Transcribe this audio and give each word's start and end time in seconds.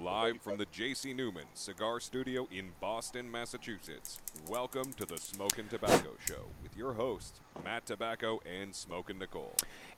Live 0.00 0.40
from 0.40 0.56
the 0.56 0.66
J.C. 0.72 1.12
Newman 1.12 1.44
Cigar 1.54 2.00
Studio 2.00 2.48
in 2.50 2.70
Boston, 2.80 3.30
Massachusetts. 3.30 4.20
Welcome 4.48 4.92
to 4.94 5.04
the 5.04 5.18
Smokin' 5.18 5.66
Tabacco 5.66 6.16
Show 6.26 6.46
with 6.62 6.76
your 6.76 6.94
hosts, 6.94 7.40
Matt 7.64 7.86
Tobacco 7.86 8.40
and 8.46 8.74
Smokin' 8.74 9.18
Nicole. 9.18 9.54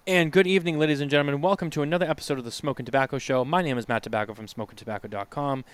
And 0.06 0.32
good 0.32 0.46
evening, 0.46 0.78
ladies 0.78 1.00
and 1.00 1.10
gentlemen. 1.10 1.40
Welcome 1.40 1.70
to 1.70 1.82
another 1.82 2.08
episode 2.08 2.38
of 2.38 2.44
the 2.44 2.50
Smokin' 2.50 2.86
Tabacco 2.86 3.20
Show. 3.20 3.44
My 3.44 3.62
name 3.62 3.78
is 3.78 3.88
Matt 3.88 4.02
Tobacco 4.02 4.34
from 4.34 4.46
SmokingTobacco.com, 4.46 5.64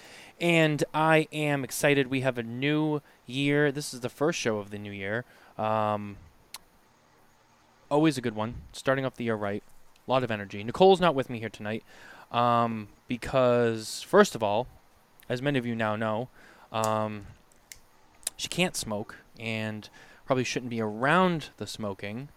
and 0.41 0.85
I 0.93 1.27
am 1.33 1.65
excited. 1.65 2.09
We 2.09 2.21
have 2.21 2.37
a 2.37 2.43
new 2.43 3.01
year. 3.27 3.73
This 3.73 3.95
is 3.95 4.01
the 4.01 4.11
first 4.11 4.39
show 4.39 4.59
of 4.59 4.71
the 4.71 4.79
new 4.79 4.93
year. 4.93 5.25
Um, 5.57 6.19
always 7.91 8.19
a 8.19 8.21
good 8.21 8.35
one. 8.35 8.57
Starting 8.73 9.05
off 9.05 9.17
the 9.17 9.25
year 9.25 9.37
right. 9.37 9.63
A 10.07 10.11
lot 10.11 10.25
of 10.25 10.31
energy. 10.31 10.65
Nicole's 10.65 11.01
not 11.01 11.15
with 11.15 11.31
me 11.31 11.39
here 11.39 11.49
tonight 11.49 11.85
um, 12.31 12.89
because, 13.09 14.03
first 14.03 14.35
of 14.35 14.43
all, 14.43 14.67
as 15.29 15.41
many 15.41 15.59
of 15.59 15.67
you 15.67 15.75
now 15.75 15.97
know, 15.97 16.29
um, 16.73 17.27
she 18.37 18.49
can't 18.49 18.77
smoke 18.77 19.17
and 19.39 19.89
probably 20.27 20.45
shouldn't 20.45 20.71
be 20.71 20.81
around 20.81 21.51
the 21.57 21.67
smoking 21.67 22.29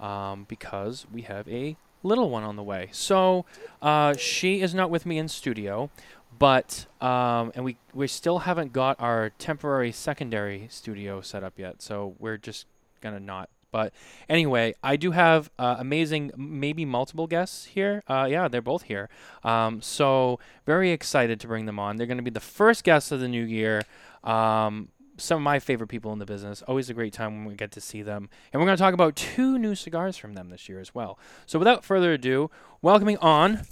um, 0.00 0.46
because 0.48 1.06
we 1.12 1.22
have 1.22 1.48
a 1.48 1.76
little 2.02 2.30
one 2.30 2.42
on 2.42 2.56
the 2.56 2.62
way. 2.62 2.88
So 2.92 3.44
uh, 3.82 4.14
she 4.16 4.60
is 4.60 4.74
not 4.74 4.90
with 4.90 5.06
me 5.06 5.18
in 5.18 5.28
studio, 5.28 5.90
but 6.38 6.86
um, 7.00 7.52
and 7.54 7.64
we 7.64 7.76
we 7.92 8.06
still 8.06 8.40
haven't 8.40 8.72
got 8.72 9.00
our 9.00 9.30
temporary 9.38 9.92
secondary 9.92 10.66
studio 10.70 11.20
set 11.20 11.44
up 11.44 11.58
yet. 11.58 11.82
So 11.82 12.14
we're 12.18 12.38
just 12.38 12.66
gonna 13.00 13.20
not. 13.20 13.48
But 13.74 13.92
anyway, 14.28 14.76
I 14.84 14.94
do 14.94 15.10
have 15.10 15.50
uh, 15.58 15.74
amazing, 15.80 16.30
maybe 16.36 16.84
multiple 16.84 17.26
guests 17.26 17.64
here. 17.64 18.04
Uh, 18.06 18.28
yeah, 18.30 18.46
they're 18.46 18.62
both 18.62 18.84
here. 18.84 19.08
Um, 19.42 19.82
so 19.82 20.38
very 20.64 20.92
excited 20.92 21.40
to 21.40 21.48
bring 21.48 21.66
them 21.66 21.80
on. 21.80 21.96
They're 21.96 22.06
going 22.06 22.18
to 22.18 22.22
be 22.22 22.30
the 22.30 22.38
first 22.38 22.84
guests 22.84 23.10
of 23.10 23.18
the 23.18 23.26
new 23.26 23.42
year. 23.42 23.82
Um, 24.22 24.90
some 25.16 25.38
of 25.38 25.42
my 25.42 25.58
favorite 25.58 25.88
people 25.88 26.12
in 26.12 26.20
the 26.20 26.24
business. 26.24 26.62
Always 26.62 26.88
a 26.88 26.94
great 26.94 27.12
time 27.12 27.34
when 27.34 27.46
we 27.46 27.56
get 27.56 27.72
to 27.72 27.80
see 27.80 28.02
them. 28.02 28.28
And 28.52 28.60
we're 28.60 28.66
going 28.66 28.76
to 28.76 28.80
talk 28.80 28.94
about 28.94 29.16
two 29.16 29.58
new 29.58 29.74
cigars 29.74 30.16
from 30.16 30.34
them 30.34 30.50
this 30.50 30.68
year 30.68 30.78
as 30.78 30.94
well. 30.94 31.18
So 31.44 31.58
without 31.58 31.84
further 31.84 32.12
ado, 32.12 32.52
welcoming 32.80 33.18
on 33.18 33.62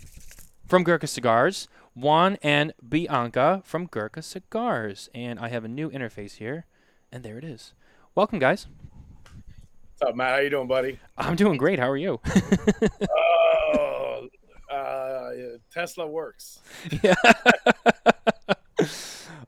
from 0.66 0.82
Gurkha 0.82 1.06
Cigars, 1.06 1.68
Juan 1.94 2.38
and 2.42 2.72
Bianca 2.86 3.62
from 3.64 3.86
Gurkha 3.86 4.22
Cigars. 4.22 5.10
And 5.14 5.38
I 5.38 5.46
have 5.50 5.64
a 5.64 5.68
new 5.68 5.88
interface 5.90 6.38
here, 6.38 6.66
and 7.12 7.22
there 7.22 7.38
it 7.38 7.44
is. 7.44 7.72
Welcome, 8.16 8.40
guys. 8.40 8.66
Up, 10.06 10.16
Matt? 10.16 10.30
How 10.30 10.38
you 10.38 10.50
doing, 10.50 10.66
buddy? 10.66 10.98
I'm 11.16 11.36
doing 11.36 11.56
great. 11.56 11.78
How 11.78 11.88
are 11.88 11.96
you? 11.96 12.18
oh, 13.76 14.28
uh, 14.72 15.30
Tesla 15.72 16.06
works. 16.06 16.60
yeah. 17.02 17.14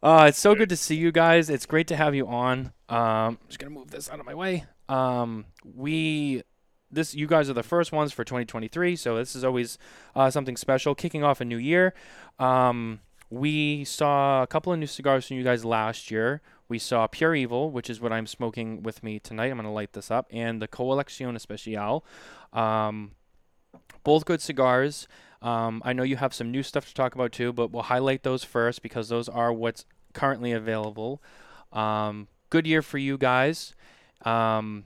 Uh, 0.02 0.26
it's 0.28 0.38
so 0.38 0.54
good 0.54 0.68
to 0.68 0.76
see 0.76 0.94
you 0.94 1.10
guys. 1.10 1.48
It's 1.48 1.64
great 1.64 1.86
to 1.86 1.96
have 1.96 2.14
you 2.14 2.26
on. 2.26 2.74
Um, 2.90 3.38
just 3.48 3.58
gonna 3.58 3.70
move 3.70 3.90
this 3.90 4.10
out 4.10 4.20
of 4.20 4.26
my 4.26 4.34
way. 4.34 4.66
Um, 4.86 5.46
we 5.64 6.42
this 6.90 7.14
you 7.14 7.26
guys 7.26 7.48
are 7.48 7.54
the 7.54 7.62
first 7.62 7.90
ones 7.90 8.12
for 8.12 8.22
2023, 8.22 8.96
so 8.96 9.16
this 9.16 9.34
is 9.34 9.44
always 9.44 9.78
uh, 10.14 10.28
something 10.28 10.58
special. 10.58 10.94
Kicking 10.94 11.24
off 11.24 11.40
a 11.40 11.44
new 11.46 11.56
year. 11.56 11.94
Um, 12.38 13.00
we 13.34 13.84
saw 13.84 14.42
a 14.42 14.46
couple 14.46 14.72
of 14.72 14.78
new 14.78 14.86
cigars 14.86 15.26
from 15.26 15.36
you 15.36 15.42
guys 15.42 15.64
last 15.64 16.10
year. 16.10 16.40
We 16.68 16.78
saw 16.78 17.06
Pure 17.08 17.34
Evil, 17.34 17.70
which 17.70 17.90
is 17.90 18.00
what 18.00 18.12
I'm 18.12 18.26
smoking 18.26 18.82
with 18.82 19.02
me 19.02 19.18
tonight. 19.18 19.50
I'm 19.50 19.56
gonna 19.56 19.72
light 19.72 19.92
this 19.92 20.10
up, 20.10 20.26
and 20.30 20.62
the 20.62 20.68
Colección 20.68 21.34
Especial. 21.34 22.04
Um, 22.52 23.12
both 24.04 24.24
good 24.24 24.40
cigars. 24.40 25.08
Um, 25.42 25.82
I 25.84 25.92
know 25.92 26.04
you 26.04 26.16
have 26.16 26.32
some 26.32 26.50
new 26.50 26.62
stuff 26.62 26.86
to 26.86 26.94
talk 26.94 27.14
about 27.14 27.32
too, 27.32 27.52
but 27.52 27.72
we'll 27.72 27.82
highlight 27.82 28.22
those 28.22 28.44
first 28.44 28.82
because 28.82 29.08
those 29.08 29.28
are 29.28 29.52
what's 29.52 29.84
currently 30.12 30.52
available. 30.52 31.20
Um, 31.72 32.28
good 32.50 32.66
year 32.66 32.82
for 32.82 32.98
you 32.98 33.18
guys. 33.18 33.74
Um, 34.24 34.84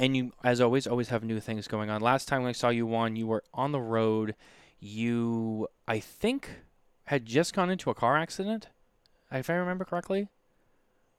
and 0.00 0.16
you, 0.16 0.32
as 0.42 0.60
always, 0.60 0.86
always 0.86 1.08
have 1.10 1.22
new 1.22 1.40
things 1.40 1.68
going 1.68 1.90
on. 1.90 2.00
Last 2.00 2.26
time 2.26 2.44
I 2.44 2.52
saw 2.52 2.68
you 2.70 2.92
on, 2.94 3.16
you 3.16 3.28
were 3.28 3.44
on 3.54 3.72
the 3.72 3.80
road. 3.80 4.34
You, 4.78 5.68
I 5.88 6.00
think, 6.00 6.50
had 7.06 7.24
just 7.24 7.54
gone 7.54 7.70
into 7.70 7.90
a 7.90 7.94
car 7.94 8.16
accident, 8.16 8.68
if 9.32 9.50
I 9.50 9.54
remember 9.54 9.84
correctly. 9.84 10.28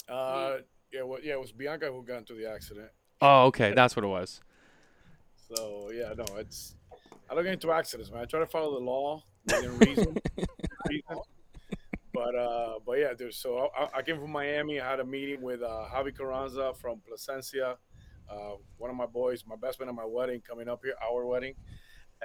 Uh, 0.07 0.57
yeah, 0.91 1.01
well, 1.03 1.19
yeah, 1.21 1.33
it 1.33 1.39
was 1.39 1.51
Bianca 1.51 1.91
who 1.91 2.03
got 2.03 2.19
into 2.19 2.33
the 2.33 2.49
accident. 2.49 2.89
Oh, 3.21 3.45
okay, 3.45 3.73
that's 3.73 3.95
what 3.95 4.05
it 4.05 4.09
was. 4.09 4.41
So 5.53 5.91
yeah, 5.93 6.13
no, 6.15 6.25
it's 6.37 6.75
I 7.29 7.35
don't 7.35 7.43
get 7.43 7.53
into 7.53 7.71
accidents, 7.71 8.11
man. 8.11 8.21
I 8.21 8.25
try 8.25 8.39
to 8.39 8.45
follow 8.45 8.79
the 8.79 8.85
law 8.85 9.23
within 9.45 9.77
reason. 9.79 10.17
reason. 10.89 11.17
But 12.13 12.35
uh, 12.35 12.79
but 12.83 12.93
yeah, 12.93 13.13
dude. 13.13 13.35
So 13.35 13.69
I, 13.77 13.99
I, 13.99 14.01
came 14.01 14.19
from 14.19 14.31
Miami. 14.31 14.81
I 14.81 14.89
had 14.89 14.99
a 14.99 15.05
meeting 15.05 15.39
with 15.39 15.61
uh, 15.61 15.85
Javi 15.93 16.17
Carranza 16.17 16.73
from 16.73 16.99
Plasencia, 17.07 17.75
uh, 18.27 18.53
one 18.79 18.89
of 18.89 18.95
my 18.95 19.05
boys, 19.05 19.43
my 19.45 19.55
best 19.55 19.79
man 19.79 19.87
at 19.87 19.93
my 19.93 20.03
wedding, 20.03 20.41
coming 20.41 20.67
up 20.67 20.81
here, 20.83 20.95
our 21.07 21.27
wedding, 21.27 21.53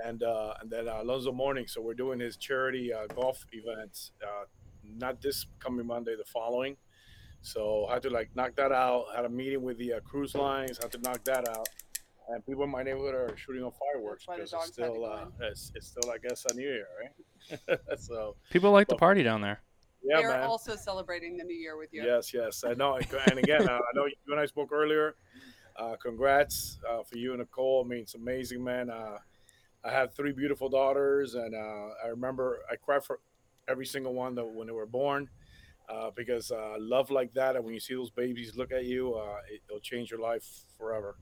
and 0.03 0.22
uh, 0.22 0.54
and 0.60 0.70
then 0.70 0.88
uh, 0.88 1.03
Alonzo 1.03 1.32
Mourning. 1.32 1.66
So 1.66 1.80
we're 1.80 1.94
doing 1.94 2.20
his 2.20 2.36
charity 2.36 2.92
uh, 2.92 3.06
golf 3.14 3.44
event, 3.53 4.10
uh, 4.22 4.44
not 4.84 5.20
this 5.20 5.47
coming 5.58 5.86
Monday, 5.86 6.16
the 6.16 6.25
following. 6.25 6.76
So 7.41 7.86
I 7.86 7.94
had 7.94 8.03
to 8.03 8.10
like 8.10 8.30
knock 8.34 8.54
that 8.56 8.72
out. 8.72 9.06
Had 9.14 9.25
a 9.25 9.28
meeting 9.28 9.62
with 9.62 9.78
the 9.78 9.94
uh, 9.94 10.00
cruise 10.00 10.34
lines. 10.34 10.78
Had 10.80 10.92
to 10.92 10.98
knock 10.98 11.25
that 11.25 11.48
out 11.48 11.69
and 12.28 12.44
people 12.47 12.64
in 12.64 12.70
my 12.70 12.82
neighborhood 12.82 13.14
are 13.14 13.36
shooting 13.36 13.62
off 13.62 13.75
fireworks 13.78 14.26
because 14.26 14.53
it's 14.53 14.66
still 14.66 15.04
uh, 15.04 15.26
it's, 15.41 15.72
it's 15.75 15.88
still 15.88 16.10
I 16.10 16.19
guess 16.19 16.44
a 16.50 16.54
new 16.54 16.62
year, 16.62 16.86
right? 17.00 17.78
so 17.98 18.36
people 18.50 18.70
like 18.70 18.88
but, 18.88 18.94
to 18.94 18.98
party 18.98 19.22
down 19.22 19.41
there. 19.41 19.60
Yeah, 20.03 20.20
They're 20.20 20.30
man. 20.30 20.42
also 20.42 20.74
celebrating 20.74 21.36
the 21.36 21.44
new 21.44 21.54
year 21.54 21.76
with 21.76 21.92
you. 21.92 22.03
Yes, 22.03 22.34
yes, 22.34 22.64
I 22.66 22.74
know. 22.74 22.94
And 22.97 23.38
again, 23.38 23.69
uh, 23.69 23.74
I 23.74 23.91
know 23.94 24.06
you 24.06 24.32
and 24.32 24.41
I 24.41 24.47
spoke 24.47 24.72
earlier. 24.72 25.14
Uh, 25.76 25.94
congrats 26.03 26.78
uh, 26.91 27.03
for 27.04 27.16
you 27.16 27.30
and 27.30 27.38
Nicole. 27.38 27.84
I 27.84 27.88
mean, 27.88 28.00
it's 28.00 28.14
amazing, 28.14 28.64
man. 28.64 28.91
Uh, 28.91 29.19
I 29.84 29.91
have 29.91 30.15
three 30.15 30.32
beautiful 30.32 30.69
daughters, 30.69 31.34
and 31.34 31.54
uh, 31.54 31.94
I 32.04 32.09
remember 32.09 32.60
I 32.70 32.76
cried 32.76 33.04
for 33.04 33.20
every 33.69 33.87
single 33.87 34.15
one 34.15 34.34
that 34.37 34.44
when 34.44 34.66
they 34.66 34.72
were 34.72 34.87
born. 34.87 35.28
because 36.16 36.53
love 36.78 37.10
like 37.10 37.32
that, 37.34 37.56
and 37.56 37.65
when 37.65 37.75
you 37.75 37.81
see 37.81 37.94
those 37.94 38.10
babies 38.10 38.56
look 38.56 38.72
at 38.72 38.84
you, 38.84 39.16
it, 39.50 39.62
it'll 39.69 39.81
change 39.81 40.10
your 40.10 40.21
life 40.21 40.47
forever 40.78 41.16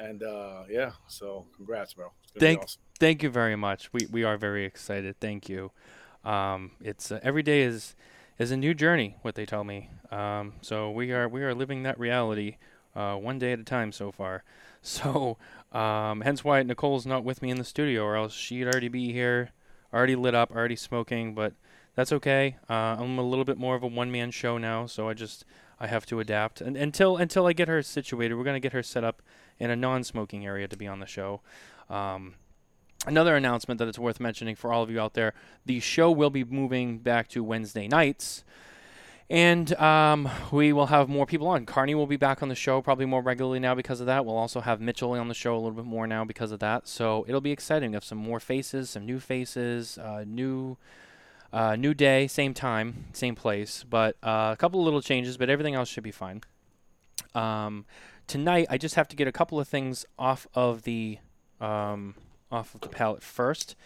and 0.00 0.22
uh, 0.22 0.62
yeah, 0.68 0.92
so 1.08 1.46
congrats, 1.56 1.94
bro. 1.94 2.12
Thank, 2.38 2.62
awesome. 2.62 2.80
thank 2.98 3.22
you 3.22 3.30
very 3.30 3.56
much. 3.56 3.92
We 3.92 4.06
we 4.10 4.24
are 4.24 4.36
very 4.36 4.64
excited. 4.64 5.16
Thank 5.20 5.48
you. 5.48 5.72
Um, 6.24 6.72
it's 6.80 7.12
uh, 7.12 7.20
every 7.22 7.42
day 7.42 7.62
is 7.62 7.94
is 8.38 8.50
a 8.50 8.56
new 8.56 8.74
journey. 8.74 9.16
What 9.22 9.34
they 9.34 9.46
tell 9.46 9.64
me. 9.64 9.90
Um, 10.10 10.54
so 10.62 10.90
we 10.90 11.12
are 11.12 11.28
we 11.28 11.42
are 11.42 11.54
living 11.54 11.82
that 11.82 11.98
reality 11.98 12.56
uh, 12.96 13.16
one 13.16 13.38
day 13.38 13.52
at 13.52 13.60
a 13.60 13.64
time 13.64 13.92
so 13.92 14.10
far. 14.10 14.44
So 14.82 15.36
um, 15.72 16.22
hence 16.22 16.42
why 16.44 16.62
Nicole's 16.62 17.06
not 17.06 17.24
with 17.24 17.42
me 17.42 17.50
in 17.50 17.58
the 17.58 17.64
studio, 17.64 18.04
or 18.04 18.16
else 18.16 18.32
she'd 18.32 18.66
already 18.66 18.88
be 18.88 19.12
here, 19.12 19.50
already 19.92 20.16
lit 20.16 20.34
up, 20.34 20.50
already 20.50 20.76
smoking. 20.76 21.34
But 21.34 21.54
that's 21.94 22.12
okay. 22.12 22.56
Uh, 22.68 22.96
I'm 22.98 23.18
a 23.18 23.22
little 23.22 23.44
bit 23.44 23.58
more 23.58 23.76
of 23.76 23.82
a 23.82 23.86
one 23.86 24.10
man 24.10 24.30
show 24.30 24.58
now, 24.58 24.86
so 24.86 25.08
I 25.08 25.14
just 25.14 25.44
I 25.78 25.86
have 25.86 26.06
to 26.06 26.20
adapt. 26.20 26.60
And 26.60 26.76
until 26.76 27.16
until 27.16 27.46
I 27.46 27.52
get 27.52 27.68
her 27.68 27.82
situated, 27.82 28.34
we're 28.34 28.44
gonna 28.44 28.60
get 28.60 28.72
her 28.72 28.82
set 28.82 29.04
up 29.04 29.22
in 29.58 29.70
a 29.70 29.76
non-smoking 29.76 30.44
area 30.44 30.66
to 30.68 30.76
be 30.76 30.86
on 30.86 31.00
the 31.00 31.06
show. 31.06 31.40
Um, 31.88 32.34
another 33.06 33.36
announcement 33.36 33.78
that 33.78 33.88
it's 33.88 33.98
worth 33.98 34.20
mentioning 34.20 34.56
for 34.56 34.72
all 34.72 34.82
of 34.82 34.90
you 34.90 35.00
out 35.00 35.14
there: 35.14 35.34
the 35.66 35.80
show 35.80 36.10
will 36.10 36.30
be 36.30 36.44
moving 36.44 36.98
back 36.98 37.28
to 37.28 37.44
Wednesday 37.44 37.86
nights. 37.86 38.44
And 39.30 39.72
um, 39.74 40.28
we 40.50 40.72
will 40.72 40.86
have 40.86 41.08
more 41.08 41.24
people 41.24 41.46
on. 41.46 41.64
Carney 41.64 41.94
will 41.94 42.08
be 42.08 42.16
back 42.16 42.42
on 42.42 42.48
the 42.48 42.56
show 42.56 42.82
probably 42.82 43.06
more 43.06 43.22
regularly 43.22 43.60
now 43.60 43.76
because 43.76 44.00
of 44.00 44.06
that. 44.06 44.26
We'll 44.26 44.36
also 44.36 44.60
have 44.60 44.80
Mitchell 44.80 45.12
on 45.12 45.28
the 45.28 45.34
show 45.34 45.54
a 45.54 45.60
little 45.60 45.70
bit 45.70 45.84
more 45.84 46.08
now 46.08 46.24
because 46.24 46.50
of 46.50 46.58
that. 46.58 46.88
So 46.88 47.24
it'll 47.28 47.40
be 47.40 47.52
exciting. 47.52 47.92
We 47.92 47.94
have 47.94 48.04
some 48.04 48.18
more 48.18 48.40
faces, 48.40 48.90
some 48.90 49.06
new 49.06 49.20
faces, 49.20 49.98
uh, 49.98 50.24
new 50.26 50.76
uh, 51.52 51.76
new 51.76 51.94
day, 51.94 52.26
same 52.26 52.54
time, 52.54 53.06
same 53.12 53.34
place, 53.34 53.84
but 53.88 54.16
uh, 54.22 54.50
a 54.52 54.56
couple 54.56 54.80
of 54.80 54.84
little 54.84 55.02
changes, 55.02 55.36
but 55.36 55.50
everything 55.50 55.74
else 55.74 55.88
should 55.88 56.04
be 56.04 56.12
fine. 56.12 56.42
Um, 57.34 57.86
tonight, 58.26 58.68
I 58.70 58.78
just 58.78 58.94
have 58.94 59.08
to 59.08 59.16
get 59.16 59.26
a 59.26 59.32
couple 59.32 59.58
of 59.58 59.66
things 59.66 60.04
off 60.18 60.46
of 60.54 60.82
the 60.82 61.18
um, 61.60 62.14
off 62.50 62.74
of 62.74 62.80
the 62.80 62.88
palette 62.88 63.22
first. 63.22 63.76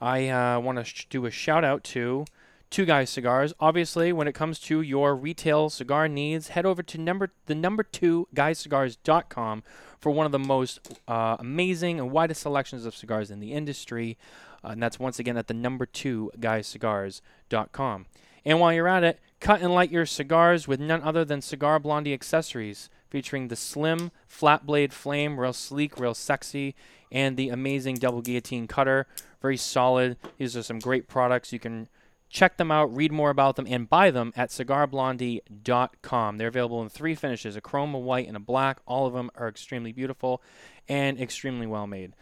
I 0.00 0.28
uh, 0.28 0.60
want 0.60 0.78
to 0.78 0.84
sh- 0.84 1.06
do 1.08 1.24
a 1.26 1.30
shout 1.30 1.64
out 1.64 1.82
to 1.84 2.26
Two 2.74 2.84
Guys 2.84 3.08
Cigars. 3.08 3.54
Obviously, 3.60 4.12
when 4.12 4.26
it 4.26 4.34
comes 4.34 4.58
to 4.58 4.80
your 4.80 5.14
retail 5.14 5.70
cigar 5.70 6.08
needs, 6.08 6.48
head 6.48 6.66
over 6.66 6.82
to 6.82 6.98
number 6.98 7.30
the 7.46 7.54
number 7.54 7.84
two 7.84 8.26
guyscigars.com 8.34 9.62
for 10.00 10.10
one 10.10 10.26
of 10.26 10.32
the 10.32 10.40
most 10.40 11.00
uh, 11.06 11.36
amazing 11.38 12.00
and 12.00 12.10
widest 12.10 12.42
selections 12.42 12.84
of 12.84 12.96
cigars 12.96 13.30
in 13.30 13.38
the 13.38 13.52
industry. 13.52 14.18
Uh, 14.64 14.70
and 14.70 14.82
that's 14.82 14.98
once 14.98 15.20
again 15.20 15.36
at 15.36 15.46
the 15.46 15.54
number 15.54 15.86
two 15.86 16.32
guyscigars.com. 16.40 18.06
And 18.44 18.58
while 18.58 18.72
you're 18.72 18.88
at 18.88 19.04
it, 19.04 19.20
cut 19.38 19.60
and 19.62 19.72
light 19.72 19.92
your 19.92 20.04
cigars 20.04 20.66
with 20.66 20.80
none 20.80 21.04
other 21.04 21.24
than 21.24 21.42
Cigar 21.42 21.78
Blondie 21.78 22.12
accessories 22.12 22.90
featuring 23.08 23.46
the 23.46 23.54
slim 23.54 24.10
flat 24.26 24.66
blade 24.66 24.92
flame, 24.92 25.38
real 25.38 25.52
sleek, 25.52 26.00
real 26.00 26.12
sexy, 26.12 26.74
and 27.12 27.36
the 27.36 27.50
amazing 27.50 27.94
double 27.94 28.20
guillotine 28.20 28.66
cutter. 28.66 29.06
Very 29.40 29.56
solid. 29.56 30.16
These 30.38 30.56
are 30.56 30.64
some 30.64 30.80
great 30.80 31.06
products. 31.06 31.52
You 31.52 31.60
can 31.60 31.88
check 32.34 32.56
them 32.56 32.72
out, 32.72 32.94
read 32.94 33.12
more 33.12 33.30
about 33.30 33.54
them, 33.54 33.64
and 33.70 33.88
buy 33.88 34.10
them 34.10 34.32
at 34.36 34.50
cigarblondie.com. 34.50 36.36
They're 36.36 36.48
available 36.48 36.82
in 36.82 36.88
three 36.88 37.14
finishes 37.14 37.54
a 37.54 37.60
chrome, 37.60 37.94
a 37.94 37.98
white, 37.98 38.26
and 38.26 38.36
a 38.36 38.40
black. 38.40 38.80
All 38.86 39.06
of 39.06 39.14
them 39.14 39.30
are 39.36 39.48
extremely 39.48 39.92
beautiful 39.92 40.42
and 40.88 41.18
extremely 41.18 41.68
well 41.68 41.86
made. 41.86 42.12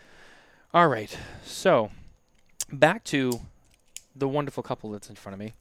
All 0.75 0.89
right, 0.89 1.17
so 1.45 1.91
back 2.71 3.05
to 3.05 3.41
the 4.15 4.29
wonderful 4.29 4.63
couple 4.63 4.91
that's 4.91 5.09
in 5.09 5.17
front 5.17 5.33
of 5.33 5.41
me. 5.41 5.55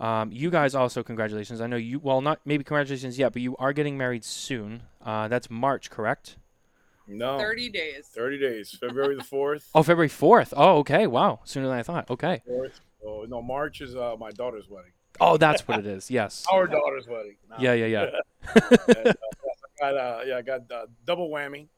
Um, 0.00 0.32
you 0.32 0.50
guys 0.50 0.74
also, 0.74 1.02
congratulations. 1.02 1.60
I 1.60 1.66
know 1.66 1.76
you, 1.76 1.98
well, 1.98 2.22
not 2.22 2.40
maybe 2.46 2.64
congratulations 2.64 3.18
yet, 3.18 3.34
but 3.34 3.42
you 3.42 3.56
are 3.58 3.74
getting 3.74 3.98
married 3.98 4.24
soon. 4.24 4.84
Uh, 5.04 5.28
that's 5.28 5.50
March, 5.50 5.90
correct? 5.90 6.36
No. 7.06 7.38
30 7.38 7.68
days. 7.70 8.06
30 8.06 8.38
days. 8.38 8.70
February 8.70 9.16
the 9.16 9.22
4th. 9.22 9.64
oh, 9.74 9.82
February 9.82 10.08
4th. 10.08 10.54
Oh, 10.56 10.78
okay. 10.78 11.06
Wow. 11.06 11.40
Sooner 11.44 11.66
than 11.66 11.78
I 11.78 11.82
thought. 11.82 12.10
Okay. 12.10 12.42
4th. 12.48 12.80
Oh, 13.04 13.24
no, 13.28 13.42
March 13.42 13.80
is 13.80 13.94
uh, 13.94 14.16
my 14.18 14.30
daughter's 14.30 14.68
wedding. 14.68 14.92
Oh, 15.20 15.36
that's 15.36 15.66
what 15.66 15.80
it 15.80 15.86
is. 15.86 16.10
Yes. 16.10 16.44
Our 16.52 16.66
daughter's 16.66 17.06
wedding. 17.06 17.36
No. 17.50 17.56
Yeah, 17.58 17.72
yeah, 17.74 17.86
yeah. 17.86 18.10
and, 18.96 19.08
uh, 19.08 19.12
I 19.82 19.92
got, 19.92 19.96
uh, 19.96 20.20
yeah, 20.26 20.36
I 20.36 20.42
got 20.42 20.72
uh, 20.72 20.86
double 21.04 21.30
whammy. 21.30 21.68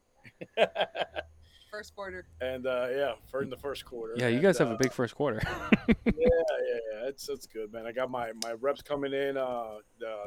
first 1.71 1.95
quarter. 1.95 2.27
And 2.41 2.67
uh, 2.67 2.89
yeah, 2.91 3.13
for 3.31 3.43
in 3.43 3.51
the 3.51 3.57
first 3.57 3.85
quarter. 3.85 4.15
Yeah, 4.17 4.29
you 4.29 4.35
and, 4.35 4.43
guys 4.43 4.59
have 4.59 4.71
uh, 4.71 4.75
a 4.75 4.79
big 4.79 4.93
first 4.93 5.15
quarter. 5.15 5.41
yeah, 5.45 5.95
yeah, 6.07 6.15
yeah. 6.15 7.09
It's 7.09 7.29
it's 7.29 7.47
good, 7.47 7.73
man. 7.73 7.87
I 7.87 7.93
got 7.93 8.11
my 8.11 8.33
my 8.43 8.53
reps 8.53 8.83
coming 8.83 9.13
in. 9.13 9.37
Uh, 9.37 9.41
uh 9.41 9.79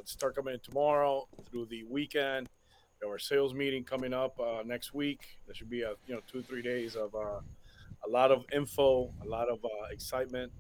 start 0.05 0.35
coming 0.35 0.53
in 0.53 0.59
tomorrow 0.61 1.27
through 1.49 1.65
the 1.65 1.83
weekend. 1.83 2.47
We 3.01 3.09
our 3.09 3.19
sales 3.19 3.53
meeting 3.53 3.83
coming 3.83 4.13
up 4.13 4.39
uh, 4.39 4.63
next 4.65 4.93
week. 4.93 5.37
There 5.45 5.55
should 5.55 5.69
be 5.69 5.81
a 5.81 5.93
you 6.07 6.15
know 6.15 6.21
two 6.31 6.41
three 6.41 6.61
days 6.61 6.95
of 6.95 7.13
uh, 7.15 7.39
a 8.05 8.09
lot 8.09 8.31
of 8.31 8.45
info, 8.53 9.13
a 9.23 9.27
lot 9.27 9.49
of 9.49 9.59
uh, 9.63 9.87
excitement. 9.91 10.51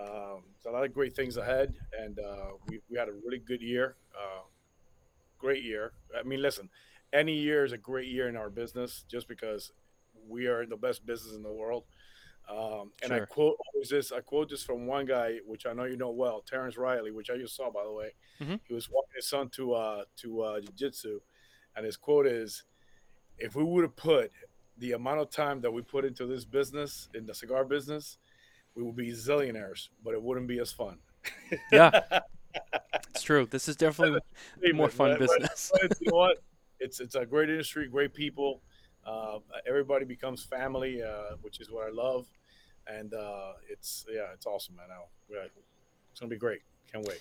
Um, 0.00 0.42
a 0.66 0.70
lot 0.70 0.84
of 0.84 0.92
great 0.92 1.14
things 1.14 1.36
ahead, 1.36 1.74
and 1.98 2.18
uh, 2.18 2.50
we 2.68 2.80
we 2.90 2.98
had 2.98 3.08
a 3.08 3.12
really 3.12 3.38
good 3.38 3.62
year. 3.62 3.96
Uh, 4.16 4.42
great 5.38 5.62
year. 5.62 5.92
I 6.18 6.22
mean, 6.22 6.42
listen, 6.42 6.68
any 7.12 7.34
year 7.34 7.64
is 7.64 7.72
a 7.72 7.78
great 7.78 8.08
year 8.08 8.28
in 8.28 8.36
our 8.36 8.50
business, 8.50 9.04
just 9.08 9.28
because 9.28 9.72
we 10.28 10.46
are 10.46 10.66
the 10.66 10.76
best 10.76 11.06
business 11.06 11.34
in 11.34 11.42
the 11.42 11.52
world. 11.52 11.84
Um, 12.48 12.92
and 13.02 13.10
sure. 13.10 13.22
I 13.22 13.24
quote 13.24 13.56
always 13.72 13.88
this. 13.88 14.12
I 14.12 14.20
quote 14.20 14.50
this 14.50 14.62
from 14.62 14.86
one 14.86 15.06
guy, 15.06 15.38
which 15.46 15.64
I 15.64 15.72
know 15.72 15.84
you 15.84 15.96
know 15.96 16.10
well, 16.10 16.42
Terence 16.42 16.76
Reilly, 16.76 17.10
which 17.10 17.30
I 17.30 17.36
just 17.36 17.56
saw 17.56 17.70
by 17.70 17.84
the 17.84 17.92
way. 17.92 18.14
Mm-hmm. 18.40 18.56
He 18.66 18.74
was 18.74 18.90
walking 18.90 19.12
his 19.16 19.28
son 19.28 19.48
to 19.50 19.74
uh, 19.74 20.04
to 20.16 20.40
uh, 20.42 20.60
jiu-jitsu, 20.60 21.20
and 21.76 21.86
his 21.86 21.96
quote 21.96 22.26
is, 22.26 22.64
"If 23.38 23.54
we 23.54 23.64
would 23.64 23.84
have 23.84 23.96
put 23.96 24.32
the 24.76 24.92
amount 24.92 25.20
of 25.20 25.30
time 25.30 25.60
that 25.62 25.70
we 25.70 25.82
put 25.82 26.04
into 26.04 26.26
this 26.26 26.44
business, 26.44 27.08
in 27.14 27.26
the 27.26 27.34
cigar 27.34 27.64
business, 27.64 28.18
we 28.74 28.82
would 28.82 28.96
be 28.96 29.10
zillionaires, 29.12 29.88
but 30.04 30.14
it 30.14 30.22
wouldn't 30.22 30.48
be 30.48 30.58
as 30.58 30.72
fun." 30.72 30.98
yeah, 31.72 32.00
it's 33.10 33.22
true. 33.22 33.46
This 33.46 33.68
is 33.68 33.76
definitely 33.76 34.20
more 34.72 34.90
fun 34.90 35.12
but, 35.12 35.20
business. 35.20 35.70
But, 35.72 35.88
but 35.88 35.98
you 36.00 36.10
know 36.10 36.18
what? 36.18 36.38
It's 36.80 37.00
it's 37.00 37.14
a 37.14 37.24
great 37.24 37.48
industry, 37.48 37.86
great 37.88 38.12
people. 38.12 38.60
Uh, 39.06 39.38
everybody 39.66 40.04
becomes 40.04 40.42
family, 40.42 41.02
uh, 41.02 41.36
which 41.40 41.60
is 41.60 41.70
what 41.70 41.86
I 41.86 41.90
love, 41.90 42.26
and 42.86 43.14
uh, 43.14 43.52
it's 43.70 44.04
yeah, 44.12 44.32
it's 44.34 44.44
awesome, 44.44 44.76
man. 44.76 44.86
Now 44.88 45.04
it's 45.30 46.20
gonna 46.20 46.28
be 46.28 46.36
great. 46.36 46.60
Can't 46.92 47.06
wait. 47.06 47.20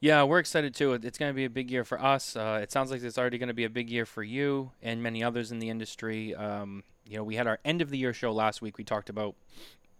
Yeah, 0.00 0.22
we're 0.22 0.38
excited 0.38 0.74
too. 0.74 0.92
It's 0.92 1.18
going 1.18 1.30
to 1.30 1.34
be 1.34 1.44
a 1.44 1.50
big 1.50 1.72
year 1.72 1.84
for 1.84 2.00
us. 2.00 2.36
Uh, 2.36 2.60
it 2.62 2.70
sounds 2.70 2.92
like 2.92 3.02
it's 3.02 3.18
already 3.18 3.36
going 3.36 3.48
to 3.48 3.54
be 3.54 3.64
a 3.64 3.70
big 3.70 3.90
year 3.90 4.06
for 4.06 4.22
you 4.22 4.70
and 4.80 5.02
many 5.02 5.24
others 5.24 5.50
in 5.50 5.58
the 5.58 5.70
industry. 5.70 6.36
Um, 6.36 6.84
you 7.04 7.16
know, 7.16 7.24
we 7.24 7.34
had 7.34 7.48
our 7.48 7.58
end 7.64 7.82
of 7.82 7.90
the 7.90 7.98
year 7.98 8.12
show 8.12 8.32
last 8.32 8.62
week. 8.62 8.78
We 8.78 8.84
talked 8.84 9.10
about 9.10 9.34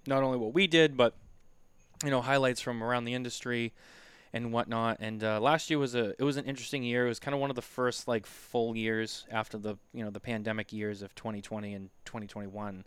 not 0.08 0.22
only 0.22 0.38
what 0.38 0.55
we 0.55 0.66
did, 0.66 0.96
but 0.96 1.14
you 2.02 2.10
know, 2.10 2.20
highlights 2.20 2.60
from 2.60 2.82
around 2.82 3.05
the 3.05 3.14
industry 3.14 3.72
and 4.32 4.52
whatnot. 4.52 4.99
And 5.00 5.22
uh, 5.22 5.40
last 5.40 5.70
year 5.70 5.78
was 5.78 5.94
a 5.94 6.10
it 6.19 6.22
was 6.22 6.37
an 6.37 6.44
interesting 6.44 6.82
year. 6.82 7.06
It 7.06 7.08
was 7.08 7.19
kind 7.19 7.34
of 7.34 7.40
one 7.40 7.50
of 7.50 7.56
the 7.56 7.62
first 7.62 8.08
like 8.08 8.26
full 8.26 8.76
years 8.76 9.26
after 9.31 9.58
the 9.58 9.76
you 9.93 10.05
know 10.05 10.10
the 10.10 10.20
pandemic 10.20 10.72
years 10.72 11.02
of 11.02 11.14
2020 11.14 11.75
and 11.75 11.90
2021. 12.05 12.84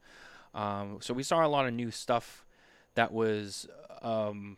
Um, 0.53 0.97
so 1.01 1.13
we 1.13 1.23
saw 1.23 1.45
a 1.45 1.47
lot 1.47 1.67
of 1.67 1.73
new 1.73 1.91
stuff 1.91 2.45
that 2.95 3.11
was. 3.11 3.67
Um, 4.01 4.57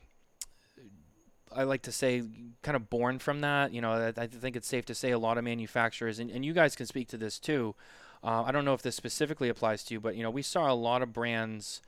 I 1.55 1.63
like 1.65 1.83
to 1.83 1.91
say, 1.91 2.23
kind 2.63 2.75
of 2.75 2.89
born 2.89 3.19
from 3.19 3.41
that. 3.41 3.71
You 3.73 3.81
know, 3.81 3.91
I, 3.91 4.21
I 4.21 4.25
think 4.25 4.55
it's 4.55 4.67
safe 4.67 4.85
to 4.85 4.95
say 4.95 5.11
a 5.11 5.19
lot 5.19 5.37
of 5.37 5.43
manufacturers, 5.43 6.17
and, 6.17 6.31
and 6.31 6.43
you 6.43 6.51
guys 6.51 6.75
can 6.75 6.87
speak 6.87 7.09
to 7.09 7.17
this 7.17 7.37
too. 7.37 7.75
Uh, 8.23 8.41
I 8.43 8.51
don't 8.51 8.65
know 8.65 8.73
if 8.73 8.81
this 8.81 8.95
specifically 8.95 9.49
applies 9.49 9.83
to 9.85 9.93
you, 9.93 9.99
but 9.99 10.15
you 10.15 10.23
know, 10.23 10.31
we 10.31 10.41
saw 10.41 10.71
a 10.71 10.73
lot 10.73 11.03
of 11.03 11.13
brands, 11.13 11.81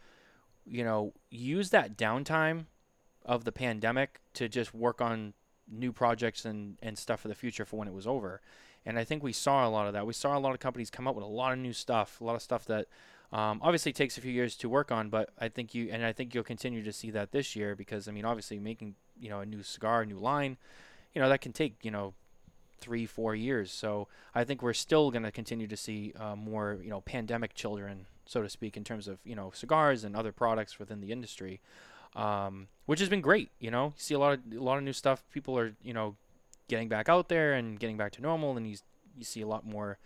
you 0.65 0.83
know, 0.83 1.13
use 1.29 1.69
that 1.69 1.97
downtime 1.97 2.65
of 3.25 3.43
the 3.43 3.51
pandemic 3.51 4.19
to 4.33 4.47
just 4.47 4.73
work 4.73 5.01
on 5.01 5.33
new 5.69 5.91
projects 5.91 6.45
and, 6.45 6.77
and 6.81 6.97
stuff 6.97 7.21
for 7.21 7.27
the 7.27 7.35
future 7.35 7.65
for 7.65 7.77
when 7.77 7.87
it 7.87 7.93
was 7.93 8.07
over. 8.07 8.41
And 8.85 8.99
I 8.99 9.03
think 9.03 9.23
we 9.23 9.33
saw 9.33 9.67
a 9.67 9.69
lot 9.69 9.87
of 9.87 9.93
that. 9.93 10.05
We 10.05 10.13
saw 10.13 10.37
a 10.37 10.39
lot 10.39 10.53
of 10.53 10.59
companies 10.59 10.91
come 10.91 11.07
up 11.07 11.15
with 11.15 11.23
a 11.23 11.27
lot 11.27 11.53
of 11.53 11.59
new 11.59 11.73
stuff, 11.73 12.21
a 12.21 12.23
lot 12.23 12.35
of 12.35 12.41
stuff 12.41 12.65
that 12.65 12.87
um, 13.31 13.59
obviously 13.63 13.91
takes 13.91 14.17
a 14.17 14.21
few 14.21 14.31
years 14.31 14.55
to 14.57 14.69
work 14.69 14.91
on, 14.91 15.09
but 15.09 15.31
I 15.39 15.49
think 15.49 15.73
you 15.73 15.89
and 15.91 16.05
I 16.05 16.13
think 16.13 16.33
you'll 16.33 16.43
continue 16.43 16.83
to 16.83 16.93
see 16.93 17.09
that 17.11 17.31
this 17.31 17.55
year 17.55 17.75
because 17.75 18.07
I 18.07 18.11
mean, 18.11 18.25
obviously 18.25 18.59
making 18.59 18.95
you 19.19 19.29
know 19.29 19.39
a 19.39 19.45
new 19.45 19.63
cigar, 19.63 20.03
a 20.03 20.05
new 20.05 20.19
line, 20.19 20.57
you 21.13 21.21
know 21.21 21.27
that 21.29 21.41
can 21.41 21.51
take 21.51 21.83
you 21.83 21.91
know 21.91 22.13
three, 22.77 23.05
four 23.05 23.33
years. 23.33 23.71
So 23.71 24.07
I 24.35 24.43
think 24.43 24.61
we're 24.61 24.73
still 24.73 25.09
going 25.09 25.23
to 25.23 25.31
continue 25.31 25.67
to 25.67 25.77
see 25.77 26.13
uh, 26.19 26.35
more 26.35 26.77
you 26.83 26.89
know 26.89 27.01
pandemic 27.01 27.55
children, 27.55 28.05
so 28.25 28.41
to 28.41 28.49
speak, 28.49 28.75
in 28.77 28.83
terms 28.83 29.07
of 29.07 29.19
you 29.23 29.35
know 29.35 29.51
cigars 29.53 30.03
and 30.03 30.15
other 30.15 30.31
products 30.31 30.79
within 30.79 31.01
the 31.01 31.11
industry 31.11 31.61
um, 32.15 32.67
which 32.85 32.99
has 32.99 33.09
been 33.09 33.21
great. 33.21 33.51
You 33.59 33.71
know, 33.71 33.87
you 33.87 33.93
see 33.97 34.13
a 34.13 34.19
lot 34.19 34.33
of 34.33 34.39
a 34.53 34.63
lot 34.63 34.77
of 34.77 34.83
new 34.83 34.93
stuff. 34.93 35.23
People 35.31 35.57
are 35.59 35.75
you 35.83 35.93
know 35.93 36.15
getting 36.67 36.87
back 36.87 37.09
out 37.09 37.29
there 37.29 37.53
and 37.53 37.79
getting 37.79 37.97
back 37.97 38.13
to 38.13 38.21
normal, 38.21 38.55
and 38.57 38.67
you 38.67 38.77
you 39.17 39.23
see 39.23 39.41
a 39.41 39.47
lot 39.47 39.65
more 39.65 39.97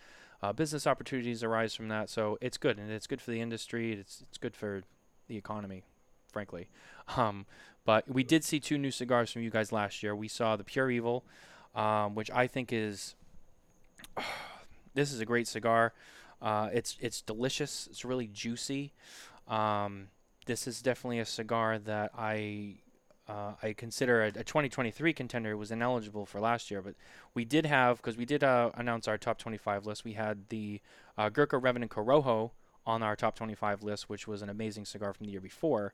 uh, 0.42 0.52
business 0.52 0.88
opportunities 0.88 1.44
arise 1.44 1.76
from 1.76 1.88
that. 1.90 2.10
So 2.10 2.38
it's 2.42 2.58
good, 2.58 2.78
and 2.78 2.92
it's 2.92 3.08
good 3.08 3.22
for 3.22 3.32
the 3.32 3.42
industry. 3.42 3.94
It's 3.94 4.24
it's 4.28 4.38
good 4.38 4.56
for 4.56 4.82
the 5.28 5.38
economy, 5.38 5.84
frankly. 6.32 6.70
Um, 7.18 7.48
but 7.86 8.08
we 8.08 8.24
did 8.24 8.44
see 8.44 8.60
two 8.60 8.78
new 8.78 8.92
cigars 8.92 9.32
from 9.32 9.42
you 9.42 9.50
guys 9.50 9.72
last 9.72 10.04
year. 10.04 10.16
We 10.16 10.28
saw 10.28 10.56
the 10.56 10.64
Pure 10.64 10.92
Evil, 10.92 11.24
um, 11.74 12.14
which 12.14 12.30
I 12.30 12.46
think 12.46 12.72
is 12.72 13.16
this 14.94 15.12
is 15.12 15.20
a 15.20 15.26
great 15.26 15.48
cigar. 15.48 15.92
Uh, 16.42 16.70
it's 16.74 16.98
it's 17.00 17.22
delicious. 17.22 17.88
It's 17.92 18.06
really 18.06 18.28
juicy. 18.28 18.94
Um, 19.48 20.08
this 20.46 20.68
is 20.68 20.82
definitely 20.82 21.20
a 21.20 21.26
cigar 21.26 21.78
that 21.80 22.12
I 22.18 22.78
uh, 23.30 23.54
I 23.62 23.74
consider 23.74 24.24
a, 24.24 24.28
a, 24.30 24.44
2023 24.44 25.14
contender. 25.14 25.52
It 25.52 25.56
was 25.56 25.72
ineligible 25.72 26.26
for 26.26 26.40
last 26.40 26.72
year, 26.72 26.82
but 26.82 26.96
we 27.36 27.46
did 27.46 27.66
have 27.66 27.98
because 27.98 28.18
we 28.18 28.26
did 28.26 28.44
uh, 28.44 28.72
announce 28.74 29.08
our 29.08 29.18
top 29.18 29.38
25 29.38 29.86
list. 29.86 30.04
We 30.04 30.14
had 30.14 30.50
the 30.50 30.82
uh, 31.18 31.30
Gurkha 31.30 31.58
Revenant 31.58 31.92
Corojo 31.92 32.52
on 32.88 33.04
our 33.04 33.16
top 33.16 33.36
25 33.36 33.84
list, 33.84 34.10
which 34.10 34.28
was 34.28 34.42
an 34.42 34.50
amazing 34.50 34.86
cigar 34.86 35.14
from 35.14 35.28
the 35.28 35.32
year 35.32 35.42
before. 35.42 35.94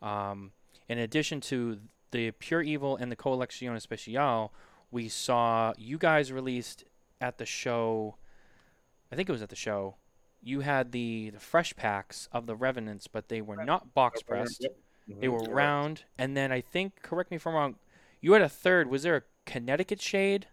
Um, 0.00 0.52
in 0.88 0.98
addition 0.98 1.40
to 1.42 1.80
the 2.12 2.30
Pure 2.30 2.62
Evil 2.62 2.96
and 2.96 3.10
the 3.10 3.16
Colección 3.16 3.74
Especial, 3.74 4.50
we 4.92 5.08
saw 5.08 5.72
you 5.76 5.98
guys 5.98 6.30
released 6.30 6.84
at 7.20 7.38
the 7.38 7.46
show. 7.46 8.16
I 9.10 9.16
think 9.16 9.28
it 9.28 9.32
was 9.32 9.42
at 9.42 9.48
the 9.48 9.56
show 9.56 9.96
you 10.46 10.60
had 10.60 10.92
the, 10.92 11.30
the 11.30 11.40
fresh 11.40 11.74
packs 11.74 12.28
of 12.30 12.46
the 12.46 12.54
Revenants, 12.54 13.08
but 13.08 13.28
they 13.28 13.40
were 13.40 13.64
not 13.64 13.94
box 13.94 14.22
pressed. 14.22 14.62
Yep. 14.62 14.76
Mm-hmm. 15.10 15.20
They 15.20 15.28
were 15.28 15.42
round. 15.42 16.04
And 16.18 16.36
then 16.36 16.52
I 16.52 16.60
think, 16.60 17.02
correct 17.02 17.32
me 17.32 17.36
if 17.36 17.46
I'm 17.48 17.54
wrong, 17.54 17.74
you 18.20 18.32
had 18.32 18.42
a 18.42 18.48
third. 18.48 18.88
Was 18.88 19.02
there 19.02 19.16
a 19.16 19.22
Connecticut 19.44 20.00
shade? 20.00 20.46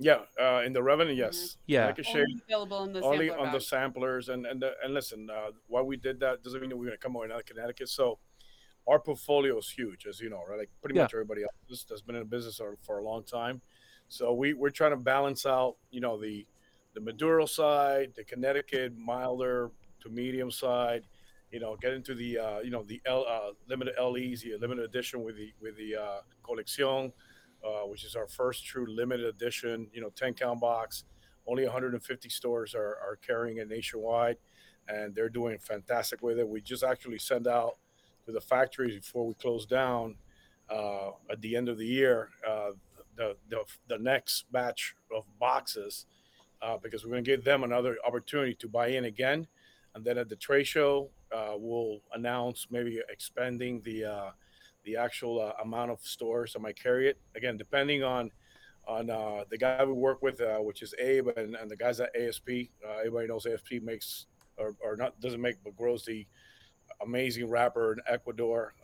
Yeah, 0.00 0.22
uh, 0.40 0.62
in 0.66 0.72
the 0.72 0.82
Revenant, 0.82 1.16
yes. 1.16 1.36
Mm-hmm. 1.36 1.58
Yeah, 1.66 1.80
Connecticut 1.82 2.06
shade. 2.06 2.16
Only 2.22 2.42
available 2.48 2.84
in 2.84 2.92
the 2.92 3.02
only 3.02 3.30
on 3.30 3.52
the 3.52 3.60
samplers. 3.60 4.28
And 4.28 4.46
and 4.46 4.60
the, 4.60 4.72
and 4.82 4.92
listen, 4.92 5.30
uh, 5.30 5.50
why 5.68 5.80
we 5.82 5.96
did 5.96 6.18
that 6.20 6.42
doesn't 6.42 6.60
mean 6.60 6.70
that 6.70 6.76
we're 6.76 6.86
gonna 6.86 6.96
come 6.96 7.16
out 7.16 7.24
in 7.24 7.30
Connecticut. 7.46 7.88
So 7.88 8.18
our 8.88 8.98
portfolio 8.98 9.56
is 9.58 9.70
huge, 9.70 10.06
as 10.06 10.20
you 10.20 10.28
know, 10.28 10.42
right? 10.48 10.58
Like 10.58 10.70
pretty 10.80 10.96
yeah. 10.96 11.02
much 11.02 11.14
everybody 11.14 11.42
else 11.42 11.84
that's 11.88 12.02
been 12.02 12.16
in 12.16 12.22
the 12.22 12.26
business 12.26 12.56
for, 12.56 12.76
for 12.82 12.98
a 12.98 13.04
long 13.04 13.22
time. 13.22 13.60
So 14.08 14.34
we 14.34 14.54
we're 14.54 14.70
trying 14.70 14.90
to 14.90 14.96
balance 14.96 15.46
out, 15.46 15.76
you 15.92 16.00
know, 16.00 16.20
the 16.20 16.44
the 16.94 17.00
Maduro 17.00 17.44
side, 17.46 18.12
the 18.16 18.24
Connecticut 18.24 18.96
milder 18.96 19.70
to 20.02 20.08
medium 20.08 20.50
side. 20.50 21.04
You 21.50 21.60
know, 21.60 21.76
get 21.80 21.92
into 21.92 22.14
the 22.14 22.38
uh, 22.38 22.58
you 22.60 22.70
know 22.70 22.82
the 22.82 23.00
L, 23.06 23.24
uh, 23.28 23.52
limited 23.68 23.94
LEs, 24.00 24.42
the 24.42 24.56
limited 24.60 24.84
edition 24.84 25.22
with 25.22 25.36
the 25.36 25.52
with 25.60 25.76
the 25.76 25.96
uh, 25.96 26.20
Colección, 26.42 27.12
uh, 27.64 27.86
which 27.86 28.04
is 28.04 28.16
our 28.16 28.26
first 28.26 28.64
true 28.64 28.86
limited 28.88 29.26
edition. 29.26 29.88
You 29.92 30.00
know, 30.00 30.10
10 30.10 30.34
count 30.34 30.60
box. 30.60 31.04
Only 31.46 31.64
150 31.64 32.28
stores 32.30 32.74
are, 32.74 32.96
are 33.02 33.18
carrying 33.24 33.58
it 33.58 33.68
nationwide, 33.68 34.38
and 34.88 35.14
they're 35.14 35.28
doing 35.28 35.58
fantastic 35.58 36.22
with 36.22 36.38
it. 36.38 36.48
We 36.48 36.62
just 36.62 36.82
actually 36.82 37.18
send 37.18 37.46
out 37.46 37.76
to 38.24 38.32
the 38.32 38.40
factories 38.40 38.94
before 38.94 39.26
we 39.26 39.34
close 39.34 39.66
down 39.66 40.16
uh, 40.70 41.10
at 41.30 41.40
the 41.42 41.54
end 41.54 41.68
of 41.68 41.76
the 41.76 41.86
year 41.86 42.30
uh, 42.48 42.70
the, 43.16 43.36
the 43.48 43.58
the 43.88 43.98
next 43.98 44.50
batch 44.50 44.94
of 45.14 45.24
boxes 45.38 46.06
uh, 46.64 46.78
because 46.82 47.04
we're 47.04 47.10
going 47.10 47.24
to 47.24 47.30
give 47.30 47.44
them 47.44 47.62
another 47.62 47.96
opportunity 48.06 48.54
to 48.54 48.68
buy 48.68 48.88
in 48.88 49.04
again. 49.04 49.46
And 49.94 50.04
then 50.04 50.18
at 50.18 50.28
the 50.28 50.36
trade 50.36 50.66
show, 50.66 51.10
uh, 51.30 51.52
we'll 51.56 52.00
announce 52.14 52.66
maybe 52.70 53.00
expanding 53.08 53.82
the 53.82 54.04
uh, 54.04 54.30
the 54.84 54.96
actual 54.96 55.40
uh, 55.40 55.52
amount 55.62 55.90
of 55.90 56.00
stores 56.00 56.54
I 56.56 56.60
might 56.60 56.80
carry 56.80 57.08
it. 57.08 57.18
Again, 57.36 57.56
depending 57.56 58.02
on 58.02 58.30
on 58.86 59.08
uh, 59.08 59.44
the 59.50 59.56
guy 59.56 59.82
we 59.84 59.92
work 59.92 60.20
with, 60.22 60.40
uh, 60.40 60.58
which 60.58 60.82
is 60.82 60.94
Abe, 60.98 61.28
and, 61.36 61.54
and 61.54 61.70
the 61.70 61.76
guys 61.76 62.00
at 62.00 62.14
ASP. 62.14 62.48
Everybody 62.98 63.28
knows 63.28 63.46
ASP 63.46 63.82
makes 63.82 64.26
or, 64.58 64.74
or 64.84 64.96
not 64.96 65.18
doesn't 65.20 65.40
make, 65.40 65.56
but 65.64 65.76
grows 65.76 66.04
the 66.04 66.26
amazing 67.02 67.48
wrapper 67.48 67.92
in 67.92 68.00
Ecuador, 68.06 68.74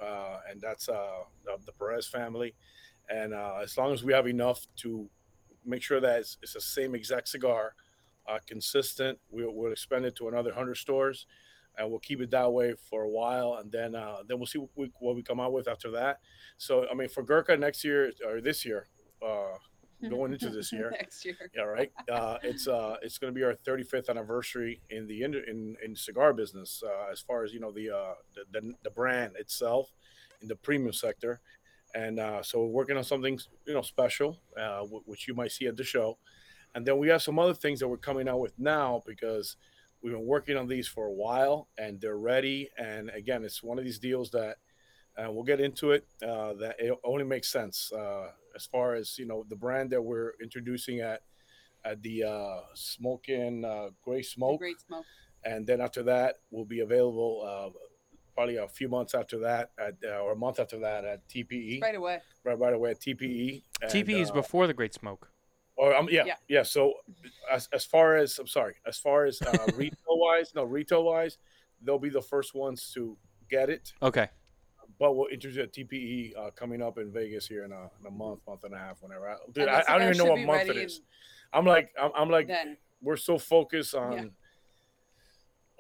and 0.51 0.61
that's 0.61 0.87
the 0.87 1.73
Perez 1.79 2.07
family. 2.07 2.55
And 3.11 3.35
as 3.35 3.77
long 3.77 3.93
as 3.93 4.03
we 4.03 4.13
have 4.13 4.27
enough 4.27 4.67
to 4.77 5.09
make 5.65 5.83
sure 5.83 6.01
that 6.01 6.21
it's, 6.21 6.39
it's 6.43 6.55
the 6.55 6.61
same 6.61 6.95
exact 6.95 7.29
cigar, 7.29 7.75
uh, 8.29 8.39
consistent, 8.47 9.19
we'll, 9.31 9.53
we'll 9.53 9.73
expand 9.73 10.05
it 10.05 10.15
to 10.17 10.29
another 10.29 10.53
hundred 10.53 10.77
stores, 10.77 11.27
and 11.79 11.89
we'll 11.89 12.01
keep 12.01 12.21
it 12.21 12.31
that 12.31 12.53
way 12.53 12.75
for 12.89 13.03
a 13.03 13.09
while, 13.09 13.59
and 13.61 13.71
then 13.73 13.95
uh, 13.95 14.19
then 14.27 14.39
we'll 14.39 14.47
see 14.47 14.59
what 14.59 14.71
we, 14.77 14.93
what 15.01 15.17
we 15.17 15.23
come 15.23 15.41
out 15.41 15.53
with 15.53 15.69
after 15.69 15.91
that. 15.93 16.21
So 16.59 16.87
I 16.91 16.95
mean, 16.95 17.09
for 17.09 17.23
Gurkha 17.23 17.57
next 17.57 17.85
year 17.85 18.13
or 18.27 18.41
this 18.41 18.65
year, 18.65 18.87
uh, 19.27 19.57
going 20.09 20.33
into 20.33 20.49
this 20.51 20.73
year. 20.73 20.91
Next 20.99 21.25
year. 21.25 21.37
Yeah, 21.55 21.63
right. 21.63 21.93
Uh, 22.11 22.39
it's 22.43 22.67
uh, 22.67 22.97
it's 23.03 23.19
going 23.19 23.33
to 23.33 23.39
be 23.39 23.45
our 23.45 23.55
35th 23.55 24.09
anniversary 24.09 24.81
in 24.91 25.07
the 25.07 25.23
in 25.23 25.35
in, 25.35 25.77
in 25.85 25.95
cigar 25.95 26.33
business, 26.33 26.83
uh, 26.87 27.11
as 27.11 27.21
far 27.21 27.45
as 27.45 27.53
you 27.53 27.61
know 27.61 27.71
the, 27.71 27.91
uh, 27.91 28.15
the, 28.35 28.61
the 28.61 28.75
the 28.85 28.91
brand 28.91 29.37
itself 29.37 29.93
in 30.41 30.49
the 30.49 30.57
premium 30.57 30.93
sector, 30.93 31.41
and 31.95 32.19
uh, 32.21 32.43
so 32.43 32.61
we're 32.61 32.67
working 32.67 32.97
on 32.97 33.05
something 33.05 33.39
you 33.67 33.75
know 33.75 33.83
special, 33.83 34.41
uh, 34.57 34.81
w- 34.81 35.03
which 35.07 35.27
you 35.29 35.35
might 35.35 35.53
see 35.53 35.67
at 35.67 35.77
the 35.77 35.85
show, 35.85 36.19
and 36.75 36.87
then 36.87 36.99
we 36.99 37.09
have 37.09 37.23
some 37.23 37.39
other 37.39 37.55
things 37.55 37.81
that 37.81 37.89
we're 37.89 37.97
coming 37.97 38.29
out 38.29 38.41
with 38.41 38.53
now 38.59 39.03
because 39.07 39.57
we've 40.03 40.13
been 40.15 40.27
working 40.27 40.57
on 40.57 40.67
these 40.69 40.89
for 40.89 41.07
a 41.07 41.13
while 41.13 41.69
and 41.79 42.01
they're 42.01 42.19
ready. 42.19 42.71
And 42.79 43.11
again, 43.11 43.45
it's 43.45 43.63
one 43.63 43.79
of 43.79 43.85
these 43.85 43.99
deals 43.99 44.31
that. 44.31 44.57
Uh, 45.19 45.31
we'll 45.31 45.43
get 45.45 45.61
into 45.61 45.91
it. 45.91 46.07
Uh, 46.23 46.55
that 46.55 46.77
it 46.79 46.95
only 47.05 47.25
makes 47.25 47.51
sense 47.51 47.93
uh, 47.93 48.29
as 48.55 48.65
far 48.65 48.95
as 48.95 49.19
you 49.19 49.27
know 49.27 49.45
the 49.51 49.57
brand 49.57 49.91
that 49.91 50.01
we're 50.01 50.33
introducing 50.41 51.01
at 51.01 51.21
at 51.85 52.01
the 52.03 52.23
uh, 52.23 52.61
smoking 52.75 53.65
uh, 53.65 53.89
gray 54.03 54.19
The 54.19 54.23
smoke, 54.23 54.61
Great 54.61 54.81
smoke. 54.81 55.05
and 55.45 55.67
then 55.67 55.81
after 55.81 56.05
that 56.05 56.37
we'll 56.51 56.65
be 56.65 56.81
available 56.81 57.43
uh, 57.45 57.71
probably 58.41 58.57
a 58.57 58.69
few 58.69 58.89
months 58.89 59.15
after 59.15 59.39
that 59.39 59.71
at 59.79 59.95
uh, 60.03 60.19
or 60.21 60.33
a 60.33 60.37
month 60.37 60.59
after 60.59 60.79
that 60.79 61.05
at 61.05 61.29
TPE 61.29 61.83
Right 61.83 61.95
away. 61.95 62.21
right 62.43 62.59
right 62.59 62.73
away 62.73 62.93
at 62.93 63.01
TPE. 63.01 63.63
And, 63.83 63.91
TP 63.91 64.19
is 64.19 64.31
uh, 64.31 64.35
before 64.35 64.67
the 64.67 64.73
Great 64.73 64.95
Smoke. 64.95 65.29
or 65.77 65.95
um, 65.95 66.09
yeah, 66.11 66.25
yeah, 66.25 66.35
Yeah. 66.49 66.63
So 66.63 66.95
as, 67.53 67.69
as 67.75 67.85
far 67.85 68.17
as 68.17 68.39
I'm 68.39 68.47
sorry, 68.47 68.77
as 68.87 68.97
far 68.97 69.27
as 69.27 69.43
uh, 69.43 69.67
retail 69.77 70.17
wise, 70.19 70.53
no 70.55 70.65
retail 70.65 71.05
wise, 71.05 71.37
they'll 71.83 71.99
be 71.99 72.09
the 72.09 72.23
first 72.23 72.55
ones 72.55 72.91
to 72.95 73.15
get 73.51 73.69
it. 73.69 73.93
Okay. 74.03 74.29
But 74.99 75.17
we'll 75.17 75.29
introduce 75.29 75.63
a 75.63 75.67
TPE 75.67 76.37
uh, 76.39 76.51
coming 76.53 76.83
up 76.83 76.97
in 76.99 77.13
Vegas 77.13 77.47
here 77.47 77.65
in 77.65 77.73
a, 77.73 77.91
in 78.01 78.07
a 78.07 78.11
month, 78.11 78.41
month 78.47 78.65
and 78.65 78.75
a 78.75 78.79
half, 78.79 79.03
whenever. 79.03 79.29
I, 79.29 79.37
dude, 79.53 79.69
I, 79.69 79.83
I 79.87 79.99
don't 79.99 80.15
even 80.15 80.19
know 80.19 80.33
what 80.33 80.41
month 80.41 80.71
it 80.71 80.77
is. 80.77 81.03
I'm 81.53 81.67
like, 81.67 81.91
I'm, 82.01 82.11
I'm 82.15 82.31
like, 82.31 82.49
Then 82.49 82.77
we're 83.03 83.17
so 83.17 83.39
focused 83.39 83.95
on 83.95 84.13
Yeah. 84.13 84.25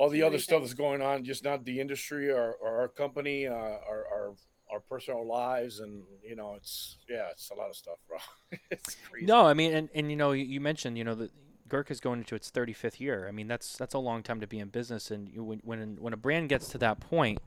All 0.00 0.08
the 0.08 0.22
other 0.22 0.38
stuff 0.38 0.62
that's 0.62 0.72
going 0.72 1.02
on, 1.02 1.24
just 1.24 1.44
not 1.44 1.62
the 1.66 1.78
industry 1.78 2.30
or, 2.30 2.54
or 2.54 2.80
our 2.80 2.88
company, 2.88 3.46
uh, 3.46 3.52
our, 3.52 4.06
our 4.10 4.34
our 4.72 4.80
personal 4.80 5.26
lives, 5.26 5.80
and 5.80 6.04
you 6.26 6.36
know, 6.36 6.54
it's 6.56 6.96
yeah, 7.06 7.26
it's 7.30 7.50
a 7.50 7.54
lot 7.54 7.68
of 7.68 7.76
stuff, 7.76 7.98
bro. 8.08 8.16
it's 8.70 8.96
crazy. 9.10 9.26
No, 9.26 9.46
I 9.46 9.52
mean, 9.52 9.74
and, 9.74 9.90
and 9.94 10.10
you 10.10 10.16
know, 10.16 10.32
you, 10.32 10.58
mentioned, 10.60 10.96
you 10.96 11.04
know, 11.04 11.14
that 11.16 11.32
Gurkha's 11.68 12.00
going 12.00 12.20
into 12.20 12.34
its 12.34 12.50
35th 12.50 12.98
year. 12.98 13.26
I 13.28 13.32
mean, 13.32 13.46
that's 13.46 13.76
that's 13.76 13.92
a 13.92 13.98
long 13.98 14.22
time 14.22 14.40
to 14.40 14.46
be 14.46 14.58
in 14.58 14.68
business, 14.68 15.10
and 15.10 15.28
you, 15.28 15.44
when 15.44 15.60
when 15.64 15.98
when 16.00 16.12
a 16.14 16.16
brand 16.16 16.48
gets 16.48 16.68
to 16.68 16.78
that 16.78 17.00
point, 17.00 17.40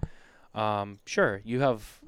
um, 0.54 1.00
sure, 1.08 1.42
you 1.44 1.62
have 1.62 2.02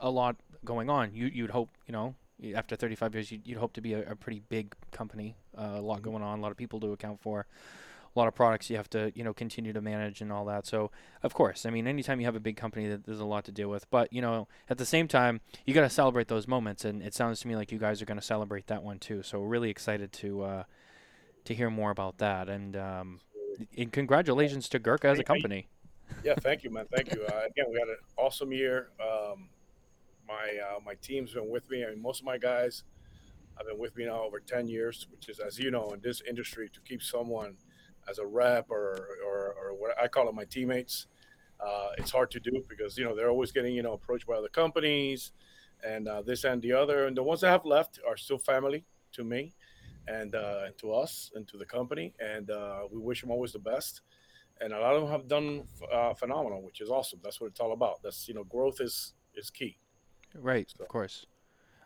a 0.00 0.10
lot 0.10 0.36
going 0.64 0.90
on. 0.90 1.14
You 1.14 1.26
you'd 1.26 1.50
hope, 1.50 1.70
you 1.86 1.92
know, 1.92 2.14
after 2.54 2.74
35 2.74 3.14
years, 3.14 3.30
you'd, 3.30 3.46
you'd 3.46 3.58
hope 3.58 3.74
to 3.74 3.80
be 3.80 3.92
a, 3.92 4.10
a 4.10 4.16
pretty 4.16 4.40
big 4.48 4.74
company, 4.90 5.36
uh, 5.56 5.74
a 5.76 5.80
lot 5.80 6.00
Mhm. 6.00 6.04
going 6.04 6.22
on, 6.22 6.38
a 6.38 6.42
lot 6.42 6.50
of 6.50 6.56
people 6.56 6.80
to 6.80 6.92
account 6.92 7.20
for. 7.20 7.46
A 8.14 8.18
lot 8.18 8.26
of 8.26 8.34
products 8.34 8.68
you 8.68 8.76
have 8.76 8.90
to, 8.90 9.12
you 9.14 9.22
know, 9.22 9.32
continue 9.32 9.72
to 9.72 9.80
manage 9.80 10.20
and 10.20 10.32
all 10.32 10.44
that. 10.46 10.66
So, 10.66 10.90
of 11.22 11.32
course, 11.32 11.64
I 11.64 11.70
mean, 11.70 11.86
anytime 11.86 12.18
you 12.18 12.26
have 12.26 12.34
a 12.34 12.40
big 12.40 12.56
company, 12.56 12.88
that 12.88 13.04
there's 13.04 13.20
a 13.20 13.24
lot 13.24 13.44
to 13.44 13.52
deal 13.52 13.68
with. 13.68 13.88
But 13.90 14.12
you 14.12 14.20
know, 14.20 14.48
at 14.68 14.78
the 14.78 14.86
same 14.86 15.06
time, 15.06 15.40
you 15.64 15.74
got 15.74 15.82
to 15.82 15.90
celebrate 15.90 16.26
those 16.26 16.48
moments, 16.48 16.84
and 16.84 17.02
it 17.02 17.14
sounds 17.14 17.40
to 17.40 17.48
me 17.48 17.54
like 17.54 17.70
you 17.70 17.78
guys 17.78 18.02
are 18.02 18.06
going 18.06 18.18
to 18.18 18.26
celebrate 18.26 18.66
that 18.66 18.82
one 18.82 18.98
too. 18.98 19.22
So 19.22 19.38
we're 19.38 19.46
really 19.46 19.70
excited 19.70 20.12
to 20.14 20.42
uh, 20.42 20.62
to 21.44 21.54
hear 21.54 21.70
more 21.70 21.90
about 21.92 22.18
that, 22.18 22.48
and 22.48 22.76
um, 22.76 23.20
and 23.76 23.92
congratulations 23.92 24.68
to 24.70 24.78
Gurkha 24.78 25.08
as 25.08 25.18
a 25.18 25.24
company. 25.24 25.68
yeah, 26.24 26.34
thank 26.34 26.64
you, 26.64 26.70
man. 26.70 26.86
Thank 26.94 27.12
you. 27.14 27.22
Uh, 27.22 27.42
again, 27.46 27.66
we 27.70 27.78
had 27.78 27.88
an 27.88 27.98
awesome 28.16 28.52
year. 28.52 28.88
Um, 29.00 29.48
my 30.26 30.58
uh, 30.58 30.80
my 30.84 30.94
team's 30.94 31.34
been 31.34 31.48
with 31.48 31.68
me. 31.70 31.84
I 31.84 31.90
mean, 31.90 32.02
most 32.02 32.20
of 32.20 32.26
my 32.26 32.38
guys 32.38 32.82
have 33.56 33.66
been 33.66 33.78
with 33.78 33.96
me 33.96 34.06
now 34.06 34.22
over 34.22 34.40
ten 34.40 34.66
years, 34.66 35.06
which 35.10 35.28
is, 35.28 35.38
as 35.38 35.58
you 35.58 35.70
know, 35.70 35.90
in 35.90 36.00
this 36.00 36.22
industry, 36.28 36.68
to 36.72 36.80
keep 36.80 37.02
someone 37.02 37.56
as 38.08 38.18
a 38.18 38.26
rep 38.26 38.70
or 38.70 39.08
or, 39.26 39.54
or 39.60 39.74
what 39.74 39.96
I 40.02 40.08
call 40.08 40.28
it 40.28 40.34
my 40.34 40.44
teammates, 40.44 41.06
uh, 41.60 41.88
it's 41.98 42.10
hard 42.10 42.30
to 42.32 42.40
do 42.40 42.64
because 42.68 42.96
you 42.98 43.04
know 43.04 43.14
they're 43.14 43.30
always 43.30 43.52
getting 43.52 43.74
you 43.74 43.82
know 43.82 43.92
approached 43.94 44.26
by 44.26 44.34
other 44.34 44.48
companies 44.48 45.32
and 45.84 46.08
uh, 46.08 46.22
this 46.22 46.44
and 46.44 46.60
the 46.62 46.72
other, 46.72 47.06
and 47.06 47.16
the 47.16 47.22
ones 47.22 47.40
that 47.40 47.48
have 47.50 47.64
left 47.64 47.98
are 48.06 48.16
still 48.16 48.38
family 48.38 48.84
to 49.12 49.24
me. 49.24 49.52
And, 50.08 50.34
uh, 50.34 50.62
and 50.66 50.76
to 50.78 50.92
us 50.92 51.30
and 51.36 51.46
to 51.48 51.56
the 51.56 51.64
company, 51.64 52.14
and 52.18 52.50
uh, 52.50 52.80
we 52.90 52.98
wish 52.98 53.20
them 53.20 53.30
always 53.30 53.52
the 53.52 53.60
best 53.60 54.00
and 54.60 54.72
a 54.72 54.78
lot 54.80 54.94
of 54.94 55.02
them 55.02 55.10
have 55.10 55.28
done 55.28 55.64
uh, 55.92 56.12
phenomenal, 56.14 56.62
which 56.62 56.80
is 56.80 56.90
awesome. 56.90 57.20
That's 57.22 57.40
what 57.40 57.48
it's 57.48 57.60
all 57.60 57.72
about. 57.72 58.02
That's 58.02 58.26
you 58.28 58.34
know, 58.34 58.44
growth 58.44 58.80
is 58.80 59.14
is 59.34 59.50
key. 59.50 59.78
Right, 60.34 60.68
So- 60.76 60.82
of 60.82 60.88
course. 60.88 61.26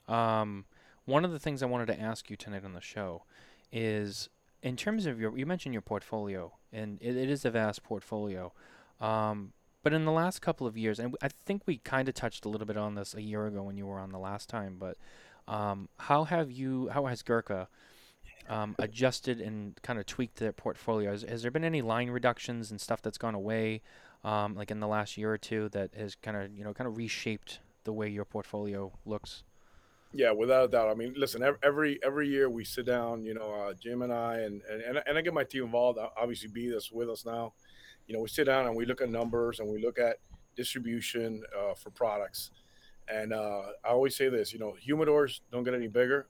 Um, 0.09 0.64
one 1.04 1.25
of 1.25 1.33
the 1.33 1.38
things 1.38 1.62
I 1.62 1.66
wanted 1.66 1.87
to 1.87 2.00
ask 2.00 2.30
you 2.30 2.37
tonight 2.37 2.64
on 2.64 2.73
the 2.73 2.80
show 2.80 3.25
is, 3.71 4.28
in 4.64 4.76
terms 4.76 5.04
of 5.04 5.21
your, 5.21 5.37
you 5.37 5.44
mentioned 5.44 5.75
your 5.75 5.83
portfolio, 5.83 6.50
and 6.73 6.99
it, 7.02 7.16
it 7.16 7.28
is 7.28 7.44
a 7.44 7.50
vast 7.50 7.85
portfolio. 7.85 8.50
Um, 8.99 9.52
but 9.83 9.92
in 9.92 10.06
the 10.06 10.11
last 10.11 10.40
couple 10.40 10.66
of 10.66 10.78
years, 10.78 10.99
and 10.99 11.14
I 11.23 11.28
think 11.28 11.62
we 11.66 11.76
kind 11.76 12.09
of 12.09 12.14
touched 12.14 12.47
a 12.47 12.49
little 12.49 12.66
bit 12.66 12.78
on 12.78 12.94
this 12.94 13.14
a 13.14 13.21
year 13.21 13.47
ago 13.47 13.62
when 13.62 13.76
you 13.76 13.85
were 13.85 14.00
on 14.00 14.11
the 14.11 14.18
last 14.18 14.49
time, 14.49 14.76
but 14.80 14.97
um, 15.47 15.90
how 15.99 16.25
have 16.25 16.50
you, 16.50 16.88
how 16.88 17.04
has 17.04 17.23
Gurkha 17.23 17.68
um, 18.49 18.75
adjusted 18.78 19.38
and 19.38 19.80
kind 19.83 19.99
of 19.99 20.06
tweaked 20.06 20.37
their 20.37 20.52
portfolio? 20.52 21.11
Has, 21.11 21.23
has 21.28 21.42
there 21.42 21.50
been 21.50 21.64
any 21.64 21.83
line 21.83 22.09
reductions 22.09 22.71
and 22.71 22.80
stuff 22.80 23.02
that's 23.02 23.18
gone 23.18 23.35
away, 23.35 23.83
um, 24.25 24.54
like 24.54 24.71
in 24.71 24.80
the 24.80 24.88
last 24.88 25.18
year 25.18 25.30
or 25.30 25.38
two, 25.38 25.68
that 25.71 25.90
has 25.94 26.14
kind 26.14 26.38
of, 26.38 26.56
you 26.56 26.64
know, 26.64 26.73
kind 26.73 26.88
of 26.88 26.97
reshaped 26.97 27.59
the 27.85 27.92
way 27.92 28.09
your 28.09 28.25
portfolio 28.25 28.90
looks? 29.04 29.42
Yeah, 30.16 30.30
without 30.30 30.66
a 30.66 30.68
doubt. 30.68 30.88
I 30.90 30.94
mean, 30.94 31.14
listen, 31.16 31.42
ev- 31.42 31.59
every 31.62 31.99
every 32.04 32.28
year 32.28 32.49
we 32.49 32.64
sit 32.64 32.87
down, 32.87 33.25
you 33.25 33.35
know, 33.35 33.52
uh, 33.52 33.75
Jim 33.75 34.02
and 34.02 34.12
I, 34.12 34.38
and, 34.40 34.62
and 34.62 35.02
and 35.04 35.18
I 35.18 35.23
get 35.23 35.35
my 35.35 35.42
team 35.42 35.64
involved. 35.64 35.99
Obviously, 36.16 36.49
B 36.52 36.68
that's 36.71 36.92
with 36.92 37.11
us 37.11 37.26
now. 37.26 37.52
You 38.06 38.14
know, 38.14 38.21
we 38.21 38.28
sit 38.28 38.44
down 38.44 38.66
and 38.66 38.76
we 38.76 38.87
look 38.87 39.00
at 39.00 39.11
numbers 39.11 39.61
and 39.61 39.68
we 39.68 39.83
look 39.83 39.99
at 39.99 40.18
distribution 40.56 41.42
uh, 41.59 41.75
for 41.75 41.90
products. 41.90 42.50
And 43.09 43.33
uh, 43.33 43.62
I 43.85 43.90
always 43.90 44.16
say 44.16 44.28
this, 44.28 44.52
you 44.52 44.59
know, 44.61 44.75
humidors 44.87 45.40
don't 45.52 45.64
get 45.64 45.75
any 45.75 45.88
bigger. 45.88 46.28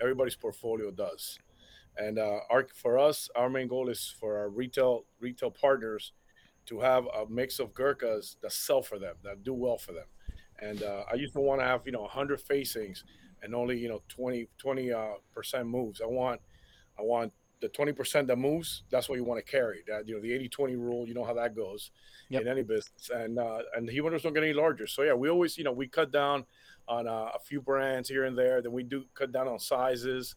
Everybody's 0.00 0.36
portfolio 0.36 0.90
does. 0.90 1.38
And 1.96 2.18
uh, 2.18 2.40
our 2.50 2.66
for 2.74 2.98
us, 2.98 3.28
our 3.36 3.48
main 3.50 3.68
goal 3.68 3.88
is 3.88 4.14
for 4.20 4.38
our 4.38 4.48
retail 4.50 5.04
retail 5.20 5.50
partners 5.50 6.12
to 6.66 6.80
have 6.80 7.06
a 7.06 7.26
mix 7.28 7.58
of 7.58 7.72
Gurkhas 7.74 8.36
that 8.42 8.52
sell 8.52 8.82
for 8.82 8.98
them, 8.98 9.14
that 9.24 9.42
do 9.44 9.54
well 9.54 9.78
for 9.78 9.92
them. 9.92 10.06
And 10.60 10.82
uh, 10.82 11.04
I 11.10 11.14
used 11.14 11.34
to 11.34 11.40
want 11.40 11.60
to 11.60 11.66
have, 11.66 11.82
you 11.86 11.92
know, 11.92 12.02
100 12.02 12.40
facings 12.40 13.04
and 13.42 13.54
only, 13.54 13.78
you 13.78 13.88
know, 13.88 14.02
20 14.08 14.48
20 14.58 14.92
uh, 14.92 15.06
percent 15.34 15.66
moves. 15.68 16.00
I 16.00 16.06
want 16.06 16.40
I 16.98 17.02
want 17.02 17.32
the 17.60 17.68
20% 17.70 18.26
that 18.26 18.36
moves, 18.36 18.82
that's 18.90 19.08
what 19.08 19.16
you 19.16 19.24
want 19.24 19.44
to 19.44 19.50
carry. 19.50 19.82
That 19.88 20.06
you 20.06 20.14
know, 20.14 20.20
the 20.20 20.30
80-20 20.30 20.76
rule, 20.76 21.08
you 21.08 21.14
know 21.14 21.24
how 21.24 21.34
that 21.34 21.56
goes 21.56 21.90
Yep. 22.28 22.42
in 22.42 22.48
any 22.48 22.62
business. 22.62 23.08
And 23.14 23.38
uh, 23.38 23.60
and 23.76 23.88
the 23.88 23.96
humidors 23.96 24.22
don't 24.22 24.34
get 24.34 24.42
any 24.42 24.52
larger. 24.52 24.86
So 24.88 25.02
yeah, 25.02 25.14
we 25.14 25.30
always, 25.30 25.56
you 25.56 25.62
know, 25.64 25.72
we 25.72 25.86
cut 25.86 26.10
down 26.10 26.44
on 26.88 27.06
uh, 27.06 27.30
a 27.34 27.38
few 27.38 27.60
brands 27.60 28.08
here 28.08 28.24
and 28.24 28.36
there. 28.36 28.60
Then 28.60 28.72
we 28.72 28.82
do 28.82 29.04
cut 29.14 29.30
down 29.32 29.46
on 29.48 29.58
sizes. 29.60 30.34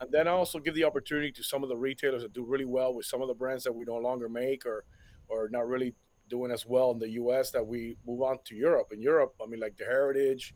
And 0.00 0.10
then 0.10 0.28
I 0.28 0.32
also 0.32 0.58
give 0.60 0.74
the 0.74 0.84
opportunity 0.84 1.30
to 1.32 1.42
some 1.42 1.62
of 1.62 1.68
the 1.68 1.76
retailers 1.76 2.22
that 2.22 2.32
do 2.32 2.44
really 2.44 2.64
well 2.64 2.94
with 2.94 3.06
some 3.06 3.22
of 3.22 3.28
the 3.28 3.34
brands 3.34 3.64
that 3.64 3.72
we 3.72 3.84
no 3.84 3.96
longer 3.96 4.28
make 4.28 4.64
or 4.66 4.84
or 5.28 5.48
not 5.50 5.66
really 5.68 5.94
doing 6.28 6.50
as 6.52 6.64
well 6.64 6.92
in 6.92 6.98
the 6.98 7.10
US 7.10 7.50
that 7.50 7.66
we 7.66 7.96
move 8.06 8.22
on 8.22 8.38
to 8.44 8.54
Europe. 8.54 8.88
In 8.92 9.02
Europe, 9.02 9.34
I 9.42 9.46
mean 9.46 9.60
like 9.60 9.76
the 9.76 9.84
Heritage, 9.84 10.54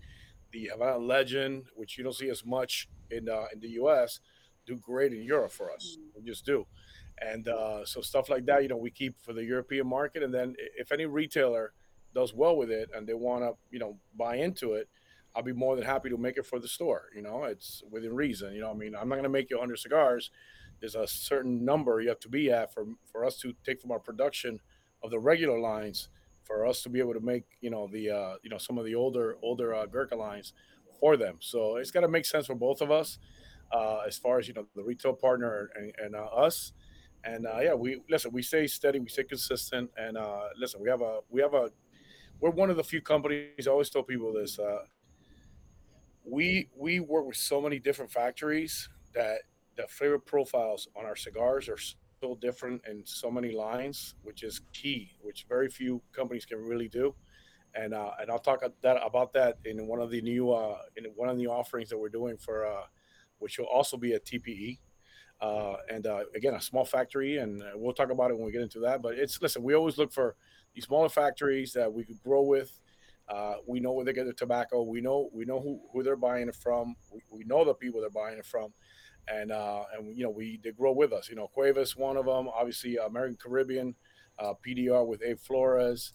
the 0.56 0.70
Havana 0.72 0.98
Legend, 0.98 1.64
which 1.74 1.98
you 1.98 2.04
don't 2.04 2.14
see 2.14 2.30
as 2.30 2.44
much 2.44 2.88
in 3.10 3.28
uh, 3.28 3.46
in 3.52 3.60
the 3.60 3.68
US, 3.82 4.20
do 4.66 4.76
great 4.76 5.12
in 5.12 5.22
Europe 5.22 5.52
for 5.52 5.70
us. 5.70 5.98
We 6.14 6.22
just 6.22 6.46
do. 6.46 6.66
And 7.20 7.48
uh, 7.48 7.84
so 7.84 8.00
stuff 8.00 8.28
like 8.28 8.46
that, 8.46 8.62
you 8.62 8.68
know, 8.68 8.76
we 8.76 8.90
keep 8.90 9.20
for 9.20 9.32
the 9.32 9.44
European 9.44 9.86
market. 9.86 10.22
And 10.22 10.32
then 10.32 10.54
if 10.76 10.92
any 10.92 11.06
retailer 11.06 11.72
does 12.14 12.34
well 12.34 12.56
with 12.56 12.70
it 12.70 12.90
and 12.94 13.06
they 13.06 13.14
want 13.14 13.42
to, 13.42 13.52
you 13.70 13.78
know, 13.78 13.96
buy 14.16 14.36
into 14.36 14.74
it, 14.74 14.88
I'll 15.34 15.42
be 15.42 15.52
more 15.52 15.76
than 15.76 15.84
happy 15.84 16.08
to 16.10 16.16
make 16.16 16.36
it 16.36 16.46
for 16.46 16.58
the 16.58 16.68
store. 16.68 17.04
You 17.14 17.22
know, 17.22 17.44
it's 17.44 17.82
within 17.90 18.14
reason. 18.14 18.54
You 18.54 18.62
know, 18.62 18.70
I 18.70 18.74
mean, 18.74 18.94
I'm 18.94 19.08
not 19.08 19.16
going 19.16 19.24
to 19.24 19.38
make 19.38 19.50
you 19.50 19.56
100 19.56 19.78
cigars. 19.78 20.30
There's 20.80 20.94
a 20.94 21.06
certain 21.06 21.64
number 21.64 22.00
you 22.00 22.08
have 22.08 22.20
to 22.20 22.28
be 22.28 22.50
at 22.50 22.72
for 22.72 22.84
for 23.10 23.24
us 23.24 23.38
to 23.40 23.54
take 23.64 23.80
from 23.80 23.92
our 23.92 23.98
production 23.98 24.60
of 25.02 25.10
the 25.10 25.18
regular 25.18 25.58
lines 25.58 26.08
for 26.46 26.64
us 26.66 26.82
to 26.82 26.88
be 26.88 27.00
able 27.00 27.14
to 27.14 27.20
make 27.20 27.44
you 27.60 27.70
know 27.70 27.88
the 27.92 28.10
uh, 28.10 28.34
you 28.42 28.50
know 28.50 28.58
some 28.58 28.78
of 28.78 28.84
the 28.84 28.94
older 28.94 29.36
older 29.42 29.74
uh, 29.74 29.86
Gurkha 29.86 30.16
lines 30.16 30.52
for 31.00 31.16
them. 31.16 31.36
So 31.40 31.76
it's 31.76 31.90
got 31.90 32.00
to 32.00 32.08
make 32.08 32.24
sense 32.24 32.46
for 32.46 32.54
both 32.54 32.80
of 32.80 32.90
us 32.90 33.18
uh, 33.72 33.98
as 34.06 34.16
far 34.16 34.38
as 34.38 34.48
you 34.48 34.54
know 34.54 34.66
the 34.74 34.82
retail 34.82 35.12
partner 35.12 35.70
and, 35.74 35.92
and 36.02 36.14
uh, 36.14 36.24
us. 36.24 36.72
And 37.24 37.46
uh, 37.46 37.58
yeah, 37.60 37.74
we 37.74 38.00
listen. 38.08 38.30
We 38.32 38.42
stay 38.42 38.66
steady. 38.66 39.00
We 39.00 39.08
stay 39.08 39.24
consistent. 39.24 39.90
And 39.96 40.16
uh, 40.16 40.48
listen, 40.58 40.80
we 40.80 40.88
have 40.88 41.02
a 41.02 41.20
we 41.28 41.40
have 41.42 41.54
a 41.54 41.70
we're 42.40 42.50
one 42.50 42.70
of 42.70 42.76
the 42.76 42.84
few 42.84 43.00
companies. 43.00 43.66
I 43.66 43.70
always 43.70 43.90
tell 43.90 44.02
people 44.02 44.32
this. 44.32 44.58
Uh, 44.58 44.84
we 46.24 46.68
we 46.76 47.00
work 47.00 47.26
with 47.26 47.36
so 47.36 47.60
many 47.60 47.78
different 47.78 48.10
factories 48.10 48.88
that 49.14 49.38
the 49.76 49.86
flavor 49.88 50.18
profiles 50.18 50.88
on 50.96 51.04
our 51.04 51.16
cigars 51.16 51.68
are 51.68 51.78
so 52.20 52.36
different 52.40 52.82
in 52.88 53.04
so 53.04 53.30
many 53.30 53.52
lines, 53.52 54.14
which 54.22 54.42
is 54.42 54.60
key, 54.72 55.12
which 55.20 55.46
very 55.48 55.68
few 55.68 56.02
companies 56.12 56.44
can 56.44 56.58
really 56.58 56.88
do. 56.88 57.14
And 57.74 57.92
uh, 57.92 58.12
and 58.20 58.30
I'll 58.30 58.38
talk 58.38 58.62
that 58.82 58.98
about 59.04 59.32
that 59.34 59.58
in 59.64 59.86
one 59.86 60.00
of 60.00 60.10
the 60.10 60.22
new 60.22 60.50
uh, 60.52 60.78
in 60.96 61.04
one 61.14 61.28
of 61.28 61.36
the 61.36 61.46
offerings 61.46 61.90
that 61.90 61.98
we're 61.98 62.08
doing 62.08 62.38
for 62.38 62.66
uh, 62.66 62.84
which 63.38 63.58
will 63.58 63.66
also 63.66 63.96
be 63.96 64.12
a 64.12 64.20
TPE. 64.20 64.78
Uh, 65.40 65.76
and 65.92 66.06
uh, 66.06 66.20
again, 66.34 66.54
a 66.54 66.60
small 66.60 66.84
factory, 66.84 67.36
and 67.36 67.62
we'll 67.74 67.92
talk 67.92 68.10
about 68.10 68.30
it 68.30 68.36
when 68.36 68.46
we 68.46 68.52
get 68.52 68.62
into 68.62 68.80
that. 68.80 69.02
But 69.02 69.18
it's 69.18 69.40
listen, 69.42 69.62
we 69.62 69.74
always 69.74 69.98
look 69.98 70.12
for 70.12 70.34
these 70.74 70.84
smaller 70.84 71.10
factories 71.10 71.72
that 71.74 71.92
we 71.92 72.04
could 72.04 72.22
grow 72.22 72.42
with. 72.42 72.78
Uh, 73.28 73.54
we 73.66 73.80
know 73.80 73.92
where 73.92 74.04
they 74.04 74.12
get 74.12 74.24
their 74.24 74.32
tobacco. 74.32 74.82
We 74.82 75.00
know 75.00 75.28
we 75.32 75.44
know 75.44 75.60
who, 75.60 75.80
who 75.92 76.02
they're 76.02 76.16
buying 76.16 76.48
it 76.48 76.54
from. 76.56 76.94
We, 77.12 77.20
we 77.30 77.44
know 77.44 77.64
the 77.64 77.74
people 77.74 78.00
they're 78.00 78.08
buying 78.08 78.38
it 78.38 78.46
from, 78.46 78.72
and 79.28 79.52
uh, 79.52 79.84
and 79.96 80.16
you 80.16 80.24
know 80.24 80.30
we 80.30 80.60
they 80.62 80.72
grow 80.72 80.92
with 80.92 81.12
us. 81.12 81.28
You 81.28 81.36
know, 81.36 81.48
Cuevas, 81.48 81.96
one 81.96 82.16
of 82.16 82.26
them. 82.26 82.48
Obviously, 82.48 82.96
American 82.96 83.36
Caribbean, 83.36 83.94
uh, 84.38 84.54
PDR 84.66 85.06
with 85.06 85.22
Abe 85.22 85.38
Flores. 85.38 86.12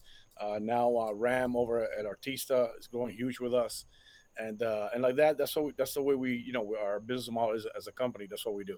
now 0.60 1.12
Ram 1.13 1.56
over 1.56 1.84
at 1.84 2.06
Artista 2.06 2.70
is 2.80 2.88
growing 2.88 3.15
huge 3.15 3.39
with 3.39 3.53
us 3.53 3.86
and 4.38 4.62
uh, 4.63 4.89
and 4.94 5.03
like 5.03 5.15
that 5.15 5.38
that's 5.38 5.56
what 5.56 5.65
we, 5.65 5.72
that's 5.77 5.94
the 5.94 6.01
way 6.01 6.15
we 6.15 6.36
you 6.36 6.53
know 6.53 6.75
our 6.82 7.00
business 7.00 7.32
model 7.32 7.56
is 7.56 7.65
as 7.75 7.88
a 7.88 7.91
company 7.91 8.27
that's 8.30 8.46
what 8.46 8.56
we 8.56 8.63
do 8.63 8.77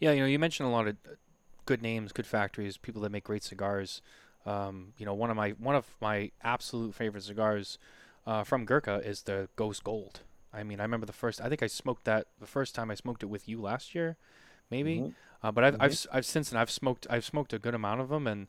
yeah 0.00 0.12
you 0.12 0.20
know 0.20 0.26
you 0.26 0.38
mentioned 0.38 0.68
a 0.68 0.72
lot 0.72 0.86
of 0.86 0.96
uh, 1.06 1.14
good 1.66 1.82
names 1.82 2.12
good 2.12 2.26
factories 2.26 2.76
people 2.76 3.02
that 3.02 3.10
make 3.10 3.24
great 3.24 3.42
cigars 3.42 4.02
um, 4.46 4.92
you 4.96 5.04
know 5.04 5.14
one 5.14 5.30
of 5.30 5.36
my 5.36 5.50
one 5.50 5.74
of 5.74 5.86
my 6.00 6.30
absolute 6.42 6.94
favorite 6.94 7.22
cigars 7.22 7.78
uh, 8.26 8.44
from 8.44 8.64
Gurkha 8.64 9.00
is 9.04 9.22
the 9.22 9.48
Ghost 9.56 9.84
Gold 9.84 10.20
I 10.58 10.64
mean 10.64 10.80
I 10.80 10.82
remember 10.82 11.06
the 11.06 11.12
first 11.12 11.40
I 11.40 11.48
think 11.48 11.62
I 11.62 11.66
smoked 11.66 12.04
that 12.04 12.26
the 12.40 12.46
first 12.46 12.74
time 12.74 12.90
I 12.90 12.94
smoked 12.94 13.22
it 13.22 13.26
with 13.26 13.48
you 13.48 13.60
last 13.60 13.94
year 13.94 14.16
maybe 14.70 14.96
mm-hmm. 14.96 15.10
uh, 15.42 15.52
but 15.52 15.64
I've, 15.64 15.74
mm-hmm. 15.74 15.82
I've 15.82 16.06
I've 16.12 16.26
since 16.26 16.50
then 16.50 16.60
I've 16.60 16.70
smoked 16.70 17.06
I've 17.08 17.24
smoked 17.24 17.52
a 17.52 17.58
good 17.58 17.74
amount 17.74 18.00
of 18.00 18.08
them 18.08 18.26
and 18.26 18.48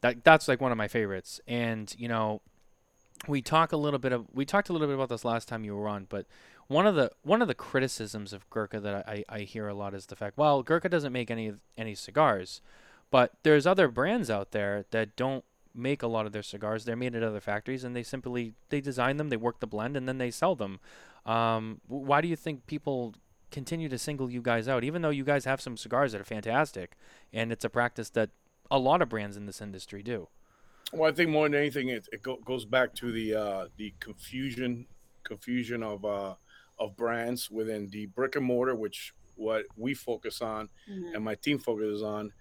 that 0.00 0.24
that's 0.24 0.48
like 0.48 0.60
one 0.60 0.72
of 0.72 0.78
my 0.78 0.88
favorites 0.88 1.40
and 1.46 1.94
you 1.98 2.08
know 2.08 2.40
we 3.28 3.42
talk 3.42 3.72
a 3.72 3.76
little 3.76 3.98
bit 3.98 4.12
of 4.12 4.26
we 4.32 4.44
talked 4.44 4.68
a 4.68 4.72
little 4.72 4.88
bit 4.88 4.94
about 4.94 5.08
this 5.08 5.24
last 5.24 5.48
time 5.48 5.64
you 5.64 5.76
were 5.76 5.88
on, 5.88 6.06
but 6.08 6.26
one 6.68 6.86
of 6.86 6.94
the 6.94 7.10
one 7.22 7.42
of 7.42 7.48
the 7.48 7.54
criticisms 7.54 8.32
of 8.32 8.48
Gurkha 8.50 8.80
that 8.80 9.08
I, 9.08 9.24
I 9.28 9.40
hear 9.40 9.68
a 9.68 9.74
lot 9.74 9.94
is 9.94 10.06
the 10.06 10.16
fact 10.16 10.36
well 10.36 10.62
Gurkha 10.62 10.88
doesn't 10.88 11.12
make 11.12 11.30
any 11.30 11.52
any 11.76 11.94
cigars, 11.94 12.60
but 13.10 13.32
there's 13.42 13.66
other 13.66 13.88
brands 13.88 14.30
out 14.30 14.50
there 14.52 14.84
that 14.90 15.16
don't 15.16 15.44
make 15.74 16.02
a 16.02 16.06
lot 16.06 16.26
of 16.26 16.32
their 16.32 16.42
cigars. 16.42 16.84
They're 16.84 16.96
made 16.96 17.14
at 17.14 17.22
other 17.22 17.40
factories 17.40 17.84
and 17.84 17.94
they 17.94 18.02
simply 18.02 18.54
they 18.68 18.80
design 18.80 19.16
them, 19.16 19.28
they 19.28 19.36
work 19.36 19.60
the 19.60 19.66
blend, 19.66 19.96
and 19.96 20.08
then 20.08 20.18
they 20.18 20.30
sell 20.30 20.54
them. 20.54 20.80
Um, 21.24 21.80
why 21.86 22.20
do 22.20 22.28
you 22.28 22.36
think 22.36 22.66
people 22.66 23.14
continue 23.50 23.88
to 23.88 23.98
single 23.98 24.30
you 24.30 24.42
guys 24.42 24.66
out, 24.66 24.82
even 24.82 25.02
though 25.02 25.10
you 25.10 25.24
guys 25.24 25.44
have 25.44 25.60
some 25.60 25.76
cigars 25.76 26.12
that 26.12 26.20
are 26.20 26.24
fantastic, 26.24 26.96
and 27.32 27.52
it's 27.52 27.64
a 27.64 27.70
practice 27.70 28.10
that 28.10 28.30
a 28.70 28.78
lot 28.78 29.02
of 29.02 29.08
brands 29.08 29.36
in 29.36 29.46
this 29.46 29.60
industry 29.60 30.02
do? 30.02 30.28
Well, 30.92 31.10
I 31.10 31.14
think 31.14 31.30
more 31.30 31.48
than 31.48 31.54
anything, 31.54 31.88
it, 31.88 32.08
it 32.12 32.22
go, 32.22 32.36
goes 32.44 32.64
back 32.64 32.94
to 32.96 33.12
the 33.12 33.34
uh, 33.34 33.66
the 33.76 33.94
confusion 34.00 34.86
confusion 35.22 35.82
of 35.82 36.04
uh, 36.04 36.34
of 36.78 36.96
brands 36.96 37.50
within 37.50 37.88
the 37.90 38.06
brick 38.06 38.36
and 38.36 38.44
mortar, 38.44 38.74
which 38.74 39.14
what 39.36 39.64
we 39.76 39.94
focus 39.94 40.42
on, 40.42 40.68
mm-hmm. 40.90 41.14
and 41.14 41.24
my 41.24 41.34
team 41.34 41.58
focuses 41.58 42.02
on 42.02 42.32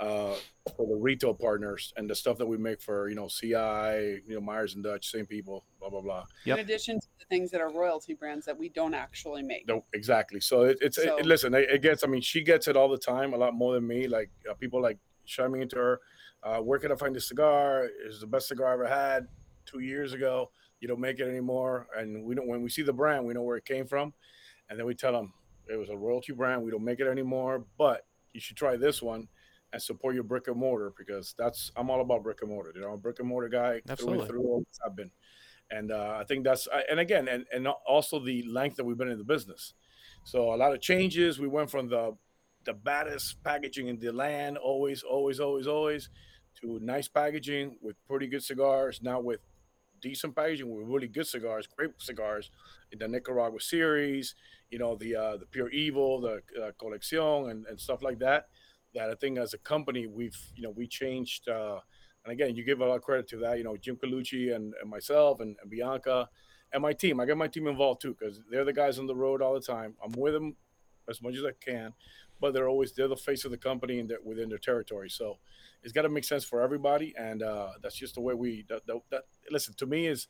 uh, 0.00 0.34
for 0.76 0.86
the 0.86 0.96
retail 0.96 1.34
partners 1.34 1.92
and 1.96 2.08
the 2.08 2.14
stuff 2.14 2.38
that 2.38 2.46
we 2.46 2.56
make 2.56 2.80
for 2.80 3.08
you 3.08 3.14
know 3.14 3.28
CI, 3.28 4.22
you 4.26 4.34
know 4.34 4.40
Myers 4.40 4.74
and 4.74 4.82
Dutch, 4.82 5.10
same 5.10 5.26
people, 5.26 5.64
blah 5.78 5.90
blah 5.90 6.00
blah. 6.00 6.24
Yep. 6.44 6.58
In 6.58 6.64
addition 6.64 7.00
to 7.00 7.06
the 7.18 7.26
things 7.26 7.50
that 7.50 7.60
are 7.60 7.72
royalty 7.72 8.14
brands 8.14 8.46
that 8.46 8.58
we 8.58 8.70
don't 8.70 8.94
actually 8.94 9.42
make. 9.42 9.68
No, 9.68 9.84
exactly. 9.92 10.40
So 10.40 10.62
it, 10.62 10.78
it's 10.80 10.96
so, 10.96 11.16
it, 11.18 11.26
listen, 11.26 11.54
it, 11.54 11.68
it, 11.70 11.82
gets. 11.82 12.02
I 12.02 12.06
mean, 12.06 12.22
she 12.22 12.42
gets 12.42 12.66
it 12.66 12.76
all 12.76 12.88
the 12.88 12.98
time, 12.98 13.34
a 13.34 13.36
lot 13.36 13.54
more 13.54 13.74
than 13.74 13.86
me. 13.86 14.08
Like 14.08 14.30
uh, 14.50 14.54
people 14.54 14.80
like 14.82 14.98
chiming 15.26 15.62
into 15.62 15.76
her 15.76 16.00
uh, 16.42 16.58
where 16.58 16.78
can 16.78 16.92
I 16.92 16.94
find 16.94 17.14
this 17.14 17.28
cigar? 17.28 17.88
Is 18.06 18.20
the 18.20 18.26
best 18.26 18.48
cigar 18.48 18.68
I 18.68 18.72
ever 18.72 18.88
had 18.88 19.26
two 19.66 19.80
years 19.80 20.12
ago. 20.12 20.50
You 20.80 20.88
don't 20.88 21.00
make 21.00 21.20
it 21.20 21.28
anymore, 21.28 21.86
and 21.96 22.24
we 22.24 22.34
don't. 22.34 22.48
When 22.48 22.62
we 22.62 22.70
see 22.70 22.82
the 22.82 22.92
brand, 22.92 23.26
we 23.26 23.34
know 23.34 23.42
where 23.42 23.58
it 23.58 23.66
came 23.66 23.86
from, 23.86 24.14
and 24.68 24.78
then 24.78 24.86
we 24.86 24.94
tell 24.94 25.12
them 25.12 25.32
it 25.68 25.76
was 25.76 25.90
a 25.90 25.96
royalty 25.96 26.32
brand. 26.32 26.62
We 26.62 26.70
don't 26.70 26.84
make 26.84 27.00
it 27.00 27.06
anymore, 27.06 27.64
but 27.76 28.06
you 28.32 28.40
should 28.40 28.56
try 28.56 28.76
this 28.76 29.02
one 29.02 29.28
and 29.72 29.80
support 29.80 30.14
your 30.14 30.24
brick 30.24 30.48
and 30.48 30.56
mortar 30.56 30.92
because 30.96 31.34
that's 31.38 31.70
I'm 31.76 31.90
all 31.90 32.00
about 32.00 32.22
brick 32.22 32.38
and 32.42 32.50
mortar. 32.50 32.72
You 32.74 32.82
know, 32.82 32.96
brick 32.96 33.18
and 33.18 33.28
mortar 33.28 33.48
guy 33.48 33.80
Absolutely. 33.88 34.26
through 34.26 34.56
and 34.56 34.66
through. 34.66 34.66
I've 34.84 34.96
been, 34.96 35.10
and 35.70 35.92
uh, 35.92 36.18
I 36.20 36.24
think 36.24 36.44
that's 36.44 36.68
and 36.90 37.00
again, 37.00 37.28
and 37.28 37.44
and 37.52 37.66
also 37.66 38.18
the 38.18 38.42
length 38.44 38.76
that 38.76 38.84
we've 38.84 38.98
been 38.98 39.10
in 39.10 39.18
the 39.18 39.24
business. 39.24 39.74
So 40.24 40.54
a 40.54 40.56
lot 40.56 40.72
of 40.72 40.80
changes. 40.80 41.38
We 41.38 41.48
went 41.48 41.70
from 41.70 41.88
the 41.88 42.16
the 42.64 42.74
baddest 42.74 43.42
packaging 43.42 43.88
in 43.88 43.98
the 43.98 44.12
land, 44.12 44.58
always, 44.58 45.02
always, 45.02 45.40
always, 45.40 45.66
always, 45.66 46.10
to 46.60 46.78
nice 46.82 47.08
packaging 47.08 47.76
with 47.80 47.96
pretty 48.06 48.26
good 48.26 48.42
cigars. 48.42 49.00
Now 49.02 49.20
with 49.20 49.40
decent 50.02 50.34
packaging 50.34 50.74
with 50.74 50.86
really 50.86 51.08
good 51.08 51.26
cigars, 51.26 51.66
great 51.66 51.90
cigars 51.98 52.50
in 52.92 52.98
the 52.98 53.08
Nicaragua 53.08 53.60
series, 53.60 54.34
you 54.70 54.78
know, 54.78 54.96
the 54.96 55.16
uh, 55.16 55.36
the 55.36 55.46
Pure 55.46 55.70
Evil, 55.70 56.20
the 56.20 56.42
uh, 56.60 56.72
Colección, 56.80 57.50
and, 57.50 57.66
and 57.66 57.80
stuff 57.80 58.02
like 58.02 58.18
that. 58.18 58.48
That 58.94 59.10
I 59.10 59.14
think 59.14 59.38
as 59.38 59.54
a 59.54 59.58
company, 59.58 60.06
we've, 60.06 60.36
you 60.54 60.62
know, 60.62 60.70
we 60.70 60.86
changed. 60.86 61.48
Uh, 61.48 61.80
and 62.24 62.32
again, 62.32 62.54
you 62.54 62.64
give 62.64 62.80
a 62.80 62.86
lot 62.86 62.96
of 62.96 63.02
credit 63.02 63.28
to 63.28 63.36
that, 63.38 63.58
you 63.58 63.64
know, 63.64 63.76
Jim 63.76 63.96
Colucci 63.96 64.54
and, 64.54 64.74
and 64.80 64.90
myself 64.90 65.40
and, 65.40 65.56
and 65.62 65.70
Bianca 65.70 66.28
and 66.72 66.82
my 66.82 66.92
team. 66.92 67.20
I 67.20 67.26
get 67.26 67.36
my 67.36 67.48
team 67.48 67.66
involved 67.66 68.02
too 68.02 68.16
because 68.18 68.40
they're 68.50 68.64
the 68.64 68.72
guys 68.72 68.98
on 68.98 69.06
the 69.06 69.14
road 69.14 69.42
all 69.42 69.54
the 69.54 69.60
time. 69.60 69.94
I'm 70.04 70.12
with 70.12 70.34
them 70.34 70.56
as 71.08 71.22
much 71.22 71.36
as 71.36 71.44
I 71.44 71.52
can, 71.64 71.92
but 72.40 72.52
they're 72.52 72.68
always 72.68 72.92
they're 72.92 73.08
the 73.08 73.16
face 73.16 73.44
of 73.44 73.50
the 73.50 73.56
company 73.56 73.98
and 73.98 74.08
they're 74.08 74.18
within 74.24 74.48
their 74.48 74.58
territory. 74.58 75.10
So 75.10 75.38
it's 75.82 75.92
got 75.92 76.02
to 76.02 76.08
make 76.08 76.24
sense 76.24 76.44
for 76.44 76.62
everybody, 76.62 77.14
and 77.18 77.42
uh, 77.42 77.70
that's 77.82 77.96
just 77.96 78.14
the 78.14 78.20
way 78.20 78.34
we. 78.34 78.64
That, 78.68 78.86
that, 78.86 79.00
that, 79.10 79.22
listen 79.50 79.74
to 79.78 79.86
me 79.86 80.06
is 80.06 80.28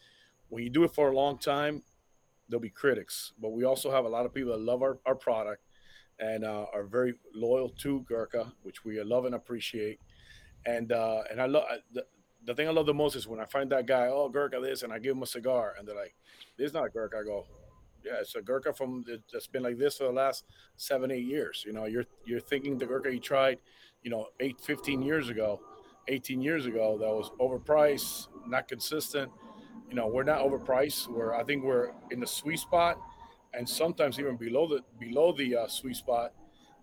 when 0.48 0.62
you 0.62 0.70
do 0.70 0.84
it 0.84 0.94
for 0.94 1.10
a 1.10 1.14
long 1.14 1.38
time, 1.38 1.82
there'll 2.48 2.60
be 2.60 2.70
critics, 2.70 3.32
but 3.40 3.50
we 3.50 3.64
also 3.64 3.90
have 3.90 4.04
a 4.04 4.08
lot 4.08 4.26
of 4.26 4.34
people 4.34 4.52
that 4.52 4.60
love 4.60 4.82
our, 4.82 4.98
our 5.06 5.14
product 5.14 5.62
and 6.20 6.44
uh, 6.44 6.66
are 6.72 6.84
very 6.84 7.14
loyal 7.34 7.70
to 7.80 8.00
Gurkha, 8.08 8.52
which 8.62 8.84
we 8.84 9.02
love 9.02 9.24
and 9.24 9.34
appreciate. 9.34 9.98
And 10.66 10.92
uh, 10.92 11.22
and 11.30 11.40
I 11.40 11.46
love 11.46 11.64
the, 11.92 12.04
the 12.44 12.54
thing 12.54 12.68
I 12.68 12.70
love 12.70 12.86
the 12.86 12.94
most 12.94 13.16
is 13.16 13.26
when 13.26 13.40
I 13.40 13.44
find 13.46 13.70
that 13.72 13.86
guy, 13.86 14.08
oh 14.08 14.28
Gurkha 14.28 14.60
this, 14.60 14.82
and 14.82 14.92
I 14.92 14.98
give 14.98 15.16
him 15.16 15.22
a 15.22 15.26
cigar, 15.26 15.74
and 15.78 15.88
they're 15.88 15.96
like, 15.96 16.14
"This 16.56 16.68
is 16.68 16.74
not 16.74 16.92
Gurkha." 16.92 17.18
I 17.18 17.24
go, 17.24 17.46
"Yeah, 18.04 18.20
it's 18.20 18.34
a 18.34 18.42
Gurkha 18.42 18.72
from 18.74 19.04
that's 19.32 19.46
been 19.46 19.62
like 19.62 19.78
this 19.78 19.96
for 19.96 20.04
the 20.04 20.12
last 20.12 20.44
seven, 20.76 21.10
eight 21.10 21.24
years." 21.24 21.64
You 21.66 21.72
know, 21.72 21.86
you're 21.86 22.06
you're 22.26 22.40
thinking 22.40 22.76
the 22.76 22.86
Gurkha 22.86 23.12
you 23.12 23.20
tried 23.20 23.58
you 24.02 24.10
know, 24.10 24.28
eight, 24.40 24.60
15 24.60 25.02
years 25.02 25.28
ago, 25.28 25.60
18 26.08 26.40
years 26.40 26.66
ago, 26.66 26.96
that 26.98 27.08
was 27.08 27.30
overpriced, 27.40 28.28
not 28.46 28.68
consistent. 28.68 29.30
You 29.88 29.96
know, 29.96 30.06
we're 30.06 30.24
not 30.24 30.40
overpriced. 30.40 31.08
We're, 31.08 31.34
I 31.34 31.44
think 31.44 31.64
we're 31.64 31.92
in 32.10 32.20
the 32.20 32.26
sweet 32.26 32.58
spot 32.58 32.98
and 33.54 33.68
sometimes 33.68 34.18
even 34.18 34.36
below 34.36 34.68
the, 34.68 34.82
below 34.98 35.32
the 35.32 35.56
uh, 35.56 35.66
sweet 35.66 35.96
spot 35.96 36.32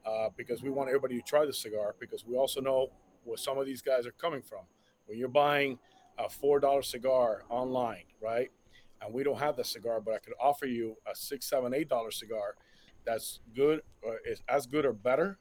uh, 0.05 0.29
because 0.35 0.61
we 0.61 0.69
want 0.69 0.89
everybody 0.89 1.17
to 1.17 1.21
try 1.21 1.45
the 1.45 1.53
cigar 1.53 1.95
because 1.99 2.25
we 2.25 2.35
also 2.35 2.61
know 2.61 2.89
where 3.23 3.37
some 3.37 3.57
of 3.57 3.65
these 3.65 3.81
guys 3.81 4.05
are 4.05 4.11
coming 4.11 4.41
from. 4.41 4.61
When 5.05 5.17
you're 5.17 5.29
buying 5.29 5.79
a 6.17 6.27
$4 6.27 6.83
cigar 6.83 7.43
online, 7.49 8.03
right? 8.21 8.49
And 9.01 9.13
we 9.13 9.23
don't 9.23 9.39
have 9.39 9.55
the 9.55 9.63
cigar, 9.63 10.01
but 10.01 10.15
I 10.15 10.17
could 10.19 10.33
offer 10.39 10.65
you 10.65 10.95
a 11.09 11.15
six, 11.15 11.47
seven, 11.49 11.73
eight 11.73 11.87
dollar 11.87 12.11
cigar 12.11 12.55
that's 13.05 13.39
good, 13.55 13.81
or 14.01 14.19
is 14.25 14.41
as 14.49 14.65
good 14.65 14.85
or 14.85 14.91
better 14.91 15.37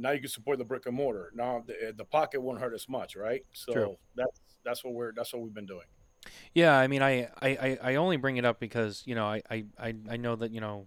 now 0.00 0.12
you 0.12 0.20
can 0.20 0.30
support 0.30 0.58
the 0.58 0.64
brick 0.64 0.86
and 0.86 0.96
mortar. 0.96 1.30
Now 1.34 1.62
the, 1.66 1.92
the 1.96 2.04
pocket 2.04 2.40
won't 2.40 2.58
hurt 2.58 2.74
as 2.74 2.88
much, 2.88 3.16
right? 3.16 3.44
So 3.52 3.72
True. 3.72 3.96
that's 4.16 4.40
that's 4.64 4.82
what 4.82 4.94
we're 4.94 5.12
that's 5.12 5.32
what 5.32 5.42
we've 5.42 5.54
been 5.54 5.66
doing. 5.66 5.86
Yeah, 6.54 6.76
I 6.76 6.86
mean, 6.86 7.02
I, 7.02 7.28
I, 7.40 7.78
I 7.82 7.94
only 7.94 8.16
bring 8.16 8.36
it 8.36 8.44
up 8.44 8.60
because 8.60 9.02
you 9.06 9.14
know 9.14 9.26
I, 9.26 9.42
I, 9.50 9.94
I 10.08 10.16
know 10.16 10.36
that 10.36 10.50
you 10.50 10.60
know 10.60 10.86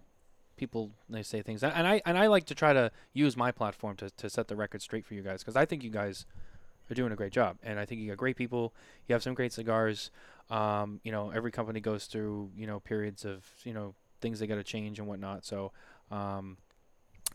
people 0.56 0.90
they 1.08 1.22
say 1.22 1.42
things 1.42 1.62
and 1.62 1.86
I 1.86 2.00
and 2.06 2.16
I 2.16 2.28
like 2.28 2.44
to 2.46 2.54
try 2.54 2.72
to 2.72 2.90
use 3.12 3.36
my 3.36 3.50
platform 3.50 3.96
to, 3.96 4.10
to 4.10 4.30
set 4.30 4.48
the 4.48 4.56
record 4.56 4.82
straight 4.82 5.04
for 5.04 5.14
you 5.14 5.22
guys 5.22 5.42
because 5.42 5.56
I 5.56 5.64
think 5.64 5.82
you 5.82 5.90
guys 5.90 6.26
are 6.90 6.94
doing 6.94 7.12
a 7.12 7.16
great 7.16 7.32
job 7.32 7.56
and 7.62 7.78
I 7.78 7.84
think 7.84 8.00
you 8.00 8.08
got 8.08 8.16
great 8.16 8.36
people. 8.36 8.72
You 9.08 9.14
have 9.14 9.22
some 9.22 9.34
great 9.34 9.52
cigars. 9.52 10.10
Um, 10.50 11.00
you 11.02 11.10
know, 11.10 11.30
every 11.30 11.50
company 11.50 11.80
goes 11.80 12.06
through 12.06 12.50
you 12.56 12.66
know 12.66 12.80
periods 12.80 13.24
of 13.24 13.44
you 13.64 13.72
know 13.72 13.94
things 14.20 14.38
they 14.38 14.46
got 14.46 14.56
to 14.56 14.64
change 14.64 14.98
and 14.98 15.08
whatnot. 15.08 15.44
So 15.44 15.72
um, 16.10 16.58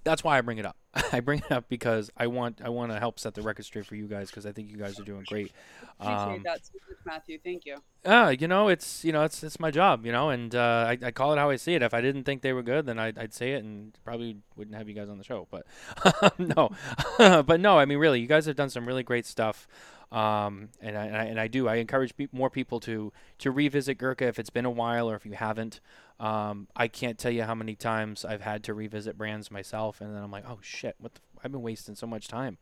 that's 0.04 0.24
why 0.24 0.38
I 0.38 0.42
bring 0.42 0.58
it 0.58 0.66
up. 0.66 0.78
I 1.14 1.20
bring 1.20 1.40
it 1.40 1.52
up 1.52 1.70
because 1.70 2.10
I 2.18 2.28
want 2.28 2.62
I 2.64 2.70
want 2.70 2.92
to 2.92 3.00
help 3.00 3.20
set 3.20 3.34
the 3.36 3.42
record 3.42 3.66
straight 3.66 3.86
for 3.86 3.96
you 3.96 4.08
guys 4.08 4.30
because 4.30 4.46
I 4.46 4.52
think 4.52 4.70
you 4.72 4.78
guys 4.78 5.00
are 5.00 5.04
doing 5.04 5.24
great. 5.28 5.52
Appreciate 6.00 6.16
Um, 6.38 6.44
that, 6.44 6.66
so 6.66 6.72
much, 6.88 6.98
Matthew. 7.06 7.38
Thank 7.44 7.66
you. 7.66 7.78
uh, 8.06 8.34
you 8.38 8.48
know, 8.48 8.68
it's 8.70 9.04
you 9.06 9.12
know, 9.12 9.24
it's 9.24 9.44
it's 9.44 9.60
my 9.60 9.70
job, 9.72 10.06
you 10.06 10.12
know, 10.12 10.30
and 10.30 10.56
uh, 10.56 10.86
I, 10.90 10.98
I 11.04 11.12
call 11.12 11.34
it 11.34 11.38
how 11.38 11.50
I 11.50 11.58
see 11.58 11.76
it. 11.76 11.82
If 11.84 11.94
I 11.94 12.02
didn't 12.02 12.24
think 12.24 12.42
they 12.42 12.54
were 12.54 12.64
good, 12.64 12.86
then 12.86 12.98
I'd, 13.00 13.18
I'd 13.18 13.34
say 13.34 13.54
it, 13.54 13.64
and 13.64 13.98
probably 14.04 14.38
wouldn't 14.56 14.76
have 14.76 14.88
you 14.90 14.96
guys 14.96 15.10
on 15.10 15.18
the 15.18 15.24
show. 15.24 15.48
But 15.52 15.66
no, 16.40 16.72
but 17.44 17.60
no, 17.60 17.78
I 17.78 17.86
mean, 17.86 17.98
really, 18.00 18.20
you 18.20 18.28
guys 18.28 18.46
have 18.48 18.56
done 18.56 18.70
some 18.70 18.88
really 18.88 19.04
great 19.04 19.26
stuff, 19.26 19.68
um, 20.12 20.70
and 20.82 20.98
I, 20.98 21.06
and 21.06 21.18
I 21.18 21.24
and 21.26 21.40
I 21.40 21.48
do. 21.48 21.68
I 21.68 21.76
encourage 21.76 22.16
pe- 22.16 22.28
more 22.32 22.50
people 22.50 22.80
to 22.82 23.12
to 23.40 23.52
revisit 23.52 23.98
Gurkha 23.98 24.28
if 24.28 24.40
it's 24.40 24.50
been 24.50 24.66
a 24.66 24.72
while 24.72 25.10
or 25.10 25.16
if 25.16 25.26
you 25.26 25.34
haven't. 25.34 25.80
Um, 26.20 26.68
I 26.76 26.88
can't 26.88 27.18
tell 27.18 27.32
you 27.32 27.44
how 27.44 27.56
many 27.56 27.76
times 27.76 28.26
I've 28.26 28.42
had 28.42 28.64
to 28.66 28.74
revisit 28.74 29.18
brands 29.18 29.52
myself, 29.52 30.02
and 30.02 30.14
then 30.14 30.22
I'm 30.22 30.32
like, 30.32 30.46
oh 30.48 30.60
shit, 30.62 30.96
what 31.00 31.14
the 31.14 31.22
f- 31.24 31.46
I've 31.46 31.52
been 31.52 31.62
wasting 31.62 31.96
so 31.96 32.08
much 32.08 32.28
time. 32.28 32.58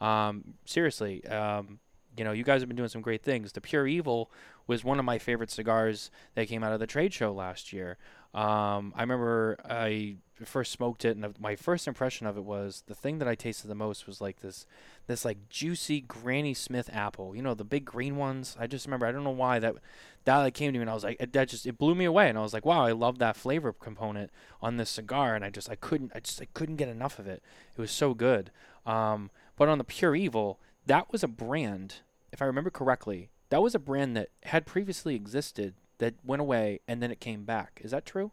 Um, 0.00 0.54
seriously, 0.64 1.26
um, 1.26 1.78
you 2.16 2.24
know, 2.24 2.32
you 2.32 2.44
guys 2.44 2.60
have 2.60 2.68
been 2.68 2.76
doing 2.76 2.88
some 2.88 3.00
great 3.00 3.22
things. 3.22 3.52
The 3.52 3.60
Pure 3.60 3.86
Evil 3.86 4.30
was 4.66 4.84
one 4.84 4.98
of 4.98 5.04
my 5.04 5.18
favorite 5.18 5.50
cigars 5.50 6.10
that 6.34 6.48
came 6.48 6.62
out 6.62 6.72
of 6.72 6.80
the 6.80 6.86
trade 6.86 7.14
show 7.14 7.32
last 7.32 7.72
year. 7.72 7.96
Um, 8.34 8.92
I 8.94 9.00
remember 9.00 9.56
I 9.64 10.16
first 10.44 10.72
smoked 10.72 11.04
it, 11.04 11.16
and 11.16 11.34
my 11.40 11.56
first 11.56 11.88
impression 11.88 12.26
of 12.26 12.36
it 12.36 12.44
was 12.44 12.84
the 12.86 12.94
thing 12.94 13.18
that 13.18 13.28
I 13.28 13.34
tasted 13.34 13.68
the 13.68 13.74
most 13.74 14.06
was 14.06 14.20
like 14.20 14.40
this, 14.40 14.66
this 15.06 15.24
like 15.24 15.48
juicy 15.48 16.02
Granny 16.02 16.54
Smith 16.54 16.90
apple. 16.92 17.34
You 17.34 17.42
know, 17.42 17.54
the 17.54 17.64
big 17.64 17.84
green 17.84 18.16
ones. 18.16 18.56
I 18.60 18.66
just 18.66 18.86
remember. 18.86 19.06
I 19.06 19.12
don't 19.12 19.24
know 19.24 19.30
why 19.30 19.58
that 19.58 19.76
that 20.24 20.38
like 20.38 20.54
came 20.54 20.72
to 20.72 20.78
me, 20.78 20.82
and 20.82 20.90
I 20.90 20.94
was 20.94 21.04
like, 21.04 21.16
it, 21.20 21.32
that 21.32 21.48
just 21.48 21.66
it 21.66 21.78
blew 21.78 21.94
me 21.94 22.04
away, 22.04 22.28
and 22.28 22.38
I 22.38 22.42
was 22.42 22.52
like, 22.52 22.66
wow, 22.66 22.84
I 22.84 22.92
love 22.92 23.18
that 23.18 23.36
flavor 23.36 23.72
component 23.72 24.30
on 24.60 24.76
this 24.76 24.90
cigar, 24.90 25.34
and 25.34 25.44
I 25.44 25.50
just 25.50 25.70
I 25.70 25.74
couldn't 25.74 26.12
I 26.14 26.20
just 26.20 26.40
I 26.40 26.46
couldn't 26.52 26.76
get 26.76 26.88
enough 26.88 27.18
of 27.18 27.26
it. 27.26 27.42
It 27.76 27.80
was 27.80 27.90
so 27.90 28.14
good. 28.14 28.50
Um, 28.84 29.30
but 29.56 29.68
on 29.68 29.78
the 29.78 29.84
Pure 29.84 30.16
Evil, 30.16 30.60
that 30.86 31.10
was 31.10 31.22
a 31.22 31.28
brand, 31.28 31.96
if 32.32 32.40
I 32.40 32.44
remember 32.44 32.70
correctly, 32.70 33.30
that 33.50 33.62
was 33.62 33.74
a 33.74 33.78
brand 33.78 34.16
that 34.16 34.28
had 34.44 34.66
previously 34.66 35.14
existed 35.14 35.74
that 35.98 36.14
went 36.24 36.40
away 36.40 36.80
and 36.88 37.02
then 37.02 37.10
it 37.10 37.20
came 37.20 37.44
back. 37.44 37.80
Is 37.82 37.90
that 37.90 38.06
true? 38.06 38.32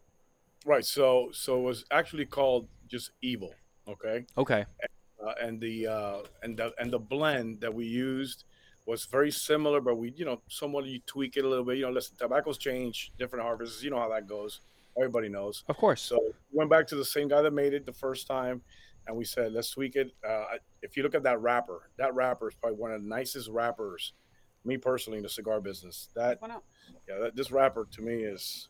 Right. 0.64 0.84
So 0.84 1.30
so 1.32 1.58
it 1.58 1.62
was 1.62 1.84
actually 1.90 2.26
called 2.26 2.68
just 2.88 3.10
Evil. 3.22 3.54
Okay. 3.88 4.26
Okay. 4.36 4.64
uh, 5.24 5.32
and 5.40 5.60
the 5.60 5.86
uh, 5.86 6.18
and 6.42 6.56
the 6.56 6.72
and 6.78 6.92
the 6.92 6.98
blend 6.98 7.60
that 7.60 7.72
we 7.72 7.86
used 7.86 8.44
was 8.84 9.04
very 9.04 9.30
similar, 9.30 9.80
but 9.80 9.96
we 9.96 10.12
you 10.16 10.24
know 10.24 10.40
somewhat 10.48 10.86
you 10.86 11.00
tweak 11.06 11.36
it 11.36 11.44
a 11.44 11.48
little 11.48 11.64
bit. 11.64 11.78
You 11.78 11.86
know, 11.86 11.92
listen, 11.92 12.16
tobaccos 12.16 12.58
change, 12.58 13.12
different 13.18 13.44
harvests. 13.44 13.82
You 13.82 13.90
know 13.90 13.98
how 13.98 14.08
that 14.10 14.26
goes. 14.26 14.60
Everybody 14.96 15.28
knows. 15.28 15.62
Of 15.68 15.76
course. 15.76 16.00
So 16.00 16.18
we 16.22 16.32
went 16.58 16.70
back 16.70 16.86
to 16.88 16.96
the 16.96 17.04
same 17.04 17.28
guy 17.28 17.42
that 17.42 17.52
made 17.52 17.74
it 17.74 17.84
the 17.84 17.92
first 17.92 18.26
time, 18.26 18.62
and 19.06 19.16
we 19.16 19.24
said 19.24 19.52
let's 19.52 19.70
tweak 19.70 19.96
it. 19.96 20.12
Uh, 20.26 20.44
if 20.82 20.96
you 20.96 21.02
look 21.02 21.14
at 21.14 21.22
that 21.24 21.40
wrapper, 21.40 21.90
that 21.98 22.14
wrapper 22.14 22.48
is 22.48 22.54
probably 22.54 22.78
one 22.78 22.92
of 22.92 23.02
the 23.02 23.08
nicest 23.08 23.48
wrappers. 23.50 24.14
Me 24.64 24.76
personally, 24.76 25.18
in 25.18 25.22
the 25.22 25.28
cigar 25.28 25.60
business, 25.60 26.08
that 26.16 26.42
Why 26.42 26.48
not? 26.48 26.64
Yeah, 27.08 27.18
that, 27.18 27.36
this 27.36 27.50
wrapper 27.50 27.86
to 27.92 28.02
me 28.02 28.14
is 28.14 28.68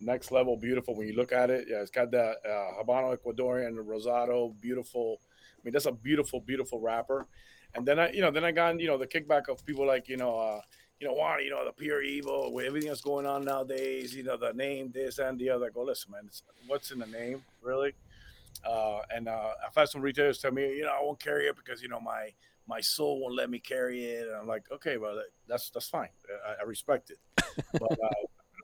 next 0.00 0.30
level 0.30 0.56
beautiful 0.56 0.94
when 0.94 1.06
you 1.06 1.14
look 1.14 1.32
at 1.32 1.50
it. 1.50 1.66
Yeah, 1.68 1.80
it's 1.80 1.90
got 1.90 2.10
that 2.12 2.36
uh, 2.44 2.82
Habano 2.82 3.16
Ecuadorian 3.16 3.76
Rosado, 3.76 4.54
beautiful. 4.60 5.20
I 5.54 5.60
mean, 5.64 5.72
that's 5.72 5.86
a 5.86 5.92
beautiful, 5.92 6.40
beautiful 6.40 6.80
wrapper. 6.80 7.26
And 7.74 7.86
then 7.86 7.98
I, 7.98 8.12
you 8.12 8.20
know, 8.20 8.30
then 8.30 8.44
I 8.44 8.52
got 8.52 8.78
you 8.80 8.86
know 8.86 8.98
the 8.98 9.06
kickback 9.06 9.48
of 9.48 9.64
people 9.64 9.86
like 9.86 10.08
you 10.08 10.16
know, 10.16 10.38
uh, 10.38 10.60
you 11.00 11.06
know, 11.06 11.14
Juan, 11.14 11.42
you 11.42 11.50
know, 11.50 11.64
the 11.64 11.72
pure 11.72 12.02
evil 12.02 12.52
with 12.52 12.66
everything 12.66 12.88
that's 12.88 13.02
going 13.02 13.26
on 13.26 13.44
nowadays. 13.44 14.14
You 14.14 14.22
know, 14.22 14.36
the 14.36 14.52
name, 14.52 14.92
this 14.94 15.18
and 15.18 15.38
the 15.38 15.50
other. 15.50 15.66
I 15.66 15.70
go, 15.70 15.82
listen, 15.82 16.12
man, 16.12 16.30
what's 16.66 16.90
in 16.90 16.98
the 16.98 17.06
name, 17.06 17.44
really? 17.62 17.92
Uh, 18.64 19.00
and 19.14 19.28
uh, 19.28 19.50
I've 19.66 19.74
had 19.74 19.88
some 19.88 20.00
retailers 20.00 20.38
tell 20.38 20.52
me, 20.52 20.62
you 20.76 20.84
know, 20.84 20.92
I 20.98 21.02
won't 21.02 21.20
carry 21.20 21.46
it 21.46 21.56
because 21.56 21.82
you 21.82 21.88
know 21.88 22.00
my 22.00 22.30
my 22.68 22.80
soul 22.80 23.20
won't 23.20 23.34
let 23.34 23.48
me 23.50 23.58
carry 23.58 24.04
it. 24.04 24.26
And 24.28 24.36
I'm 24.36 24.46
like, 24.46 24.64
okay, 24.72 24.96
well, 24.96 25.20
that's 25.48 25.70
that's 25.70 25.88
fine. 25.88 26.08
I, 26.46 26.62
I 26.62 26.64
respect 26.64 27.10
it. 27.10 27.18
But 27.72 27.92
uh, 27.92 28.08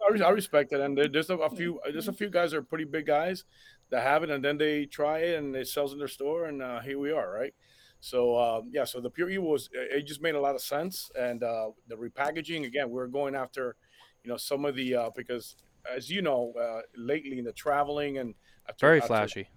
I, 0.08 0.12
re- 0.12 0.22
I 0.22 0.30
respect 0.30 0.72
it. 0.72 0.80
And 0.80 0.98
there's 0.98 1.30
a, 1.30 1.36
a 1.36 1.50
few 1.50 1.80
there's 1.90 2.08
a 2.08 2.12
few 2.12 2.28
guys 2.30 2.50
that 2.50 2.58
are 2.58 2.62
pretty 2.62 2.84
big 2.84 3.06
guys 3.06 3.44
that 3.90 4.02
have 4.02 4.22
it, 4.22 4.30
and 4.30 4.44
then 4.44 4.58
they 4.58 4.86
try 4.86 5.18
it 5.20 5.38
and 5.38 5.54
it 5.54 5.68
sells 5.68 5.92
in 5.92 5.98
their 5.98 6.08
store, 6.08 6.46
and 6.46 6.62
uh, 6.62 6.80
here 6.80 6.98
we 6.98 7.12
are, 7.12 7.30
right? 7.30 7.54
So 8.00 8.36
um, 8.38 8.70
yeah, 8.72 8.84
so 8.84 9.00
the 9.00 9.10
pure 9.10 9.30
evil 9.30 9.50
was 9.50 9.68
it 9.72 10.02
just 10.06 10.20
made 10.22 10.34
a 10.34 10.40
lot 10.40 10.54
of 10.56 10.60
sense, 10.62 11.10
and 11.18 11.42
uh, 11.44 11.70
the 11.88 11.94
repackaging 11.94 12.66
again, 12.66 12.90
we're 12.90 13.06
going 13.06 13.34
after, 13.36 13.76
you 14.24 14.30
know, 14.30 14.36
some 14.36 14.64
of 14.64 14.74
the 14.74 14.94
uh, 14.96 15.10
because 15.14 15.56
as 15.96 16.10
you 16.10 16.20
know, 16.22 16.52
uh, 16.60 16.80
lately 16.96 17.38
in 17.38 17.44
the 17.44 17.52
traveling 17.52 18.18
and 18.18 18.34
after, 18.68 18.86
Very 18.86 18.98
after- 18.98 19.06
flashy. 19.08 19.48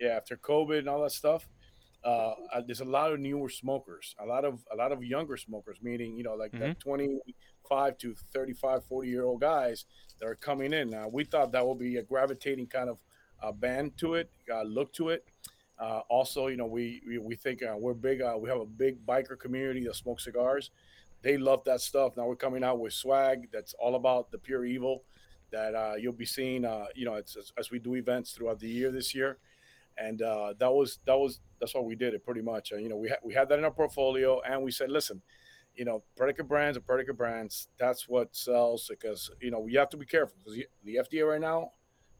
yeah, 0.00 0.08
after 0.08 0.36
COVID 0.36 0.78
and 0.80 0.88
all 0.88 1.02
that 1.02 1.12
stuff, 1.12 1.48
uh, 2.04 2.34
uh, 2.52 2.60
there's 2.66 2.80
a 2.80 2.84
lot 2.84 3.12
of 3.12 3.18
newer 3.18 3.48
smokers, 3.48 4.14
a 4.20 4.26
lot 4.26 4.44
of 4.44 4.60
a 4.72 4.76
lot 4.76 4.92
of 4.92 5.02
younger 5.02 5.36
smokers, 5.36 5.78
meaning 5.82 6.16
you 6.16 6.22
know 6.22 6.34
like 6.34 6.52
that 6.52 6.80
25 6.80 7.98
to 7.98 8.14
35, 8.32 8.84
40 8.84 9.08
year 9.08 9.24
old 9.24 9.40
guys 9.40 9.84
that 10.20 10.26
are 10.26 10.36
coming 10.36 10.72
in. 10.72 10.90
Now 10.90 11.08
we 11.08 11.24
thought 11.24 11.52
that 11.52 11.66
would 11.66 11.78
be 11.78 11.96
a 11.96 12.02
gravitating 12.02 12.68
kind 12.68 12.88
of 12.88 12.98
uh, 13.42 13.52
band 13.52 13.96
to 13.98 14.14
it, 14.14 14.30
uh, 14.52 14.62
look 14.62 14.92
to 14.94 15.10
it. 15.10 15.24
Uh, 15.78 16.00
also, 16.08 16.46
you 16.48 16.56
know, 16.56 16.66
we 16.66 17.02
we, 17.06 17.18
we 17.18 17.36
think 17.36 17.62
uh, 17.62 17.74
we're 17.76 17.94
big. 17.94 18.22
Uh, 18.22 18.36
we 18.38 18.48
have 18.48 18.60
a 18.60 18.66
big 18.66 19.04
biker 19.04 19.38
community 19.38 19.84
that 19.84 19.96
smoke 19.96 20.20
cigars. 20.20 20.70
They 21.22 21.36
love 21.36 21.64
that 21.64 21.80
stuff. 21.80 22.16
Now 22.16 22.26
we're 22.26 22.36
coming 22.36 22.62
out 22.62 22.78
with 22.78 22.92
swag 22.92 23.48
that's 23.52 23.74
all 23.74 23.96
about 23.96 24.30
the 24.30 24.38
pure 24.38 24.64
evil 24.64 25.02
that 25.50 25.74
uh, 25.74 25.94
you'll 25.98 26.12
be 26.12 26.26
seeing. 26.26 26.64
Uh, 26.64 26.86
you 26.94 27.04
know, 27.04 27.14
it's, 27.14 27.36
as, 27.36 27.52
as 27.58 27.70
we 27.72 27.80
do 27.80 27.96
events 27.96 28.32
throughout 28.32 28.60
the 28.60 28.68
year 28.68 28.92
this 28.92 29.14
year 29.14 29.38
and 29.98 30.22
uh, 30.22 30.54
that 30.58 30.72
was 30.72 30.98
that 31.06 31.18
was 31.18 31.40
that's 31.60 31.74
what 31.74 31.84
we 31.84 31.96
did 31.96 32.14
it 32.14 32.24
pretty 32.24 32.42
much. 32.42 32.72
And 32.72 32.82
you 32.82 32.88
know, 32.88 32.96
we 32.96 33.08
had 33.08 33.18
we 33.22 33.34
had 33.34 33.48
that 33.48 33.58
in 33.58 33.64
our 33.64 33.70
portfolio, 33.70 34.40
and 34.40 34.62
we 34.62 34.70
said, 34.70 34.90
listen, 34.90 35.22
you 35.74 35.84
know, 35.84 36.02
predicate 36.16 36.48
brands 36.48 36.78
are 36.78 36.82
predicate 36.82 37.16
brands. 37.16 37.68
That's 37.78 38.08
what 38.08 38.34
sells 38.34 38.86
because 38.88 39.30
you 39.40 39.50
know 39.50 39.60
we 39.60 39.74
have 39.74 39.90
to 39.90 39.96
be 39.96 40.06
careful 40.06 40.36
because 40.38 40.60
the 40.84 40.96
FDA 40.96 41.28
right 41.28 41.40
now, 41.40 41.72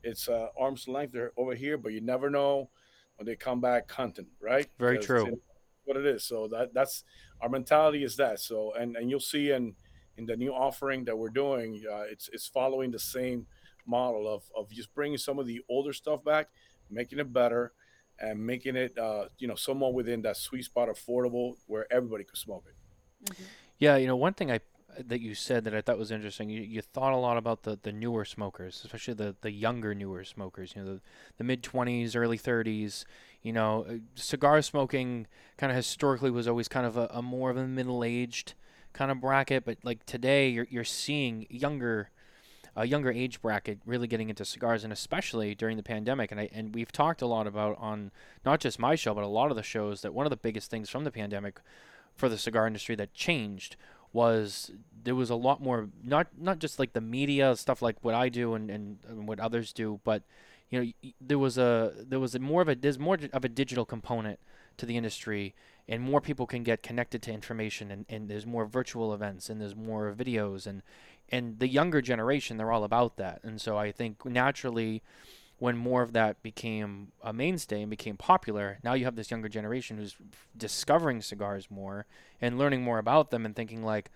it's 0.03 0.29
uh, 0.29 0.49
arm's 0.59 0.89
length. 0.89 1.13
They're 1.13 1.33
over 1.37 1.55
here, 1.55 1.79
but 1.79 1.93
you 1.93 2.01
never 2.01 2.31
know 2.31 2.71
when 3.17 3.27
they 3.27 3.37
come 3.37 3.61
back 3.61 3.91
hunting, 3.91 4.27
right? 4.41 4.67
Very 4.79 4.99
true. 4.99 5.27
it's 5.27 5.43
What 5.85 5.97
it 5.97 6.07
is. 6.07 6.25
So 6.25 6.49
that 6.49 6.75
that's 6.75 7.05
our 7.41 7.49
mentality 7.49 8.05
is 8.05 8.17
that. 8.17 8.41
So 8.41 8.73
and 8.75 8.97
and 8.97 9.11
you'll 9.11 9.21
see 9.21 9.51
in 9.51 9.75
in 10.17 10.27
the 10.27 10.37
new 10.37 10.53
offering 10.53 11.05
that 11.05 11.17
we're 11.17 11.31
doing, 11.31 11.83
uh, 11.91 12.03
it's 12.11 12.29
it's 12.33 12.49
following 12.49 12.91
the 12.91 12.99
same 12.99 13.47
model 13.87 14.33
of 14.33 14.43
of 14.55 14.71
just 14.71 14.93
bringing 14.95 15.19
some 15.19 15.39
of 15.39 15.47
the 15.47 15.61
older 15.69 15.93
stuff 15.93 16.23
back 16.23 16.49
making 16.91 17.19
it 17.19 17.33
better 17.33 17.73
and 18.21 18.45
making 18.45 18.77
it 18.77 18.97
uh, 18.99 19.27
you 19.39 19.47
know 19.49 19.55
somewhat 19.55 19.95
within 19.95 20.23
that 20.23 20.37
sweet 20.37 20.65
spot 20.65 20.89
affordable 20.89 21.55
where 21.67 21.87
everybody 21.93 22.25
could 22.25 22.39
smoke 22.39 22.65
it 22.69 22.75
Yeah, 23.79 23.97
you 23.97 24.07
know, 24.07 24.17
one 24.17 24.35
thing 24.35 24.51
I 24.51 24.61
that 24.99 25.21
you 25.21 25.35
said 25.35 25.65
that 25.65 25.75
I 25.75 25.81
thought 25.81 25.99
was 25.99 26.11
interesting. 26.11 26.51
You, 26.51 26.63
you 26.63 26.83
thought 26.83 27.13
a 27.13 27.17
lot 27.17 27.37
about 27.37 27.63
the, 27.63 27.79
the 27.81 27.93
newer 27.93 28.25
smokers, 28.25 28.83
especially 28.85 29.15
the, 29.15 29.37
the 29.43 29.53
younger 29.53 29.95
newer 29.95 30.25
smokers. 30.25 30.75
You 30.75 30.83
know, 30.83 30.95
the, 30.95 31.01
the 31.37 31.45
mid 31.45 31.63
twenties, 31.63 32.17
early 32.17 32.39
thirties. 32.39 33.05
You 33.43 33.53
know, 33.53 33.87
uh, 33.89 33.95
cigar 34.15 34.61
smoking 34.63 35.27
kind 35.57 35.71
of 35.71 35.77
historically 35.77 36.31
was 36.31 36.49
always 36.49 36.69
kind 36.69 36.87
of 36.87 36.97
a, 36.97 37.09
a 37.13 37.23
more 37.23 37.51
of 37.51 37.57
a 37.57 37.67
middle 37.67 38.03
aged 38.03 38.55
kind 38.93 39.11
of 39.11 39.21
bracket, 39.21 39.65
but 39.65 39.79
like 39.85 40.05
today 40.07 40.49
you're 40.49 40.67
you're 40.71 40.85
seeing 40.85 41.47
younger 41.51 42.11
a 42.79 42.87
younger 42.87 43.11
age 43.11 43.43
bracket 43.43 43.81
really 43.85 44.07
getting 44.07 44.29
into 44.29 44.45
cigars, 44.45 44.85
and 44.85 44.93
especially 44.93 45.53
during 45.53 45.77
the 45.77 45.83
pandemic. 45.83 46.31
And 46.31 46.41
I 46.41 46.49
and 46.53 46.73
we've 46.75 46.93
talked 46.93 47.21
a 47.21 47.27
lot 47.27 47.49
about 47.49 47.77
on 47.79 48.13
not 48.47 48.61
just 48.61 48.79
my 48.79 48.95
show, 48.95 49.15
but 49.15 49.25
a 49.25 49.29
lot 49.29 49.51
of 49.51 49.57
the 49.57 49.65
shows 49.65 50.03
that 50.03 50.15
one 50.15 50.25
of 50.27 50.31
the 50.31 50.37
biggest 50.37 50.71
things 50.71 50.89
from 50.89 51.03
the 51.03 51.11
pandemic 51.11 51.61
for 52.15 52.29
the 52.29 52.39
cigar 52.39 52.69
industry 52.69 52.95
that 52.95 53.13
changed 53.13 53.77
was 54.13 54.71
there 55.03 55.17
was 55.17 55.29
a 55.29 55.35
lot 55.35 55.61
more 55.61 55.89
not 56.05 56.29
not 56.39 56.61
just 56.61 56.79
like 56.79 56.93
the 56.93 57.01
media 57.01 57.57
stuff 57.57 57.83
like 57.83 57.97
what 58.03 58.15
I 58.15 58.29
do 58.29 58.55
and, 58.55 58.71
and, 58.71 58.99
and 59.09 59.27
what 59.27 59.41
others 59.41 59.73
do, 59.73 59.99
but 60.05 60.23
you 60.71 60.81
know 60.81 61.11
there 61.21 61.39
was 61.39 61.59
a 61.59 61.93
there 61.99 62.21
was 62.21 62.37
a 62.37 62.39
more 62.39 62.63
of 62.63 62.69
a 62.69 62.77
there's 62.77 62.99
more 62.99 63.19
of 63.33 63.45
a 63.45 63.49
digital 63.49 63.85
component 63.85 64.39
to 64.77 64.87
the 64.87 64.97
industry 64.97 65.55
and 65.89 66.03
more 66.03 66.21
people 66.21 66.47
can 66.47 66.63
get 66.63 66.83
connected 66.83 67.23
to 67.23 67.33
information 67.33 67.91
and, 67.91 68.05
and 68.09 68.29
there's 68.29 68.47
more 68.47 68.67
virtual 68.67 69.13
events 69.13 69.49
and 69.49 69.61
there's 69.61 69.75
more 69.75 70.15
videos 70.17 70.67
and 70.67 70.83
and 71.31 71.59
the 71.59 71.69
younger 71.69 72.01
generation 72.01 72.57
they're 72.57 72.73
all 72.73 72.85
about 72.85 73.17
that. 73.17 73.41
And 73.43 73.61
so 73.61 73.77
i 73.77 73.93
think 73.93 74.25
naturally 74.25 75.03
when 75.59 75.77
more 75.77 76.03
of 76.03 76.13
that 76.13 76.41
became 76.43 77.11
a 77.23 77.33
mainstay 77.33 77.83
and 77.83 77.91
became 77.91 78.17
popular 78.17 78.79
now 78.85 78.95
you 78.95 79.05
have 79.05 79.17
this 79.17 79.31
younger 79.31 79.49
generation 79.49 79.99
who's 79.99 80.17
discovering 80.57 81.21
cigars 81.21 81.69
more 81.69 82.07
and 82.41 82.59
learning 82.59 82.83
more 82.83 82.99
about 82.99 83.31
them 83.31 83.45
and 83.45 83.57
thinking 83.57 83.83
like 83.83 84.11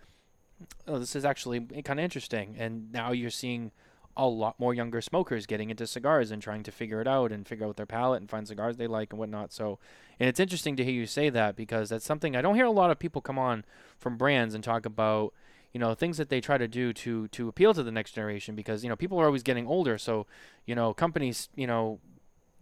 oh 0.87 0.99
this 0.99 1.17
is 1.17 1.25
actually 1.25 1.61
kind 1.61 1.99
of 2.01 2.05
interesting. 2.05 2.57
And 2.59 2.93
now 2.93 3.13
you're 3.13 3.31
seeing 3.31 3.73
a 4.17 4.27
lot 4.27 4.61
more 4.61 4.75
younger 4.75 5.01
smokers 5.01 5.47
getting 5.47 5.71
into 5.71 5.87
cigars 5.87 6.31
and 6.31 6.43
trying 6.43 6.63
to 6.65 6.71
figure 6.71 7.01
it 7.01 7.09
out 7.09 7.33
and 7.33 7.49
figure 7.49 7.67
out 7.67 7.77
their 7.77 7.87
palate 7.87 8.21
and 8.21 8.29
find 8.29 8.47
cigars 8.47 8.77
they 8.77 8.87
like 8.87 9.13
and 9.13 9.19
whatnot. 9.19 9.53
So 9.53 9.79
and 10.21 10.29
it's 10.29 10.41
interesting 10.41 10.77
to 10.77 10.85
hear 10.85 10.93
you 10.93 11.07
say 11.07 11.31
that 11.31 11.57
because 11.57 11.89
that's 11.89 12.05
something 12.05 12.37
i 12.37 12.43
don't 12.43 12.55
hear 12.55 12.67
a 12.67 12.71
lot 12.71 12.91
of 12.91 12.99
people 12.99 13.23
come 13.23 13.39
on 13.39 13.65
from 13.99 14.17
brands 14.17 14.55
and 14.55 14.63
talk 14.63 14.85
about 14.87 15.33
you 15.73 15.81
know 15.81 15.95
things 15.95 16.19
that 16.19 16.29
they 16.29 16.41
try 16.41 16.59
to 16.59 16.69
do 16.69 16.93
to 16.93 17.29
to 17.29 17.49
appeal 17.49 17.75
to 17.75 17.83
the 17.83 17.93
next 17.93 18.13
generation 18.13 18.55
because 18.55 18.83
you 18.83 18.89
know 18.89 18.97
people 18.97 19.19
are 19.19 19.27
always 19.27 19.43
getting 19.43 19.67
older 19.67 19.97
so 19.99 20.27
you 20.67 20.75
know 20.75 20.93
companies 20.93 21.49
you 21.55 21.67
know 21.67 21.99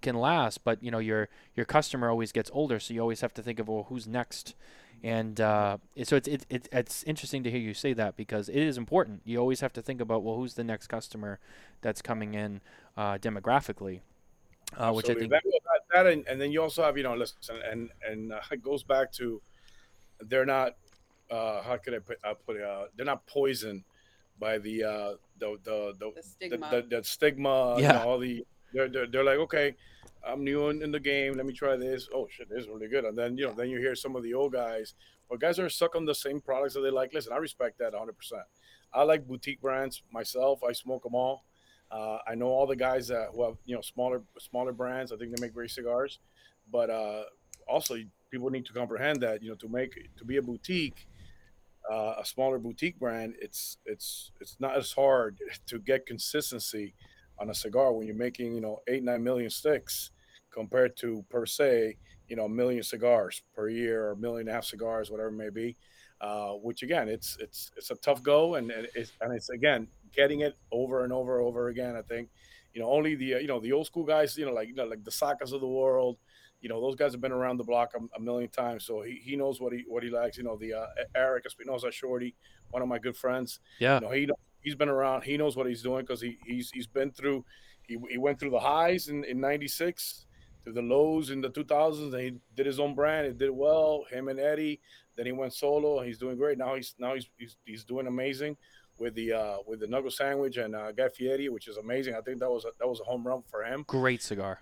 can 0.00 0.16
last, 0.16 0.64
but 0.64 0.82
you 0.82 0.90
know 0.90 0.98
your 0.98 1.28
your 1.54 1.66
customer 1.66 2.08
always 2.08 2.32
gets 2.32 2.50
older, 2.52 2.80
so 2.80 2.94
you 2.94 3.00
always 3.00 3.20
have 3.20 3.34
to 3.34 3.42
think 3.42 3.58
of 3.58 3.68
well, 3.68 3.86
who's 3.88 4.06
next. 4.06 4.54
And 5.02 5.40
uh, 5.40 5.78
so 6.02 6.16
it's 6.16 6.28
it, 6.28 6.46
it, 6.50 6.68
it's 6.72 7.02
interesting 7.04 7.42
to 7.44 7.50
hear 7.50 7.60
you 7.60 7.72
say 7.72 7.92
that 7.94 8.16
because 8.16 8.48
it 8.48 8.58
is 8.58 8.76
important. 8.76 9.22
You 9.24 9.38
always 9.38 9.60
have 9.60 9.72
to 9.74 9.82
think 9.82 10.00
about 10.00 10.22
well, 10.22 10.36
who's 10.36 10.54
the 10.54 10.64
next 10.64 10.88
customer 10.88 11.38
that's 11.80 12.02
coming 12.02 12.34
in 12.34 12.60
uh, 12.96 13.18
demographically, 13.18 14.00
uh, 14.76 14.92
which 14.92 15.08
I 15.08 15.14
think 15.14 15.30
that, 15.30 15.42
that 15.94 16.06
and, 16.06 16.26
and, 16.26 16.40
then 16.40 16.52
you 16.52 16.62
also 16.62 16.82
have 16.82 16.96
you 16.96 17.02
know 17.02 17.14
listen 17.14 17.38
and 17.70 17.90
and 18.06 18.32
uh, 18.32 18.40
it 18.50 18.62
goes 18.62 18.82
back 18.82 19.12
to 19.12 19.40
they're 20.20 20.46
not 20.46 20.76
uh, 21.30 21.62
how 21.62 21.76
could 21.76 21.94
I 21.94 21.98
put, 22.00 22.18
I 22.24 22.34
put 22.34 22.56
it, 22.56 22.62
uh, 22.62 22.84
they're 22.96 23.06
not 23.06 23.26
poisoned 23.26 23.84
by 24.38 24.58
the 24.58 24.84
uh, 24.84 25.12
the 25.38 25.58
the 25.64 25.94
the, 25.98 26.12
The 26.16 26.22
stigma. 26.22 26.68
the, 26.70 26.82
the, 26.82 26.96
the 26.98 27.04
stigma, 27.04 27.74
you 27.76 27.82
Yeah. 27.82 27.92
know, 27.92 28.00
all 28.02 28.18
the 28.18 28.44
they're, 28.72 28.88
they're, 28.88 29.06
they're 29.06 29.24
like, 29.24 29.38
okay, 29.38 29.74
I'm 30.26 30.44
new 30.44 30.68
in, 30.68 30.82
in 30.82 30.92
the 30.92 31.00
game. 31.00 31.34
Let 31.36 31.44
me 31.46 31.52
try 31.52 31.76
this. 31.76 32.08
Oh 32.14 32.26
shit, 32.30 32.48
this 32.48 32.62
is 32.62 32.68
really 32.68 32.88
good. 32.88 33.04
And 33.04 33.16
then 33.16 33.36
you 33.36 33.46
know, 33.46 33.54
then 33.54 33.68
you 33.70 33.78
hear 33.78 33.94
some 33.94 34.16
of 34.16 34.22
the 34.22 34.34
old 34.34 34.52
guys 34.52 34.94
or 35.28 35.36
guys 35.38 35.58
are 35.58 35.68
stuck 35.68 35.94
on 35.96 36.04
the 36.04 36.14
same 36.14 36.40
products 36.40 36.74
that 36.74 36.80
they 36.80 36.90
like. 36.90 37.12
Listen, 37.14 37.32
I 37.32 37.36
respect 37.36 37.78
that 37.78 37.92
100. 37.92 38.16
percent 38.16 38.42
I 38.92 39.02
like 39.04 39.26
boutique 39.26 39.60
brands 39.60 40.02
myself. 40.12 40.62
I 40.68 40.72
smoke 40.72 41.02
them 41.04 41.14
all. 41.14 41.44
Uh, 41.90 42.18
I 42.26 42.34
know 42.34 42.46
all 42.46 42.66
the 42.66 42.76
guys 42.76 43.08
that 43.08 43.28
who 43.34 43.44
have 43.44 43.56
you 43.66 43.74
know 43.74 43.80
smaller 43.82 44.22
smaller 44.38 44.72
brands. 44.72 45.12
I 45.12 45.16
think 45.16 45.34
they 45.36 45.40
make 45.40 45.54
great 45.54 45.70
cigars, 45.70 46.18
but 46.72 46.90
uh, 46.90 47.22
also 47.68 47.96
people 48.30 48.50
need 48.50 48.66
to 48.66 48.72
comprehend 48.72 49.20
that 49.22 49.42
you 49.42 49.48
know 49.50 49.56
to 49.56 49.68
make 49.68 49.92
to 50.16 50.24
be 50.24 50.36
a 50.36 50.42
boutique 50.42 51.06
uh, 51.90 52.14
a 52.18 52.24
smaller 52.24 52.58
boutique 52.58 52.98
brand, 52.98 53.34
it's 53.40 53.78
it's 53.84 54.32
it's 54.40 54.56
not 54.60 54.76
as 54.76 54.92
hard 54.92 55.38
to 55.66 55.78
get 55.78 56.06
consistency 56.06 56.94
on 57.38 57.50
a 57.50 57.54
cigar 57.54 57.92
when 57.92 58.06
you're 58.06 58.16
making 58.16 58.54
you 58.54 58.60
know 58.60 58.80
eight 58.88 59.02
nine 59.02 59.22
million 59.22 59.50
sticks 59.50 60.10
compared 60.52 60.96
to 60.96 61.24
per 61.30 61.46
se 61.46 61.96
you 62.28 62.36
know 62.36 62.44
a 62.44 62.48
million 62.48 62.82
cigars 62.82 63.42
per 63.54 63.68
year 63.68 64.04
or 64.06 64.12
a 64.12 64.16
million 64.16 64.40
and 64.40 64.50
a 64.50 64.52
half 64.52 64.64
cigars 64.64 65.10
whatever 65.10 65.28
it 65.28 65.32
may 65.32 65.50
be. 65.50 65.76
Uh, 66.20 66.50
which 66.52 66.82
again, 66.82 67.08
it's 67.08 67.38
it's 67.40 67.70
it's 67.78 67.90
a 67.90 67.94
tough 67.94 68.22
go, 68.22 68.56
and 68.56 68.70
it's 68.94 69.12
and 69.22 69.32
it's 69.32 69.48
again 69.48 69.88
getting 70.14 70.40
it 70.40 70.54
over 70.70 71.02
and 71.02 71.14
over 71.14 71.38
and 71.38 71.46
over 71.46 71.68
again. 71.68 71.96
I 71.96 72.02
think 72.02 72.28
you 72.74 72.82
know 72.82 72.90
only 72.90 73.14
the 73.14 73.36
uh, 73.36 73.38
you 73.38 73.46
know 73.48 73.58
the 73.58 73.72
old 73.72 73.86
school 73.86 74.04
guys, 74.04 74.36
you 74.36 74.44
know 74.44 74.52
like 74.52 74.68
you 74.68 74.74
know, 74.74 74.84
like 74.84 75.02
the 75.02 75.10
Sakas 75.10 75.54
of 75.54 75.62
the 75.62 75.66
world, 75.66 76.18
you 76.60 76.68
know 76.68 76.80
those 76.80 76.94
guys 76.96 77.12
have 77.12 77.20
been 77.20 77.32
around 77.32 77.56
the 77.56 77.64
block 77.64 77.92
a, 77.94 78.16
a 78.16 78.20
million 78.20 78.50
times, 78.50 78.84
so 78.84 79.02
he, 79.02 79.20
he 79.22 79.36
knows 79.36 79.60
what 79.60 79.72
he 79.72 79.84
what 79.88 80.02
he 80.02 80.10
likes. 80.10 80.36
You 80.36 80.44
know 80.44 80.56
the 80.56 80.74
uh, 80.74 80.86
Erik 81.14 81.46
Espinosa 81.46 81.90
Shorty, 81.90 82.34
one 82.70 82.82
of 82.82 82.88
my 82.88 82.98
good 82.98 83.16
friends. 83.16 83.60
yeah, 83.78 83.94
You 83.96 84.00
know 84.00 84.10
he 84.10 84.28
he's 84.60 84.74
been 84.74 84.88
around. 84.88 85.22
He 85.22 85.36
knows 85.36 85.56
what 85.56 85.66
he's 85.66 85.82
doing 85.82 86.02
because 86.02 86.20
he 86.20 86.38
he's 86.46 86.70
he's 86.72 86.86
been 86.86 87.10
through. 87.12 87.44
He, 87.86 87.98
he 88.10 88.18
went 88.18 88.38
through 88.38 88.50
the 88.50 88.60
highs 88.60 89.08
in 89.08 89.24
in 89.24 89.40
'96, 89.40 90.26
through 90.64 90.74
the 90.74 90.82
lows 90.82 91.30
in 91.30 91.40
the 91.40 91.50
2000s, 91.50 92.12
and 92.12 92.20
he 92.20 92.34
did 92.54 92.66
his 92.66 92.78
own 92.78 92.94
brand. 92.94 93.26
He 93.26 93.32
did 93.32 93.50
well. 93.50 94.04
Him 94.10 94.28
and 94.28 94.38
Eddie. 94.38 94.80
Then 95.16 95.26
he 95.26 95.32
went 95.32 95.52
solo. 95.52 95.98
and 95.98 96.06
He's 96.06 96.18
doing 96.18 96.36
great 96.36 96.56
now. 96.58 96.74
He's 96.76 96.94
now 96.98 97.14
he's 97.14 97.26
he's, 97.38 97.56
he's 97.64 97.84
doing 97.84 98.06
amazing 98.06 98.56
with 98.98 99.14
the 99.14 99.32
uh, 99.32 99.56
with 99.66 99.80
the 99.80 99.86
Knuckle 99.86 100.10
Sandwich 100.10 100.56
and 100.58 100.76
uh, 100.76 100.92
Guy 100.92 101.08
Fieri, 101.08 101.48
which 101.48 101.66
is 101.68 101.78
amazing. 101.78 102.14
I 102.14 102.20
think 102.20 102.38
that 102.40 102.50
was 102.50 102.64
a, 102.64 102.68
that 102.78 102.86
was 102.86 103.00
a 103.00 103.04
home 103.04 103.26
run 103.26 103.42
for 103.50 103.64
him. 103.64 103.84
great 103.88 104.22
cigar. 104.22 104.60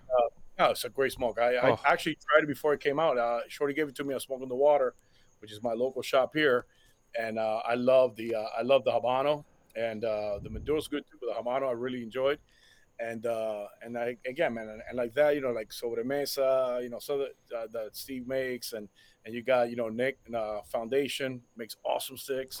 No, 0.59 0.71
it's 0.71 0.83
a 0.83 0.89
great 0.89 1.13
smoke. 1.13 1.39
I, 1.39 1.55
Oh. 1.57 1.79
I 1.85 1.93
actually 1.93 2.15
tried 2.15 2.43
it 2.43 2.47
before 2.47 2.73
it 2.73 2.81
came 2.81 2.99
out. 2.99 3.17
Uh, 3.17 3.39
Shorty 3.47 3.73
gave 3.73 3.87
it 3.87 3.95
to 3.95 4.03
me. 4.03 4.13
I 4.13 4.15
was 4.17 4.23
smoking 4.23 4.49
the 4.49 4.55
water, 4.55 4.93
which 5.39 5.51
is 5.53 5.63
my 5.63 5.71
local 5.73 6.01
shop 6.01 6.31
here, 6.35 6.65
and 7.17 7.39
uh, 7.39 7.61
I 7.65 7.75
love 7.75 8.15
the 8.17 8.35
uh, 8.35 8.45
I 8.57 8.61
love 8.63 8.83
the 8.83 8.91
Habano 8.91 9.45
and 9.75 10.03
uh, 10.03 10.39
the 10.43 10.49
Maduro's 10.49 10.87
good 10.89 11.03
too. 11.09 11.17
But 11.21 11.33
the 11.33 11.41
Habano 11.41 11.69
I 11.69 11.71
really 11.71 12.03
enjoyed, 12.03 12.39
and 12.99 13.25
uh, 13.25 13.67
and 13.81 13.97
I 13.97 14.17
again 14.27 14.53
man, 14.55 14.67
and, 14.67 14.81
and 14.87 14.97
like 14.97 15.13
that, 15.13 15.35
you 15.35 15.41
know, 15.41 15.51
like 15.51 15.69
Sobremesa, 15.69 16.83
you 16.83 16.89
know, 16.89 16.99
so 16.99 17.17
that 17.19 17.57
uh, 17.57 17.67
that 17.71 17.95
Steve 17.95 18.27
makes, 18.27 18.73
and 18.73 18.89
and 19.25 19.33
you 19.33 19.41
got 19.41 19.69
you 19.69 19.77
know 19.77 19.87
Nick 19.87 20.17
uh, 20.35 20.59
Foundation 20.69 21.41
makes 21.55 21.77
awesome 21.85 22.17
sticks. 22.17 22.59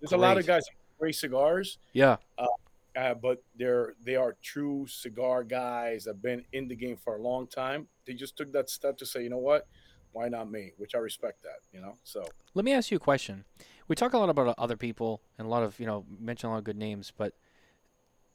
There's 0.00 0.12
a 0.12 0.16
lot 0.16 0.38
of 0.38 0.46
guys 0.46 0.64
great 0.98 1.14
cigars 1.14 1.78
Yeah, 1.94 2.16
uh, 2.38 2.46
but 2.94 3.42
they're 3.56 3.94
they 4.04 4.16
are 4.16 4.36
true 4.42 4.86
cigar 4.88 5.44
guys 5.44 6.06
have 6.06 6.22
been 6.22 6.44
in 6.52 6.68
the 6.68 6.76
game 6.76 6.96
for 6.96 7.16
a 7.16 7.22
long 7.22 7.46
time. 7.46 7.88
They 8.06 8.14
just 8.14 8.36
took 8.36 8.52
that 8.52 8.70
step 8.70 8.98
to 8.98 9.06
say, 9.06 9.22
you 9.22 9.30
know 9.30 9.38
what, 9.38 9.66
why 10.12 10.28
not 10.28 10.50
me? 10.50 10.72
Which 10.76 10.94
I 10.94 10.98
respect 10.98 11.42
that, 11.42 11.60
you 11.72 11.80
know. 11.80 11.96
So 12.04 12.24
Let 12.54 12.64
me 12.64 12.72
ask 12.72 12.90
you 12.90 12.96
a 12.96 13.00
question. 13.00 13.44
We 13.88 13.96
talk 13.96 14.12
a 14.12 14.18
lot 14.18 14.30
about 14.30 14.54
other 14.58 14.76
people 14.76 15.20
and 15.38 15.46
a 15.46 15.50
lot 15.50 15.62
of, 15.62 15.78
you 15.80 15.86
know, 15.86 16.04
mention 16.18 16.48
a 16.48 16.52
lot 16.52 16.58
of 16.58 16.64
good 16.64 16.76
names, 16.76 17.12
but 17.16 17.34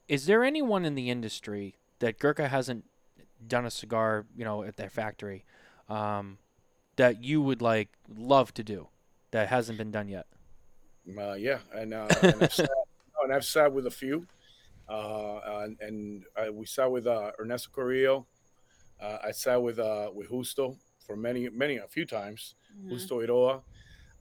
is 0.08 0.26
there 0.26 0.44
anyone 0.44 0.86
in 0.86 0.96
the 0.96 1.10
industry 1.10 1.76
that 2.00 2.20
Gurkha 2.20 2.48
hasn't 2.48 2.86
done 3.46 3.66
a 3.66 3.72
cigar, 3.72 4.26
you 4.36 4.46
know, 4.46 4.64
at 4.64 4.78
their 4.78 4.90
factory, 4.90 5.46
um, 5.90 6.38
that 6.98 7.24
you 7.24 7.42
would 7.42 7.62
like 7.62 7.90
love 8.16 8.54
to 8.56 8.64
do 8.64 8.90
that 9.32 9.48
hasn't 9.48 9.78
been 9.78 9.92
done 9.92 10.08
yet? 10.08 10.28
uh, 11.18 11.34
yeah, 11.34 11.60
and 11.74 11.94
uh, 11.94 12.08
and, 12.22 12.44
I've 12.44 12.54
sat, 12.54 12.70
and 13.24 13.34
I've 13.34 13.46
sat 13.46 13.72
with 13.72 13.88
a 13.88 13.92
few, 13.92 14.20
uh, 14.20 14.35
and, 14.90 15.78
and 15.82 16.24
uh, 16.38 16.52
we 16.52 16.66
sat 16.66 16.92
with 16.92 17.08
uh, 17.08 17.32
Ernesto 17.40 17.70
Carrillo. 17.74 18.26
Uh, 19.02 19.18
I 19.24 19.32
sat 19.32 19.62
with 19.62 19.80
uh, 19.80 20.10
with 20.14 20.30
Justo 20.30 20.78
for 21.06 21.16
many 21.16 21.50
many 21.50 21.78
a 21.78 21.88
few 21.88 22.06
times. 22.06 22.56
Mhm. 22.78 22.90
Justo 22.90 23.20
Eiroa. 23.22 23.62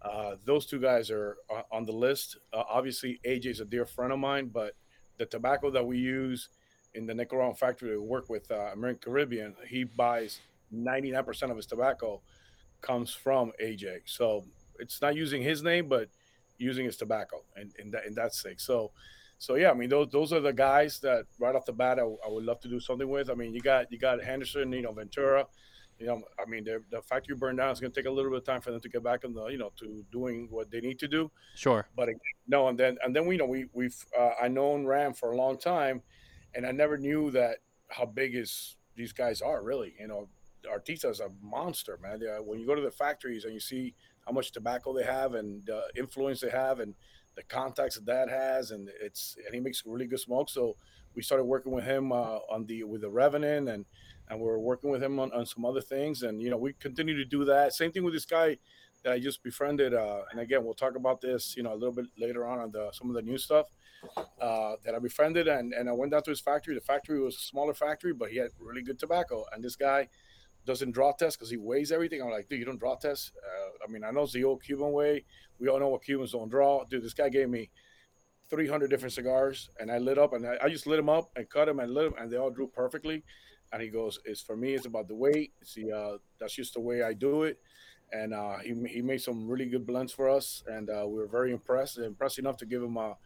Uh, 0.02 0.36
those 0.44 0.66
two 0.66 0.78
guys 0.80 1.10
are 1.10 1.36
uh, 1.50 1.62
on 1.72 1.84
the 1.84 1.92
list. 1.92 2.36
Uh, 2.52 2.62
obviously, 2.68 3.18
is 3.24 3.60
a 3.60 3.64
dear 3.64 3.86
friend 3.86 4.12
of 4.12 4.18
mine, 4.18 4.48
but 4.48 4.74
the 5.16 5.24
tobacco 5.26 5.70
that 5.70 5.86
we 5.86 5.96
use 5.98 6.48
in 6.94 7.06
the 7.06 7.14
Nicaraguan 7.14 7.54
factory 7.54 7.90
that 7.90 8.00
we 8.00 8.06
work 8.06 8.28
with 8.28 8.50
uh, 8.50 8.70
American 8.72 9.00
Caribbean, 9.00 9.54
he 9.66 9.84
buys 9.84 10.40
99% 10.72 11.50
of 11.50 11.56
his 11.56 11.66
tobacco 11.66 12.20
comes 12.82 13.14
from 13.14 13.52
AJ. 13.62 14.00
So 14.04 14.44
it's 14.78 15.00
not 15.00 15.16
using 15.16 15.42
his 15.42 15.62
name, 15.62 15.88
but 15.88 16.08
using 16.58 16.84
his 16.84 16.96
tobacco 16.96 17.42
in, 17.56 17.72
in 17.78 17.90
that 17.92 18.04
in 18.06 18.14
that 18.14 18.34
sake. 18.34 18.60
So, 18.60 18.90
so 19.38 19.56
yeah, 19.56 19.70
I 19.70 19.74
mean 19.74 19.88
those 19.88 20.08
those 20.10 20.32
are 20.32 20.40
the 20.40 20.52
guys 20.52 20.98
that 21.00 21.26
right 21.38 21.54
off 21.54 21.66
the 21.66 21.72
bat 21.72 21.98
I, 21.98 22.02
I 22.02 22.28
would 22.28 22.44
love 22.44 22.60
to 22.60 22.68
do 22.68 22.80
something 22.80 23.08
with. 23.08 23.30
I 23.30 23.34
mean 23.34 23.54
you 23.54 23.60
got 23.60 23.90
you 23.90 23.98
got 23.98 24.22
Henderson, 24.22 24.72
you 24.72 24.82
know 24.82 24.92
Ventura, 24.92 25.46
you 25.98 26.06
know 26.06 26.22
I 26.38 26.48
mean 26.48 26.64
the 26.64 27.02
factory 27.02 27.36
burned 27.36 27.58
down. 27.58 27.70
It's 27.70 27.80
going 27.80 27.92
to 27.92 28.00
take 28.00 28.08
a 28.08 28.12
little 28.12 28.30
bit 28.30 28.38
of 28.38 28.44
time 28.44 28.60
for 28.60 28.70
them 28.70 28.80
to 28.80 28.88
get 28.88 29.02
back 29.02 29.24
in 29.24 29.34
the 29.34 29.46
you 29.46 29.58
know 29.58 29.72
to 29.80 30.04
doing 30.10 30.48
what 30.50 30.70
they 30.70 30.80
need 30.80 30.98
to 31.00 31.08
do. 31.08 31.30
Sure. 31.54 31.86
But 31.96 32.08
again, 32.08 32.20
no, 32.48 32.68
and 32.68 32.78
then 32.78 32.96
and 33.02 33.14
then 33.14 33.26
we 33.26 33.34
you 33.34 33.38
know 33.38 33.46
we 33.46 33.66
we've 33.72 33.96
uh, 34.18 34.30
I 34.42 34.48
known 34.48 34.86
Ram 34.86 35.14
for 35.14 35.32
a 35.32 35.36
long 35.36 35.58
time, 35.58 36.02
and 36.54 36.66
I 36.66 36.72
never 36.72 36.96
knew 36.96 37.30
that 37.32 37.58
how 37.88 38.06
big 38.06 38.34
is 38.34 38.76
these 38.96 39.12
guys 39.12 39.40
are 39.42 39.62
really. 39.62 39.94
You 39.98 40.08
know, 40.08 40.28
Artista 40.72 41.10
is 41.10 41.20
a 41.20 41.30
monster, 41.42 41.98
man. 42.02 42.20
They, 42.20 42.28
uh, 42.28 42.42
when 42.42 42.58
you 42.58 42.66
go 42.66 42.74
to 42.74 42.82
the 42.82 42.90
factories 42.90 43.44
and 43.44 43.54
you 43.54 43.60
see 43.60 43.94
how 44.26 44.32
much 44.32 44.52
tobacco 44.52 44.94
they 44.94 45.04
have 45.04 45.34
and 45.34 45.64
the 45.66 45.82
influence 45.96 46.40
they 46.40 46.50
have 46.50 46.80
and 46.80 46.94
the 47.36 47.42
contacts 47.42 47.96
that 47.96 48.06
that 48.06 48.28
has, 48.28 48.70
and 48.70 48.90
it's 49.00 49.36
and 49.44 49.54
he 49.54 49.60
makes 49.60 49.82
really 49.86 50.06
good 50.06 50.20
smoke. 50.20 50.48
So 50.50 50.76
we 51.14 51.22
started 51.22 51.44
working 51.44 51.72
with 51.72 51.84
him 51.84 52.12
uh, 52.12 52.38
on 52.50 52.66
the 52.66 52.84
with 52.84 53.02
the 53.02 53.10
Revenant 53.10 53.68
and 53.68 53.84
and 54.28 54.40
we're 54.40 54.58
working 54.58 54.90
with 54.90 55.02
him 55.02 55.20
on, 55.20 55.30
on 55.32 55.44
some 55.44 55.66
other 55.66 55.82
things 55.82 56.22
and 56.22 56.40
you 56.40 56.50
know 56.50 56.56
we 56.56 56.72
continue 56.74 57.16
to 57.16 57.24
do 57.24 57.44
that. 57.44 57.74
Same 57.74 57.92
thing 57.92 58.04
with 58.04 58.14
this 58.14 58.24
guy 58.24 58.58
that 59.04 59.12
I 59.12 59.20
just 59.20 59.42
befriended. 59.42 59.94
Uh, 59.94 60.22
and 60.30 60.40
again, 60.40 60.64
we'll 60.64 60.74
talk 60.74 60.96
about 60.96 61.20
this, 61.20 61.56
you 61.56 61.62
know, 61.62 61.72
a 61.72 61.76
little 61.76 61.92
bit 61.92 62.06
later 62.18 62.46
on 62.46 62.58
on 62.58 62.72
the 62.72 62.90
some 62.92 63.08
of 63.08 63.14
the 63.14 63.22
new 63.22 63.38
stuff 63.38 63.66
uh, 64.40 64.76
that 64.84 64.94
I 64.94 64.98
befriended. 64.98 65.46
And, 65.46 65.72
and 65.72 65.88
I 65.88 65.92
went 65.92 66.12
down 66.12 66.22
to 66.22 66.30
his 66.30 66.40
factory. 66.40 66.74
The 66.74 66.80
factory 66.80 67.20
was 67.20 67.36
a 67.36 67.40
smaller 67.40 67.74
factory, 67.74 68.12
but 68.12 68.30
he 68.30 68.38
had 68.38 68.50
really 68.58 68.82
good 68.82 68.98
tobacco. 68.98 69.44
And 69.52 69.62
this 69.62 69.76
guy 69.76 70.08
doesn't 70.66 70.92
draw 70.92 71.12
test 71.12 71.38
because 71.38 71.50
he 71.50 71.56
weighs 71.56 71.92
everything. 71.92 72.22
I'm 72.22 72.30
like, 72.30 72.48
dude, 72.48 72.58
you 72.58 72.64
don't 72.64 72.78
draw 72.78 72.96
test. 72.96 73.32
Uh, 73.36 73.84
I 73.86 73.90
mean, 73.90 74.04
I 74.04 74.10
know 74.10 74.22
it's 74.22 74.32
the 74.32 74.44
old 74.44 74.62
Cuban 74.62 74.92
way. 74.92 75.24
We 75.58 75.68
all 75.68 75.78
know 75.78 75.88
what 75.88 76.02
Cubans 76.04 76.32
don't 76.32 76.48
draw. 76.48 76.84
Dude, 76.84 77.02
this 77.02 77.14
guy 77.14 77.28
gave 77.28 77.48
me 77.48 77.70
300 78.50 78.88
different 78.88 79.12
cigars, 79.12 79.70
and 79.80 79.90
I 79.90 79.98
lit 79.98 80.18
up, 80.18 80.32
and 80.32 80.46
I, 80.46 80.56
I 80.62 80.68
just 80.68 80.86
lit 80.86 80.98
them 80.98 81.08
up 81.08 81.30
and 81.36 81.48
cut 81.48 81.66
them 81.66 81.80
and 81.80 81.92
lit 81.92 82.10
them, 82.10 82.22
and 82.22 82.30
they 82.30 82.36
all 82.36 82.50
drew 82.50 82.66
perfectly. 82.66 83.22
And 83.72 83.82
he 83.82 83.88
goes, 83.88 84.20
"It's 84.24 84.40
for 84.40 84.56
me. 84.56 84.74
It's 84.74 84.86
about 84.86 85.08
the 85.08 85.14
weight. 85.14 85.52
It's 85.60 85.74
the 85.74 85.90
uh, 85.92 86.18
that's 86.38 86.54
just 86.54 86.74
the 86.74 86.80
way 86.80 87.02
I 87.02 87.12
do 87.12 87.42
it." 87.44 87.58
And 88.12 88.32
uh, 88.32 88.58
he 88.58 88.74
he 88.88 89.02
made 89.02 89.22
some 89.22 89.48
really 89.48 89.66
good 89.66 89.86
blends 89.86 90.12
for 90.12 90.28
us, 90.28 90.62
and 90.66 90.90
uh, 90.90 91.04
we 91.08 91.16
were 91.16 91.26
very 91.26 91.50
impressed. 91.50 91.98
Impressed 91.98 92.38
enough 92.38 92.56
to 92.58 92.66
give 92.66 92.82
him 92.82 92.96
a 92.96 93.16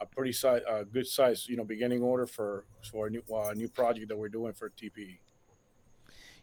a 0.00 0.06
pretty 0.06 0.32
size, 0.32 0.62
a 0.66 0.84
good 0.84 1.06
size, 1.06 1.46
you 1.48 1.56
know, 1.56 1.64
beginning 1.64 2.02
order 2.02 2.26
for 2.26 2.64
for 2.90 3.08
a 3.08 3.10
new 3.10 3.22
uh, 3.34 3.52
new 3.54 3.68
project 3.68 4.08
that 4.08 4.16
we're 4.16 4.28
doing 4.28 4.52
for. 4.54 4.70
TPE. 4.70 5.18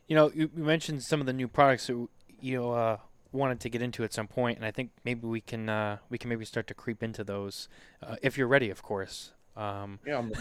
You 0.08 0.16
know, 0.16 0.32
you, 0.34 0.50
you 0.56 0.64
mentioned 0.64 1.04
some 1.04 1.20
of 1.20 1.26
the 1.26 1.34
new 1.34 1.48
products 1.48 1.88
that 1.88 2.08
you 2.40 2.70
uh, 2.70 2.98
wanted 3.32 3.60
to 3.62 3.70
get 3.70 3.82
into 3.82 4.04
at 4.04 4.14
some 4.14 4.28
point, 4.28 4.58
and 4.58 4.66
I 4.66 4.72
think 4.72 4.92
maybe 5.04 5.28
we 5.28 5.42
can 5.42 5.70
uh, 5.70 5.98
we 6.10 6.18
can 6.18 6.30
maybe 6.30 6.46
start 6.46 6.68
to 6.68 6.74
creep 6.74 7.04
into 7.04 7.24
those 7.24 7.68
uh, 8.02 8.16
if 8.22 8.38
you're 8.38 8.48
ready, 8.48 8.70
of 8.70 8.82
course. 8.82 9.34
Um, 9.56 10.00
Yeah, 10.06 10.20
I'm, 10.20 10.32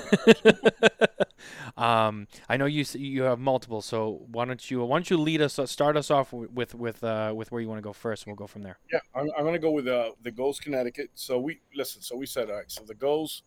um, 1.82 2.28
I 2.48 2.56
know 2.58 2.66
you 2.66 2.84
you 2.92 3.22
have 3.22 3.38
multiple, 3.38 3.80
so 3.80 4.26
why 4.30 4.44
don't 4.44 4.70
you 4.70 4.84
why 4.84 4.96
don't 4.96 5.08
you 5.08 5.16
lead 5.16 5.40
us 5.40 5.58
uh, 5.58 5.66
start 5.66 5.96
us 5.96 6.10
off 6.10 6.32
with 6.32 6.74
with 6.74 7.02
uh, 7.02 7.32
with 7.34 7.50
where 7.50 7.60
you 7.60 7.68
want 7.68 7.78
to 7.78 7.82
go 7.82 7.92
first, 7.94 8.24
and 8.24 8.30
we'll 8.30 8.36
go 8.36 8.46
from 8.46 8.62
there. 8.62 8.78
Yeah, 8.92 9.00
I'm, 9.14 9.30
I'm 9.36 9.44
gonna 9.44 9.58
go 9.58 9.70
with 9.70 9.88
uh, 9.88 10.10
the 10.22 10.30
Ghost 10.30 10.62
Connecticut. 10.62 11.10
So 11.14 11.38
we 11.38 11.60
listen. 11.74 12.02
So 12.02 12.14
we 12.16 12.26
said, 12.26 12.50
all 12.50 12.56
right. 12.56 12.70
So 12.70 12.84
the 12.84 12.94
Ghost, 12.94 13.42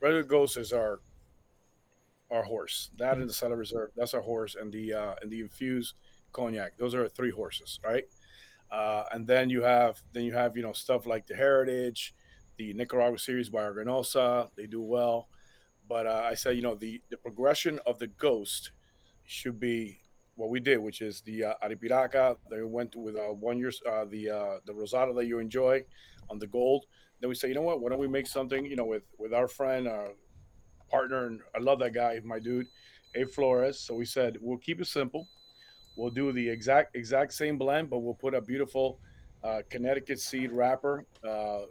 regular 0.00 0.22
Ghost 0.22 0.56
is 0.56 0.72
our 0.72 1.00
our 2.32 2.42
horse. 2.42 2.90
That 2.98 3.18
and 3.18 3.28
the 3.28 3.32
Cellar 3.32 3.56
Reserve, 3.56 3.90
that's 3.96 4.14
our 4.14 4.22
horse, 4.22 4.54
and 4.54 4.72
the 4.72 4.94
uh, 4.94 5.14
and 5.22 5.30
the 5.30 5.40
infused 5.40 5.94
cognac. 6.32 6.76
Those 6.78 6.94
are 6.94 7.08
three 7.08 7.30
horses, 7.30 7.78
right? 7.84 8.04
Uh, 8.70 9.04
and 9.12 9.26
then 9.26 9.50
you 9.50 9.62
have 9.62 10.02
then 10.12 10.24
you 10.24 10.32
have 10.32 10.56
you 10.56 10.62
know 10.62 10.72
stuff 10.72 11.06
like 11.06 11.26
the 11.26 11.34
Heritage, 11.34 12.14
the 12.56 12.72
Nicaragua 12.72 13.18
series 13.18 13.50
by 13.50 13.62
Aganorsa. 13.62 14.48
They 14.56 14.66
do 14.66 14.80
well, 14.80 15.28
but 15.88 16.06
uh, 16.06 16.22
I 16.24 16.34
said 16.34 16.56
you 16.56 16.62
know 16.62 16.74
the 16.74 17.02
the 17.10 17.18
progression 17.18 17.78
of 17.86 17.98
the 17.98 18.06
Ghost 18.06 18.72
should 19.24 19.60
be 19.60 19.98
what 20.36 20.48
we 20.50 20.60
did, 20.60 20.78
which 20.78 21.02
is 21.02 21.20
the 21.20 21.44
uh, 21.44 21.54
Arapiraca. 21.62 22.36
They 22.50 22.62
went 22.62 22.96
with 22.96 23.16
uh, 23.16 23.32
one 23.34 23.58
year 23.58 23.72
uh, 23.88 24.06
the 24.06 24.30
uh, 24.30 24.56
the 24.64 24.72
Rosada 24.72 25.14
that 25.16 25.26
you 25.26 25.38
enjoy 25.38 25.84
on 26.30 26.38
the 26.38 26.46
gold. 26.46 26.86
Then 27.20 27.28
we 27.28 27.34
say, 27.34 27.48
you 27.48 27.54
know 27.54 27.62
what? 27.62 27.80
Why 27.80 27.90
don't 27.90 27.98
we 27.98 28.08
make 28.08 28.26
something? 28.26 28.64
You 28.64 28.76
know, 28.76 28.86
with 28.86 29.04
with 29.18 29.34
our 29.34 29.48
friend, 29.48 29.86
our 29.86 30.12
partner, 30.92 31.26
and 31.26 31.40
I 31.56 31.58
love 31.58 31.78
that 31.80 31.94
guy, 31.94 32.20
my 32.24 32.38
dude, 32.38 32.66
Abe 33.16 33.28
Flores. 33.28 33.78
So 33.80 33.94
we 33.94 34.04
said 34.04 34.36
we'll 34.40 34.58
keep 34.58 34.80
it 34.80 34.86
simple. 34.86 35.26
We'll 35.96 36.10
do 36.10 36.30
the 36.32 36.48
exact 36.48 36.94
exact 36.96 37.32
same 37.34 37.58
blend, 37.58 37.90
but 37.90 37.98
we'll 38.00 38.14
put 38.26 38.34
a 38.34 38.40
beautiful 38.40 39.00
uh, 39.42 39.62
Connecticut 39.70 40.20
seed 40.20 40.52
wrapper 40.52 41.04
uh, 41.28 41.62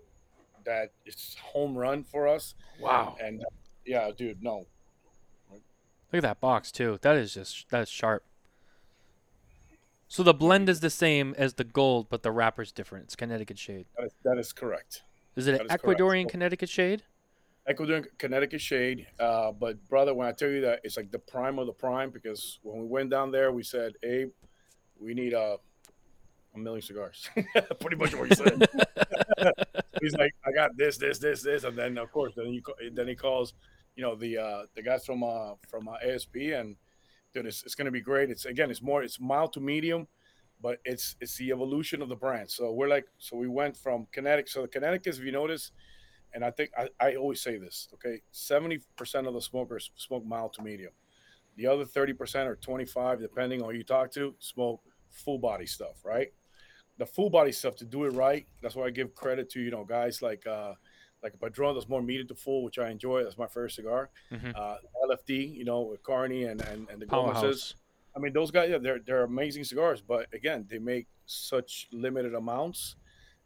that 0.66 0.92
is 1.06 1.36
home 1.42 1.76
run 1.78 2.04
for 2.04 2.28
us. 2.28 2.56
Wow. 2.80 3.16
And 3.24 3.42
uh, 3.42 3.46
yeah, 3.86 4.12
dude, 4.16 4.44
no, 4.44 4.66
Look 5.52 6.18
at 6.18 6.24
that 6.24 6.42
box 6.42 6.72
too. 6.74 7.00
That 7.04 7.16
is 7.16 7.34
just 7.34 7.70
that 7.70 7.82
is 7.84 7.90
sharp. 7.90 8.24
So 10.10 10.24
the 10.24 10.34
blend 10.34 10.68
is 10.68 10.82
the 10.82 10.90
same 10.90 11.34
as 11.38 11.54
the 11.54 11.64
gold, 11.64 12.08
but 12.10 12.22
the 12.22 12.32
wrapper's 12.32 12.74
different. 12.74 13.06
It's 13.06 13.16
Connecticut 13.16 13.58
shade. 13.58 13.86
that 13.98 14.06
is, 14.08 14.12
that 14.26 14.38
is 14.38 14.52
correct. 14.52 15.04
Is 15.38 15.48
it 15.48 15.52
That 15.54 15.62
an 15.62 15.68
is. 15.68 15.72
Ecuadorian 15.72 16.24
So- 16.24 16.30
Connecticut 16.32 16.68
shade? 16.70 17.04
Ecuadorian 17.70 18.06
Connecticut 18.18 18.62
shade. 18.62 19.08
Uh, 19.20 19.52
but 19.52 19.88
brother, 19.88 20.14
when 20.14 20.28
I 20.28 20.32
tell 20.32 20.50
you 20.50 20.62
that 20.62 20.82
it's 20.84 20.98
like 20.98 21.12
the 21.12 21.20
prime 21.20 21.60
of 21.60 21.68
the 21.68 21.74
prime, 21.74 22.10
because 22.10 22.60
when 22.64 22.82
we 22.82 22.88
went 22.88 23.10
down 23.10 23.32
there, 23.32 23.52
we 23.52 23.64
said, 23.64 23.94
Abe, 24.04 24.30
we 25.00 25.14
need 25.14 25.34
uh, 25.34 25.58
a 26.56 26.60
million 26.60 26.82
cigars. 26.82 27.30
Pretty 27.80 27.96
much 27.96 28.16
what 28.16 28.30
he 28.30 28.36
said. 28.36 28.68
He's 30.02 30.16
like, 30.16 30.34
I 30.46 30.52
got 30.52 30.72
this, 30.78 30.98
this, 30.98 31.20
this, 31.20 31.44
this, 31.44 31.64
and 31.64 31.78
then 31.78 31.98
of 31.98 32.12
course, 32.12 32.34
then 32.36 32.48
you 32.48 32.62
then 32.94 33.08
he 33.08 33.16
calls, 33.16 33.54
you 33.96 34.04
know, 34.04 34.16
the 34.16 34.38
uh, 34.38 34.64
the 34.76 34.82
guys 34.82 35.06
from 35.06 35.24
uh, 35.24 35.54
from 35.70 35.88
uh, 35.88 35.96
ASP, 36.04 36.36
and 36.36 36.76
dude, 37.34 37.46
it's, 37.46 37.64
it's 37.64 37.76
gonna 37.76 37.92
be 37.92 38.02
great. 38.02 38.30
It's 38.30 38.46
again, 38.46 38.72
it's 38.72 38.82
more, 38.82 39.04
it's 39.04 39.20
mild 39.20 39.54
to 39.54 39.60
medium, 39.60 40.08
but 40.62 40.80
it's 40.86 41.16
it's 41.22 41.38
the 41.38 41.52
evolution 41.52 42.02
of 42.02 42.10
the 42.10 42.16
brand. 42.16 42.50
So 42.50 42.72
we're 42.72 42.88
like, 42.88 43.06
so 43.20 43.38
we 43.38 43.48
went 43.48 43.78
from 43.78 44.08
Connecticut. 44.12 44.50
So 44.50 44.64
the 44.64 44.68
Connecticut's, 44.68 45.20
if 45.20 45.26
you 45.26 45.32
notice, 45.32 45.72
and 46.34 46.44
I 46.44 46.52
think 46.52 46.72
I, 46.78 46.88
I 47.00 47.16
always 47.16 47.42
say 47.42 47.58
this, 47.58 47.88
okay, 47.94 48.22
seventy 48.32 48.80
percent 48.96 49.28
of 49.28 49.34
the 49.34 49.42
smokers 49.42 49.92
smoke 49.96 50.26
mild 50.26 50.54
to 50.54 50.62
medium. 50.64 50.94
The 51.58 51.68
other 51.68 51.86
thirty 51.86 52.14
percent 52.14 52.48
or 52.48 52.56
twenty 52.56 52.86
five, 52.86 53.20
depending 53.20 53.62
on 53.62 53.72
who 53.72 53.78
you 53.78 53.84
talk 53.84 54.12
to, 54.14 54.36
smoke 54.40 54.82
full 55.10 55.38
body 55.40 55.66
stuff, 55.66 56.04
right? 56.04 56.30
The 56.98 57.06
full 57.06 57.30
body 57.30 57.52
stuff 57.52 57.76
to 57.78 57.86
do 57.86 58.06
it 58.06 58.12
right. 58.12 58.46
That's 58.62 58.76
why 58.76 58.86
I 58.86 58.90
give 58.92 59.14
credit 59.16 59.50
to 59.52 59.60
you 59.62 59.72
know 59.72 59.84
guys 59.84 60.22
like 60.22 60.46
uh 60.48 60.74
like 61.24 61.34
a 61.34 61.38
Padron 61.38 61.76
that's 61.76 61.88
more 61.88 62.02
medium 62.02 62.28
to 62.30 62.36
full, 62.36 62.64
which 62.64 62.80
I 62.80 62.90
enjoy. 62.90 63.24
That's 63.24 63.38
my 63.38 63.48
first 63.48 63.76
cigar. 63.76 64.10
Mhm. 64.32 64.56
Uh, 64.56 64.78
LFD, 65.08 65.56
you 65.56 65.66
know, 65.66 65.82
with 65.82 66.02
Carney 66.04 66.46
and 66.46 66.62
and, 66.62 66.90
and 66.90 67.02
the 67.02 67.06
Gomez's. 67.06 67.76
I 68.16 68.20
mean, 68.20 68.34
those 68.34 68.52
guys, 68.52 68.70
yeah, 68.70 68.78
they're 68.78 69.00
they're 69.00 69.24
amazing 69.24 69.64
cigars, 69.64 70.02
but 70.02 70.28
again, 70.34 70.66
they 70.70 70.80
make 70.80 71.08
such 71.28 71.88
limited 71.94 72.34
amounts, 72.34 72.96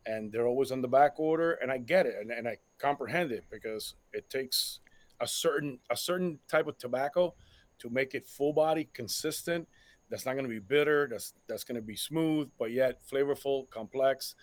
and 0.06 0.32
they're 0.32 0.48
always 0.48 0.72
on 0.72 0.82
the 0.82 0.88
back 0.88 1.20
order. 1.20 1.54
And 1.54 1.72
I 1.72 1.78
get 1.78 2.06
it, 2.06 2.16
and, 2.20 2.32
and 2.32 2.48
I 2.48 2.58
comprehend 2.78 3.32
it 3.32 3.46
because 3.50 3.96
it 4.14 4.30
takes 4.30 4.80
a 5.20 5.28
certain 5.28 5.80
a 5.90 5.98
certain 5.98 6.40
type 6.48 6.68
of 6.68 6.78
tobacco 6.78 7.34
to 7.80 7.90
make 7.90 8.14
it 8.14 8.26
full 8.26 8.54
body, 8.54 8.90
consistent. 8.94 9.68
That's 10.10 10.26
not 10.26 10.34
going 10.34 10.46
to 10.46 10.50
be 10.50 10.60
bitter. 10.60 11.08
That's 11.10 11.34
that's 11.48 11.64
going 11.64 11.76
to 11.76 11.82
be 11.82 11.96
smooth, 11.96 12.50
but 12.60 12.72
yet 12.72 13.02
flavorful, 13.10 13.70
complex, 13.70 14.36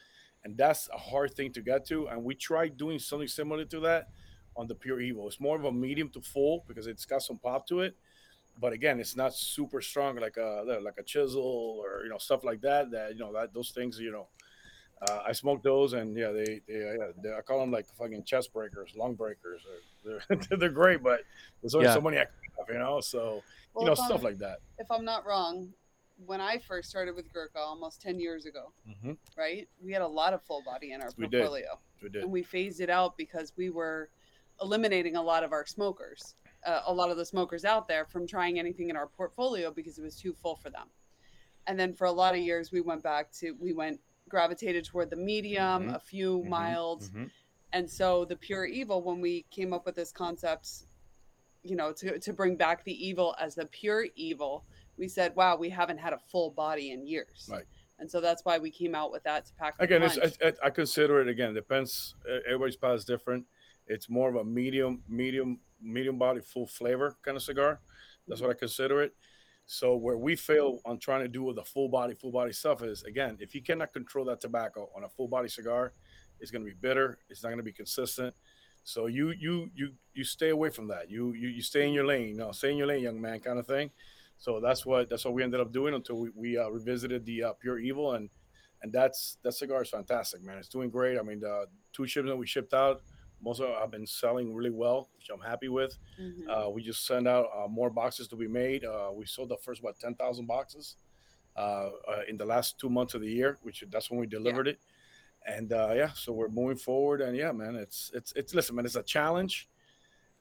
and 0.45 0.57
that's 0.57 0.89
a 0.93 0.99
hard 0.99 1.35
thing 1.35 1.53
to 1.53 1.63
get 1.63 1.87
to. 1.87 2.09
And 2.09 2.25
we 2.25 2.35
tried 2.35 2.77
doing 2.77 2.99
something 2.99 3.29
similar 3.29 3.65
to 3.67 3.81
that 3.81 4.09
on 4.57 4.67
the 4.67 4.75
Pure 4.75 5.01
Evil. 5.01 5.29
It's 5.29 5.41
more 5.41 5.57
of 5.57 5.65
a 5.65 5.73
medium 5.73 6.09
to 6.11 6.21
full 6.21 6.65
because 6.67 6.87
it's 6.87 7.07
got 7.07 7.23
some 7.23 7.39
pop 7.39 7.67
to 7.69 7.81
it 7.81 7.97
but 8.59 8.73
again, 8.73 9.01
it's 9.01 9.17
not 9.17 9.35
super 9.35 9.81
strong 9.81 10.17
like 10.17 10.37
a 10.37 10.65
like 10.83 10.99
a 10.99 11.03
chisel 11.03 11.83
or 11.83 12.03
you 12.05 12.11
know 12.11 12.19
stuff 12.19 12.45
like 12.45 12.61
that. 12.63 12.91
That 12.91 13.13
you 13.13 13.21
know 13.21 13.33
that 13.33 13.55
those 13.55 13.71
things 13.71 13.99
you 13.99 14.13
know, 14.13 14.29
uh, 15.09 15.23
I 15.27 15.33
smoke 15.33 15.63
those 15.63 15.93
and 15.95 16.17
yeah, 16.17 16.31
they, 16.31 16.61
they, 16.69 16.79
yeah, 16.99 17.07
they 17.23 17.33
I 17.35 17.41
call 17.41 17.61
them 17.61 17.71
like 17.71 17.87
fucking 17.99 18.25
chest 18.25 18.53
breakers, 18.53 18.93
lung 18.97 19.15
breakers. 19.15 19.63
They're 20.05 20.21
they're, 20.29 20.57
they're 20.59 20.69
great, 20.71 21.03
but 21.03 21.21
there's 21.61 21.75
only 21.75 21.87
Yeah. 21.87 21.95
so 21.95 22.01
many 22.01 22.19
I 22.19 22.25
can 22.25 22.33
have, 22.59 22.69
you 22.69 22.79
know. 22.79 23.01
So 23.01 23.43
Well, 23.75 23.83
you 23.83 23.87
know 23.87 23.93
if 23.93 24.01
I'm- 24.01 24.09
stuff 24.09 24.23
like 24.23 24.39
that. 24.39 24.59
If 24.79 24.91
I'm 24.91 25.05
not 25.05 25.27
wrong, 25.27 25.73
when 26.27 26.41
I 26.41 26.59
first 26.59 26.89
started 26.91 27.17
with 27.17 27.33
Gurkha 27.33 27.59
almost 27.59 28.01
10 28.03 28.21
years 28.21 28.47
ago, 28.47 28.73
Mm-hmm. 28.89 29.13
right, 29.37 29.69
we 29.83 29.93
had 29.93 30.03
a 30.03 30.07
lot 30.09 30.33
of 30.35 30.43
full 30.43 30.63
body 30.63 30.93
in 30.93 31.01
our 31.03 31.11
We 31.17 31.27
did. 31.27 31.39
portfolio. 31.41 31.79
We 32.03 32.09
did. 32.09 32.23
and 32.25 32.33
we 32.33 32.43
phased 32.43 32.81
it 32.81 32.91
out 32.91 33.17
because 33.17 33.53
we 33.57 33.71
were 33.71 34.09
eliminating 34.61 35.17
a 35.17 35.23
lot 35.23 35.43
of 35.43 35.53
our 35.53 35.67
smokers, 35.67 36.37
uh, 36.67 36.83
a 36.87 36.93
lot 36.93 37.11
of 37.11 37.17
the 37.17 37.25
smokers 37.25 37.65
out 37.65 37.89
there 37.89 38.05
from 38.05 38.27
trying 38.27 38.59
anything 38.59 38.89
in 38.91 38.97
our 38.97 39.07
portfolio 39.09 39.71
because 39.73 39.99
it 39.99 40.03
was 40.03 40.15
too 40.17 40.33
full 40.33 40.55
for 40.57 40.71
them. 40.71 40.89
And 41.67 41.79
then 41.79 41.95
for 41.95 42.07
a 42.07 42.13
lot 42.13 42.35
of 42.35 42.41
years, 42.41 42.71
we 42.73 42.81
went 42.81 43.03
back 43.03 43.33
to 43.41 43.53
we 43.61 43.73
went 43.73 44.01
gravitated 44.29 44.85
toward 44.85 45.11
the 45.11 45.17
medium, 45.17 45.89
Mhm. 45.89 45.95
a 45.95 45.99
few 45.99 46.41
Mhm. 46.41 46.49
mild, 46.49 47.03
Mhm. 47.03 47.31
and 47.73 47.91
so 47.91 48.25
the 48.25 48.37
pure 48.37 48.65
evil. 48.65 49.03
When 49.03 49.21
we 49.21 49.43
came 49.51 49.73
up 49.73 49.85
with 49.87 49.95
this 49.95 50.13
concept, 50.13 50.87
you 51.63 51.77
know, 51.77 51.93
to 51.93 52.19
to 52.19 52.33
bring 52.33 52.57
back 52.57 52.85
the 52.85 53.07
evil 53.07 53.35
as 53.39 53.55
the 53.55 53.67
pure 53.67 54.07
evil, 54.15 54.65
we 54.97 55.09
said, 55.09 55.35
"Wow, 55.37 55.57
we 55.57 55.71
haven't 55.71 55.99
had 55.99 56.13
a 56.13 56.19
full 56.19 56.51
body 56.51 56.91
in 56.91 57.07
years." 57.07 57.49
Right. 57.51 57.67
And 57.99 58.11
so 58.11 58.21
that's 58.21 58.45
why 58.45 58.59
we 58.59 58.71
came 58.71 58.95
out 58.97 59.13
with 59.13 59.23
that 59.25 59.45
to 59.47 59.55
pack. 59.55 59.77
Again, 59.79 60.03
it's. 60.03 60.19
I, 60.19 60.49
I 60.49 60.53
I 60.65 60.71
consider 60.71 61.21
it 61.21 61.29
again. 61.29 61.55
Depends. 61.55 62.15
Everybody's 62.27 62.77
palate 62.77 62.99
is 63.01 63.05
different. 63.05 63.47
It's 63.87 64.09
more 64.09 64.29
of 64.29 64.37
a 64.37 64.45
medium, 64.45 65.05
medium, 65.09 65.61
medium 65.81 66.19
body, 66.19 66.41
full 66.41 66.67
flavor 66.67 67.17
kind 67.23 67.37
of 67.37 67.43
cigar. 67.43 67.81
That's 68.27 68.41
what 68.41 68.51
I 68.51 68.55
consider 68.55 69.03
it. 69.03 69.15
So 69.67 69.97
where 69.97 70.19
we 70.19 70.37
fail 70.37 70.81
on 70.85 70.99
trying 70.99 71.23
to 71.23 71.29
do 71.29 71.43
with 71.43 71.57
the 71.57 71.65
full 71.65 71.89
body, 71.89 72.15
full 72.15 72.33
body 72.33 72.53
stuff 72.53 72.83
is 72.83 73.03
again, 73.05 73.39
if 73.41 73.55
you 73.55 73.63
cannot 73.63 73.93
control 73.93 74.25
that 74.27 74.41
tobacco 74.41 74.91
on 74.95 75.05
a 75.05 75.09
full 75.09 75.29
body 75.29 75.49
cigar, 75.49 75.93
it's 76.41 76.51
going 76.51 76.65
to 76.65 76.71
be 76.71 76.77
bitter. 76.79 77.19
It's 77.31 77.43
not 77.43 77.51
going 77.51 77.59
to 77.59 77.65
be 77.65 77.73
consistent. 77.73 78.35
So 78.85 79.07
you 79.07 79.31
you 79.31 79.71
you 79.75 79.93
you 80.13 80.25
stay 80.25 80.51
away 80.51 80.71
from 80.71 80.89
that. 80.89 81.11
You 81.11 81.33
you 81.33 81.49
you 81.49 81.63
stay 81.63 81.87
in 81.87 81.95
your 81.95 82.05
lane. 82.05 82.29
You 82.29 82.37
know, 82.37 82.53
stay 82.53 82.73
in 82.73 82.77
your 82.77 82.89
lane, 82.89 83.03
young 83.03 83.21
man, 83.21 83.41
kind 83.41 83.59
of 83.59 83.67
thing. 83.67 83.91
So 84.39 84.61
that's 84.61 84.85
what 84.85 85.09
that's 85.09 85.25
what 85.25 85.35
we 85.35 85.43
ended 85.45 85.61
up 85.61 85.73
doing 85.73 85.95
until 85.95 86.17
we, 86.17 86.31
we 86.35 86.59
uh, 86.59 86.69
revisited 86.69 87.25
the 87.25 87.45
uh, 87.45 87.53
pure 87.61 87.79
evil 87.79 88.15
and 88.15 88.29
and 88.83 88.93
that's 88.93 89.39
that 89.43 89.53
cigar 89.53 89.83
is 89.83 89.91
fantastic, 89.91 90.43
man. 90.43 90.59
It's 90.59 90.69
doing 90.69 90.91
great. 90.91 91.19
I 91.19 91.23
mean, 91.23 91.41
the 91.41 91.67
two 91.93 92.07
shipments 92.07 92.33
that 92.33 92.37
we 92.37 92.47
shipped 92.47 92.75
out, 92.75 93.03
most 93.43 93.61
of 93.61 93.67
them 93.69 93.77
have 93.81 93.91
been 93.91 94.07
selling 94.07 94.55
really 94.55 94.71
well, 94.71 95.09
which 95.17 95.29
I'm 95.33 95.41
happy 95.41 95.69
with. 95.69 95.99
Mhm. 96.21 96.49
Uh, 96.49 96.71
we 96.71 96.83
just 96.83 97.07
sent 97.07 97.27
out 97.27 97.47
uh, 97.57 97.67
more 97.69 97.91
boxes 97.91 98.29
to 98.29 98.37
be 98.37 98.47
made. 98.49 98.85
Uh, 98.85 99.11
we 99.13 99.27
sold 99.27 99.49
the 99.49 99.57
first 99.57 99.83
what 99.83 99.99
ten 99.99 100.15
thousand 100.15 100.47
boxes 100.47 100.97
uh, 101.57 101.91
uh, 102.09 102.23
in 102.29 102.37
the 102.37 102.45
last 102.45 102.79
two 102.79 102.89
months 102.89 103.15
of 103.15 103.21
the 103.21 103.31
year, 103.31 103.59
which 103.63 103.83
that's 103.91 104.11
when 104.11 104.21
we 104.21 104.27
delivered 104.27 104.69
it. 104.69 104.79
And 105.45 105.73
uh, 105.73 105.93
yeah, 105.95 106.13
so 106.15 106.33
we're 106.33 106.49
moving 106.49 106.77
forward. 106.77 107.21
And 107.21 107.37
yeah, 107.37 107.51
man, 107.53 107.75
it's 107.77 108.11
it's 108.15 108.33
it's 108.37 108.55
listen, 108.55 108.77
man, 108.77 108.87
it's 108.87 108.97
a 108.97 109.03
challenge 109.03 109.69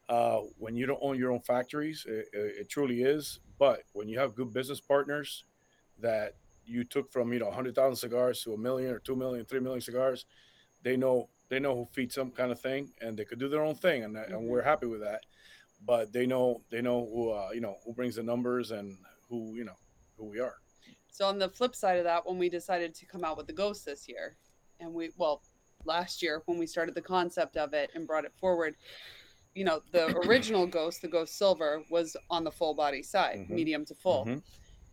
uh, 0.10 0.42
when 0.58 0.76
you 0.76 0.86
don't 0.86 1.00
own 1.02 1.18
your 1.18 1.32
own 1.32 1.42
factories. 1.42 2.06
It, 2.08 2.28
it, 2.34 2.56
it 2.62 2.70
truly 2.70 3.02
is. 3.04 3.40
But 3.58 3.84
when 3.94 4.08
you 4.10 4.20
have 4.20 4.36
good 4.36 4.54
business 4.54 4.80
partners 4.80 5.46
that 6.00 6.36
you 6.66 6.84
took 6.84 7.12
from 7.12 7.34
you 7.34 7.40
know 7.40 7.48
100,000 7.48 7.96
cigars 7.96 8.44
to 8.44 8.54
a 8.54 8.58
million 8.58 8.92
or 8.92 9.00
2 9.00 9.16
million, 9.16 9.46
3 9.46 9.60
million 9.60 9.82
cigars, 9.82 10.26
they 10.84 10.96
know 10.98 11.30
they 11.52 11.60
know 11.60 11.76
who 11.76 11.86
feeds 11.92 12.16
them 12.16 12.32
kind 12.32 12.50
of 12.52 12.60
thing, 12.62 12.90
and 13.02 13.18
they 13.18 13.26
could 13.26 13.38
do 13.38 13.50
their 13.50 13.62
own 13.62 13.76
thing, 13.76 14.06
and, 14.06 14.16
and 14.16 14.34
Mhm. 14.34 14.48
we're 14.48 14.62
happy 14.62 14.86
with 14.88 15.02
that. 15.02 15.26
But 15.82 16.14
they 16.14 16.26
know 16.26 16.64
they 16.70 16.82
know 16.82 17.06
who 17.06 17.32
uh, 17.32 17.50
you 17.54 17.60
know 17.60 17.78
who 17.84 17.94
brings 17.94 18.16
the 18.16 18.24
numbers 18.24 18.72
and 18.72 18.98
who 19.30 19.54
you 19.56 19.66
know 19.66 19.76
who 20.18 20.26
we 20.26 20.40
are. 20.40 20.56
So 21.12 21.26
on 21.28 21.38
the 21.40 21.50
flip 21.50 21.76
side 21.76 21.98
of 21.98 22.06
that, 22.06 22.26
when 22.26 22.38
we 22.38 22.48
decided 22.50 22.96
to 22.96 23.06
come 23.06 23.26
out 23.26 23.36
with 23.36 23.48
the 23.48 23.54
ghost 23.54 23.86
this 23.86 24.08
year, 24.08 24.38
and 24.80 24.94
we 24.94 25.12
well 25.18 25.44
last 25.84 26.22
year 26.24 26.42
when 26.46 26.58
we 26.58 26.66
started 26.68 26.96
the 26.96 27.02
concept 27.02 27.58
of 27.58 27.74
it 27.74 27.90
and 27.96 28.08
brought 28.08 28.24
it 28.24 28.34
forward, 28.40 28.76
you 29.54 29.66
know, 29.66 29.82
the 29.92 30.06
original 30.28 30.66
ghost, 30.66 31.02
the 31.02 31.08
ghost 31.10 31.38
silver, 31.38 31.84
was 31.90 32.16
on 32.30 32.46
the 32.46 32.52
full 32.52 32.74
body 32.74 33.04
side, 33.04 33.40
Mhm. 33.40 33.50
medium 33.50 33.86
to 33.86 33.96
full. 33.96 34.26
Mhm. 34.26 34.42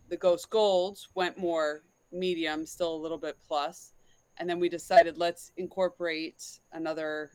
The 0.09 0.17
ghost 0.17 0.49
gold 0.49 0.99
went 1.15 1.37
more 1.37 1.83
medium, 2.11 2.65
still 2.65 2.93
a 2.95 3.01
little 3.05 3.19
bit 3.19 3.37
plus, 3.47 3.93
and 4.39 4.49
then 4.49 4.59
we 4.59 4.69
decided 4.69 5.17
let's 5.17 5.51
incorporate 5.57 6.59
another 6.73 7.31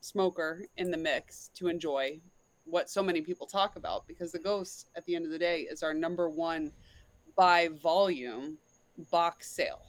smoker 0.00 0.62
in 0.76 0.90
the 0.90 0.96
mix 0.96 1.50
to 1.54 1.68
enjoy 1.68 2.18
what 2.64 2.90
so 2.90 3.02
many 3.02 3.20
people 3.20 3.46
talk 3.46 3.76
about 3.76 4.06
because 4.06 4.32
the 4.32 4.38
ghost 4.38 4.88
at 4.96 5.04
the 5.06 5.14
end 5.14 5.24
of 5.24 5.30
the 5.30 5.38
day 5.38 5.62
is 5.62 5.82
our 5.82 5.94
number 5.94 6.28
one 6.28 6.70
by 7.36 7.68
volume 7.82 8.56
box 9.10 9.50
sale 9.50 9.82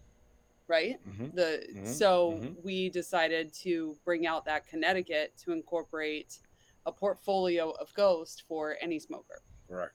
right 0.68 1.00
Mhm. 1.08 1.34
the 1.36 1.66
Mhm, 1.74 1.88
so 1.88 2.40
mhm. 2.42 2.64
we 2.64 2.90
decided 2.90 3.54
to 3.54 3.98
bring 4.06 4.26
out 4.28 4.46
that 4.46 4.68
connecticut 4.68 5.36
to 5.38 5.52
incorporate 5.52 6.40
a 6.86 6.92
portfolio 6.92 7.72
of 7.72 7.94
Ghost 7.94 8.42
for 8.48 8.76
any 8.82 8.98
smoker. 8.98 9.42
Correct. 9.68 9.94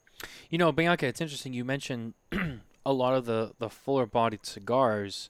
You 0.51 0.59
know, 0.59 0.71
Bianca, 0.71 1.07
it's 1.07 1.21
interesting. 1.21 1.53
You 1.53 1.65
mentioned 1.65 2.15
a 2.87 2.93
lot 2.93 3.15
of 3.15 3.25
the 3.25 3.55
the 3.59 3.69
fuller 3.69 4.07
bodied 4.07 4.47
cigars 4.47 5.29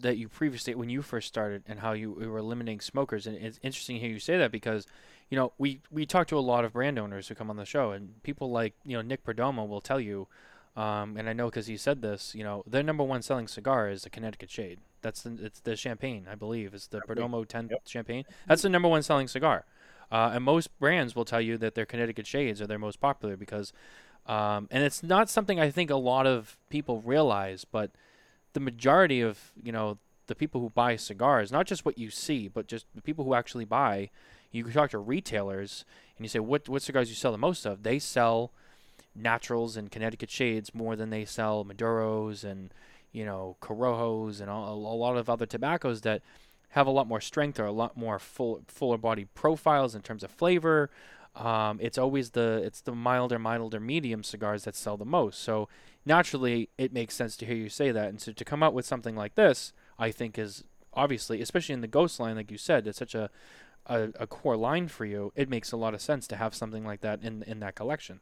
that 0.00 0.16
you 0.16 0.28
previously 0.28 0.74
when 0.74 0.88
you 0.88 1.02
first 1.02 1.28
started 1.28 1.62
and 1.66 1.80
how 1.80 1.92
you, 1.92 2.16
you 2.20 2.30
were 2.30 2.38
eliminating 2.38 2.80
smokers 2.80 3.26
and 3.26 3.36
it's 3.36 3.60
interesting 3.62 3.96
to 3.96 4.00
hear 4.00 4.10
you 4.10 4.18
say 4.18 4.38
that 4.38 4.50
because 4.50 4.86
you 5.28 5.36
know 5.36 5.52
we 5.58 5.80
we 5.90 6.06
talk 6.06 6.26
to 6.26 6.38
a 6.38 6.40
lot 6.40 6.64
of 6.64 6.72
brand 6.72 6.98
owners 6.98 7.28
who 7.28 7.34
come 7.34 7.50
on 7.50 7.56
the 7.56 7.66
show 7.66 7.92
and 7.92 8.22
people 8.22 8.50
like 8.50 8.74
you 8.84 8.96
know 8.96 9.02
Nick 9.02 9.22
Perdomo 9.24 9.68
will 9.68 9.82
tell 9.82 10.00
you 10.00 10.28
um, 10.76 11.18
and 11.18 11.28
I 11.28 11.34
know 11.34 11.46
because 11.50 11.66
he 11.66 11.76
said 11.76 12.00
this 12.00 12.34
you 12.34 12.42
know 12.42 12.62
their 12.66 12.82
number 12.82 13.04
one 13.04 13.20
selling 13.20 13.46
cigar 13.48 13.90
is 13.90 14.02
the 14.04 14.10
Connecticut 14.10 14.50
Shade. 14.50 14.78
That's 15.02 15.22
the 15.22 15.36
it's 15.42 15.60
the 15.60 15.76
champagne 15.76 16.26
I 16.30 16.36
believe 16.36 16.72
it's 16.72 16.86
the 16.86 17.00
Perdomo 17.02 17.46
10 17.46 17.68
Yep. 17.70 17.82
champagne. 17.86 18.24
That's 18.48 18.62
the 18.62 18.70
number 18.70 18.88
one 18.88 19.02
selling 19.02 19.28
cigar. 19.28 19.66
Uh, 20.10 20.30
and 20.34 20.44
most 20.44 20.78
brands 20.78 21.14
will 21.14 21.24
tell 21.26 21.40
you 21.40 21.56
that 21.58 21.74
their 21.74 21.86
Connecticut 21.86 22.26
Shades 22.26 22.60
are 22.62 22.66
their 22.66 22.78
most 22.78 23.00
popular 23.00 23.36
because 23.36 23.72
um, 24.26 24.68
and 24.70 24.84
it's 24.84 25.02
not 25.02 25.28
something 25.28 25.58
I 25.60 25.70
think 25.70 25.90
a 25.90 25.96
lot 25.96 26.26
of 26.26 26.56
people 26.70 27.00
realize 27.02 27.64
but 27.66 27.90
the 28.52 28.60
majority 28.60 29.20
of 29.20 29.52
you 29.62 29.72
know 29.72 29.98
the 30.26 30.34
people 30.34 30.60
who 30.60 30.70
buy 30.70 30.96
cigars, 30.96 31.52
not 31.52 31.66
just 31.66 31.84
what 31.84 31.98
you 31.98 32.10
see, 32.10 32.48
but 32.48 32.66
just 32.66 32.86
the 32.94 33.02
people 33.02 33.24
who 33.24 33.34
actually 33.34 33.64
buy. 33.64 34.10
You 34.50 34.64
can 34.64 34.72
talk 34.72 34.90
to 34.90 34.98
retailers 34.98 35.84
and 36.16 36.24
you 36.24 36.28
say 36.28 36.38
what 36.38 36.68
what 36.68 36.82
cigars 36.82 37.08
you 37.08 37.14
sell 37.14 37.32
the 37.32 37.38
most 37.38 37.66
of. 37.66 37.82
They 37.82 37.98
sell 37.98 38.52
naturals 39.14 39.76
and 39.76 39.90
Connecticut 39.90 40.30
shades 40.30 40.74
more 40.74 40.96
than 40.96 41.10
they 41.10 41.24
sell 41.24 41.64
Maduros 41.64 42.44
and 42.44 42.72
you 43.12 43.24
know 43.24 43.56
Corojos 43.60 44.40
and 44.40 44.48
a 44.48 44.54
lot 44.54 45.16
of 45.16 45.28
other 45.28 45.46
tobaccos 45.46 46.02
that 46.02 46.22
have 46.70 46.86
a 46.86 46.90
lot 46.90 47.06
more 47.06 47.20
strength 47.20 47.60
or 47.60 47.66
a 47.66 47.72
lot 47.72 47.96
more 47.96 48.18
full 48.18 48.62
fuller 48.66 48.96
body 48.96 49.26
profiles 49.34 49.94
in 49.94 50.02
terms 50.02 50.22
of 50.22 50.30
flavor. 50.30 50.90
Um, 51.34 51.78
it's 51.80 51.96
always 51.96 52.30
the 52.30 52.60
it's 52.64 52.82
the 52.82 52.94
milder, 52.94 53.38
milder 53.38 53.80
medium 53.80 54.22
cigars 54.22 54.64
that 54.64 54.76
sell 54.76 54.96
the 54.96 55.04
most. 55.04 55.42
So 55.42 55.68
naturally, 56.04 56.68
it 56.76 56.92
makes 56.92 57.14
sense 57.14 57.36
to 57.38 57.46
hear 57.46 57.56
you 57.56 57.68
say 57.68 57.90
that. 57.90 58.08
And 58.08 58.20
so 58.20 58.32
to 58.32 58.44
come 58.44 58.62
out 58.62 58.74
with 58.74 58.84
something 58.84 59.16
like 59.16 59.34
this, 59.34 59.72
I 59.98 60.10
think 60.10 60.38
is 60.38 60.64
obviously, 60.92 61.40
especially 61.40 61.72
in 61.72 61.80
the 61.80 61.88
Ghost 61.88 62.20
line, 62.20 62.36
like 62.36 62.50
you 62.50 62.58
said, 62.58 62.86
it's 62.86 62.98
such 62.98 63.14
a 63.14 63.30
a, 63.86 64.10
a 64.20 64.26
core 64.26 64.56
line 64.56 64.88
for 64.88 65.04
you. 65.04 65.32
It 65.34 65.48
makes 65.48 65.72
a 65.72 65.76
lot 65.76 65.94
of 65.94 66.00
sense 66.00 66.26
to 66.28 66.36
have 66.36 66.54
something 66.54 66.84
like 66.84 67.00
that 67.00 67.22
in 67.22 67.42
in 67.44 67.60
that 67.60 67.74
collection. 67.74 68.20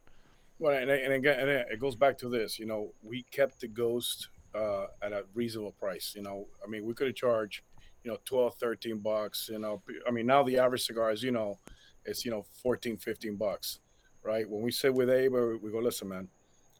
Well, 0.59 0.77
and, 0.77 0.91
and 0.91 1.13
again, 1.13 1.39
and 1.39 1.49
it 1.49 1.79
goes 1.79 1.95
back 1.95 2.17
to 2.19 2.29
this. 2.29 2.59
You 2.59 2.67
know, 2.67 2.93
we 3.01 3.23
kept 3.23 3.59
the 3.59 3.67
Ghost 3.67 4.29
uh, 4.53 4.85
at 5.01 5.11
a 5.11 5.25
reasonable 5.33 5.71
price. 5.71 6.13
You 6.15 6.21
know, 6.21 6.47
I 6.65 6.69
mean, 6.69 6.85
we 6.85 6.93
could 6.93 7.07
have 7.07 7.15
charged, 7.15 7.61
you 8.03 8.11
know, 8.11 8.17
12, 8.25 8.55
13 8.55 8.99
bucks. 8.99 9.49
You 9.51 9.59
know, 9.59 9.81
I 10.07 10.11
mean, 10.11 10.27
now 10.27 10.43
the 10.43 10.59
average 10.59 10.83
cigar 10.83 11.11
is, 11.11 11.23
you 11.23 11.31
know, 11.31 11.57
it's 12.05 12.25
you 12.25 12.31
know 12.31 12.45
14, 12.63 12.97
15 12.97 13.35
bucks, 13.35 13.79
right? 14.23 14.49
When 14.49 14.61
we 14.61 14.71
sit 14.71 14.93
with 14.93 15.09
Abe, 15.09 15.33
we 15.61 15.71
go, 15.71 15.79
listen, 15.79 16.09
man, 16.09 16.27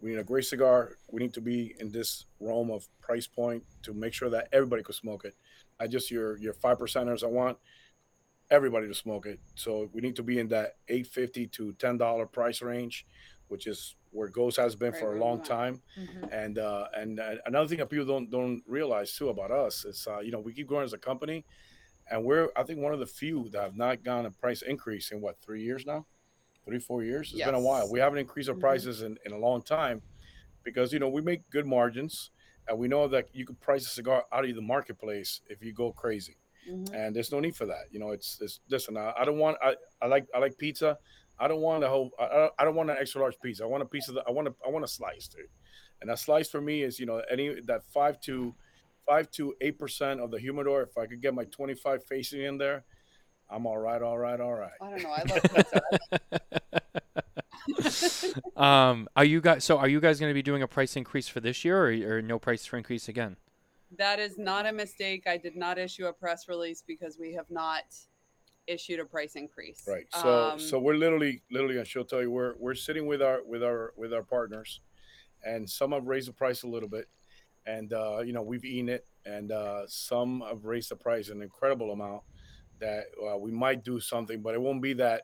we 0.01 0.11
need 0.11 0.19
a 0.19 0.23
great 0.23 0.45
cigar. 0.45 0.97
We 1.11 1.21
need 1.21 1.33
to 1.35 1.41
be 1.41 1.75
in 1.79 1.91
this 1.91 2.25
realm 2.39 2.71
of 2.71 2.87
price 3.01 3.27
point 3.27 3.63
to 3.83 3.93
make 3.93 4.13
sure 4.13 4.29
that 4.29 4.47
everybody 4.51 4.83
could 4.83 4.95
smoke 4.95 5.25
it. 5.25 5.35
I 5.79 5.87
just 5.87 6.09
your 6.11 6.37
your 6.37 6.53
five 6.53 6.77
percenters. 6.79 7.23
I 7.23 7.27
want 7.27 7.57
everybody 8.49 8.87
to 8.87 8.93
smoke 8.93 9.25
it. 9.25 9.39
So 9.55 9.89
we 9.93 10.01
need 10.01 10.15
to 10.17 10.23
be 10.23 10.39
in 10.39 10.47
that 10.49 10.75
eight 10.87 11.07
fifty 11.07 11.47
to 11.47 11.73
ten 11.73 11.97
dollar 11.97 12.25
price 12.25 12.61
range, 12.61 13.05
which 13.47 13.67
is 13.67 13.95
where 14.11 14.27
Ghost 14.27 14.57
has 14.57 14.75
been 14.75 14.91
Right 14.91 14.99
for 14.99 15.15
a 15.15 15.19
long 15.19 15.37
want. 15.37 15.45
time. 15.45 15.81
Mhm. 15.97 16.29
And 16.33 16.57
uh, 16.59 16.87
and 16.95 17.19
uh, 17.19 17.35
another 17.45 17.67
thing 17.67 17.77
that 17.77 17.89
people 17.89 18.05
don't 18.05 18.29
don't 18.29 18.61
realize 18.67 19.15
too 19.15 19.29
about 19.29 19.51
us 19.51 19.85
is 19.85 20.07
uh, 20.07 20.19
you 20.19 20.31
know 20.31 20.39
we 20.39 20.53
keep 20.53 20.67
growing 20.67 20.83
as 20.85 20.93
a 20.93 20.97
company, 20.97 21.45
and 22.09 22.23
we're 22.25 22.49
I 22.55 22.63
think 22.63 22.79
one 22.79 22.93
of 22.93 22.99
the 22.99 23.05
few 23.05 23.49
that 23.49 23.61
have 23.61 23.77
not 23.77 24.03
gone 24.03 24.25
a 24.25 24.31
price 24.31 24.61
increase 24.61 25.11
in 25.11 25.21
what 25.21 25.39
three 25.41 25.63
years 25.63 25.85
now, 25.85 26.05
three 26.65 26.79
four 26.79 27.03
years. 27.03 27.31
It's 27.31 27.39
been 27.45 27.55
a 27.55 27.59
while. 27.59 27.89
We 27.91 27.99
haven't 27.99 28.19
increased 28.19 28.49
our 28.49 28.55
Mhm. 28.55 28.59
prices 28.61 29.01
in, 29.01 29.17
in 29.25 29.31
a 29.31 29.37
long 29.37 29.61
time, 29.61 30.01
because 30.63 30.91
you 30.93 30.99
know 30.99 31.09
we 31.09 31.21
make 31.21 31.49
good 31.49 31.65
margins, 31.65 32.31
and 32.67 32.77
we 32.77 32.87
know 32.87 33.07
that 33.07 33.33
you 33.33 33.45
can 33.45 33.55
price 33.55 33.85
a 33.85 33.89
cigar 33.89 34.25
out 34.31 34.45
of 34.47 34.55
the 34.55 34.61
marketplace 34.61 35.41
if 35.47 35.63
you 35.63 35.73
go 35.73 35.91
crazy 35.91 36.37
Mhm. 36.69 36.93
and 36.93 37.15
there's 37.15 37.31
no 37.31 37.39
need 37.39 37.55
for 37.55 37.65
that. 37.65 37.85
You 37.91 37.99
know, 37.99 38.11
it's, 38.11 38.39
it's 38.41 38.59
listen. 38.69 38.95
I, 38.97 39.13
I 39.17 39.25
don't 39.25 39.39
want. 39.39 39.57
I, 39.61 39.75
I 40.01 40.07
like 40.07 40.27
I 40.33 40.39
like 40.39 40.57
pizza. 40.57 40.97
I 41.39 41.47
don't 41.47 41.61
want 41.61 41.83
a 41.83 41.89
whole. 41.89 42.11
I, 42.19 42.49
I- 42.59 42.63
don't 42.65 42.75
want 42.75 42.91
an 42.91 42.97
extra 42.99 43.19
large 43.21 43.39
piece. 43.41 43.61
I 43.61 43.65
want 43.65 43.81
a 43.81 43.85
piece 43.87 44.07
of 44.09 44.15
the. 44.15 44.23
I 44.27 44.31
want 44.31 44.47
a. 44.47 44.53
I 44.65 44.69
want 44.69 44.85
a 44.85 44.87
slice, 44.87 45.27
dude. 45.27 45.47
And 46.01 46.09
that 46.09 46.19
slice 46.19 46.49
for 46.49 46.61
me 46.61 46.83
is 46.83 46.99
you 46.99 47.05
know 47.07 47.21
any 47.31 47.59
that 47.61 47.83
five 47.85 48.19
to 48.21 48.53
five 49.11 49.29
to 49.31 49.53
eight 49.59 49.77
percent 49.77 50.21
of 50.21 50.31
the 50.31 50.39
humidor. 50.39 50.83
If 50.83 50.97
I 50.97 51.05
could 51.05 51.21
get 51.21 51.33
my 51.33 51.43
twenty 51.45 51.73
five 51.73 52.03
facing 52.05 52.41
in 52.41 52.57
there, 52.57 52.85
I'm 53.49 53.65
all 53.65 53.77
right. 53.77 54.01
All 54.01 54.17
right. 54.17 54.39
All 54.39 54.53
right. 54.53 54.71
I 54.81 54.89
don't 54.89 55.03
know. 55.03 55.11
I 55.11 55.23
love 55.23 55.43
pizza. 55.53 55.81
um, 58.61 59.07
are 59.15 59.25
you 59.25 59.41
guys 59.41 59.63
so 59.63 59.77
are 59.77 59.89
you 59.89 59.99
guys 59.99 60.19
going 60.19 60.29
to 60.29 60.33
be 60.33 60.41
doing 60.41 60.61
a 60.61 60.67
price 60.67 60.95
increase 60.95 61.27
for 61.27 61.41
this 61.41 61.65
year 61.65 61.77
or, 61.85 62.17
or 62.17 62.21
no 62.21 62.39
price 62.39 62.65
for 62.65 62.77
increase 62.77 63.07
again? 63.07 63.37
that 63.97 64.19
is 64.19 64.37
not 64.37 64.65
a 64.65 64.71
mistake. 64.71 65.23
I 65.27 65.35
did 65.37 65.57
not 65.57 65.77
issue 65.77 66.05
a 66.05 66.13
press 66.13 66.47
release 66.47 66.81
because 66.85 67.17
we 67.19 67.33
have 67.33 67.49
not 67.49 67.83
issued 68.67 69.01
a 69.01 69.05
price 69.05 69.35
increase. 69.35 69.83
Right. 69.85 70.05
So 70.13 70.51
Um, 70.51 70.59
so 70.59 70.79
we're 70.79 70.95
literally 70.95 71.41
literally 71.51 71.77
and 71.77 71.85
she'll 71.85 72.05
tell 72.05 72.21
you 72.21 72.31
we're 72.31 72.55
we're 72.57 72.75
sitting 72.75 73.05
with 73.05 73.21
our 73.21 73.43
with 73.43 73.63
our 73.63 73.93
with 73.97 74.13
our 74.13 74.23
partners 74.23 74.79
and 75.45 75.69
some 75.69 75.91
have 75.91 76.05
raised 76.05 76.29
the 76.29 76.33
price 76.33 76.63
a 76.63 76.67
little 76.67 76.87
bit 76.87 77.09
and 77.65 77.93
uh 77.93 78.19
you 78.19 78.33
know 78.33 78.41
we've 78.41 78.65
eaten 78.65 78.89
it 78.89 79.05
and 79.25 79.51
uh 79.51 79.83
some 79.87 80.41
have 80.47 80.65
raised 80.65 80.89
the 80.89 80.95
price 80.95 81.29
an 81.29 81.41
incredible 81.41 81.91
amount 81.91 82.21
that 82.79 83.05
uh, 83.31 83.37
we 83.37 83.51
might 83.51 83.83
do 83.83 83.99
something 83.99 84.41
but 84.41 84.53
it 84.55 84.61
won't 84.61 84.81
be 84.81 84.93
that 84.93 85.23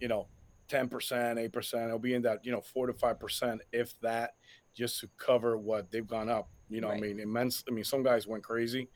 you 0.00 0.08
know 0.08 0.26
10% 0.68 0.90
8% 0.90 1.84
it'll 1.86 1.98
be 1.98 2.14
in 2.14 2.22
that 2.22 2.44
you 2.44 2.50
know 2.50 2.60
4 2.60 2.88
to 2.88 2.92
5% 2.92 3.58
if 3.72 3.98
that 4.00 4.34
just 4.74 4.98
to 5.00 5.08
cover 5.16 5.56
what 5.56 5.90
they've 5.92 6.06
gone 6.06 6.28
up 6.28 6.48
you 6.68 6.80
know 6.80 6.88
Right. 6.88 6.96
i 6.98 7.00
mean 7.00 7.20
immense 7.20 7.62
i 7.68 7.70
mean 7.70 7.84
some 7.84 8.02
guys 8.02 8.26
went 8.26 8.42
crazy 8.42 8.88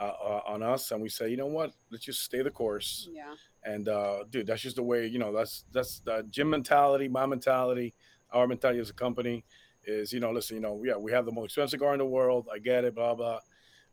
uh, 0.00 0.04
uh, 0.04 0.40
on 0.46 0.62
us 0.62 0.90
and 0.92 1.02
we 1.02 1.10
say 1.10 1.28
you 1.28 1.36
know 1.36 1.46
what 1.46 1.72
let's 1.90 2.04
just 2.04 2.22
stay 2.22 2.40
the 2.42 2.50
course 2.50 3.10
yeah. 3.12 3.34
and 3.64 3.86
uh, 3.90 4.24
dude, 4.30 4.46
that's 4.46 4.62
just 4.62 4.76
the 4.76 4.82
way 4.82 5.06
you 5.06 5.18
know. 5.18 5.30
That's 5.30 5.64
that's 5.72 6.00
the 6.00 6.26
gym 6.30 6.48
mentality, 6.48 7.06
my 7.08 7.26
mentality, 7.26 7.92
our 8.32 8.46
mentality 8.46 8.80
as 8.80 8.88
a 8.88 8.94
company 8.94 9.44
is 9.90 10.12
you 10.12 10.20
know. 10.20 10.30
Listen, 10.32 10.56
you 10.56 10.62
know, 10.62 10.82
yeah, 10.84 10.96
we 10.96 11.12
have 11.12 11.26
the 11.26 11.32
most 11.32 11.46
expensive 11.46 11.80
car 11.80 11.92
in 11.92 11.98
the 11.98 12.06
world. 12.06 12.46
I 12.52 12.58
get 12.58 12.84
it, 12.84 12.94
blah 12.94 13.14
blah. 13.14 13.40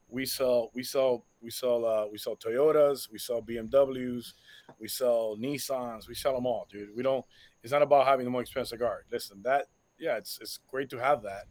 We 0.10 0.26
sell, 0.26 0.72
we 0.74 0.84
sell, 0.84 1.26
we 1.42 1.50
sell, 1.50 1.86
uh, 1.86 2.08
we 2.10 2.18
sell 2.18 2.38
Toyotas, 2.38 3.12
we 3.12 3.20
sell 3.20 3.42
BMWs, 3.42 4.34
we 4.80 4.88
sell 4.88 5.36
Nissans, 5.38 6.08
we 6.08 6.16
sell 6.16 6.34
them 6.34 6.46
all, 6.46 6.66
dude. 6.72 6.96
We 6.96 7.04
don't. 7.04 7.26
It's 7.62 7.74
not 7.74 7.82
about 7.82 8.08
having 8.08 8.24
the 8.24 8.32
most 8.32 8.48
expensive 8.48 8.80
car. 8.80 9.04
Listen, 9.12 9.42
that 9.44 9.66
yeah, 10.00 10.18
it's 10.18 10.40
it's 10.42 10.60
great 10.70 10.90
to 10.92 10.98
have 10.98 11.24
that, 11.24 11.46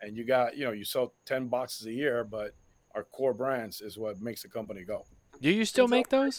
and 0.00 0.16
you 0.16 0.24
got 0.24 0.56
you 0.56 0.64
know 0.64 0.72
you 0.72 0.84
sell 0.84 1.14
ten 1.24 1.46
boxes 1.48 1.86
a 1.86 1.92
year, 1.92 2.24
but 2.24 2.52
our 2.94 3.04
core 3.04 3.34
brands 3.34 3.80
is 3.80 3.96
what 3.98 4.20
makes 4.20 4.42
the 4.42 4.48
company 4.48 4.82
go. 4.82 5.04
Do 5.40 5.50
you 5.50 5.64
still 5.64 5.84
And 5.84 5.90
so 5.90 5.96
make 5.96 6.08
those? 6.08 6.38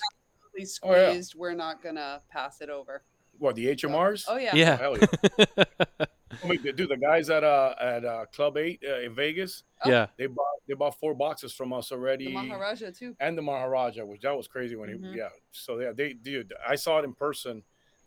Really 0.53 0.67
Oh, 0.83 0.93
yeah. 0.93 1.21
We're 1.35 1.53
not 1.53 1.81
gonna 1.81 2.21
pass 2.29 2.59
it 2.59 2.69
over. 2.69 3.03
What 3.41 3.55
the 3.55 3.65
HMRs? 3.75 4.25
Oh 4.27 4.37
yeah. 4.37 4.55
Yeah. 4.55 4.77
Hell 4.77 4.97
yeah. 4.99 5.63
I 6.43 6.47
mean, 6.47 6.61
dude, 6.61 6.89
the 6.89 6.95
guys 6.97 7.29
at 7.31 7.43
uh 7.43 7.73
at 7.81 8.05
uh, 8.05 8.25
Club 8.33 8.55
Eight 8.57 8.83
uh, 8.87 8.99
in 9.01 9.15
Vegas, 9.15 9.63
Oh. 9.83 9.89
Yeah. 9.89 10.07
they 10.17 10.27
bought 10.27 10.45
they 10.67 10.75
bought 10.75 10.99
four 10.99 11.15
boxes 11.15 11.51
from 11.51 11.73
us 11.73 11.91
already, 11.91 12.25
The 12.27 12.33
Maharaja 12.33 12.91
too. 12.91 13.15
and 13.19 13.35
the 13.35 13.41
Maharaja, 13.41 14.05
which 14.05 14.21
that 14.21 14.37
was 14.37 14.47
crazy 14.47 14.75
when 14.75 14.89
Mhm. 14.89 15.11
he 15.13 15.17
yeah. 15.17 15.29
So 15.51 15.79
yeah, 15.79 15.91
they 15.91 16.13
dude, 16.13 16.53
I 16.67 16.75
saw 16.75 16.99
it 16.99 17.03
in 17.05 17.13
person 17.13 17.63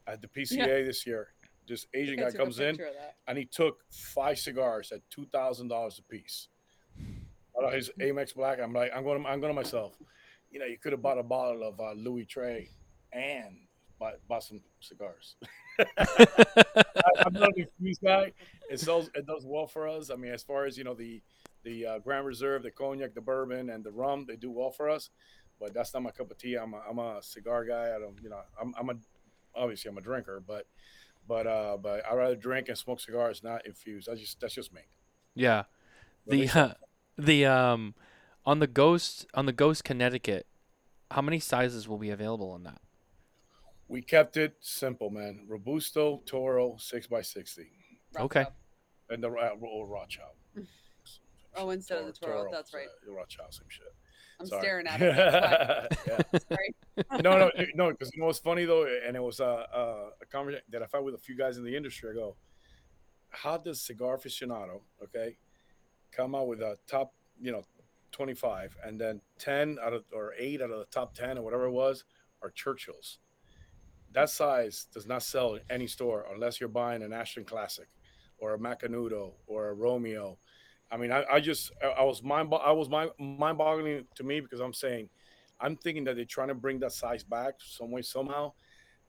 at 0.07 0.22
the 0.22 0.28
PCA 0.28 0.85
this 0.87 1.05
year. 1.05 1.28
This 1.66 1.87
Asian 1.95 2.16
guy 2.16 2.30
comes 2.30 2.61
in 2.61 2.76
picture 2.76 2.87
of 2.87 2.95
that. 2.95 3.16
and 3.26 3.37
he 3.37 3.45
took 3.47 3.82
five 3.91 4.39
cigars 4.39 4.93
at 4.93 5.01
two 5.11 5.26
thousand 5.32 5.66
dollars 5.68 5.99
a 5.99 6.03
piece. 6.03 6.47
Out 7.59 7.64
of 7.64 7.72
his 7.72 7.91
Amex 8.01 8.35
Black, 8.37 8.61
I'm 8.61 8.72
like, 8.72 8.93
I'm 8.95 9.03
going, 9.03 9.26
I'm 9.26 9.41
going 9.41 9.51
to 9.53 9.61
myself. 9.62 9.95
You 10.51 10.61
know, 10.61 10.66
you 10.66 10.78
could 10.78 10.93
have 10.93 11.03
bought 11.03 11.18
a 11.18 11.22
bottle 11.24 11.62
of 11.64 11.80
uh, 11.80 11.93
Louis 11.95 12.24
Trey 12.24 12.68
and 13.12 13.57
bought, 13.99 14.14
bought 14.28 14.45
some 14.45 14.61
cigars. 14.80 15.36
I, 15.78 15.84
I'm 17.26 17.32
not 17.32 17.51
a 17.51 17.53
confused 17.53 18.01
guy. 18.03 18.32
It 18.70 18.80
sells, 18.80 19.11
it 19.14 19.26
does 19.26 19.45
well 19.45 19.66
for 19.66 19.88
us. 19.88 20.11
I 20.11 20.16
mean, 20.16 20.32
as 20.32 20.42
far 20.42 20.66
as 20.66 20.76
you 20.78 20.84
know, 20.84 20.95
the 20.95 21.22
the 21.64 21.86
uh, 21.86 21.99
Grand 21.99 22.26
Reserve, 22.26 22.62
the 22.62 22.70
cognac, 22.70 23.14
the 23.14 23.22
bourbon, 23.22 23.70
and 23.70 23.82
the 23.82 23.90
rum, 23.90 24.26
they 24.28 24.36
do 24.36 24.51
well 24.51 24.70
for 24.70 24.90
us. 24.90 25.09
But 25.59 25.72
that's 25.72 25.95
not 25.95 26.03
my 26.03 26.11
cup 26.11 26.30
of 26.30 26.36
tea. 26.36 26.57
I'm 26.57 26.74
a, 26.74 26.82
I'm 26.88 26.99
a 26.99 27.22
cigar 27.22 27.64
guy. 27.64 27.95
I 27.97 27.99
don't, 27.99 28.18
you 28.22 28.28
know, 28.28 28.40
I'm, 28.61 28.74
I'm 28.78 28.90
a 28.90 28.95
obviously 29.55 29.88
I'm 29.88 29.99
a 29.99 30.03
drinker, 30.03 30.42
but 30.47 30.66
but 31.26 31.47
uh, 31.47 31.76
but 31.76 32.05
I 32.09 32.14
rather 32.14 32.36
drink 32.36 32.68
and 32.68 32.76
smoke 32.76 33.01
cigars, 33.01 33.42
not 33.42 33.66
infuse. 33.66 34.07
That's 34.07 34.20
just 34.20 34.40
that's 34.40 34.55
just 34.55 34.72
me. 34.72 34.82
Yeah. 35.34 35.64
The 36.26 36.49
uh, 36.49 36.74
the 37.18 37.47
um 37.47 37.95
on 38.45 38.59
the 38.59 38.66
Ghost 38.66 39.26
on 39.34 39.47
the 39.47 39.53
Ghost 39.53 39.84
Connecticut, 39.84 40.47
how 41.11 41.22
many 41.22 41.38
sizes 41.38 41.88
will 41.88 41.99
be 41.99 42.11
available 42.11 42.51
on 42.51 42.64
that? 42.64 42.80
We 43.89 44.03
kept 44.03 44.37
it 44.37 44.57
simple, 44.61 45.11
man. 45.11 45.47
Robusto 45.49 46.22
Toro 46.26 46.76
six 46.78 47.07
x 47.12 47.28
sixty, 47.32 47.70
Okay. 48.18 48.47
and 49.11 49.22
the 49.22 49.28
uh, 49.30 49.51
or 49.61 49.87
raw. 49.87 50.05
Oh, 51.57 51.70
instead 51.70 51.99
of 51.99 52.07
the 52.07 52.12
Toro, 52.12 52.49
that's 52.51 52.74
right. 52.74 52.89
uh, 53.09 53.12
raw 53.12 53.24
chow, 53.28 53.45
same 53.49 53.68
shit. 53.68 53.87
I'm 54.41 54.47
Sorry. 54.47 54.61
staring 54.62 54.87
at 54.89 55.01
it. 55.01 55.99
Yeah. 56.05 56.39
Sorry. 56.49 57.22
No, 57.22 57.39
no, 57.39 57.51
no. 57.76 57.91
Because 57.93 58.11
you 58.12 58.18
know 58.20 58.26
what's 58.26 58.41
funny 58.41 58.64
though, 58.64 58.89
and 59.07 59.14
it 59.16 59.22
was 59.22 59.39
a 59.39 59.45
a, 59.72 60.09
a 60.20 60.26
conversation 60.32 60.64
that 60.70 60.82
I 60.82 60.87
had 60.93 61.05
with 61.05 61.14
a 61.14 61.18
few 61.18 61.37
guys 61.37 61.57
in 61.57 61.62
the 61.64 61.76
industry. 61.76 62.11
I 62.11 62.14
go, 62.14 62.35
how 63.30 63.57
does 63.59 63.80
cigar 63.80 64.16
aficionado, 64.18 64.80
okay, 65.05 65.37
come 66.11 66.35
out 66.35 66.49
with 66.49 66.61
a 66.61 66.76
top, 66.89 67.14
you 67.41 67.53
know, 67.53 67.62
25, 68.11 68.76
and 68.85 69.01
then 69.01 69.20
10 69.39 69.78
out 69.80 69.93
of 69.93 70.03
or 70.12 70.32
eight 70.37 70.61
out 70.61 70.72
of 70.72 70.78
the 70.80 70.87
top 70.87 71.14
10 71.14 71.39
or 71.39 71.43
whatever 71.43 71.66
it 71.66 71.70
was 71.70 72.03
are 72.43 72.51
Churchills. 72.51 73.18
That 74.14 74.30
size 74.30 74.86
does 74.92 75.06
not 75.06 75.22
sell 75.22 75.54
in 75.54 75.60
any 75.68 75.86
store 75.88 76.26
unless 76.32 76.60
you're 76.60 76.68
buying 76.68 77.02
an 77.02 77.12
Ashton 77.12 77.44
Classic 77.44 77.88
or 78.38 78.54
a 78.54 78.58
Macanudo 78.58 79.32
or 79.46 79.68
a 79.68 79.74
Romeo. 79.74 80.38
I 80.90 80.96
mean, 80.96 81.10
I, 81.10 81.24
I 81.30 81.40
just 81.40 81.72
I, 81.82 82.04
was 82.04 82.22
mind 82.22 82.52
I 82.64 82.70
was 82.70 82.88
mind 82.88 83.10
mind 83.18 83.58
boggling 83.58 84.06
to 84.14 84.22
me 84.22 84.40
because 84.40 84.60
I'm 84.60 84.72
saying 84.72 85.08
I'm 85.60 85.76
thinking 85.76 86.04
that 86.04 86.14
they're 86.16 86.24
trying 86.24 86.48
to 86.48 86.54
bring 86.54 86.78
that 86.80 86.92
size 86.92 87.24
back 87.24 87.54
some 87.58 87.90
way 87.90 88.02
somehow. 88.02 88.52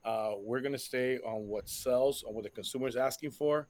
Uh, 0.04 0.34
we're 0.40 0.62
gonna 0.62 0.78
stay 0.78 1.18
on 1.20 1.48
what 1.48 1.70
sells, 1.70 2.24
on 2.24 2.34
what 2.34 2.44
the 2.44 2.50
consumer 2.50 2.88
is 2.88 2.96
asking 2.96 3.32
for. 3.32 3.68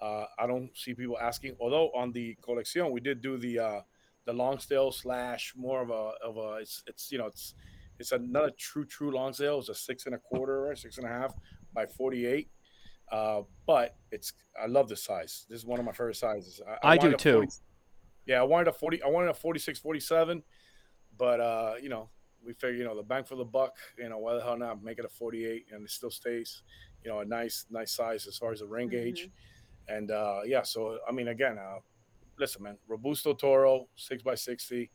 Uh, 0.00 0.24
I 0.38 0.46
don't 0.46 0.70
see 0.74 0.94
people 0.94 1.18
asking. 1.18 1.56
Although 1.60 1.90
on 1.90 2.12
the 2.12 2.36
collection, 2.42 2.90
we 2.90 3.00
did 3.00 3.20
do 3.20 3.36
the 3.36 3.58
uh, 3.58 3.80
the 4.24 4.32
long 4.32 4.58
sale 4.58 4.92
slash 4.92 5.52
more 5.56 5.82
of 5.82 5.90
a 5.90 6.12
of 6.24 6.36
a 6.38 6.58
it's 6.62 6.82
it's 6.86 7.12
you 7.12 7.18
know 7.18 7.26
it's 7.26 7.54
it's 8.00 8.12
a, 8.12 8.18
not 8.18 8.46
a 8.46 8.50
true 8.52 8.84
true 8.84 9.12
long 9.12 9.32
sale. 9.32 9.58
It's 9.58 9.68
a 9.68 9.74
six 9.74 10.06
and 10.06 10.14
a 10.14 10.18
quarter 10.18 10.70
or 10.70 10.74
six 10.74 10.98
and 10.98 11.06
a 11.06 11.10
half 11.10 11.34
by 11.72 11.86
forty 11.86 12.26
eight. 12.26 12.50
Uh, 13.12 13.42
but 13.66 13.96
it's 14.10 14.32
I 14.60 14.66
love 14.66 14.88
the 14.88 14.96
size. 14.96 15.46
This 15.48 15.58
is 15.58 15.66
one 15.66 15.78
of 15.78 15.84
my 15.84 15.92
favorite 15.92 16.16
sizes. 16.16 16.60
I 16.82 16.96
do 16.96 17.06
wanted 17.06 17.14
a 17.14 17.18
too. 17.18 17.32
40 17.32 17.48
yeah, 18.26 18.40
I 18.40 18.44
wanted 18.44 18.68
a 18.68 18.72
40 18.72 19.02
I 19.02 19.08
wanted 19.08 19.30
a 19.30 19.34
46 19.34 19.78
47, 19.80 20.42
but 21.18 21.40
uh, 21.40 21.74
you 21.82 21.88
know, 21.88 22.08
we 22.44 22.52
figure, 22.52 22.76
you 22.76 22.84
know, 22.84 22.96
the 22.96 23.02
bang 23.02 23.24
for 23.24 23.34
the 23.34 23.44
buck, 23.44 23.76
you 23.98 24.08
know, 24.08 24.18
why 24.18 24.34
the 24.34 24.40
hell 24.40 24.56
not 24.56 24.82
make 24.82 24.98
it 24.98 25.04
a 25.04 25.08
48 25.08 25.66
and 25.72 25.84
it 25.84 25.90
still 25.90 26.10
stays, 26.10 26.62
you 27.04 27.10
know, 27.10 27.20
a 27.20 27.24
nice 27.24 27.66
nice 27.70 27.92
size 27.92 28.26
as 28.26 28.38
far 28.38 28.52
as 28.52 28.60
the 28.60 28.66
ring 28.66 28.88
gauge. 28.88 29.28
And 29.88 30.10
uh 30.10 30.40
yeah, 30.46 30.62
so 30.62 30.98
I 31.08 31.12
mean 31.12 31.28
again, 31.28 31.58
uh 31.58 31.80
listen 32.38 32.62
man, 32.62 32.78
Robusto 32.88 33.34
Toro, 33.34 33.88
6 33.96 34.22
by 34.22 34.34
60 34.36 34.90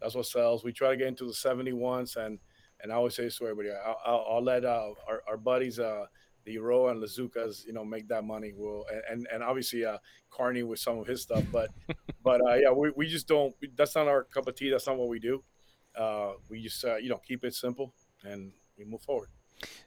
that's 0.00 0.14
what 0.14 0.26
sells. 0.26 0.64
We 0.64 0.72
try 0.72 0.90
to 0.90 0.96
get 0.96 1.08
into 1.08 1.24
the 1.24 1.32
71s 1.32 2.16
and 2.16 2.38
and 2.82 2.92
I 2.92 2.96
always 2.96 3.14
say 3.14 3.24
this 3.24 3.38
to 3.38 3.44
everybody, 3.44 3.70
I'll, 3.70 3.98
I'll, 4.04 4.26
I'll 4.32 4.44
let 4.44 4.64
uh, 4.66 4.90
our, 5.08 5.22
our 5.26 5.36
buddies 5.38 5.78
uh 5.78 6.06
the 6.46 6.52
Euro 6.52 6.88
and 6.88 7.02
Lazukas, 7.02 7.66
you 7.66 7.72
know, 7.72 7.84
make 7.84 8.06
that 8.08 8.22
money. 8.24 8.52
Well, 8.56 8.86
and, 8.90 9.02
and, 9.10 9.28
and 9.32 9.42
obviously 9.42 9.84
uh, 9.84 9.98
Carney 10.30 10.62
with 10.62 10.78
some 10.78 10.96
of 10.98 11.06
his 11.06 11.20
stuff, 11.20 11.44
but 11.52 11.70
but 12.22 12.40
uh, 12.40 12.54
yeah, 12.54 12.70
we, 12.70 12.90
we 12.96 13.06
just 13.06 13.28
don't. 13.28 13.54
That's 13.74 13.94
not 13.96 14.08
our 14.08 14.24
cup 14.24 14.46
of 14.46 14.54
tea. 14.54 14.70
That's 14.70 14.86
not 14.86 14.96
what 14.96 15.08
we 15.08 15.18
do. 15.18 15.42
Uh, 15.94 16.34
we 16.48 16.62
just 16.62 16.82
uh, 16.84 16.96
you 16.96 17.10
know 17.10 17.18
keep 17.18 17.44
it 17.44 17.54
simple 17.54 17.92
and 18.24 18.52
we 18.78 18.84
move 18.84 19.02
forward. 19.02 19.28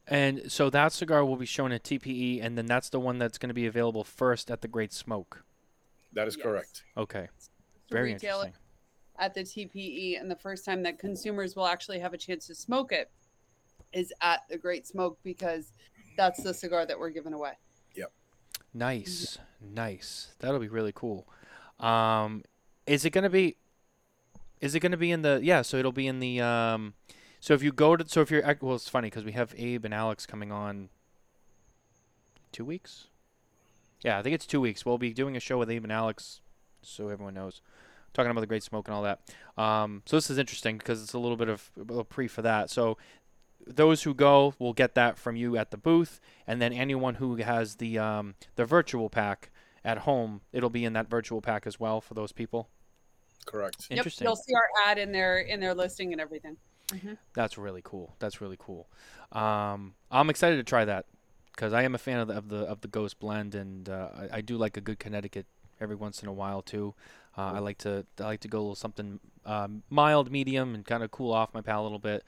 And 0.08 0.52
so 0.52 0.70
that 0.72 0.92
cigar 0.92 1.24
will 1.24 1.36
be 1.36 1.46
shown 1.46 1.72
at 1.72 1.84
TPE, 1.84 2.44
and 2.44 2.58
then 2.58 2.66
that's 2.66 2.90
the 2.90 3.00
one 3.00 3.20
that's 3.20 3.38
going 3.38 3.50
to 3.50 3.54
be 3.54 3.68
available 3.68 4.04
first 4.04 4.52
at 4.52 4.62
the 4.62 4.68
Great 4.68 4.92
Smoke. 4.92 5.44
That 6.14 6.28
is 6.28 6.36
Yes. 6.36 6.44
correct. 6.44 6.84
Okay, 6.98 7.30
very 7.92 8.12
interesting. 8.12 8.54
At 9.20 9.34
the 9.34 9.42
TPE, 9.42 10.20
and 10.20 10.30
the 10.30 10.36
first 10.36 10.66
time 10.66 10.82
that 10.84 10.98
consumers 10.98 11.56
will 11.56 11.68
actually 11.68 12.00
have 12.00 12.14
a 12.14 12.18
chance 12.18 12.48
to 12.48 12.56
smoke 12.56 12.92
it 12.92 13.12
is 13.94 14.14
at 14.22 14.42
the 14.50 14.58
Great 14.58 14.88
Smoke 14.88 15.18
because 15.24 15.74
that's 16.18 16.44
the 16.44 16.54
cigar 16.54 16.86
that 16.86 16.98
we're 16.98 17.10
giving 17.10 17.34
away. 17.34 17.54
Yep. 17.96 18.12
Nice, 18.74 19.38
nice. 19.62 20.34
That'll 20.40 20.60
be 20.60 20.68
really 20.68 20.94
cool. 20.94 21.28
Um, 21.80 22.44
is 22.86 23.06
it 23.06 23.12
gonna 23.12 23.30
be? 23.30 23.56
Is 24.62 24.76
it 24.76 24.80
gonna 24.80 24.98
be 24.98 25.12
in 25.12 25.22
the? 25.22 25.40
Yeah, 25.42 25.62
so 25.62 25.78
it'll 25.78 25.92
be 25.92 26.08
in 26.08 26.20
the. 26.20 26.42
Um, 26.42 26.94
so 27.40 27.54
if 27.54 27.64
you 27.64 27.72
go 27.72 27.96
to, 27.96 28.08
so 28.08 28.22
if 28.22 28.32
you're, 28.32 28.44
well, 28.62 28.76
it's 28.76 28.90
funny 28.90 29.08
because 29.08 29.24
we 29.24 29.32
have 29.32 29.54
Abe 29.58 29.86
and 29.86 29.94
Alex 29.94 30.26
coming 30.26 30.52
on. 30.52 30.90
Two 32.52 32.66
weeks. 32.66 33.08
Yeah, 34.02 34.18
I 34.18 34.24
think 34.24 34.34
it's 34.34 34.46
two 34.46 34.62
weeks. 34.62 34.86
We'll 34.86 34.98
be 34.98 35.14
doing 35.14 35.36
a 35.38 35.40
show 35.40 35.58
with 35.58 35.70
Abe 35.70 35.84
and 35.84 35.92
Alex, 35.92 36.42
so 36.82 37.10
everyone 37.10 37.34
knows, 37.34 37.62
talking 38.14 38.32
about 38.32 38.42
the 38.42 38.48
Great 38.48 38.64
Smoke 38.64 38.88
and 38.88 38.96
all 38.96 39.04
that. 39.04 39.20
Um, 39.58 40.04
so 40.06 40.18
this 40.18 40.30
is 40.30 40.38
interesting 40.38 40.78
because 40.78 41.04
it's 41.04 41.14
a 41.14 41.20
little 41.20 41.38
bit 41.38 41.50
of 41.50 41.72
a 41.78 41.82
little 41.82 42.04
pre 42.04 42.28
for 42.28 42.42
that. 42.42 42.70
So 42.70 42.98
those 43.66 44.04
who 44.04 44.14
go 44.14 44.54
will 44.60 44.74
get 44.74 44.96
that 44.96 45.18
from 45.18 45.36
you 45.36 45.58
at 45.58 45.72
the 45.72 45.78
booth, 45.78 46.20
and 46.48 46.62
then 46.62 46.74
anyone 46.74 47.16
who 47.16 47.36
has 47.38 47.76
the 47.76 48.00
um, 48.00 48.36
the 48.56 48.66
virtual 48.66 49.10
pack 49.10 49.52
at 49.84 50.00
home, 50.00 50.42
it'll 50.52 50.70
be 50.70 50.86
in 50.86 50.94
that 50.94 51.10
virtual 51.10 51.42
pack 51.42 51.66
as 51.66 51.80
well 51.80 52.02
for 52.02 52.14
those 52.14 52.32
people. 52.32 52.70
Correct. 53.46 53.88
Interesting. 53.90 54.26
Yep, 54.26 54.30
you'll 54.30 54.36
see 54.36 54.54
our 54.54 54.90
ad 54.92 54.98
in 54.98 55.12
their 55.12 55.40
in 55.40 55.60
their 55.60 55.74
listing 55.74 56.12
and 56.12 56.22
everything. 56.22 56.58
That's 57.34 57.58
really 57.58 57.82
cool. 57.84 58.16
That's 58.20 58.42
really 58.42 58.58
cool. 58.60 58.88
Um, 59.32 59.94
I'm 60.10 60.30
excited 60.30 60.58
to 60.58 60.64
try 60.64 60.86
that 60.86 61.06
because 61.56 61.72
I 61.74 61.84
am 61.84 61.94
a 61.94 61.98
fan 61.98 62.20
of 62.20 62.28
the 62.28 62.34
of 62.36 62.50
the, 62.50 62.58
of 62.58 62.82
the 62.82 62.88
Ghost 62.88 63.20
blend, 63.20 63.56
and 63.56 63.88
uh, 63.88 64.10
I, 64.16 64.38
I 64.38 64.42
do 64.42 64.58
like 64.58 64.78
a 64.78 64.82
good 64.82 65.00
Connecticut 65.00 65.46
every 65.82 65.96
once 65.96 66.22
in 66.22 66.28
a 66.28 66.34
while 66.34 66.62
too. 66.62 66.94
Uh, 67.38 67.54
I 67.54 67.60
like 67.60 67.78
to 67.80 68.06
I 68.20 68.24
like 68.24 68.42
to 68.42 68.48
go 68.48 68.58
a 68.58 68.62
little 68.62 68.76
something 68.76 69.20
um, 69.46 69.84
mild, 69.90 70.30
medium, 70.30 70.76
and 70.76 70.86
kind 70.86 71.04
of 71.04 71.12
cool 71.12 71.32
off 71.32 71.54
my 71.54 71.62
palate 71.62 71.82
a 71.82 71.84
little 71.84 72.00
bit. 72.00 72.24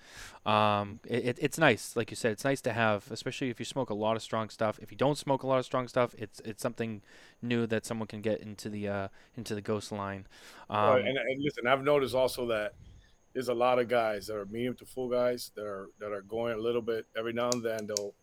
Um, 0.45 0.99
it, 1.05 1.25
it, 1.25 1.37
it's 1.41 1.57
nice, 1.57 1.95
like 1.95 2.11
you 2.11 2.15
said, 2.15 2.31
it's 2.31 2.45
nice 2.45 2.61
to 2.61 2.71
have, 2.71 3.11
especially 3.11 3.49
if 3.49 3.59
you 3.59 3.65
smoke 3.65 3.89
a 3.89 3.93
lot 3.93 4.15
of 4.15 4.21
strong 4.21 4.49
stuff. 4.49 4.79
If 4.81 4.89
you 4.89 4.97
don't 4.97 5.17
smoke 5.17 5.43
a 5.43 5.47
lot 5.47 5.59
of 5.59 5.65
strong 5.65 5.87
stuff, 5.87 6.15
it's 6.17 6.39
it's 6.45 6.61
something 6.61 7.01
new 7.41 7.67
that 7.67 7.85
someone 7.85 8.07
can 8.07 8.21
get 8.21 8.39
into 8.39 8.69
the 8.69 8.87
uh, 8.87 9.07
into 9.35 9.53
the 9.53 9.61
Ghost 9.61 9.91
line. 9.91 10.27
Um, 10.69 10.77
Uh, 10.79 10.95
and, 10.97 11.17
and 11.17 11.43
listen, 11.43 11.67
I've 11.67 11.83
noticed 11.83 12.15
also 12.15 12.45
that 12.47 12.73
there's 13.33 13.49
a 13.49 13.53
lot 13.53 13.79
of 13.79 13.87
guys 13.87 14.27
that 14.27 14.37
are 14.37 14.45
medium 14.45 14.75
to 14.75 14.85
full 14.85 15.09
guys 15.09 15.51
that 15.55 15.65
are 15.65 15.89
that 15.99 16.11
are 16.11 16.21
going 16.21 16.53
a 16.53 16.61
little 16.61 16.81
bit 16.81 17.05
every 17.17 17.33
now 17.33 17.49
and 17.49 17.63
then. 17.63 17.87
They'll 17.87 18.13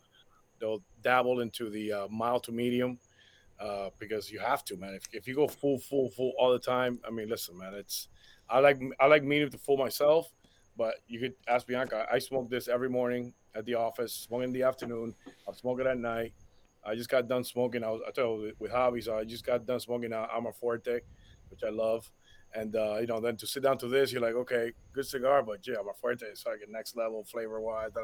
they'll 0.59 0.83
dabble 1.03 1.41
into 1.41 1.71
the 1.71 1.93
uh, 1.93 2.09
mild 2.09 2.45
to 2.45 2.53
medium 2.53 2.99
uh, 3.61 3.91
because 3.99 4.31
you 4.31 4.39
have 4.39 4.65
to, 4.65 4.77
man. 4.77 4.95
If, 4.95 5.03
if 5.13 5.29
you 5.29 5.35
go 5.35 5.49
full, 5.49 5.79
full, 5.79 6.11
full 6.11 6.33
all 6.39 6.53
the 6.53 6.59
time, 6.59 7.01
I 7.07 7.11
mean, 7.11 7.29
listen, 7.29 7.59
man. 7.59 7.75
It's 7.75 8.09
I 8.49 8.61
like 8.61 8.81
I 9.01 9.07
like 9.07 9.23
medium 9.23 9.51
to 9.51 9.59
full 9.59 9.77
myself, 9.77 10.33
but 10.77 10.95
you 11.07 11.21
could 11.21 11.35
ask 11.49 11.67
Bianca. 11.67 12.07
I 12.11 12.19
smoke 12.19 12.49
this 12.49 12.69
every 12.69 12.89
morning 12.89 13.35
at 13.55 13.65
the 13.67 13.75
office, 13.75 14.13
smoke 14.13 14.45
in 14.45 14.53
the 14.53 14.63
afternoon. 14.63 15.15
I'll 15.47 15.55
smoke 15.55 15.81
it 15.81 15.87
at 15.87 15.99
night. 15.99 16.33
I 16.85 16.95
just 16.95 17.11
got 17.11 17.29
done 17.29 17.45
smoking. 17.45 17.85
I 17.85 17.91
was 17.91 18.01
I 18.07 18.11
told 18.11 18.43
you 18.43 18.53
with 18.59 18.71
hobbies. 18.71 19.09
I 19.09 19.25
just 19.25 19.45
got 19.45 19.67
done 19.67 19.81
smoking 19.81 20.13
uh, 20.13 20.27
Armor 20.31 20.53
Forte, 20.53 21.01
which 21.51 21.63
I 21.67 21.71
love. 21.71 22.11
And 22.55 22.75
uh, 22.77 22.99
you 23.01 23.07
know, 23.07 23.21
then 23.21 23.37
to 23.37 23.47
sit 23.47 23.63
down 23.63 23.77
to 23.79 23.89
this, 23.89 24.13
you're 24.13 24.23
like, 24.23 24.35
okay, 24.35 24.73
good 24.93 25.07
cigar, 25.07 25.43
but 25.43 25.67
yeah, 25.67 25.77
Armor 25.77 25.93
Forte 26.01 26.23
is 26.23 26.45
like 26.47 26.61
a 26.67 26.71
next 26.71 26.97
level 26.97 27.25
flavor 27.25 27.61
wise. 27.61 27.91
You 27.95 28.03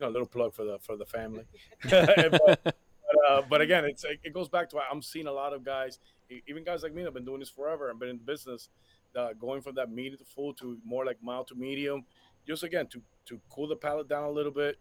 know, 0.00 0.08
a 0.08 0.10
little 0.10 0.28
plug 0.28 0.54
for 0.54 0.64
the 0.64 0.78
for 0.80 0.96
the 0.96 1.06
family. 1.06 1.44
but, 1.90 2.76
but, 3.08 3.30
uh, 3.30 3.42
but 3.48 3.60
again, 3.60 3.84
it's 3.84 4.04
it 4.04 4.32
goes 4.32 4.48
back 4.48 4.68
to 4.70 4.78
I'm 4.90 5.02
seeing 5.02 5.26
a 5.26 5.32
lot 5.32 5.52
of 5.52 5.64
guys, 5.64 5.98
even 6.46 6.64
guys 6.64 6.82
like 6.82 6.94
me, 6.94 7.02
that 7.02 7.08
have 7.08 7.14
been 7.14 7.24
doing 7.24 7.40
this 7.40 7.50
forever 7.50 7.90
and 7.90 7.98
been 7.98 8.10
in 8.10 8.18
business, 8.18 8.68
uh, 9.16 9.32
going 9.38 9.62
from 9.62 9.74
that 9.76 9.90
medium 9.90 10.18
to 10.18 10.24
full 10.24 10.52
to 10.54 10.78
more 10.84 11.04
like 11.04 11.18
mild 11.22 11.48
to 11.48 11.54
medium, 11.54 12.04
just 12.46 12.62
again 12.62 12.86
to 12.88 13.02
to 13.26 13.40
cool 13.50 13.68
the 13.68 13.76
palate 13.76 14.08
down 14.08 14.24
a 14.24 14.30
little 14.30 14.52
bit, 14.52 14.78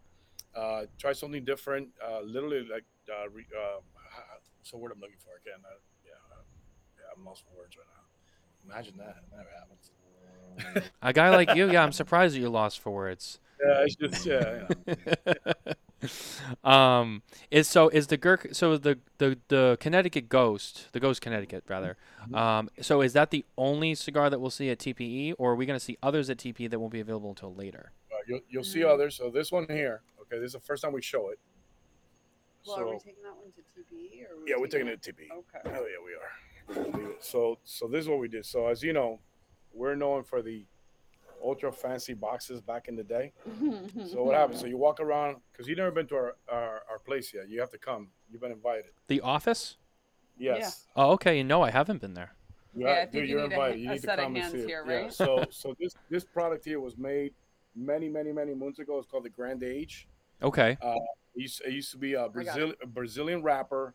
uh, 0.56 0.84
try 0.98 1.14
something 1.14 1.46
different. 1.46 1.90
Uh, 2.06 2.22
literally, 2.22 2.68
like 2.72 2.86
uh, 3.10 3.30
re, 3.30 3.46
uh, 3.56 3.80
what's 4.58 4.72
the 4.72 4.78
word 4.78 4.92
I'm 4.94 5.00
looking 5.00 5.18
for 5.20 5.38
again? 5.42 5.64
Uh, 5.64 5.80
yeah, 6.06 6.12
uh, 6.32 6.42
yeah, 6.98 7.14
I'm 7.16 7.26
lost 7.26 7.44
for 7.44 7.58
words 7.58 7.78
right 7.78 7.88
now. 7.88 8.74
Imagine 8.74 8.98
that. 8.98 9.16
That 9.32 9.38
never 9.38 9.50
happens. 9.58 9.92
a 11.02 11.14
guy 11.14 11.30
like 11.30 11.56
you, 11.56 11.72
yeah, 11.72 11.84
I'm 11.84 11.92
surprised 11.92 12.36
that 12.36 12.40
you're 12.40 12.50
lost 12.50 12.80
for 12.80 12.92
words. 12.92 13.40
Yeah, 13.66 13.84
it's 13.86 13.96
just 13.96 14.26
yeah. 14.26 14.68
yeah. 14.88 15.54
um, 16.68 17.22
is 17.50 17.68
so 17.68 17.88
is 17.90 18.08
the 18.08 18.18
Gurk 18.18 18.56
so 18.56 18.78
the, 18.78 19.00
the 19.20 19.38
the 19.48 19.78
Connecticut 19.80 20.28
Ghost, 20.30 20.88
the 20.92 21.00
Ghost 21.00 21.22
Connecticut 21.22 21.64
rather. 21.68 21.98
Um, 22.34 22.70
so 22.82 23.02
is 23.02 23.14
that 23.14 23.32
the 23.32 23.46
only 23.58 23.96
cigar 23.96 24.30
that 24.30 24.40
we'll 24.40 24.50
see 24.52 24.70
at 24.70 24.80
TPE, 24.80 25.34
or 25.38 25.52
are 25.52 25.56
we 25.56 25.66
going 25.66 25.80
to 25.80 25.84
see 25.84 25.98
others 26.04 26.30
at 26.30 26.38
TPE 26.38 26.70
that 26.70 26.80
won't 26.80 26.92
be 26.92 27.00
available 27.00 27.30
until 27.30 27.54
later? 27.54 27.92
Uh, 28.12 28.16
you'll 28.28 28.42
you'll 28.50 28.64
see 28.64 28.80
Mm. 28.82 28.94
others. 28.94 29.16
So 29.16 29.30
this 29.30 29.52
one 29.52 29.66
here, 29.70 30.02
okay, 30.22 30.38
this 30.40 30.48
is 30.48 30.54
the 30.54 30.60
first 30.60 30.84
time 30.84 30.92
we 30.94 31.02
show 31.02 31.30
it. 31.30 31.40
Well, 32.66 32.76
so 32.76 32.82
are 32.82 32.94
we 32.94 33.00
taking 33.00 33.24
that 33.24 33.36
one 33.38 33.52
to 33.54 33.62
TPE 33.62 34.24
or? 34.30 34.34
are 34.34 34.44
we 34.44 34.50
yeah, 34.52 34.56
we're 34.60 34.68
taking 34.68 34.88
it 34.90 35.02
to 35.04 35.14
TP. 35.14 35.32
Okay. 35.32 35.70
Hell 35.74 35.84
yeah, 35.84 36.04
we 36.06 36.14
are. 36.14 36.32
We're 36.68 36.84
gonna 36.92 36.98
leave 36.98 37.08
it. 37.16 37.24
So 37.24 37.60
so 37.64 37.88
this 37.88 38.02
is 38.02 38.10
what 38.10 38.20
we 38.20 38.28
did. 38.28 38.46
So 38.46 38.68
as 38.68 38.84
you 38.84 38.92
know, 38.92 39.20
we're 39.74 39.96
known 39.96 40.24
for 40.24 40.42
the 40.42 40.66
ultra 41.44 41.72
fancy 41.72 42.14
boxes 42.14 42.62
back 42.62 42.88
in 42.88 42.96
the 42.96 43.04
day. 43.04 43.34
So 44.12 44.24
what 44.24 44.36
happens? 44.36 44.60
So 44.60 44.66
you 44.68 44.78
walk 44.78 45.00
around 45.00 45.38
because 45.52 45.68
you've 45.68 45.78
never 45.78 45.92
been 45.92 46.08
to 46.08 46.16
our, 46.16 46.36
our 46.50 46.82
our 46.92 47.00
place 47.00 47.34
yet. 47.34 47.50
You 47.50 47.60
have 47.60 47.70
to 47.72 47.78
come. 47.78 48.10
You've 48.32 48.42
been 48.42 48.52
invited. 48.52 48.92
The 49.08 49.22
office? 49.22 49.78
Yes. 50.38 50.86
Oh, 50.96 51.12
okay. 51.14 51.42
No, 51.44 51.62
I 51.64 51.72
haven't 51.72 52.02
been 52.02 52.14
there. 52.14 52.34
You 52.76 52.86
Yeah, 52.88 52.94
I 52.94 52.96
think 53.02 53.12
dude, 53.14 53.30
you 53.30 53.40
you're 53.40 53.48
need 53.50 53.56
a 53.56 53.56
invited. 53.56 53.76
ha- 53.78 53.82
you 53.84 53.90
a 53.90 53.94
need 53.94 54.02
set 54.02 54.08
to 54.08 54.14
of 54.14 54.26
come 54.26 54.36
and 54.36 54.44
hands 54.44 54.54
see 54.54 54.60
it. 54.60 54.68
here, 54.68 54.84
Yeah. 54.88 55.10
So 55.10 55.46
so 55.50 55.76
this 55.80 55.96
this 56.10 56.24
product 56.24 56.66
here 56.66 56.80
was 56.80 56.98
made 56.98 57.34
many 57.76 58.08
many 58.10 58.32
many 58.32 58.54
moons 58.54 58.80
ago. 58.80 58.98
It's 59.00 59.08
called 59.08 59.26
the 59.26 59.30
Grand 59.30 59.64
Age. 59.64 60.08
Okay. 60.42 60.78
It 60.82 61.02
used, 61.42 61.62
it 61.66 61.72
used 61.72 61.92
to 61.92 61.98
be 61.98 62.14
a 62.14 62.18
got 62.24 62.34
Brazil 62.34 62.74
a 62.82 62.88
Brazilian 62.88 63.42
wrapper. 63.44 63.94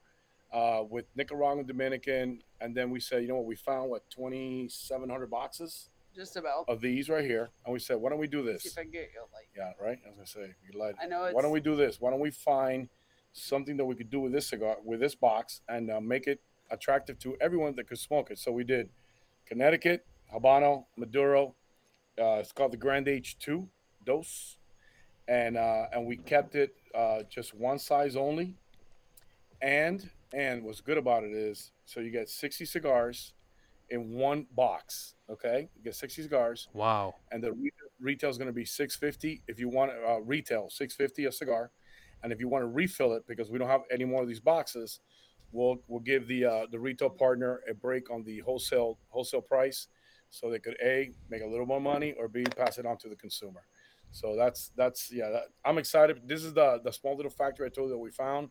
uh, 0.53 0.83
with 0.89 1.07
Nicaraguan 1.17 1.65
Dominican, 1.67 2.43
and 2.61 2.77
then 2.77 2.91
we 2.91 3.01
said, 3.01 3.23
you 3.23 3.29
know 3.29 3.37
what? 3.37 3.47
We 3.47 3.57
found 3.57 3.89
what 3.91 4.09
twenty 4.11 4.69
seven 4.69 5.09
hundred 5.09 5.31
boxes. 5.31 5.89
Just 6.15 6.37
about. 6.37 6.67
of 6.69 6.81
these 6.81 7.09
right 7.09 7.25
here, 7.25 7.51
and 7.65 7.73
we 7.73 7.79
said, 7.79 7.97
why 7.97 8.11
don't 8.11 8.19
we 8.19 8.27
do 8.27 8.45
See 8.45 8.53
this? 8.53 8.67
if 8.67 8.79
I 8.79 8.83
can 8.83 8.91
get 8.91 9.11
your 9.15 9.25
light. 9.33 9.49
Yeah, 9.57 9.73
right. 9.83 9.99
I 10.05 10.09
was 10.09 10.17
gonna 10.17 10.47
say, 10.49 10.55
you 10.71 10.79
lied. 10.79 10.95
I 11.01 11.07
know 11.07 11.25
it's. 11.25 11.35
Why 11.35 11.43
don't 11.43 11.53
we 11.53 11.61
do 11.61 11.75
this? 11.77 12.01
Why 12.01 12.11
don't 12.11 12.21
we 12.21 12.31
find 12.31 12.89
something 13.33 13.77
that 13.79 13.85
we 13.85 13.95
could 13.95 14.11
do 14.11 14.21
with 14.21 14.33
this 14.33 14.49
cigar, 14.49 14.77
with 14.85 15.01
this 15.01 15.15
box, 15.15 15.63
and 15.69 15.91
uh, 15.91 16.01
make 16.01 16.27
it 16.27 16.41
attractive 16.71 17.19
to 17.21 17.37
everyone 17.41 17.75
that 17.77 17.89
could 17.89 17.99
smoke 17.99 18.31
it? 18.31 18.39
So 18.39 18.53
we 18.53 18.65
did 18.65 18.91
Connecticut, 19.47 20.05
Habano, 20.35 20.85
Maduro. 20.97 21.55
Uh, 22.19 22.41
it's 22.41 22.53
called 22.53 22.73
the 22.73 22.77
Grand 22.77 23.09
Age 23.09 23.39
Two 23.39 23.69
Dose, 24.05 24.59
and 25.29 25.57
uh, 25.57 25.87
and 25.93 26.07
we 26.07 26.17
kept 26.19 26.55
it 26.55 26.75
uh, 26.95 27.23
just 27.31 27.55
one 27.55 27.79
size 27.79 28.17
only. 28.17 28.57
And 29.63 30.11
and 30.35 30.63
what's 30.65 30.81
good 30.81 30.99
about 30.99 31.25
it 31.25 31.33
is, 31.33 31.71
so 31.87 32.01
you 32.01 32.11
get 32.11 32.29
sixty 32.29 32.67
cigars 32.67 33.33
in 33.93 34.13
one 34.13 34.47
box. 34.57 35.15
Okay, 35.31 35.69
you 35.77 35.83
get 35.85 35.95
sixty 35.95 36.23
cigars. 36.23 36.69
Wow. 36.73 37.15
and 37.31 37.43
the 37.43 37.53
re- 37.53 37.71
retail 38.01 38.31
is 38.31 38.39
going 38.39 38.49
to 38.49 38.53
be 38.53 38.65
650 38.65 39.43
if 39.47 39.61
you 39.61 39.69
want 39.69 39.93
uh, 39.93 40.21
retail 40.23 40.69
650 40.71 41.27
a 41.27 41.33
cigar. 41.33 41.71
And 42.25 42.33
if 42.33 42.41
you 42.41 42.49
want 42.49 42.63
to 42.63 42.69
refill 42.69 43.15
it 43.15 43.25
because 43.27 43.51
we 43.51 43.59
don't 43.59 43.69
have 43.69 43.83
any 43.91 44.05
more 44.05 44.23
of 44.23 44.29
these 44.29 44.41
boxes 44.41 45.01
we'll 45.53 45.77
we'll 45.87 46.01
give 46.01 46.27
the 46.27 46.45
uh, 46.45 46.67
the 46.71 46.79
retail 46.79 47.11
partner 47.11 47.61
a 47.71 47.75
break 47.75 48.11
on 48.11 48.25
the 48.25 48.41
wholesale 48.41 48.99
wholesale 49.09 49.43
price 49.43 49.89
so 50.31 50.51
they 50.51 50.59
could 50.59 50.77
a 50.83 51.11
make 51.31 51.43
a 51.43 51.47
little 51.47 51.67
more 51.67 51.81
money 51.81 52.15
or 52.19 52.27
b 52.27 52.43
pass 52.57 52.79
it 52.79 52.87
on 52.87 52.97
to 52.99 53.09
the 53.09 53.17
consumer. 53.17 53.61
So 54.11 54.35
that's 54.37 54.73
that's 54.77 55.11
yeah 55.13 55.29
that, 55.31 55.45
i'm 55.65 55.79
excited. 55.79 56.21
This 56.27 56.43
is 56.43 56.55
the 56.55 56.81
the 56.83 56.93
small 56.93 57.17
little 57.17 57.31
factory 57.31 57.67
i 57.67 57.69
told 57.69 57.89
you 57.89 57.95
that 57.95 57.99
we 57.99 58.11
found. 58.11 58.49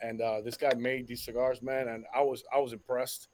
And 0.00 0.20
uh, 0.20 0.40
this 0.40 0.56
guy 0.56 0.74
made 0.74 1.06
these 1.06 1.24
cigars 1.24 1.62
man 1.62 1.88
and 1.88 2.04
i 2.14 2.20
was 2.20 2.42
i 2.54 2.58
was 2.58 2.72
impressed 2.72 3.28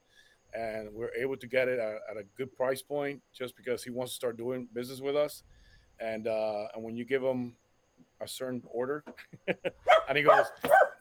and 0.55 0.92
we're 0.92 1.14
able 1.14 1.36
to 1.36 1.46
get 1.46 1.68
it 1.68 1.78
at, 1.78 1.96
at 2.11 2.16
a 2.16 2.24
good 2.36 2.55
price 2.55 2.82
point 2.82 3.22
just 3.32 3.57
because 3.57 3.84
he 3.84 3.90
wants 3.90 4.12
to 4.12 4.16
start 4.16 4.36
doing 4.36 4.68
business 4.72 5.01
with 5.01 5.16
us 5.16 5.42
and 6.01 6.26
uh, 6.26 6.68
and 6.74 6.82
when 6.82 6.96
you 6.96 7.05
give 7.05 7.22
him 7.22 7.55
a 8.20 8.28
certain 8.28 8.62
order, 8.70 9.05
and 10.09 10.16
he 10.16 10.22
goes, 10.22 10.46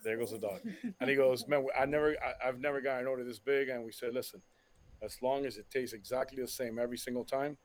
"There 0.03 0.17
goes 0.17 0.31
the 0.31 0.37
dog," 0.37 0.59
and 0.99 1.09
he 1.09 1.15
goes, 1.15 1.47
"Man, 1.47 1.65
I 1.77 1.85
never, 1.85 2.15
I, 2.23 2.47
I've 2.47 2.59
never 2.59 2.81
gotten 2.81 3.01
an 3.01 3.07
order 3.07 3.23
this 3.23 3.39
big." 3.39 3.69
And 3.69 3.83
we 3.83 3.91
said, 3.91 4.13
"Listen, 4.13 4.41
as 5.01 5.21
long 5.21 5.45
as 5.45 5.57
it 5.57 5.65
tastes 5.71 5.93
exactly 5.93 6.41
the 6.41 6.47
same 6.47 6.77
every 6.79 6.97
single 6.97 7.23
time, 7.23 7.57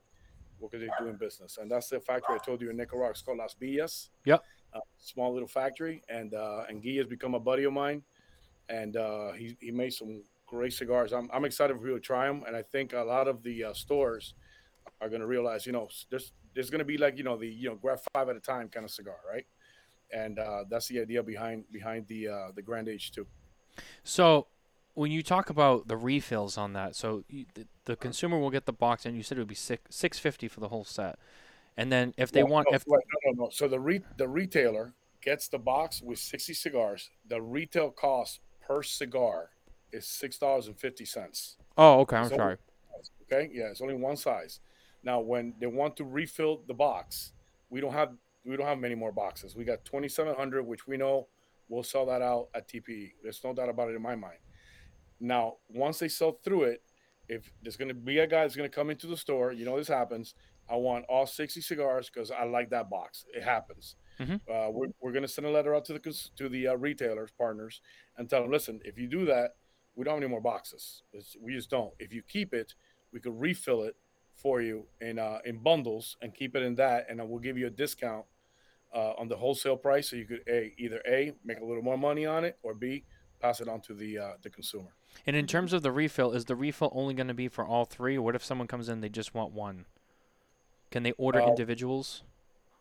we're 0.59 0.69
gonna 0.69 0.85
be 0.85 0.91
doing 1.01 1.17
business." 1.17 1.59
And 1.61 1.71
that's 1.71 1.89
the 1.89 2.01
factory 2.01 2.37
I 2.37 2.39
told 2.39 2.61
you 2.61 2.71
in 2.71 2.77
Nicaragua. 2.77 3.11
It's 3.11 3.23
called 3.23 3.39
Las 3.39 3.57
Villas. 3.59 4.11
Yep. 4.25 4.43
Uh, 4.73 4.81
small 4.99 5.33
little 5.33 5.49
factory, 5.49 6.03
and 6.09 6.35
uh, 6.35 6.65
and 6.69 6.83
Guy 6.83 6.97
has 6.97 7.07
become 7.07 7.35
a 7.35 7.41
buddy 7.41 7.65
of 7.65 7.73
mine, 7.73 8.03
and 8.69 8.97
uh, 8.97 9.33
he 9.33 9.57
he 9.61 9.71
made 9.71 9.93
some 9.93 10.23
great 10.47 10.73
cigars. 10.73 11.13
I'm 11.13 11.29
I'm 11.33 11.45
excited 11.45 11.79
for 11.79 11.87
you 11.87 11.95
to 11.95 12.01
try 12.01 12.27
them, 12.27 12.45
and 12.47 12.57
I 12.57 12.63
think 12.63 12.93
a 12.93 13.01
lot 13.01 13.29
of 13.29 13.43
the 13.43 13.65
uh, 13.65 13.73
stores 13.73 14.35
are 15.01 15.09
gonna 15.09 15.27
realize, 15.27 15.67
you 15.67 15.73
know, 15.73 15.89
there's 16.11 16.33
there's 16.55 16.71
going 16.71 16.79
to 16.79 16.85
be 16.85 16.97
like 16.97 17.19
you 17.19 17.25
know 17.25 17.37
the 17.37 17.49
you 17.49 17.69
know 17.69 17.75
grab 17.77 17.99
five 18.15 18.29
at 18.29 18.37
a 18.37 18.41
time 18.41 18.69
kind 18.69 18.85
of 18.85 18.91
cigar, 18.91 19.17
right? 19.31 19.47
And 20.13 20.39
uh, 20.39 20.65
that's 20.71 20.89
the 20.89 21.01
idea 21.01 21.23
behind 21.23 21.65
behind 21.73 22.07
the 22.07 22.29
uh, 22.29 22.49
the 22.55 22.63
Grand 22.63 22.89
Age 22.89 23.13
two. 23.13 23.27
So, 24.05 24.47
when 24.95 25.11
you 25.11 25.23
talk 25.23 25.51
about 25.51 25.89
the 25.89 25.97
refills 25.97 26.57
on 26.57 26.73
that, 26.75 26.95
so 26.95 27.25
you, 27.29 27.47
the, 27.55 27.67
the 27.85 27.97
consumer 27.97 28.39
will 28.39 28.51
get 28.51 28.67
the 28.67 28.73
box, 28.73 29.05
and 29.05 29.17
you 29.17 29.23
said 29.23 29.39
it 29.39 29.41
would 29.41 29.49
be 29.49 29.55
six 29.55 29.83
six 29.91 30.19
fifty 30.19 30.49
for 30.49 30.61
the 30.61 30.69
whole 30.69 30.85
set, 30.85 31.19
and 31.77 31.91
then 31.91 32.15
if 32.17 32.31
they 32.31 32.43
No, 32.43 32.47
want, 32.47 32.69
no, 32.71 32.77
if 32.77 32.85
no, 32.87 32.97
no, 33.27 33.45
no. 33.45 33.51
So 33.51 33.67
the 33.67 33.81
re- 33.81 34.05
the 34.17 34.29
retailer 34.29 34.95
gets 35.21 35.49
the 35.49 35.59
box 35.59 36.01
with 36.01 36.19
sixty 36.19 36.55
cigars. 36.55 37.11
The 37.27 37.43
retail 37.43 37.91
cost 37.91 38.41
per 38.61 38.83
cigar 38.83 39.51
is 39.95 40.07
six 40.07 40.39
dollars 40.39 40.67
and 40.67 40.79
fifty 40.79 41.05
cents. 41.05 41.57
oh, 41.79 42.01
okay, 42.01 42.17
I'm 42.17 42.29
So- 42.29 42.37
sorry. 42.37 42.57
Okay, 43.23 43.51
yeah, 43.53 43.65
it's 43.71 43.81
only 43.81 43.95
one 43.95 44.17
size. 44.17 44.61
Now, 45.03 45.21
when 45.21 45.55
they 45.59 45.67
want 45.67 45.97
to 45.97 46.05
refill 46.05 46.63
the 46.67 46.75
box, 46.75 47.33
we 47.71 47.81
don't 47.81 47.93
have 47.93 48.17
we 48.45 48.57
don't 48.57 48.67
have 48.67 48.79
many 48.79 48.95
more 48.95 49.13
boxes. 49.13 49.57
We 49.57 49.65
got 49.65 49.85
twenty 49.85 50.09
seven 50.09 50.35
hundred, 50.35 50.65
which 50.65 50.87
we 50.87 50.97
know 50.97 51.29
we'll 51.69 51.83
sell 51.83 52.05
that 52.07 52.21
out 52.23 52.49
at 52.55 52.69
TPE. 52.69 53.15
There's 53.23 53.43
no 53.43 53.55
doubt 53.55 53.69
about 53.71 53.89
it 53.91 53.95
in 53.97 54.03
my 54.03 54.15
mind. 54.15 54.39
Now, 55.21 55.57
once 55.69 55.99
they 55.99 56.09
sell 56.09 56.33
through 56.45 56.65
it, 56.65 56.83
if 57.29 57.51
there's 57.63 57.77
going 57.77 57.89
to 57.89 57.95
be 57.95 58.19
a 58.19 58.27
guy 58.27 58.43
that's 58.43 58.57
going 58.57 58.69
to 58.69 58.75
come 58.75 58.91
into 58.91 59.07
the 59.07 59.17
store, 59.17 59.53
you 59.53 59.65
know 59.65 59.77
this 59.79 59.89
happens. 59.89 60.35
I 60.69 60.77
want 60.77 61.05
all 61.09 61.27
60 61.27 61.61
cigars 61.61 62.09
because 62.11 62.31
I 62.31 62.45
like 62.45 62.71
that 62.71 62.89
box. 62.91 63.25
It 63.35 63.43
happens. 63.43 63.97
Mhm. 64.19 64.41
Uh, 64.49 64.71
we're 64.71 64.89
we're 65.01 65.13
going 65.13 65.23
to 65.23 65.29
send 65.29 65.47
a 65.47 65.51
letter 65.51 65.75
out 65.75 65.85
to 65.87 65.95
the 65.95 66.29
to 66.37 66.49
the 66.49 66.69
uh, 66.69 66.75
retailers 66.77 67.31
partners 67.33 67.81
and 68.17 68.29
tell 68.29 68.43
them, 68.43 68.51
listen, 68.51 68.81
if 68.85 68.99
you 68.99 69.07
do 69.09 69.25
that, 69.27 69.57
we 69.97 70.05
don't 70.05 70.15
have 70.15 70.23
any 70.23 70.31
more 70.31 70.41
boxes. 70.41 71.03
It's, 71.13 71.37
we 71.41 71.55
just 71.55 71.71
don't. 71.71 71.93
If 71.99 72.13
you 72.13 72.23
keep 72.23 72.53
it, 72.55 72.75
we 73.13 73.21
could 73.21 73.39
refill 73.39 73.83
it 73.83 73.97
for 74.35 74.61
you 74.61 74.85
in 75.01 75.19
uh, 75.19 75.39
in 75.45 75.59
bundles 75.59 76.17
and 76.21 76.35
keep 76.35 76.57
it 76.57 76.63
in 76.63 76.75
that, 76.77 77.07
and 77.09 77.19
then 77.19 77.29
we'll 77.29 77.39
give 77.39 77.57
you 77.57 77.67
a 77.67 77.71
discount 77.71 78.25
uh, 78.95 79.13
on 79.19 79.29
the 79.29 79.37
wholesale 79.37 79.77
price, 79.77 80.09
so 80.09 80.17
you 80.17 80.25
could 80.25 80.43
a 80.49 80.75
either 80.79 81.01
a 81.07 81.33
make 81.45 81.61
a 81.61 81.65
little 81.65 81.83
more 81.83 81.99
money 81.99 82.27
on 82.27 82.45
it, 82.45 82.59
or 82.63 82.75
b 82.75 83.05
pass 83.41 83.61
it 83.61 83.69
on 83.69 83.81
to 83.83 83.95
the 83.95 84.19
uh, 84.19 84.33
the 84.43 84.51
consumer. 84.51 84.95
And 85.27 85.37
in 85.37 85.47
terms 85.47 85.73
of 85.73 85.83
the 85.83 85.93
refill, 85.93 86.33
is 86.33 86.47
the 86.47 86.57
refill 86.57 86.91
only 86.93 87.15
going 87.15 87.29
to 87.29 87.35
be 87.35 87.47
for 87.47 87.65
all 87.65 87.85
three, 87.85 88.19
what 88.19 88.35
if 88.35 88.45
someone 88.45 88.67
comes 88.67 88.89
in 88.89 89.01
they 89.01 89.09
just 89.09 89.35
want 89.35 89.53
one? 89.53 89.87
Can 90.91 91.05
they 91.05 91.13
order 91.13 91.41
Uh, 91.41 91.49
individuals? 91.49 92.23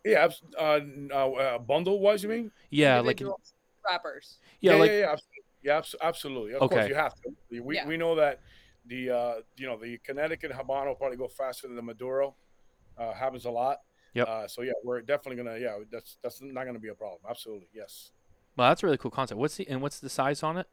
Yeah, 0.04 0.26
abs- 0.26 0.42
uh, 0.60 0.80
uh, 1.12 1.32
uh, 1.32 1.58
bundle 1.60 2.00
wise, 2.00 2.24
you 2.24 2.30
mean? 2.30 2.52
Yeah, 2.70 3.00
like 3.00 3.22
wrappers. 3.90 4.40
yeah, 4.60 4.76
like 4.76 4.92
yeah, 4.92 5.00
yeah, 5.00 5.12
absolutely. 5.12 5.33
Yeah, 5.64 5.78
abs- 5.78 5.96
absolutely. 6.02 6.54
Of 6.54 6.70
course, 6.70 6.88
you 6.88 6.96
have 6.96 7.14
to. 7.16 7.62
We, 7.62 7.76
Yeah. 7.76 7.88
we 7.88 7.98
know 7.98 8.16
that 8.16 8.42
the 8.86 9.10
uh, 9.10 9.34
you 9.56 9.66
know 9.66 9.78
the 9.78 9.98
Connecticut 10.00 10.52
Habano 10.52 10.98
probably 10.98 11.18
go 11.18 11.28
faster 11.28 11.68
than 11.68 11.76
the 11.76 11.82
Maduro. 11.82 12.36
Uh, 12.98 13.14
happens 13.14 13.46
a 13.46 13.52
lot. 13.52 13.80
Yep. 14.14 14.28
Uh, 14.28 14.48
so 14.48 14.62
yeah, 14.62 14.74
we're 14.84 15.02
definitely 15.02 15.44
gonna 15.44 15.58
yeah 15.58 15.80
that's 15.92 16.18
that's 16.22 16.42
not 16.42 16.66
gonna 16.66 16.80
be 16.80 16.90
a 16.90 16.94
problem. 16.94 17.22
Absolutely, 17.28 17.68
yes. 17.74 18.12
well, 18.56 18.70
that's 18.70 18.84
a 18.84 18.86
really 18.86 18.98
cool 18.98 19.10
concept. 19.10 19.40
What's 19.40 19.56
the 19.56 19.68
and 19.68 19.82
what's 19.82 20.00
the 20.00 20.10
size 20.10 20.44
on 20.44 20.58
it? 20.58 20.68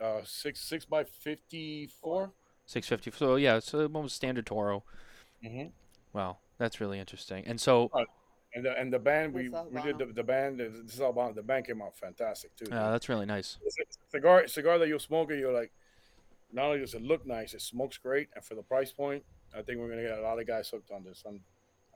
Uh, 0.00 0.20
six 0.24 0.60
six 0.60 0.84
by 0.84 1.04
fifty 1.04 1.86
four. 1.86 2.32
Six 2.66 2.88
fifty. 2.88 3.10
So 3.10 3.36
yeah, 3.36 3.60
so 3.60 3.82
almost 3.84 4.16
standard 4.16 4.44
Toro. 4.44 4.84
Mm-hmm. 5.42 5.68
Wow, 6.12 6.38
that's 6.58 6.80
really 6.80 6.98
interesting. 6.98 7.44
And 7.46 7.60
so 7.60 7.90
And 8.54 8.64
the 8.64 8.78
and 8.78 8.92
the 8.92 8.98
band 9.00 9.34
we, 9.34 9.48
we 9.48 9.82
did 9.82 9.98
the, 9.98 10.06
the 10.06 10.22
band 10.22 10.60
this 10.60 10.94
is 10.94 11.00
Albano. 11.00 11.32
The 11.32 11.42
band 11.42 11.66
came 11.66 11.82
out 11.82 11.96
fantastic 11.96 12.54
too. 12.54 12.66
uh, 12.70 12.92
that's 12.92 13.08
really 13.08 13.26
nice. 13.26 13.58
It's 13.64 13.76
a 13.78 13.82
cigar 14.12 14.46
cigar 14.46 14.78
that 14.78 14.86
you'll 14.86 15.00
smoke 15.00 15.32
it, 15.32 15.38
you're 15.40 15.52
like, 15.52 15.72
not 16.52 16.66
only 16.66 16.78
does 16.78 16.94
it 16.94 17.02
look 17.02 17.26
nice, 17.26 17.52
it 17.54 17.62
smokes 17.62 17.98
great, 17.98 18.28
and 18.34 18.44
for 18.44 18.54
the 18.54 18.62
price 18.62 18.92
point, 18.92 19.24
I 19.56 19.62
think 19.62 19.80
we're 19.80 19.88
gonna 19.88 20.02
get 20.02 20.18
a 20.18 20.22
lot 20.22 20.38
of 20.38 20.46
guys 20.46 20.68
hooked 20.68 20.92
on 20.92 21.02
this. 21.02 21.24
I'm, 21.26 21.40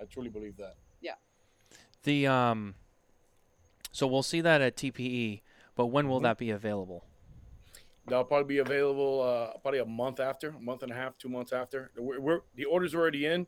I 0.01 0.05
truly 0.07 0.31
believe 0.31 0.57
that. 0.57 0.75
Yeah. 1.01 1.15
The 2.03 2.27
um, 2.27 2.75
so 3.93 4.09
we'll 4.09 4.25
see 4.25 4.41
that 4.41 4.61
at 4.61 4.77
TPE, 4.77 5.43
but 5.77 5.87
when 5.87 6.09
will 6.09 6.19
Mhm. 6.21 6.25
that 6.25 6.39
be 6.39 6.51
available? 6.51 7.05
That'll 8.09 8.25
probably 8.25 8.47
be 8.49 8.59
available 8.59 9.21
uh, 9.23 9.59
probably 9.59 9.81
a 9.81 9.85
month 9.85 10.19
after, 10.19 10.49
a 10.49 10.61
month 10.61 10.83
and 10.83 10.91
a 10.91 10.95
half, 10.95 11.17
two 11.19 11.29
months 11.29 11.53
after. 11.53 11.91
We're, 11.97 12.19
we're 12.21 12.41
the 12.57 12.65
order's 12.65 12.95
already 12.97 13.27
in. 13.27 13.47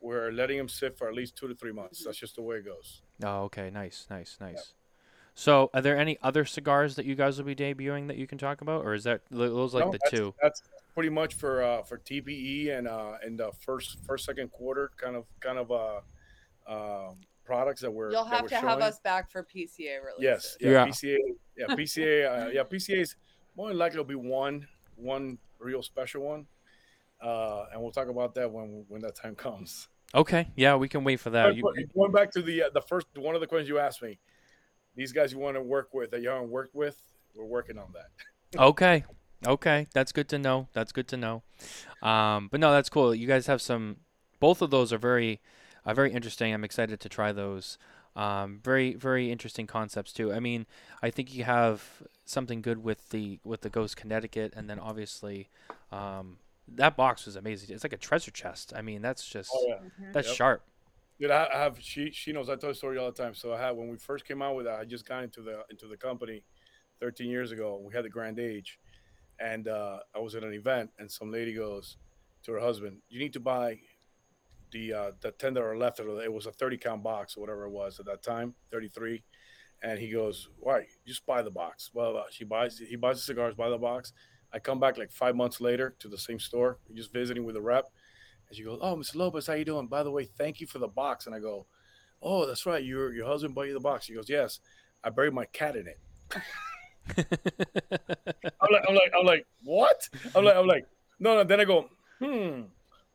We're 0.00 0.30
letting 0.32 0.58
them 0.58 0.68
sit 0.68 0.96
for 0.96 1.08
at 1.08 1.14
least 1.14 1.36
two 1.36 1.48
to 1.48 1.54
three 1.54 1.72
months. 1.72 2.04
That's 2.04 2.18
just 2.18 2.36
the 2.36 2.42
way 2.42 2.56
it 2.56 2.64
goes. 2.64 3.02
Oh, 3.22 3.42
okay, 3.44 3.70
nice, 3.70 4.06
nice, 4.10 4.38
nice. 4.40 4.72
So, 5.34 5.70
are 5.72 5.80
there 5.80 5.96
any 5.96 6.18
other 6.22 6.44
cigars 6.44 6.96
that 6.96 7.06
you 7.06 7.14
guys 7.14 7.38
will 7.38 7.44
be 7.44 7.54
debuting 7.54 8.08
that 8.08 8.16
you 8.16 8.26
can 8.26 8.38
talk 8.38 8.60
about, 8.60 8.84
or 8.84 8.94
is 8.94 9.04
that 9.04 9.22
those 9.30 9.74
like 9.74 9.84
No, 9.84 9.92
the 9.92 9.98
that's, 10.02 10.10
two? 10.10 10.34
That's 10.42 10.62
pretty 10.94 11.10
much 11.10 11.34
for 11.34 11.62
uh, 11.62 11.82
for 11.82 11.98
TPE 11.98 12.76
and 12.76 12.88
uh, 12.88 13.12
and 13.22 13.38
the 13.38 13.52
first 13.60 13.98
first 14.04 14.24
second 14.24 14.50
quarter 14.50 14.90
kind 14.96 15.16
of 15.16 15.24
kind 15.40 15.58
of 15.58 15.70
uh, 15.70 16.00
um, 16.66 17.16
products 17.44 17.80
that 17.82 17.90
we're 17.90 18.10
You'll 18.10 18.24
that 18.24 18.32
have 18.32 18.42
we're 18.42 18.48
to 18.48 18.56
have 18.56 18.80
us 18.80 19.00
back 19.00 19.30
for 19.30 19.42
PCA 19.42 20.02
release. 20.04 20.20
Yes. 20.20 20.56
Yeah. 20.60 20.70
Yeah. 20.70 20.86
PCA. 20.86 21.18
Yeah. 21.56 21.66
PCA. 21.68 22.46
Uh, 22.46 22.50
yeah. 22.50 22.62
PCA 22.62 23.00
is 23.00 23.16
more 23.56 23.68
than 23.68 23.78
likely 23.78 23.98
will 23.98 24.04
be 24.04 24.14
one 24.14 24.66
one 24.96 25.38
real 25.58 25.82
special 25.82 26.22
one, 26.22 26.46
uh, 27.22 27.66
and 27.72 27.80
we'll 27.80 27.92
talk 27.92 28.08
about 28.08 28.34
that 28.34 28.50
when 28.50 28.84
when 28.88 29.02
that 29.02 29.16
time 29.16 29.34
comes. 29.34 29.88
Okay, 30.14 30.48
yeah, 30.56 30.74
we 30.74 30.88
can 30.88 31.04
wait 31.04 31.20
for 31.20 31.30
that. 31.30 31.54
You, 31.54 31.62
going 31.94 32.12
back 32.12 32.32
to 32.32 32.42
the 32.42 32.64
uh, 32.64 32.70
the 32.72 32.82
first 32.82 33.06
one 33.16 33.34
of 33.34 33.40
the 33.40 33.46
questions 33.46 33.68
you 33.68 33.78
asked 33.78 34.02
me, 34.02 34.18
these 34.96 35.12
guys 35.12 35.32
you 35.32 35.38
want 35.38 35.56
to 35.56 35.62
work 35.62 35.90
with 35.92 36.10
that 36.10 36.22
you 36.22 36.28
haven't 36.28 36.50
worked 36.50 36.74
with, 36.74 37.00
we're 37.34 37.44
working 37.44 37.78
on 37.78 37.92
that. 37.92 38.58
okay, 38.60 39.04
okay, 39.46 39.86
that's 39.92 40.12
good 40.12 40.28
to 40.30 40.38
know. 40.38 40.68
That's 40.72 40.92
good 40.92 41.08
to 41.08 41.16
know. 41.16 41.42
Um, 42.02 42.48
but 42.50 42.60
no, 42.60 42.72
that's 42.72 42.88
cool. 42.88 43.14
You 43.14 43.26
guys 43.26 43.46
have 43.46 43.62
some. 43.62 43.98
Both 44.40 44.62
of 44.62 44.70
those 44.70 44.92
are 44.92 44.98
very, 44.98 45.40
uh, 45.84 45.94
very 45.94 46.12
interesting. 46.12 46.52
I'm 46.52 46.64
excited 46.64 46.98
to 47.00 47.08
try 47.08 47.32
those. 47.32 47.78
Um, 48.16 48.60
very, 48.64 48.94
very 48.94 49.30
interesting 49.30 49.66
concepts 49.66 50.12
too. 50.12 50.32
I 50.32 50.40
mean, 50.40 50.66
I 51.02 51.10
think 51.10 51.32
you 51.32 51.44
have 51.44 52.02
something 52.24 52.62
good 52.62 52.82
with 52.82 53.10
the 53.10 53.38
with 53.44 53.60
the 53.60 53.70
Ghost 53.70 53.96
Connecticut, 53.96 54.52
and 54.56 54.68
then 54.68 54.78
obviously, 54.78 55.48
um, 55.92 56.38
that 56.76 56.96
box 56.96 57.26
was 57.26 57.36
amazing. 57.36 57.74
It's 57.74 57.84
like 57.84 57.92
a 57.92 57.96
treasure 57.98 58.30
chest. 58.30 58.72
I 58.76 58.82
mean, 58.82 59.02
that's 59.02 59.26
just 59.28 59.50
Oh 59.54 59.66
yeah. 59.68 59.80
Mhm. 60.00 60.12
that's 60.12 60.28
Yep. 60.28 60.36
sharp. 60.36 60.62
Dude, 61.18 61.30
I, 61.30 61.48
I 61.52 61.58
have 61.58 61.78
she 61.80 62.10
she 62.12 62.32
knows 62.32 62.48
I 62.48 62.56
tell 62.56 62.70
the 62.70 62.74
story 62.74 62.98
all 62.98 63.10
the 63.10 63.22
time. 63.22 63.34
So 63.34 63.52
I 63.52 63.60
had 63.60 63.72
when 63.72 63.88
we 63.88 63.96
first 63.98 64.24
came 64.24 64.40
out 64.42 64.56
with 64.56 64.66
that, 64.66 64.78
I 64.80 64.84
just 64.84 65.06
got 65.06 65.22
into 65.24 65.42
the 65.42 65.64
into 65.70 65.86
the 65.86 65.96
company 65.96 66.44
13 67.00 67.28
years 67.30 67.52
ago. 67.52 67.78
We 67.84 67.94
had 67.94 68.04
the 68.04 68.08
grand 68.10 68.38
age, 68.38 68.78
and 69.38 69.68
uh, 69.68 70.00
I 70.14 70.18
was 70.18 70.34
at 70.34 70.44
an 70.44 70.52
event, 70.54 70.90
and 70.98 71.10
some 71.10 71.30
lady 71.30 71.52
goes 71.54 71.96
to 72.44 72.52
her 72.52 72.60
husband, 72.60 73.02
"You 73.08 73.18
need 73.18 73.32
to 73.34 73.40
buy 73.40 73.80
the 74.72 74.92
uh, 74.92 75.12
the 75.20 75.32
ten 75.32 75.54
that 75.54 75.62
are 75.62 75.76
left. 75.76 76.00
It 76.00 76.32
was 76.32 76.46
a 76.46 76.52
thirty 76.52 76.78
count 76.78 77.02
box 77.02 77.36
or 77.36 77.40
whatever 77.40 77.64
it 77.64 77.70
was 77.70 77.98
at 78.00 78.06
that 78.06 78.22
time, 78.22 78.54
thirty 78.70 78.88
three. 78.88 79.22
And 79.82 79.98
he 79.98 80.10
goes, 80.10 80.48
"Why? 80.58 80.86
Just 81.06 81.26
buy 81.26 81.42
the 81.42 81.50
box." 81.50 81.90
Well, 81.92 82.16
uh, 82.18 82.24
she 82.30 82.44
buys. 82.44 82.78
He 82.78 82.96
buys 82.96 83.16
the 83.16 83.22
cigars, 83.22 83.54
buy 83.54 83.68
the 83.70 83.78
box. 83.78 84.12
I 84.52 84.58
come 84.58 84.80
back 84.80 84.98
like 84.98 85.12
five 85.12 85.36
months 85.36 85.60
later 85.60 85.94
to 86.00 86.08
the 86.08 86.18
same 86.18 86.38
store, 86.38 86.78
just 86.94 87.12
visiting 87.12 87.44
with 87.44 87.56
a 87.56 87.60
rep, 87.60 87.90
and 88.48 88.56
she 88.56 88.64
goes, 88.64 88.78
"Oh, 88.82 88.96
Mr. 88.96 89.16
Lopez, 89.16 89.46
how 89.46 89.54
you 89.54 89.64
doing? 89.64 89.86
By 89.86 90.02
the 90.02 90.10
way, 90.10 90.24
thank 90.24 90.60
you 90.60 90.66
for 90.66 90.78
the 90.78 90.88
box." 90.88 91.26
And 91.26 91.34
I 91.34 91.38
go, 91.38 91.66
"Oh, 92.22 92.46
that's 92.46 92.66
right. 92.66 92.82
Your 92.82 93.12
your 93.12 93.26
husband 93.26 93.54
bought 93.54 93.68
you 93.68 93.74
the 93.74 93.80
box." 93.80 94.06
She 94.06 94.14
goes, 94.14 94.28
"Yes, 94.28 94.60
I 95.04 95.10
buried 95.10 95.34
my 95.34 95.44
cat 95.46 95.76
in 95.76 95.86
it." 95.86 95.98
I'm 97.16 98.72
like, 98.72 98.84
I'm 98.88 98.94
like, 98.94 99.12
I'm 99.18 99.26
like, 99.26 99.46
what? 99.62 100.08
I'm 100.34 100.44
like, 100.44 100.56
I'm 100.56 100.66
like, 100.66 100.86
no, 101.18 101.34
no. 101.34 101.44
Then 101.44 101.60
I 101.60 101.64
go, 101.64 101.88
hmm, 102.18 102.62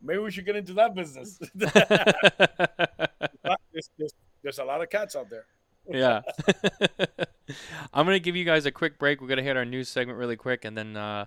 maybe 0.02 0.20
we 0.20 0.32
should 0.32 0.46
get 0.46 0.56
into 0.56 0.74
that 0.74 0.96
business. 0.96 1.40
there's, 1.56 1.80
there's, 3.98 4.14
there's, 4.44 4.60
a 4.60 4.64
lot 4.64 4.82
of 4.82 4.90
cats 4.90 5.16
out 5.16 5.30
there. 5.30 5.46
Yeah. 5.90 6.22
I'm 7.94 8.06
gonna 8.06 8.20
give 8.20 8.36
you 8.36 8.46
guys 8.46 8.66
a 8.66 8.72
quick 8.72 8.98
break. 8.98 9.22
We're 9.22 9.28
gonna 9.28 9.44
hit 9.44 9.58
our 9.58 9.66
news 9.66 9.90
segment 9.90 10.18
really 10.18 10.36
quick, 10.36 10.66
and 10.66 10.78
then 10.78 10.98
uh, 10.98 11.26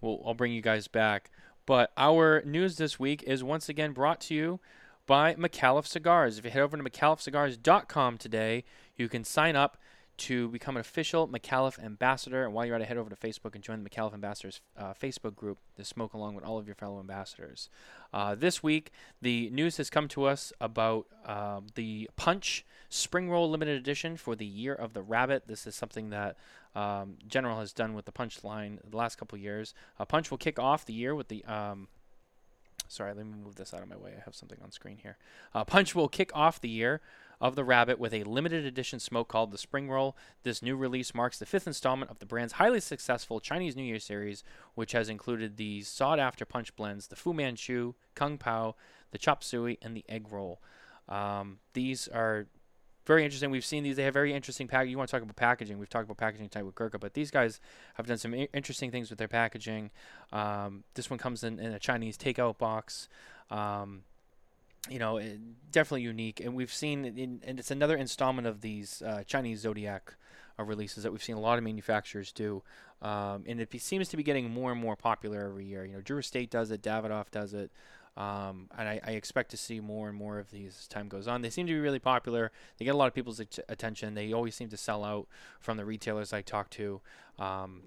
we'll 0.00 0.22
I'll 0.24 0.34
bring 0.34 0.52
you 0.52 0.62
guys 0.62 0.88
back. 0.88 1.30
But 1.66 1.92
our 1.96 2.42
news 2.44 2.76
this 2.76 2.98
week 2.98 3.24
is 3.24 3.42
once 3.42 3.68
again 3.68 3.92
brought 3.92 4.20
to 4.22 4.34
you 4.34 4.60
by 5.06 5.34
Micallef 5.34 5.86
Cigars. 5.86 6.38
If 6.38 6.44
you 6.44 6.50
head 6.50 6.62
over 6.62 6.76
to 6.76 6.82
MicallefCigars.com 6.82 8.18
today, 8.18 8.64
you 8.96 9.08
can 9.08 9.24
sign 9.24 9.56
up 9.56 9.76
to 10.16 10.48
become 10.48 10.76
an 10.76 10.80
official 10.80 11.28
Micallef 11.28 11.82
ambassador. 11.82 12.44
And 12.44 12.54
while 12.54 12.64
you're 12.64 12.74
at 12.74 12.80
it, 12.80 12.88
head 12.88 12.96
over 12.96 13.10
to 13.10 13.16
Facebook 13.16 13.54
and 13.54 13.62
join 13.62 13.82
the 13.82 13.88
Micallef 13.88 14.14
Ambassadors 14.14 14.60
uh, 14.76 14.94
Facebook 14.94 15.34
group 15.34 15.58
to 15.76 15.84
smoke 15.84 16.14
along 16.14 16.34
with 16.34 16.44
all 16.44 16.58
of 16.58 16.66
your 16.66 16.74
fellow 16.74 16.98
ambassadors. 16.98 17.68
Uh, 18.12 18.34
this 18.34 18.62
week, 18.62 18.90
the 19.20 19.50
news 19.50 19.76
has 19.76 19.90
come 19.90 20.08
to 20.08 20.24
us 20.24 20.52
about 20.60 21.06
uh, 21.24 21.60
the 21.74 22.08
Punch 22.16 22.64
Spring 22.88 23.30
Roll 23.30 23.50
Limited 23.50 23.76
Edition 23.76 24.16
for 24.16 24.34
the 24.34 24.46
Year 24.46 24.74
of 24.74 24.94
the 24.94 25.02
Rabbit. 25.02 25.46
This 25.46 25.66
is 25.66 25.74
something 25.74 26.10
that 26.10 26.36
um, 26.74 27.16
General 27.26 27.60
has 27.60 27.72
done 27.72 27.94
with 27.94 28.04
the 28.04 28.12
Punch 28.12 28.44
line 28.44 28.78
the 28.88 28.96
last 28.96 29.16
couple 29.16 29.38
years. 29.38 29.74
Uh, 29.98 30.04
Punch 30.04 30.30
will 30.30 30.38
kick 30.38 30.58
off 30.58 30.84
the 30.84 30.92
year 30.92 31.14
with 31.14 31.28
the. 31.28 31.44
Um, 31.44 31.88
sorry, 32.88 33.14
let 33.14 33.26
me 33.26 33.32
move 33.42 33.56
this 33.56 33.74
out 33.74 33.82
of 33.82 33.88
my 33.88 33.96
way. 33.96 34.12
I 34.16 34.22
have 34.24 34.34
something 34.34 34.58
on 34.62 34.70
screen 34.70 34.98
here. 34.98 35.16
Uh, 35.54 35.64
Punch 35.64 35.94
will 35.94 36.08
kick 36.08 36.30
off 36.34 36.60
the 36.60 36.68
year 36.68 37.00
of 37.40 37.54
the 37.54 37.64
Rabbit 37.64 37.98
with 37.98 38.14
a 38.14 38.24
limited 38.24 38.64
edition 38.64 38.98
smoke 38.98 39.28
called 39.28 39.50
the 39.50 39.58
Spring 39.58 39.88
Roll. 39.88 40.16
This 40.42 40.62
new 40.62 40.76
release 40.76 41.14
marks 41.14 41.38
the 41.38 41.46
fifth 41.46 41.66
installment 41.66 42.10
of 42.10 42.18
the 42.18 42.26
brand's 42.26 42.54
highly 42.54 42.80
successful 42.80 43.40
Chinese 43.40 43.76
New 43.76 43.82
Year 43.82 43.98
series, 43.98 44.42
which 44.74 44.92
has 44.92 45.08
included 45.08 45.56
the 45.56 45.82
sought 45.82 46.18
after 46.18 46.44
punch 46.44 46.74
blends, 46.76 47.08
the 47.08 47.16
Fu 47.16 47.32
Manchu, 47.32 47.94
Kung 48.14 48.38
Pao, 48.38 48.74
the 49.10 49.18
Chop 49.18 49.44
Suey, 49.44 49.78
and 49.82 49.96
the 49.96 50.04
Egg 50.08 50.30
Roll. 50.30 50.60
Um, 51.08 51.58
these 51.74 52.08
are 52.08 52.46
very 53.06 53.24
interesting. 53.24 53.50
We've 53.50 53.64
seen 53.64 53.84
these. 53.84 53.96
They 53.96 54.02
have 54.02 54.14
very 54.14 54.34
interesting 54.34 54.66
packaging. 54.66 54.90
You 54.90 54.98
want 54.98 55.08
to 55.08 55.16
talk 55.16 55.22
about 55.22 55.36
packaging? 55.36 55.78
We've 55.78 55.88
talked 55.88 56.04
about 56.04 56.16
packaging 56.16 56.48
type 56.48 56.64
with 56.64 56.74
Gurkha, 56.74 56.98
but 56.98 57.14
these 57.14 57.30
guys 57.30 57.60
have 57.94 58.06
done 58.06 58.18
some 58.18 58.34
I- 58.34 58.48
interesting 58.52 58.90
things 58.90 59.10
with 59.10 59.18
their 59.18 59.28
packaging. 59.28 59.92
Um, 60.32 60.82
this 60.94 61.08
one 61.08 61.18
comes 61.18 61.44
in, 61.44 61.60
in 61.60 61.72
a 61.72 61.78
Chinese 61.78 62.18
takeout 62.18 62.58
box. 62.58 63.08
Um, 63.48 64.02
you 64.88 64.98
know, 64.98 65.18
eh, 65.18 65.36
definitely 65.70 66.02
unique. 66.02 66.40
And 66.40 66.54
we've 66.54 66.72
seen, 66.72 67.04
in, 67.04 67.40
and 67.44 67.58
it's 67.58 67.70
another 67.70 67.96
installment 67.96 68.46
of 68.46 68.60
these 68.60 69.02
uh, 69.02 69.22
Chinese 69.26 69.60
Zodiac 69.60 70.14
uh, 70.58 70.64
releases 70.64 71.02
that 71.02 71.12
we've 71.12 71.22
seen 71.22 71.36
a 71.36 71.40
lot 71.40 71.58
of 71.58 71.64
manufacturers 71.64 72.32
do. 72.32 72.62
Um, 73.02 73.44
and 73.46 73.60
it 73.60 73.80
seems 73.80 74.08
to 74.08 74.16
be 74.16 74.22
getting 74.22 74.50
more 74.50 74.72
and 74.72 74.80
more 74.80 74.96
popular 74.96 75.44
every 75.46 75.66
year. 75.66 75.84
You 75.84 75.94
know, 75.94 76.00
Drew 76.00 76.18
Estate 76.18 76.50
does 76.50 76.70
it, 76.70 76.82
Davidoff 76.82 77.30
does 77.30 77.52
it. 77.52 77.70
Um, 78.16 78.70
and 78.78 78.88
I, 78.88 79.00
I, 79.04 79.10
expect 79.10 79.50
to 79.50 79.58
see 79.58 79.78
more 79.78 80.08
and 80.08 80.16
more 80.16 80.38
of 80.38 80.50
these 80.50 80.74
as 80.80 80.88
time 80.88 81.06
goes 81.06 81.28
on. 81.28 81.42
They 81.42 81.50
seem 81.50 81.66
to 81.66 81.72
be 81.74 81.78
really 81.78 81.98
popular. 81.98 82.50
They 82.78 82.86
get 82.86 82.94
a 82.94 82.96
lot 82.96 83.08
of 83.08 83.14
people's 83.14 83.40
attention. 83.40 84.14
They 84.14 84.32
always 84.32 84.54
seem 84.54 84.70
to 84.70 84.76
sell 84.78 85.04
out 85.04 85.28
from 85.60 85.76
the 85.76 85.84
retailers 85.84 86.32
I 86.32 86.40
talk 86.40 86.70
to. 86.70 87.02
Um, 87.38 87.82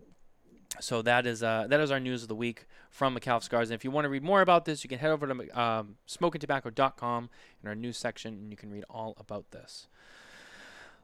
so 0.79 1.01
that 1.01 1.25
is 1.25 1.43
uh, 1.43 1.65
that 1.69 1.79
is 1.79 1.91
our 1.91 1.99
news 1.99 2.21
of 2.21 2.29
the 2.29 2.35
week 2.35 2.65
from 2.89 3.17
Micallef 3.17 3.43
Cigars. 3.43 3.69
And 3.69 3.75
if 3.75 3.83
you 3.83 3.91
want 3.91 4.05
to 4.05 4.09
read 4.09 4.23
more 4.23 4.41
about 4.41 4.65
this, 4.65 4.83
you 4.83 4.89
can 4.89 4.99
head 4.99 5.11
over 5.11 5.27
to 5.27 5.59
um, 5.59 5.95
smokintabacco.com 6.07 7.29
in 7.61 7.69
our 7.69 7.75
news 7.75 7.97
section, 7.97 8.33
and 8.33 8.51
you 8.51 8.57
can 8.57 8.71
read 8.71 8.85
all 8.89 9.15
about 9.19 9.51
this. 9.51 9.87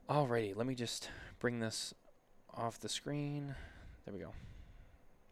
Alrighty, 0.09 0.55
let 0.55 0.67
me 0.67 0.75
just 0.75 1.09
bring 1.39 1.59
this 1.59 1.93
off 2.53 2.79
the 2.79 2.89
screen. 2.89 3.55
There 4.05 4.13
we 4.13 4.19
go. 4.19 4.33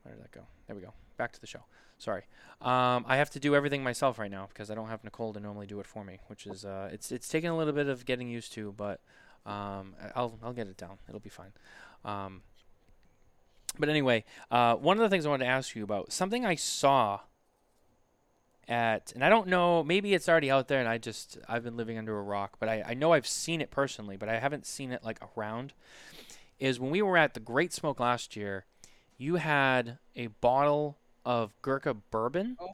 Where 0.02 0.16
did 0.16 0.24
that 0.24 0.32
go? 0.32 0.42
There 0.68 0.76
we 0.76 0.82
go. 0.82 0.94
Back 1.18 1.32
to 1.34 1.42
the 1.42 1.48
show. 1.48 1.64
Sorry. 2.00 2.24
Um, 2.62 3.06
I 3.08 3.18
have 3.18 3.30
to 3.32 3.40
do 3.40 3.56
everything 3.56 3.84
myself 3.84 4.20
right 4.20 4.32
now 4.32 4.48
because 4.48 4.70
I 4.70 4.76
don't 4.76 4.90
have 4.90 5.04
Nicole 5.04 5.32
to 5.34 5.40
normally 5.40 5.68
do 5.68 5.80
it 5.80 5.88
for 5.88 6.04
me, 6.04 6.20
which 6.28 6.48
is 6.48 6.66
uh, 6.66 6.90
it's 6.92 7.12
it's 7.12 7.28
taking 7.28 7.50
a 7.50 7.58
little 7.58 7.74
bit 7.74 7.88
of 7.88 8.06
getting 8.06 8.28
used 8.28 8.52
to, 8.54 8.74
but 8.76 9.00
um, 9.46 9.96
I'll 10.16 10.38
I'll 10.44 10.54
get 10.54 10.68
it 10.68 10.76
down. 10.76 10.98
It'll 11.08 11.20
be 11.20 11.30
fine. 11.30 11.54
Um, 12.04 12.42
but 13.78 13.90
anyway, 13.90 14.24
uh, 14.52 14.76
one 14.76 14.98
of 14.98 15.04
the 15.04 15.10
things 15.10 15.26
I 15.26 15.30
wanted 15.30 15.46
to 15.46 15.52
ask 15.52 15.76
you 15.76 15.84
about 15.84 16.12
something 16.12 16.46
I 16.46 16.56
saw 16.56 17.22
at, 18.68 19.12
and 19.14 19.24
I 19.24 19.30
don't 19.30 19.48
know, 19.48 19.84
maybe 19.84 20.14
it's 20.14 20.30
already 20.30 20.52
out 20.52 20.68
there, 20.68 20.80
and 20.80 20.88
I 20.88 20.98
just 20.98 21.38
I've 21.48 21.64
been 21.64 21.78
living 21.78 21.98
under 21.98 22.18
a 22.18 22.22
rock, 22.22 22.58
but 22.60 22.70
I, 22.70 22.84
I 22.88 22.94
know 22.94 23.14
I've 23.14 23.28
seen 23.28 23.62
it 23.62 23.72
personally, 23.72 24.18
but 24.18 24.30
I 24.30 24.40
haven't 24.40 24.66
seen 24.66 24.92
it 24.92 25.04
like 25.04 25.20
around. 25.36 25.74
Is 26.60 26.80
when 26.80 26.92
we 26.92 27.02
were 27.02 27.18
at 27.18 27.34
the 27.34 27.40
Great 27.40 27.74
Smoke 27.74 28.00
last 28.00 28.36
year, 28.36 28.66
you 29.18 29.36
had 29.36 29.98
a 30.16 30.28
bottle 30.28 30.98
of 31.26 31.54
Gurkha 31.62 31.94
bourbon. 31.94 32.58
Oh. 32.60 32.70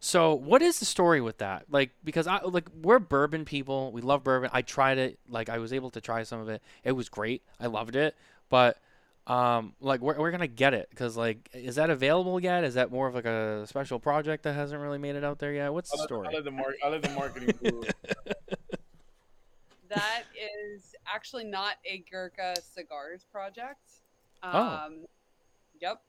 So 0.00 0.34
what 0.34 0.62
is 0.62 0.80
the 0.80 0.86
story 0.86 1.20
with 1.20 1.38
that? 1.38 1.66
Like 1.70 1.90
because 2.02 2.26
I 2.26 2.40
like 2.42 2.68
we're 2.82 2.98
bourbon 2.98 3.44
people. 3.44 3.92
We 3.92 4.00
love 4.00 4.24
bourbon. 4.24 4.48
I 4.52 4.62
tried 4.62 4.96
it. 4.96 5.18
Like 5.28 5.50
I 5.50 5.58
was 5.58 5.74
able 5.74 5.90
to 5.90 6.00
try 6.00 6.22
some 6.22 6.40
of 6.40 6.48
it. 6.48 6.62
It 6.84 6.92
was 6.92 7.10
great. 7.10 7.42
I 7.60 7.66
loved 7.66 7.96
it. 7.96 8.16
But 8.48 8.78
um, 9.26 9.74
like 9.80 10.00
we're, 10.00 10.18
we're 10.18 10.30
gonna 10.30 10.46
get 10.46 10.74
it 10.74 10.88
because 10.90 11.16
like 11.16 11.48
is 11.52 11.76
that 11.76 11.90
available 11.90 12.40
yet? 12.40 12.64
Is 12.64 12.74
that 12.74 12.90
more 12.90 13.06
of 13.06 13.14
like 13.14 13.26
a 13.26 13.66
special 13.66 13.98
project 13.98 14.44
that 14.44 14.54
hasn't 14.54 14.80
really 14.80 14.98
made 14.98 15.16
it 15.16 15.24
out 15.24 15.38
there 15.38 15.52
yet? 15.52 15.72
What's 15.72 15.90
the 15.90 15.98
I'll 16.00 16.06
story? 16.06 16.28
I'll 16.28 16.34
let 16.34 16.44
the, 16.44 16.50
mar- 16.50 16.74
I'll 16.82 16.90
let 16.90 17.02
the 17.02 17.10
marketing. 17.10 17.54
that 19.88 20.22
is 20.34 20.94
actually 21.12 21.44
not 21.44 21.76
a 21.84 22.04
Gurkha 22.10 22.56
cigars 22.62 23.26
project. 23.30 23.92
Oh. 24.42 24.58
Um, 24.58 24.98
oh. 25.02 25.06
Yep. 25.80 26.02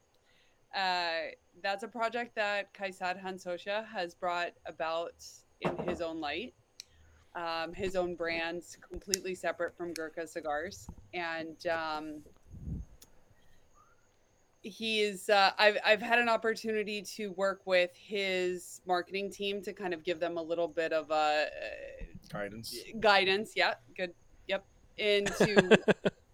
Uh, 0.76 1.32
that's 1.62 1.84
a 1.84 1.88
project 1.88 2.36
that 2.36 2.74
Kaizad 2.74 3.22
Hansotia 3.22 3.86
has 3.88 4.14
brought 4.14 4.52
about 4.66 5.14
in 5.62 5.76
his 5.88 6.02
own 6.02 6.20
light. 6.20 6.54
Um, 7.36 7.74
his 7.74 7.96
own 7.96 8.16
brands, 8.16 8.78
completely 8.90 9.36
separate 9.36 9.76
from 9.78 9.94
Gurkha 9.94 10.28
cigars, 10.28 10.88
and 11.14 11.56
um, 11.68 12.22
he's 14.62 15.30
uh, 15.30 15.52
I've 15.58 15.78
I've 15.86 16.02
had 16.02 16.20
an 16.20 16.30
opportunity 16.30 17.02
to 17.16 17.32
work 17.32 17.62
with 17.66 17.92
his 17.96 18.82
marketing 18.86 19.32
team 19.32 19.62
to 19.64 19.74
kind 19.74 19.94
of 19.94 20.04
give 20.04 20.20
them 20.20 20.38
a 20.38 20.42
little 20.42 20.68
bit 20.68 20.94
of 20.94 21.10
a 21.12 21.14
uh, 21.14 22.06
guidance. 22.32 22.76
Guidance, 23.00 23.54
yeah, 23.56 23.76
good, 23.98 24.14
yep, 24.48 24.66
into 24.98 25.78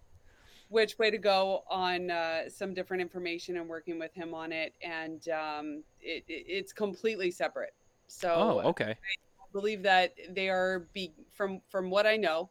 which 0.69 0.99
way 0.99 1.09
to 1.09 1.17
go 1.17 1.63
on 1.69 2.11
uh, 2.11 2.49
some 2.49 2.73
different 2.73 3.01
information 3.01 3.57
and 3.57 3.67
working 3.67 3.97
with 3.97 4.13
him 4.13 4.34
on 4.34 4.51
it, 4.51 4.73
and 4.82 5.30
um, 5.30 5.84
it, 6.01 6.23
it, 6.28 6.45
it's 6.47 6.73
completely 6.73 7.32
separate. 7.32 7.73
So, 8.07 8.34
oh, 8.36 8.69
okay. 8.69 8.91
I 8.91 9.51
believe 9.53 9.84
that 9.84 10.13
they 10.30 10.49
are 10.49 10.88
be 10.93 11.13
from 11.34 11.61
from 11.69 11.89
what 11.89 12.05
I 12.05 12.17
know, 12.17 12.49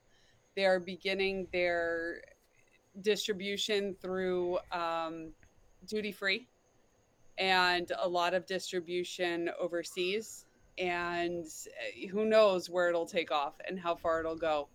they 0.55 0.65
are 0.65 0.81
beginning 0.81 1.49
their 1.53 2.23
distribution 3.03 3.95
through 4.01 4.59
um, 4.73 5.33
duty 5.87 6.13
free 6.13 6.49
and 7.39 7.93
a 8.01 8.09
lot 8.09 8.35
of 8.35 8.47
distribution 8.47 9.51
overseas. 9.61 10.47
And 10.79 11.45
eh, 11.45 12.07
who 12.09 12.27
knows 12.27 12.69
where 12.69 12.89
it'll 12.89 13.07
take 13.07 13.31
off 13.31 13.55
and 13.67 13.79
how 13.79 13.95
far 13.95 14.21
it'll 14.21 14.37
go. 14.37 14.69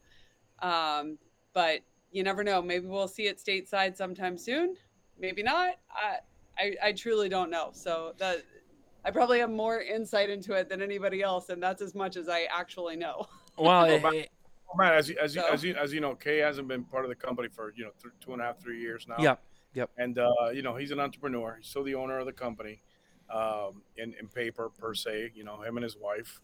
Um, 0.62 1.18
but 1.54 1.82
you 2.12 2.24
never 2.24 2.44
know. 2.44 2.62
Maybe 2.62 2.88
we'll 2.88 3.08
see 3.08 3.28
it 3.28 3.38
stateside 3.38 3.96
sometime 3.96 4.38
soon. 4.38 4.76
Maybe 5.20 5.44
not. 5.44 5.76
I, 5.92 6.18
I, 6.58 6.76
I 6.84 6.92
truly 6.92 7.30
don't 7.30 7.50
know. 7.50 7.70
So 7.74 8.14
that 8.18 8.44
I 9.06 9.12
probably 9.12 9.40
have 9.40 9.50
more 9.50 9.82
insight 9.82 10.30
into 10.30 10.54
it 10.54 10.70
than 10.70 10.82
anybody 10.82 11.22
else, 11.22 11.50
and 11.50 11.62
that's 11.62 11.82
as 11.82 11.96
much 11.96 12.18
as 12.18 12.30
I 12.30 12.48
actually 12.52 12.96
know. 12.96 13.28
Well, 13.58 13.84
it, 13.86 14.04
it, 14.14 14.30
Matt, 14.76 14.94
as 14.94 15.10
you, 15.10 15.18
as 15.22 15.36
you, 15.36 15.42
so. 15.42 15.48
as 15.54 15.64
you 15.64 15.76
as 15.76 15.94
you 15.94 16.02
know, 16.02 16.16
Kay 16.16 16.38
hasn't 16.38 16.68
been 16.68 16.84
part 16.84 17.04
of 17.04 17.10
the 17.10 17.16
company 17.16 17.50
for 17.50 17.74
you 17.76 17.86
know 17.86 17.92
th- 18.02 18.14
two 18.24 18.34
and 18.34 18.42
a 18.42 18.46
half, 18.46 18.60
three 18.60 18.80
years 18.80 19.08
now. 19.08 19.16
Yep. 19.20 19.42
Yep. 19.74 19.92
And 19.98 20.18
uh, 20.18 20.50
you 20.54 20.62
know, 20.62 20.76
he's 20.76 20.92
an 20.92 21.00
entrepreneur. 21.00 21.58
He's 21.60 21.68
still 21.68 21.84
the 21.84 21.96
owner 21.96 22.20
of 22.20 22.26
the 22.26 22.34
company, 22.34 22.82
um, 23.34 23.84
in 23.98 24.14
in 24.20 24.28
paper 24.28 24.70
per 24.70 24.94
se. 24.94 25.32
You 25.34 25.44
know, 25.44 25.62
him 25.62 25.78
and 25.78 25.84
his 25.84 25.98
wife, 25.98 26.42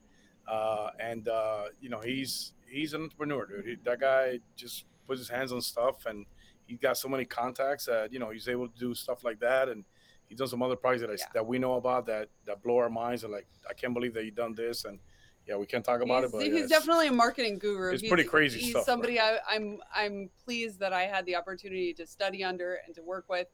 uh, 0.47 0.89
and 0.99 1.27
uh, 1.27 1.65
you 1.81 1.89
know, 1.89 1.99
he's 1.99 2.53
he's 2.69 2.93
an 2.93 3.03
entrepreneur, 3.03 3.45
dude. 3.45 3.65
He, 3.65 3.75
that 3.83 3.99
guy 3.99 4.39
just 4.55 4.85
puts 5.07 5.19
his 5.19 5.29
hands 5.29 5.51
on 5.51 5.61
stuff, 5.61 6.05
and 6.05 6.25
he's 6.65 6.79
got 6.79 6.97
so 6.97 7.09
many 7.09 7.25
contacts 7.25 7.85
that 7.85 8.13
you 8.13 8.19
know 8.19 8.29
he's 8.29 8.47
able 8.47 8.67
to 8.67 8.79
do 8.79 8.93
stuff 8.93 9.23
like 9.23 9.39
that, 9.39 9.67
and 9.67 9.83
he's 10.27 10.37
done 10.37 10.47
some 10.47 10.61
other 10.61 10.75
projects 10.75 11.01
that 11.01 11.09
I, 11.09 11.13
yeah. 11.13 11.25
that 11.33 11.47
we 11.47 11.59
know 11.59 11.73
about 11.75 12.05
that 12.05 12.29
that 12.45 12.63
blow 12.63 12.77
our 12.77 12.89
minds, 12.89 13.23
and 13.23 13.33
like 13.33 13.47
I 13.69 13.73
can't 13.73 13.93
believe 13.93 14.13
that 14.13 14.23
he 14.23 14.31
done 14.31 14.55
this, 14.55 14.85
and 14.85 14.99
yeah, 15.47 15.55
we 15.55 15.65
can't 15.65 15.83
talk 15.85 16.01
about 16.01 16.23
he's, 16.23 16.33
it, 16.33 16.35
but 16.37 16.43
he's 16.45 16.53
yeah, 16.61 16.67
definitely 16.67 17.07
a 17.07 17.11
marketing 17.11 17.57
guru. 17.57 17.91
it's 17.93 18.01
He's- 18.01 18.09
pretty 18.09 18.27
crazy 18.27 18.59
He's 18.59 18.71
stuff, 18.71 18.85
bro. 18.85 18.93
somebody 18.93 19.19
I, 19.19 19.37
I'm 19.49 19.79
I'm 19.95 20.29
pleased 20.43 20.79
that 20.79 20.93
I 20.93 21.03
had 21.03 21.25
the 21.25 21.35
opportunity 21.35 21.93
to 21.93 22.05
study 22.05 22.43
under 22.43 22.79
and 22.85 22.93
to 22.95 23.01
work 23.01 23.25
with, 23.29 23.47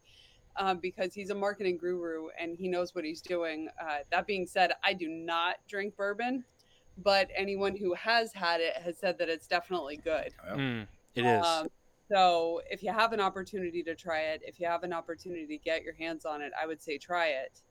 um, 0.55 0.79
because 0.79 1.13
he's 1.13 1.29
a 1.29 1.35
marketing 1.35 1.77
guru 1.77 2.27
and 2.39 2.57
he 2.57 2.67
knows 2.67 2.95
what 2.95 3.03
he's 3.05 3.21
doing. 3.21 3.69
Uh, 3.81 3.99
that 4.11 4.25
being 4.25 4.47
said, 4.47 4.73
I 4.83 4.93
do 4.93 5.07
not 5.07 5.57
drink 5.67 5.95
bourbon, 5.95 6.43
but 6.97 7.29
anyone 7.35 7.75
who 7.75 7.93
has 7.93 8.33
had 8.33 8.59
it 8.59 8.73
has 8.77 8.97
said 8.97 9.17
that 9.19 9.29
it's 9.29 9.47
definitely 9.47 9.97
good. 9.97 10.33
Mm, 10.51 10.87
it 11.15 11.25
is. 11.25 11.45
Um, 11.45 11.67
so 12.11 12.61
if 12.69 12.83
you 12.83 12.91
have 12.91 13.13
an 13.13 13.19
opportunity 13.19 13.81
to 13.83 13.95
try 13.95 14.19
it, 14.21 14.41
if 14.45 14.59
you 14.59 14.67
have 14.67 14.83
an 14.83 14.93
opportunity 14.93 15.45
to 15.47 15.57
get 15.57 15.83
your 15.83 15.93
hands 15.93 16.25
on 16.25 16.41
it, 16.41 16.51
I 16.59 16.65
would 16.67 16.81
say 16.81 16.97
try 16.97 17.27
it. 17.27 17.61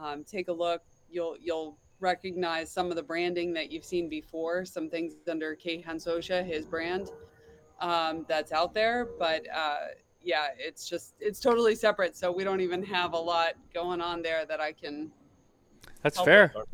Um, 0.00 0.24
take 0.24 0.48
a 0.48 0.52
look. 0.52 0.82
You'll 1.10 1.36
you'll 1.40 1.76
recognize 2.00 2.70
some 2.70 2.90
of 2.90 2.96
the 2.96 3.02
branding 3.02 3.52
that 3.54 3.70
you've 3.70 3.84
seen 3.84 4.08
before. 4.08 4.64
Some 4.64 4.88
things 4.88 5.14
under 5.30 5.56
Kaizad 5.56 5.84
Hansotia, 5.84 6.44
his 6.44 6.66
brand, 6.66 7.10
um, 7.80 8.24
that's 8.28 8.52
out 8.52 8.74
there. 8.74 9.08
But 9.18 9.46
uh, 9.54 9.76
yeah, 10.22 10.48
it's 10.58 10.88
just 10.88 11.14
it's 11.20 11.40
totally 11.40 11.74
separate. 11.74 12.16
So 12.16 12.30
we 12.32 12.44
don't 12.44 12.60
even 12.60 12.82
have 12.84 13.12
a 13.12 13.18
lot 13.18 13.54
going 13.72 14.00
on 14.00 14.22
there 14.22 14.44
that 14.46 14.60
I 14.60 14.72
can. 14.72 15.10
That's 16.02 16.20
fair. 16.20 16.52
with. 16.54 16.66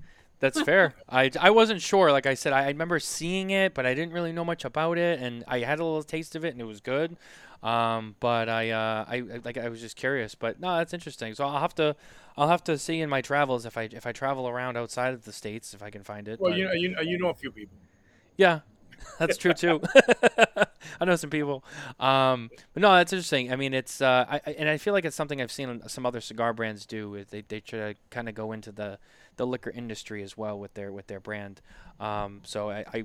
That's 0.43 0.61
fair. 0.63 0.95
I, 1.09 1.31
I 1.41 1.51
wasn't 1.51 1.81
sure. 1.81 2.11
Like 2.11 2.27
I 2.27 2.35
said, 2.35 2.53
I, 2.53 2.65
I 2.65 2.69
remember 2.69 2.99
seeing 2.99 3.51
it, 3.51 3.75
but 3.75 3.87
I 3.87 3.95
didn't 3.95 4.13
really 4.13 4.33
know 4.33 4.45
much 4.45 4.65
about 4.65 4.99
it, 4.99 5.21
and 5.21 5.45
I 5.47 5.61
had 5.61 5.79
a 5.79 5.85
little 5.85 6.03
taste 6.03 6.35
of 6.35 6.45
it, 6.45 6.53
and 6.53 6.61
it 6.61 6.65
was 6.65 6.81
good. 6.81 7.17
Um, 7.63 8.17
but 8.19 8.49
I, 8.49 8.71
uh, 8.71 9.05
I, 9.07 9.17
I 9.19 9.41
like 9.45 9.57
I 9.57 9.69
was 9.69 9.81
just 9.81 9.97
curious. 9.97 10.35
But 10.35 10.59
no, 10.59 10.77
that's 10.77 10.93
interesting. 10.93 11.35
So 11.35 11.45
I'll 11.45 11.61
have 11.61 11.77
to, 11.77 11.95
I'll 12.37 12.49
have 12.49 12.65
to 12.65 12.79
see 12.79 13.01
in 13.01 13.09
my 13.11 13.21
travels 13.21 13.67
if 13.67 13.77
I 13.77 13.83
if 13.93 14.07
I 14.07 14.13
travel 14.13 14.49
around 14.49 14.77
outside 14.77 15.13
of 15.15 15.25
the 15.25 15.33
states 15.33 15.75
if 15.75 15.83
I 15.83 15.91
can 15.91 16.03
find 16.03 16.29
it. 16.29 16.41
Well, 16.41 16.51
but- 16.53 16.59
you 16.59 16.65
know, 16.65 16.73
you, 16.73 16.97
you 17.03 17.19
know 17.19 17.29
a 17.31 17.35
few 17.35 17.51
people. 17.51 17.77
yeah, 18.37 18.61
that's 19.19 19.37
true 19.37 19.53
too. 19.55 19.81
I 21.01 21.05
know 21.05 21.17
some 21.17 21.31
people. 21.31 21.65
Um, 22.01 22.51
but 22.75 22.83
no, 22.83 22.93
that's 22.95 23.13
interesting. 23.13 23.53
I 23.53 23.57
mean, 23.57 23.75
it's 23.75 24.01
uh, 24.01 24.27
I, 24.29 24.41
I- 24.47 24.53
and 24.59 24.69
I 24.69 24.79
feel 24.79 24.93
like 24.95 25.05
it's 25.05 25.17
something 25.17 25.41
I've 25.41 25.53
seen 25.53 25.83
some 25.89 26.07
other 26.07 26.21
cigar 26.21 26.53
brands 26.53 26.87
do. 26.87 27.15
Is 27.15 27.27
they 27.29 27.43
they 27.43 27.61
try 27.61 27.93
to 27.93 27.95
kind 28.11 28.29
of 28.29 28.35
go 28.35 28.53
into 28.53 28.73
the 28.73 28.99
the 29.37 29.47
liquor 29.47 29.71
industry 29.71 30.23
as 30.23 30.37
well 30.37 30.59
with 30.59 30.75
their 30.75 30.93
with 30.93 31.07
their 31.07 31.21
brand. 31.21 31.61
Um, 32.01 32.41
so 32.45 32.71
I, 32.71 32.85
I 32.93 33.05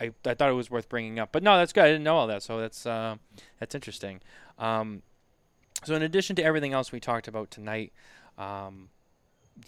I 0.00 0.10
I 0.24 0.34
thought 0.34 0.50
it 0.50 0.54
was 0.54 0.70
worth 0.70 0.88
bringing 0.88 1.18
up. 1.18 1.30
But 1.32 1.42
no, 1.42 1.56
that's 1.56 1.72
good. 1.72 1.84
I 1.84 1.88
didn't 1.88 2.04
know 2.04 2.16
all 2.16 2.26
that. 2.28 2.42
So 2.42 2.60
that's 2.60 2.86
uh, 2.86 3.16
that's 3.58 3.74
interesting. 3.74 4.20
Um, 4.58 5.02
so 5.84 5.94
in 5.94 6.02
addition 6.02 6.36
to 6.36 6.44
everything 6.44 6.72
else 6.72 6.92
we 6.92 7.00
talked 7.00 7.26
about 7.26 7.50
tonight, 7.50 7.92
um, 8.38 8.88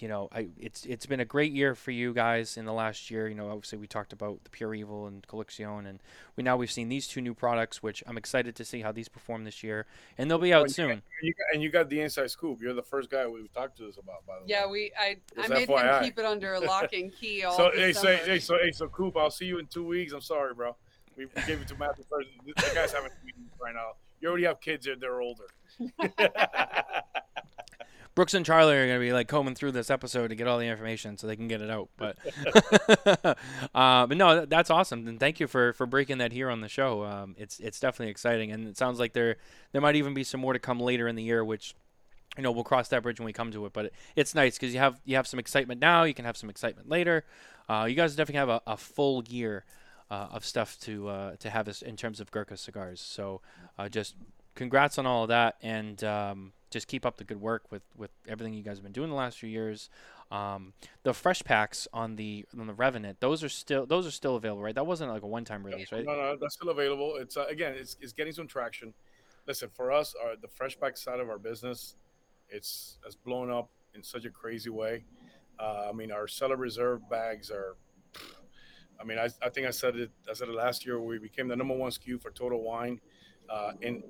you 0.01 0.09
know, 0.09 0.29
I 0.33 0.49
it's 0.59 0.87
it's 0.87 1.05
been 1.05 1.21
a 1.21 1.27
great 1.27 1.53
year 1.53 1.75
for 1.75 1.91
you 1.91 2.15
guys 2.15 2.57
in 2.57 2.65
the 2.65 2.73
last 2.73 3.11
year. 3.11 3.29
You 3.29 3.35
know, 3.35 3.51
obviously 3.51 3.77
we 3.79 3.87
talked 3.87 4.13
about 4.15 4.43
the 4.43 4.51
Pure 4.51 4.75
Evil 4.75 5.07
and 5.07 5.25
Collection, 5.27 5.87
and 5.87 6.01
we 6.37 6.43
now 6.43 6.57
we've 6.57 6.73
seen 6.73 6.89
these 6.89 7.07
two 7.07 7.21
new 7.21 7.35
products, 7.35 7.83
which 7.83 8.03
I'm 8.07 8.17
excited 8.17 8.57
to 8.57 8.65
see 8.65 8.81
how 8.81 8.93
these 8.93 9.09
perform 9.09 9.45
this 9.45 9.63
year, 9.63 9.85
and 10.17 10.31
they'll 10.31 10.39
be 10.39 10.55
Oh, 10.55 10.59
out 10.61 10.63
and 10.63 10.71
you 10.71 10.75
soon. 10.75 10.89
got- 10.89 10.95
and 10.95 11.03
you 11.23 11.35
got, 11.35 11.45
and 11.53 11.63
you 11.63 11.71
got 11.71 11.89
the 11.91 12.01
inside 12.01 12.31
scoop. 12.31 12.61
You're 12.63 12.73
the 12.73 12.83
first 12.83 13.11
guy 13.11 13.27
we've 13.27 13.53
talked 13.53 13.77
to 13.77 13.85
this 13.87 13.99
about, 13.99 14.27
by 14.27 14.37
the 14.37 14.41
way. 14.41 14.47
Yeah, 14.49 14.67
we 14.69 14.91
I 14.99 15.19
I 15.39 15.49
made 15.49 15.69
FYI. 15.69 15.99
him 15.99 16.05
keep 16.05 16.19
it 16.19 16.25
under 16.25 16.55
a 16.55 16.61
lock 16.61 16.93
and 16.95 17.13
key 17.15 17.43
all. 17.45 17.55
So 17.57 17.71
the 17.75 17.79
hey, 17.81 17.93
so 17.93 18.01
summer. 18.01 18.17
hey, 18.17 18.39
so 18.39 18.59
hey, 18.61 18.71
so 18.73 18.89
Coop, 18.89 19.17
I'll 19.19 19.31
see 19.31 19.45
you 19.47 19.59
in 19.59 19.67
two 19.67 19.85
weeks. 19.87 20.13
I'm 20.15 20.23
sorry, 20.23 20.55
bro. 20.55 20.75
We 21.17 21.27
we 21.27 21.43
gave 21.47 21.61
it 21.61 21.69
to 21.69 21.77
Matthew 21.77 22.05
first. 22.11 22.29
The 22.47 22.75
guy's 22.75 22.91
having 22.93 23.11
meetings 23.25 23.51
right 23.63 23.75
now. 23.75 23.93
You 24.21 24.29
already 24.31 24.45
have 24.45 24.61
kids. 24.63 24.87
They're, 24.87 24.97
they're 24.97 25.21
older. 25.21 25.45
Brooks 28.15 28.35
and 28.35 28.47
Charlie 28.47 28.77
are 28.77 28.87
going 28.87 29.01
to 29.01 29.05
be 29.05 29.13
like 29.13 29.27
combing 29.27 29.57
through 29.57 29.73
this 29.73 29.91
episode 29.91 30.29
to 30.29 30.37
get 30.37 30.47
all 30.47 30.59
the 30.59 30.67
information 30.67 31.19
so 31.19 31.27
they 31.27 31.35
can 31.35 31.49
get 31.49 31.61
it 31.61 31.71
out. 31.71 31.89
But, 31.97 32.17
uh, 33.05 33.35
but 34.07 34.17
no, 34.17 34.47
that's 34.47 34.71
awesome. 34.71 35.09
And 35.09 35.19
thank 35.19 35.41
you 35.41 35.49
for, 35.49 35.73
for 35.73 35.87
breaking 35.87 36.19
that 36.19 36.33
here 36.33 36.49
on 36.49 36.61
the 36.61 36.69
show. 36.69 37.05
Um, 37.05 37.35
it's 37.39 37.59
it's 37.59 37.81
definitely 37.81 38.11
exciting, 38.11 38.53
and 38.53 38.69
it 38.69 38.77
sounds 38.77 38.99
like 39.01 39.13
there 39.15 39.37
there 39.73 39.81
might 39.81 39.97
even 39.97 40.15
be 40.15 40.25
some 40.25 40.41
more 40.41 40.53
to 40.53 40.59
come 40.59 40.79
later 40.79 41.09
in 41.09 41.17
the 41.17 41.23
year, 41.23 41.45
which 41.45 41.75
you 42.37 42.43
know 42.43 42.53
we'll 42.53 42.65
cross 42.65 42.89
that 42.89 43.03
bridge 43.03 43.19
when 43.19 43.27
we 43.27 43.33
come 43.33 43.51
to 43.51 43.67
it. 43.67 43.73
But 43.73 43.87
it, 43.87 43.95
it's 44.15 44.35
nice 44.35 44.57
because 44.57 44.73
you 44.73 44.79
have 44.79 45.01
you 45.05 45.17
have 45.17 45.27
some 45.27 45.41
excitement 45.41 45.81
now. 45.81 46.05
You 46.05 46.15
can 46.15 46.25
have 46.25 46.37
some 46.37 46.51
excitement 46.51 46.89
later. 46.89 47.25
Uh, 47.69 47.87
you 47.89 47.97
guys 47.97 48.15
definitely 48.15 48.39
have 48.39 48.49
a, 48.49 48.61
a 48.67 48.77
full 48.77 49.25
year 49.25 49.65
uh, 50.11 50.29
of 50.31 50.45
stuff 50.45 50.79
to 50.81 51.09
uh, 51.09 51.37
to 51.41 51.51
have 51.51 51.69
in 51.85 51.97
terms 51.97 52.21
of 52.21 52.31
Gurkha 52.31 52.57
cigars. 52.57 53.01
So 53.01 53.41
uh, 53.77 53.89
just 53.89 54.15
congrats 54.55 54.99
on 54.99 55.07
all 55.07 55.23
of 55.25 55.29
that, 55.29 55.57
and 55.63 56.03
um, 56.05 56.53
just 56.75 56.89
keep 56.89 57.07
up 57.07 57.17
the 57.17 57.25
good 57.25 57.41
work 57.41 57.71
with, 57.71 57.83
with 57.97 58.11
everything 58.29 58.53
you 58.53 58.63
guys 58.63 58.77
have 58.77 58.83
been 58.83 58.93
doing 58.93 59.09
the 59.09 59.17
last 59.17 59.39
few 59.39 59.49
years. 59.49 59.89
Um, 60.31 60.75
the 61.05 61.15
fresh 61.15 61.43
packs 61.43 61.87
on 61.93 62.17
the 62.17 62.45
on 62.59 62.67
the 62.67 62.75
Revenant, 62.75 63.21
those 63.21 63.45
are 63.45 63.49
still 63.49 63.87
those 63.87 64.07
are 64.07 64.11
still 64.11 64.37
available, 64.37 64.63
right? 64.63 64.75
That 64.75 64.87
wasn't 64.87 65.11
like 65.13 65.23
a 65.23 65.27
one 65.27 65.45
time 65.45 65.65
release, 65.65 65.93
right? 65.93 66.05
No, 66.05 66.17
no, 66.17 66.37
that's 66.37 66.55
still 66.55 66.71
available. 66.71 67.17
It's 67.17 67.37
uh, 67.37 67.47
again, 67.49 67.75
it's, 67.79 67.97
it's 68.01 68.13
getting 68.13 68.33
some 68.33 68.49
traction. 68.49 68.93
Listen, 69.47 69.71
for 69.73 69.93
us, 69.93 70.15
our, 70.23 70.35
the 70.37 70.49
fresh 70.49 70.79
pack 70.79 70.97
side 70.97 71.21
of 71.21 71.31
our 71.31 71.39
business, 71.39 71.95
it's 72.49 72.99
has 73.05 73.15
blown 73.15 73.51
up 73.51 73.71
in 73.95 74.03
such 74.03 74.25
a 74.25 74.31
crazy 74.31 74.71
way. 74.71 75.05
Uh, 75.59 75.87
I 75.89 75.93
mean, 75.93 76.11
our 76.11 76.27
cellar 76.27 76.57
reserve 76.57 77.09
bags 77.09 77.51
are. 77.51 77.77
I 79.01 79.05
mean, 79.05 79.19
I, 79.19 79.29
I 79.43 79.49
think 79.51 79.67
I 79.67 79.71
said 79.71 79.97
it. 79.97 80.11
I 80.29 80.35
said 80.35 80.49
it 80.49 80.55
last 80.55 80.85
year. 80.85 81.01
We 81.01 81.19
became 81.19 81.47
the 81.47 81.57
number 81.57 81.75
one 81.75 81.91
SKU 81.91 82.21
for 82.21 82.31
Total 82.31 82.61
Wine, 82.61 83.01
uh, 83.49 83.73
in 83.81 84.03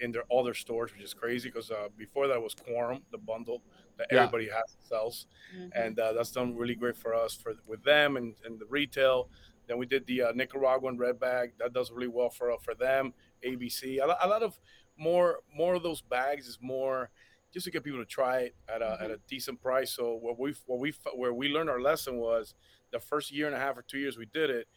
in 0.00 0.12
their 0.12 0.22
all 0.28 0.42
their 0.44 0.54
stores, 0.54 0.92
which 0.92 1.02
is 1.02 1.14
crazy 1.14 1.48
because 1.48 1.70
uh, 1.70 1.88
before 1.96 2.26
that 2.28 2.40
was 2.42 2.54
Quorum, 2.54 3.02
the 3.10 3.18
bundle 3.18 3.62
that 3.96 4.06
Yeah. 4.12 4.18
everybody 4.24 4.48
has 4.48 4.76
sells 4.88 5.26
Mhm. 5.54 5.70
and 5.74 5.98
uh, 5.98 6.12
that's 6.12 6.30
done 6.32 6.56
really 6.56 6.74
great 6.74 6.96
for 6.96 7.14
us 7.14 7.34
for 7.34 7.54
with 7.66 7.82
them 7.82 8.16
and, 8.16 8.34
and 8.44 8.58
the 8.58 8.66
retail. 8.66 9.28
Then 9.66 9.76
we 9.78 9.86
did 9.86 10.06
the 10.06 10.22
uh, 10.22 10.32
Nicaraguan 10.32 10.96
red 10.96 11.18
bag 11.20 11.52
that 11.58 11.72
does 11.72 11.90
really 11.90 12.08
well 12.08 12.30
for 12.30 12.56
for 12.60 12.74
them. 12.74 13.12
ABC, 13.44 13.98
a, 13.98 14.04
a 14.24 14.28
lot 14.28 14.42
of 14.42 14.58
more 14.96 15.40
more 15.54 15.74
of 15.74 15.82
those 15.82 16.00
bags 16.00 16.46
is 16.48 16.58
more 16.60 17.10
just 17.52 17.64
to 17.64 17.70
get 17.70 17.82
people 17.82 17.98
to 18.00 18.04
try 18.06 18.40
it 18.40 18.54
at 18.68 18.82
a, 18.82 18.98
at 19.00 19.10
a 19.10 19.18
decent 19.26 19.60
price. 19.60 19.90
So 19.92 20.14
what 20.14 20.38
we 20.38 20.54
what 20.66 20.78
we 20.78 20.92
where 21.14 21.32
we 21.34 21.48
learned 21.48 21.70
our 21.70 21.80
lesson 21.80 22.16
was 22.18 22.54
the 22.90 23.00
first 23.00 23.30
year 23.32 23.46
and 23.46 23.54
a 23.54 23.58
half 23.58 23.76
or 23.76 23.82
two 23.82 23.98
years 23.98 24.16
we 24.16 24.26
did 24.26 24.48
it, 24.50 24.68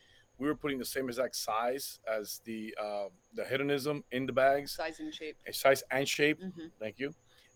we 0.42 0.48
were 0.48 0.56
putting 0.56 0.80
the 0.80 0.86
same 0.86 1.08
exact 1.08 1.36
size 1.36 2.00
as 2.12 2.42
the 2.46 2.76
uh, 2.82 3.08
the 3.36 3.46
hedonism 3.46 4.04
in 4.12 4.26
the 4.26 4.34
bags, 4.34 4.72
size 4.74 5.00
and 5.00 5.14
shape. 5.14 5.38
a 5.48 5.54
size 5.54 5.84
and 5.92 6.08
shape. 6.08 6.40
hmm 6.42 6.68
Thank 6.80 6.98
you. 7.00 7.14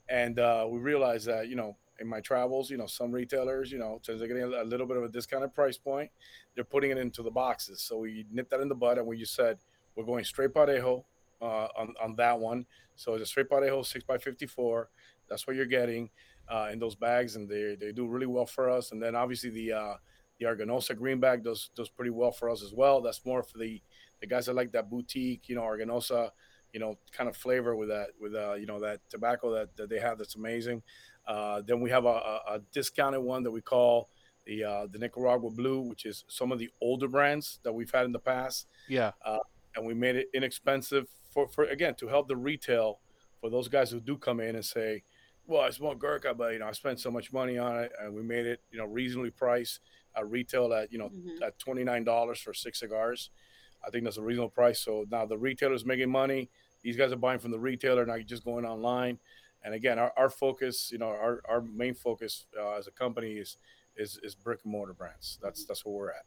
And 0.07 0.39
uh, 0.39 0.67
we 0.69 0.77
realized 0.77 1.25
that, 1.25 1.47
you 1.47 1.55
know, 1.55 1.77
in 1.99 2.07
my 2.07 2.19
travels, 2.19 2.69
you 2.69 2.77
know, 2.77 2.85
some 2.85 3.11
retailers, 3.11 3.71
you 3.71 3.79
know, 3.79 3.99
since 4.03 4.19
they're 4.19 4.27
getting 4.27 4.43
a 4.43 4.63
little 4.63 4.85
bit 4.85 4.97
of 4.97 5.03
a 5.03 5.09
discounted 5.09 5.51
price 5.55 5.79
point, 5.79 6.11
they're 6.53 6.63
putting 6.63 6.91
it 6.91 6.99
into 6.99 7.23
the 7.23 7.31
boxes. 7.31 7.81
So 7.81 7.97
we 7.97 8.25
nipped 8.31 8.51
that 8.51 8.59
in 8.61 8.69
the 8.69 8.75
bud 8.75 8.99
and 8.99 9.07
we 9.07 9.17
just 9.17 9.33
said, 9.33 9.57
we're 9.95 10.03
going 10.03 10.23
straight 10.23 10.53
parejo 10.53 11.05
uh, 11.41 11.67
on, 11.75 11.95
on 11.99 12.15
that 12.17 12.37
one. 12.39 12.67
So 12.95 13.15
it's 13.15 13.23
a 13.23 13.25
straight 13.25 13.49
parejo 13.49 13.79
6x54. 13.81 14.85
That's 15.27 15.47
what 15.47 15.55
you're 15.55 15.65
getting 15.65 16.11
uh, 16.47 16.69
in 16.71 16.77
those 16.77 16.95
bags. 16.95 17.35
And 17.35 17.49
they, 17.49 17.75
they 17.79 17.91
do 17.91 18.05
really 18.07 18.27
well 18.27 18.45
for 18.45 18.69
us. 18.69 18.91
And 18.91 19.01
then 19.01 19.15
obviously 19.15 19.49
the, 19.49 19.71
uh, 19.73 19.93
the 20.39 20.45
Aganorsa 20.45 20.97
green 20.97 21.19
bag 21.19 21.43
does, 21.43 21.69
does 21.75 21.89
pretty 21.89 22.11
well 22.11 22.31
for 22.31 22.49
us 22.49 22.63
as 22.63 22.73
well. 22.73 23.01
That's 23.01 23.25
more 23.25 23.43
for 23.43 23.57
the, 23.57 23.81
the 24.21 24.27
guys 24.27 24.45
that 24.47 24.55
like 24.55 24.71
that 24.73 24.89
boutique, 24.89 25.47
you 25.47 25.55
know, 25.55 25.63
Aganorsa 25.63 26.31
you 26.75 26.81
know, 26.81 26.97
kind 27.13 27.29
of 27.29 27.37
flavor 27.37 27.73
with 27.73 27.87
that, 27.87 28.09
with 28.19 28.35
uh, 28.35 28.55
you 28.55 28.65
know, 28.65 28.81
that 28.81 28.99
tobacco 29.09 29.49
that, 29.53 29.73
that 29.77 29.89
they 29.89 29.97
have 29.97 30.17
that's 30.17 30.35
amazing. 30.35 30.83
Uh, 31.25 31.61
then 31.65 31.79
we 31.79 31.89
have 31.89 32.03
a, 32.03 32.09
a, 32.09 32.41
a 32.55 32.61
discounted 32.73 33.21
one 33.21 33.43
that 33.43 33.51
we 33.51 33.61
call 33.61 34.09
the 34.45 34.61
uh, 34.61 34.87
the 34.91 34.99
Nicaragua 34.99 35.49
Blue, 35.49 35.79
which 35.79 36.05
is 36.05 36.25
some 36.27 36.51
of 36.51 36.59
the 36.59 36.69
older 36.81 37.07
brands 37.07 37.59
that 37.63 37.71
we've 37.71 37.89
had 37.89 38.03
in 38.03 38.11
the 38.11 38.19
past, 38.19 38.67
Yeah, 38.89 39.11
and 39.77 39.85
we 39.85 39.93
made 39.93 40.17
it 40.17 40.27
inexpensive 40.33 41.07
for, 41.31 41.47
for 41.47 41.63
again 41.63 41.95
to 41.95 42.09
help 42.09 42.27
the 42.27 42.35
retail 42.35 42.99
for 43.39 43.49
those 43.49 43.69
guys 43.69 43.89
who 43.89 44.01
do 44.01 44.17
come 44.17 44.41
in 44.41 44.55
and 44.55 44.65
say, 44.65 45.03
well, 45.47 45.61
I 45.61 45.69
smoke 45.69 45.99
Gurkha, 45.99 46.33
but 46.33 46.53
you 46.53 46.59
know, 46.59 46.67
I 46.67 46.73
spent 46.73 46.99
so 46.99 47.09
much 47.09 47.31
money 47.31 47.57
on 47.57 47.83
it, 47.83 47.93
and 48.01 48.13
we 48.13 48.21
made 48.21 48.45
it, 48.45 48.59
you 48.69 48.77
know, 48.77 48.85
reasonably 48.85 49.31
priced. 49.31 49.79
Uh, 50.17 50.23
retail 50.23 50.73
at 50.73 50.91
you 50.91 50.97
know 50.97 51.09
Mhm. 51.09 51.41
at 51.41 51.57
twenty 51.59 51.83
nine 51.83 52.03
dollars 52.03 52.39
for 52.39 52.53
six 52.53 52.79
cigars. 52.79 53.29
I 53.85 53.89
think 53.89 54.03
that's 54.05 54.17
a 54.17 54.21
reasonable 54.21 54.49
price. 54.49 54.79
So 54.79 55.05
now 55.11 55.25
the 55.25 55.37
retailer's 55.37 55.85
making 55.85 56.09
money. 56.09 56.49
These 56.81 56.95
guys 56.97 57.11
are 57.11 57.17
buying 57.17 57.39
from 57.39 57.51
the 57.51 57.59
retailer, 57.59 58.05
not 58.05 58.19
just 58.25 58.43
going 58.45 58.65
online. 58.65 59.19
And 59.63 59.73
again, 59.73 59.99
our, 59.99 60.13
our 60.15 60.29
focus, 60.29 60.91
you 60.91 60.97
know, 60.99 61.07
our, 61.07 61.41
our 61.49 61.61
main 61.61 61.93
focus 61.95 62.45
uh, 62.57 62.73
as 62.77 62.87
a 62.87 62.91
company 62.91 63.33
is, 63.33 63.57
is 63.95 64.17
is 64.23 64.35
brick 64.35 64.59
and 64.63 64.71
mortar 64.71 64.93
brands. 64.93 65.37
That's 65.41 65.65
that's 65.65 65.85
where 65.85 65.93
we're 65.95 66.09
at. 66.11 66.25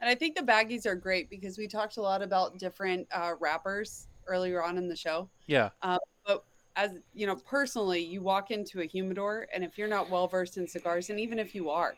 And 0.00 0.08
I 0.10 0.14
think 0.14 0.34
the 0.36 0.42
baggies 0.42 0.86
are 0.86 0.94
great 0.96 1.28
because 1.30 1.56
we 1.58 1.68
talked 1.68 1.96
a 1.98 2.02
lot 2.02 2.22
about 2.22 2.58
different 2.58 3.06
uh, 3.12 3.34
wrappers 3.38 4.08
earlier 4.26 4.62
on 4.62 4.76
in 4.78 4.88
the 4.88 4.96
show. 4.96 5.28
yeah, 5.46 5.70
Um, 5.82 5.98
but 6.26 6.42
As 6.76 6.92
you 7.14 7.26
know, 7.26 7.36
personally, 7.36 8.00
you 8.02 8.22
walk 8.22 8.50
into 8.50 8.80
a 8.80 8.86
humidor, 8.86 9.46
and 9.52 9.62
if 9.64 9.76
you're 9.76 9.88
not 9.88 10.08
well 10.08 10.26
versed 10.28 10.56
in 10.56 10.66
cigars, 10.66 11.10
and 11.10 11.20
even 11.20 11.38
if 11.38 11.54
you 11.54 11.68
are, 11.68 11.96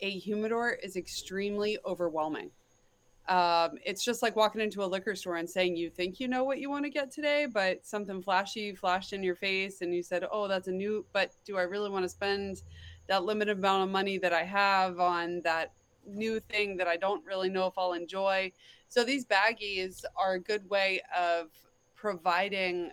a 0.00 0.10
humidor 0.10 0.70
is 0.70 0.96
extremely 0.96 1.78
overwhelming. 1.84 2.50
Um, 3.28 3.72
it's 3.84 4.02
just 4.02 4.22
like 4.22 4.36
walking 4.36 4.62
into 4.62 4.82
a 4.82 4.86
liquor 4.86 5.14
store 5.14 5.36
and 5.36 5.48
saying 5.48 5.76
you 5.76 5.90
think 5.90 6.18
you 6.18 6.28
know 6.28 6.44
what 6.44 6.60
you 6.60 6.70
want 6.70 6.84
to 6.86 6.90
get 6.90 7.10
today, 7.10 7.46
but 7.46 7.86
something 7.86 8.22
flashy 8.22 8.74
flashed 8.74 9.12
in 9.12 9.22
your 9.22 9.36
face, 9.36 9.82
and 9.82 9.94
you 9.94 10.02
said, 10.02 10.24
"Oh, 10.30 10.48
that's 10.48 10.68
a 10.68 10.72
new." 10.72 11.04
But 11.12 11.32
do 11.44 11.58
I 11.58 11.62
really 11.62 11.90
want 11.90 12.04
to 12.04 12.08
spend 12.08 12.62
that 13.06 13.24
limited 13.24 13.58
amount 13.58 13.84
of 13.84 13.90
money 13.90 14.16
that 14.18 14.32
I 14.32 14.44
have 14.44 14.98
on 14.98 15.42
that 15.42 15.72
new 16.06 16.40
thing 16.40 16.76
that 16.76 16.88
I 16.88 16.96
don't 16.96 17.24
really 17.24 17.48
know 17.48 17.66
if 17.66 17.74
I'll 17.76 17.92
enjoy. 17.92 18.52
So 18.88 19.04
these 19.04 19.26
baggies 19.26 20.04
are 20.16 20.34
a 20.34 20.40
good 20.40 20.68
way 20.70 21.00
of 21.16 21.50
providing 21.94 22.92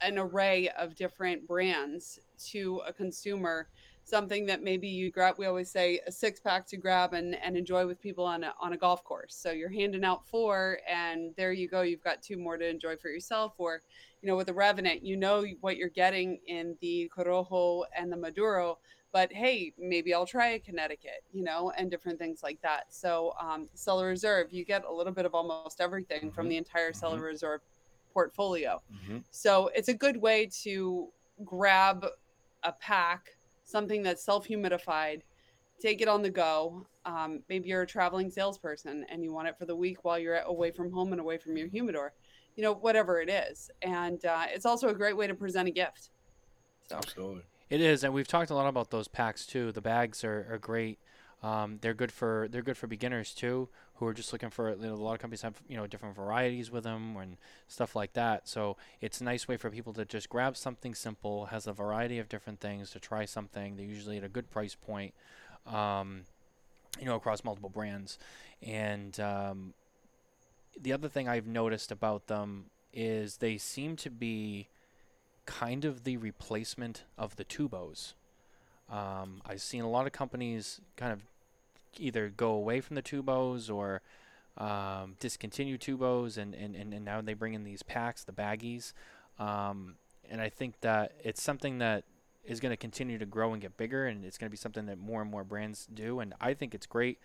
an 0.00 0.18
array 0.18 0.68
of 0.78 0.94
different 0.94 1.46
brands 1.46 2.20
to 2.50 2.82
a 2.86 2.92
consumer 2.92 3.68
something 4.04 4.46
that 4.46 4.62
maybe 4.62 4.88
you 4.88 5.10
grab 5.10 5.36
we 5.38 5.46
always 5.46 5.70
say 5.70 6.00
a 6.06 6.12
six 6.12 6.40
pack 6.40 6.66
to 6.66 6.76
grab 6.76 7.14
and, 7.14 7.34
and 7.42 7.56
enjoy 7.56 7.86
with 7.86 8.00
people 8.00 8.24
on 8.24 8.44
a, 8.44 8.52
on 8.60 8.72
a 8.72 8.76
golf 8.76 9.04
course 9.04 9.34
so 9.34 9.50
you're 9.50 9.70
handing 9.70 10.04
out 10.04 10.26
four 10.26 10.78
and 10.88 11.32
there 11.36 11.52
you 11.52 11.68
go 11.68 11.82
you've 11.82 12.02
got 12.02 12.22
two 12.22 12.36
more 12.36 12.56
to 12.56 12.68
enjoy 12.68 12.96
for 12.96 13.08
yourself 13.08 13.54
or 13.58 13.82
you 14.20 14.28
know 14.28 14.36
with 14.36 14.46
the 14.46 14.54
revenant 14.54 15.02
you 15.04 15.16
know 15.16 15.44
what 15.60 15.76
you're 15.76 15.88
getting 15.88 16.38
in 16.46 16.76
the 16.80 17.10
corojo 17.16 17.84
and 17.96 18.10
the 18.10 18.16
maduro 18.16 18.78
but 19.12 19.32
hey 19.32 19.72
maybe 19.78 20.12
i'll 20.12 20.26
try 20.26 20.48
a 20.48 20.58
connecticut 20.58 21.22
you 21.32 21.42
know 21.44 21.72
and 21.76 21.90
different 21.90 22.18
things 22.18 22.42
like 22.42 22.60
that 22.62 22.84
so 22.88 23.34
um, 23.40 23.68
cellar 23.74 24.08
reserve 24.08 24.52
you 24.52 24.64
get 24.64 24.84
a 24.84 24.92
little 24.92 25.12
bit 25.12 25.24
of 25.24 25.34
almost 25.34 25.80
everything 25.80 26.22
mm-hmm. 26.22 26.30
from 26.30 26.48
the 26.48 26.56
entire 26.56 26.92
cellar 26.92 27.16
mm-hmm. 27.16 27.26
reserve 27.26 27.60
portfolio 28.12 28.80
mm-hmm. 28.92 29.18
so 29.30 29.70
it's 29.74 29.88
a 29.88 29.94
good 29.94 30.16
way 30.16 30.48
to 30.62 31.08
grab 31.44 32.06
a 32.64 32.72
pack 32.72 33.36
something 33.72 34.02
that's 34.02 34.24
self 34.24 34.46
humidified, 34.46 35.22
take 35.80 36.00
it 36.00 36.08
on 36.08 36.22
the 36.22 36.30
go. 36.30 36.86
Um, 37.04 37.40
maybe 37.48 37.68
you're 37.68 37.82
a 37.82 37.86
traveling 37.86 38.30
salesperson 38.30 39.04
and 39.10 39.24
you 39.24 39.32
want 39.32 39.48
it 39.48 39.58
for 39.58 39.66
the 39.66 39.74
week 39.74 40.04
while 40.04 40.18
you're 40.18 40.36
away 40.36 40.70
from 40.70 40.92
home 40.92 41.12
and 41.12 41.20
away 41.20 41.38
from 41.38 41.56
your 41.56 41.66
humidor, 41.66 42.12
you 42.54 42.62
know, 42.62 42.74
whatever 42.74 43.20
it 43.20 43.28
is. 43.28 43.70
And 43.82 44.24
uh, 44.24 44.44
it's 44.48 44.66
also 44.66 44.88
a 44.88 44.94
great 44.94 45.16
way 45.16 45.26
to 45.26 45.34
present 45.34 45.66
a 45.66 45.72
gift. 45.72 46.10
So. 46.88 46.96
Absolutely. 46.96 47.42
It 47.70 47.80
is, 47.80 48.04
and 48.04 48.12
we've 48.12 48.28
talked 48.28 48.50
a 48.50 48.54
lot 48.54 48.68
about 48.68 48.90
those 48.90 49.08
packs 49.08 49.46
too. 49.46 49.72
The 49.72 49.80
bags 49.80 50.24
are, 50.24 50.46
are 50.50 50.58
great. 50.58 50.98
Um, 51.42 51.78
they're 51.80 51.94
good 51.94 52.12
for 52.12 52.46
they're 52.50 52.62
good 52.62 52.76
for 52.76 52.86
beginners 52.86 53.34
too, 53.34 53.68
who 54.02 54.08
are 54.08 54.14
just 54.14 54.32
looking 54.32 54.50
for. 54.50 54.70
You 54.70 54.76
know, 54.76 54.94
a 54.94 54.96
lot 54.96 55.14
of 55.14 55.20
companies 55.20 55.42
have 55.42 55.62
you 55.68 55.76
know 55.76 55.86
different 55.86 56.16
varieties 56.16 56.70
with 56.70 56.84
them 56.84 57.16
and 57.16 57.36
stuff 57.68 57.94
like 57.94 58.12
that. 58.14 58.48
So 58.48 58.76
it's 59.00 59.20
a 59.20 59.24
nice 59.24 59.46
way 59.46 59.56
for 59.56 59.70
people 59.70 59.92
to 59.94 60.04
just 60.04 60.28
grab 60.28 60.56
something 60.56 60.94
simple, 60.94 61.46
has 61.46 61.66
a 61.66 61.72
variety 61.72 62.18
of 62.18 62.28
different 62.28 62.60
things 62.60 62.90
to 62.90 63.00
try 63.00 63.24
something. 63.24 63.76
They're 63.76 63.86
usually 63.86 64.18
at 64.18 64.24
a 64.24 64.28
good 64.28 64.50
price 64.50 64.74
point, 64.74 65.14
um, 65.66 66.22
you 66.98 67.06
know, 67.06 67.14
across 67.14 67.44
multiple 67.44 67.70
brands. 67.70 68.18
And 68.60 69.18
um, 69.20 69.74
the 70.80 70.92
other 70.92 71.08
thing 71.08 71.28
I've 71.28 71.46
noticed 71.46 71.92
about 71.92 72.26
them 72.26 72.66
is 72.92 73.36
they 73.36 73.56
seem 73.56 73.96
to 73.96 74.10
be 74.10 74.68
kind 75.46 75.84
of 75.84 76.04
the 76.04 76.16
replacement 76.16 77.04
of 77.16 77.36
the 77.36 77.44
tubos. 77.44 78.14
Um, 78.90 79.42
I've 79.46 79.62
seen 79.62 79.82
a 79.82 79.88
lot 79.88 80.06
of 80.06 80.12
companies 80.12 80.80
kind 80.96 81.12
of 81.12 81.20
either 81.98 82.28
go 82.28 82.50
away 82.50 82.80
from 82.80 82.96
the 82.96 83.02
tubos 83.02 83.72
or 83.72 84.02
um, 84.58 85.16
discontinue 85.20 85.78
tubos, 85.78 86.36
and, 86.36 86.54
and, 86.54 86.74
and, 86.76 86.92
and 86.92 87.04
now 87.04 87.20
they 87.20 87.34
bring 87.34 87.54
in 87.54 87.64
these 87.64 87.82
packs, 87.82 88.24
the 88.24 88.32
baggies. 88.32 88.92
Um, 89.38 89.96
and 90.30 90.40
I 90.40 90.48
think 90.48 90.80
that 90.80 91.12
it's 91.22 91.42
something 91.42 91.78
that 91.78 92.04
is 92.44 92.60
going 92.60 92.70
to 92.70 92.76
continue 92.76 93.18
to 93.18 93.26
grow 93.26 93.52
and 93.52 93.62
get 93.62 93.76
bigger, 93.76 94.06
and 94.06 94.24
it's 94.24 94.36
going 94.36 94.48
to 94.48 94.50
be 94.50 94.56
something 94.56 94.86
that 94.86 94.98
more 94.98 95.22
and 95.22 95.30
more 95.30 95.44
brands 95.44 95.86
do. 95.92 96.20
And 96.20 96.34
I 96.40 96.54
think 96.54 96.74
it's 96.74 96.86
great. 96.86 97.18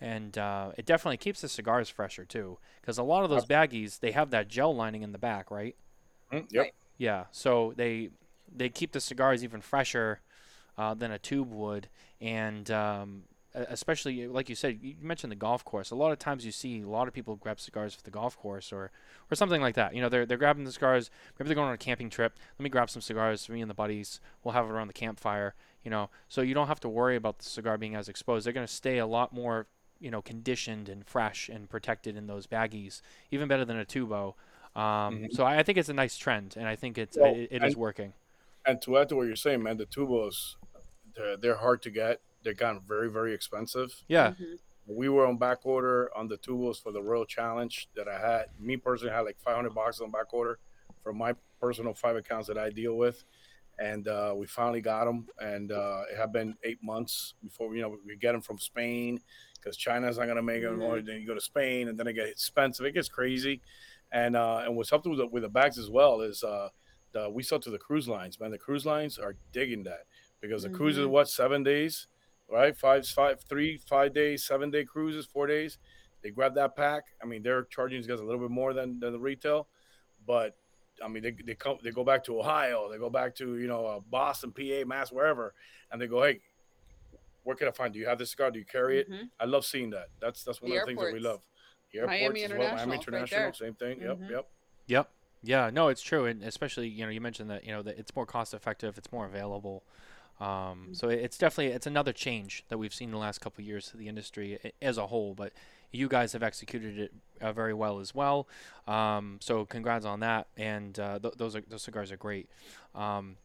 And 0.00 0.38
uh, 0.38 0.70
it 0.78 0.86
definitely 0.86 1.18
keeps 1.18 1.42
the 1.42 1.48
cigars 1.48 1.90
fresher 1.90 2.24
too, 2.24 2.58
because 2.80 2.96
a 2.96 3.02
lot 3.02 3.22
of 3.22 3.28
those 3.28 3.44
baggies 3.44 4.00
they 4.00 4.12
have 4.12 4.30
that 4.30 4.48
gel 4.48 4.74
lining 4.74 5.02
in 5.02 5.12
the 5.12 5.18
back, 5.18 5.50
right? 5.50 5.76
Mm, 6.32 6.46
yep. 6.50 6.72
Yeah. 6.96 7.24
So 7.32 7.74
they 7.76 8.08
they 8.50 8.70
keep 8.70 8.92
the 8.92 9.00
cigars 9.00 9.44
even 9.44 9.60
fresher 9.60 10.20
uh, 10.78 10.94
than 10.94 11.10
a 11.10 11.18
tube 11.18 11.52
would, 11.52 11.88
and 12.18 12.70
um, 12.70 13.24
especially 13.54 14.26
like 14.26 14.48
you 14.48 14.54
said, 14.54 14.78
you 14.80 14.94
mentioned 15.00 15.32
the 15.32 15.36
golf 15.36 15.64
course. 15.64 15.90
A 15.90 15.94
lot 15.94 16.12
of 16.12 16.18
times 16.18 16.44
you 16.44 16.52
see 16.52 16.82
a 16.82 16.88
lot 16.88 17.08
of 17.08 17.14
people 17.14 17.36
grab 17.36 17.60
cigars 17.60 17.94
for 17.94 18.02
the 18.02 18.10
golf 18.10 18.38
course 18.38 18.72
or 18.72 18.90
or 19.30 19.34
something 19.34 19.60
like 19.60 19.74
that. 19.74 19.94
You 19.94 20.00
know, 20.00 20.08
they're 20.08 20.26
they're 20.26 20.38
grabbing 20.38 20.64
the 20.64 20.72
cigars. 20.72 21.10
Maybe 21.38 21.48
they're 21.48 21.54
going 21.54 21.68
on 21.68 21.74
a 21.74 21.78
camping 21.78 22.10
trip. 22.10 22.38
Let 22.58 22.62
me 22.62 22.70
grab 22.70 22.90
some 22.90 23.02
cigars 23.02 23.44
for 23.44 23.52
me 23.52 23.60
and 23.60 23.70
the 23.70 23.74
buddies. 23.74 24.20
We'll 24.44 24.54
have 24.54 24.66
it 24.66 24.70
around 24.70 24.88
the 24.88 24.94
campfire. 24.94 25.54
You 25.84 25.90
know, 25.90 26.10
so 26.28 26.42
you 26.42 26.54
don't 26.54 26.68
have 26.68 26.80
to 26.80 26.88
worry 26.88 27.16
about 27.16 27.38
the 27.38 27.44
cigar 27.44 27.78
being 27.78 27.94
as 27.94 28.08
exposed. 28.08 28.46
They're 28.46 28.52
going 28.52 28.66
to 28.66 28.72
stay 28.72 28.98
a 28.98 29.06
lot 29.06 29.32
more 29.32 29.66
you 29.98 30.10
know 30.10 30.22
conditioned 30.22 30.88
and 30.88 31.06
fresh 31.06 31.48
and 31.48 31.68
protected 31.68 32.16
in 32.16 32.26
those 32.26 32.46
baggies, 32.46 33.02
even 33.30 33.48
better 33.48 33.64
than 33.64 33.78
a 33.78 33.84
tubo. 33.84 34.34
Um, 34.76 34.82
mm-hmm. 34.82 35.24
So 35.32 35.44
I, 35.44 35.58
I, 35.58 35.62
think 35.64 35.78
it's 35.78 35.88
a 35.88 35.94
nice 35.94 36.16
trend, 36.16 36.54
and 36.56 36.68
I 36.68 36.76
think 36.76 36.96
it's 36.96 37.16
well, 37.20 37.34
it, 37.34 37.48
it 37.50 37.64
is 37.64 37.76
working. 37.76 38.12
And 38.64 38.80
to 38.82 38.98
add 38.98 39.08
to 39.08 39.16
what 39.16 39.26
you're 39.26 39.34
saying, 39.34 39.64
man, 39.64 39.78
the 39.78 39.86
tubos, 39.86 40.54
they're, 41.16 41.36
they're 41.36 41.56
hard 41.56 41.82
to 41.82 41.90
get 41.90 42.20
they 42.42 42.54
got 42.54 42.82
very 42.86 43.10
very 43.10 43.34
expensive. 43.34 43.94
Yeah. 44.08 44.30
Mm-hmm. 44.30 44.54
We 44.86 45.08
were 45.08 45.26
on 45.26 45.36
back 45.36 45.58
order 45.64 46.10
on 46.16 46.26
the 46.26 46.36
tubos 46.36 46.82
for 46.82 46.90
the 46.90 47.00
Royal 47.00 47.24
Challenge 47.24 47.88
that 47.94 48.08
I 48.08 48.18
had. 48.18 48.46
Me 48.58 48.76
personally 48.76 49.14
had 49.14 49.20
like 49.20 49.38
500 49.38 49.72
boxes 49.72 50.00
on 50.00 50.10
back 50.10 50.34
order 50.34 50.58
for 51.02 51.12
my 51.12 51.34
personal 51.60 51.94
five 51.94 52.16
accounts 52.16 52.48
that 52.48 52.58
I 52.58 52.70
deal 52.70 52.96
with, 52.96 53.22
and 53.78 54.08
uh, 54.08 54.34
we 54.36 54.46
finally 54.46 54.80
got 54.80 55.04
them. 55.04 55.28
And 55.38 55.70
uh, 55.70 56.02
it 56.10 56.16
had 56.16 56.32
been 56.32 56.56
eight 56.64 56.82
months 56.82 57.34
before 57.42 57.74
you 57.74 57.82
know 57.82 57.96
we 58.06 58.16
get 58.16 58.32
them 58.32 58.40
from 58.40 58.58
Spain 58.58 59.20
because 59.54 59.76
China's 59.76 60.18
not 60.18 60.26
gonna 60.26 60.42
make 60.42 60.62
them. 60.62 60.78
Mm-hmm. 60.78 61.06
Then 61.06 61.20
you 61.20 61.26
go 61.26 61.34
to 61.34 61.40
Spain, 61.40 61.88
and 61.88 61.98
then 61.98 62.06
it 62.06 62.14
gets 62.14 62.30
expensive. 62.30 62.86
It 62.86 62.92
gets 62.92 63.08
crazy. 63.08 63.60
And 64.12 64.36
uh, 64.36 64.62
and 64.64 64.76
what's 64.76 64.92
up 64.92 65.06
with 65.06 65.18
the, 65.18 65.26
with 65.26 65.42
the 65.42 65.48
bags 65.48 65.78
as 65.78 65.88
well 65.88 66.20
is 66.20 66.42
uh, 66.42 66.68
the, 67.12 67.30
we 67.30 67.42
sell 67.42 67.60
to 67.60 67.70
the 67.70 67.78
cruise 67.78 68.08
lines. 68.08 68.40
Man, 68.40 68.50
the 68.50 68.58
cruise 68.58 68.86
lines 68.86 69.18
are 69.18 69.36
digging 69.52 69.84
that 69.84 70.06
because 70.40 70.62
the 70.62 70.68
mm-hmm. 70.68 70.78
cruise 70.78 70.98
is 70.98 71.06
what 71.06 71.28
seven 71.28 71.62
days 71.62 72.08
right? 72.50 72.76
Five, 72.76 73.06
five, 73.06 73.40
three, 73.48 73.76
five 73.76 74.14
days, 74.14 74.44
seven 74.44 74.70
day 74.70 74.84
cruises, 74.84 75.26
four 75.26 75.46
days. 75.46 75.78
They 76.22 76.30
grab 76.30 76.54
that 76.56 76.76
pack. 76.76 77.04
I 77.22 77.26
mean, 77.26 77.42
they're 77.42 77.64
charging 77.64 78.02
you 78.02 78.08
guys 78.08 78.20
a 78.20 78.24
little 78.24 78.40
bit 78.40 78.50
more 78.50 78.74
than, 78.74 79.00
than 79.00 79.12
the 79.12 79.18
retail, 79.18 79.68
but 80.26 80.56
I 81.02 81.08
mean, 81.08 81.22
they, 81.22 81.34
they 81.44 81.54
come, 81.54 81.78
they 81.82 81.90
go 81.90 82.04
back 82.04 82.24
to 82.24 82.38
Ohio, 82.38 82.90
they 82.90 82.98
go 82.98 83.10
back 83.10 83.34
to 83.36 83.56
you 83.56 83.66
know 83.66 83.86
uh, 83.86 84.00
Boston, 84.10 84.52
PA, 84.52 84.86
Mass, 84.86 85.10
wherever, 85.10 85.54
and 85.90 86.00
they 86.00 86.06
go, 86.06 86.22
hey, 86.22 86.40
where 87.44 87.56
can 87.56 87.68
I 87.68 87.70
find? 87.70 87.92
Do 87.92 87.98
you 87.98 88.06
have 88.06 88.18
this 88.18 88.30
cigar? 88.30 88.50
Do 88.50 88.58
you 88.58 88.64
carry 88.64 89.00
it? 89.00 89.10
Mm-hmm. 89.10 89.24
I 89.38 89.44
love 89.46 89.64
seeing 89.64 89.90
that. 89.90 90.08
That's 90.20 90.44
that's 90.44 90.60
one 90.60 90.70
the 90.70 90.76
of 90.78 90.86
the 90.86 90.92
airports. 90.92 91.10
things 91.10 91.22
that 91.22 91.22
we 91.22 91.28
love. 91.28 91.40
The 91.92 91.98
airports 92.00 92.20
Miami 92.20 92.42
as 92.44 92.50
well. 92.52 92.76
Miami 92.76 92.96
International, 92.96 93.44
right 93.44 93.56
same 93.56 93.74
thing. 93.74 93.98
Mm-hmm. 93.98 94.22
Yep, 94.22 94.30
yep. 94.30 94.48
Yep. 94.86 95.10
Yeah, 95.42 95.70
no, 95.72 95.88
it's 95.88 96.02
true, 96.02 96.26
and 96.26 96.42
especially 96.42 96.88
you 96.88 97.04
know 97.04 97.10
you 97.10 97.20
mentioned 97.20 97.48
that 97.50 97.64
you 97.64 97.72
know 97.72 97.82
that 97.82 97.98
it's 97.98 98.14
more 98.14 98.26
cost 98.26 98.52
effective, 98.52 98.98
it's 98.98 99.10
more 99.10 99.24
available. 99.24 99.84
Um, 100.40 100.46
mm-hmm. 100.46 100.92
so 100.94 101.08
it's 101.08 101.36
definitely 101.36 101.72
it's 101.74 101.86
another 101.86 102.12
change 102.12 102.64
that 102.68 102.78
we've 102.78 102.94
seen 102.94 103.08
in 103.08 103.12
the 103.12 103.18
last 103.18 103.40
couple 103.40 103.62
of 103.62 103.68
years 103.68 103.88
to 103.90 103.96
the 103.96 104.08
industry 104.08 104.58
as 104.80 104.96
a 104.96 105.06
whole. 105.06 105.34
But 105.34 105.52
you 105.92 106.08
guys 106.08 106.32
have 106.32 106.42
executed 106.42 106.98
it 106.98 107.12
uh, 107.40 107.52
very 107.52 107.74
well 107.74 108.00
as 108.00 108.14
well. 108.14 108.48
Um, 108.86 109.38
so 109.40 109.64
congrats 109.64 110.06
on 110.06 110.20
that. 110.20 110.46
And 110.56 110.98
uh, 110.98 111.18
th- 111.18 111.34
those 111.36 111.56
are, 111.56 111.62
those 111.68 111.82
cigars 111.82 112.12
are 112.12 112.16
great. 112.16 112.48
Um, 112.94 113.36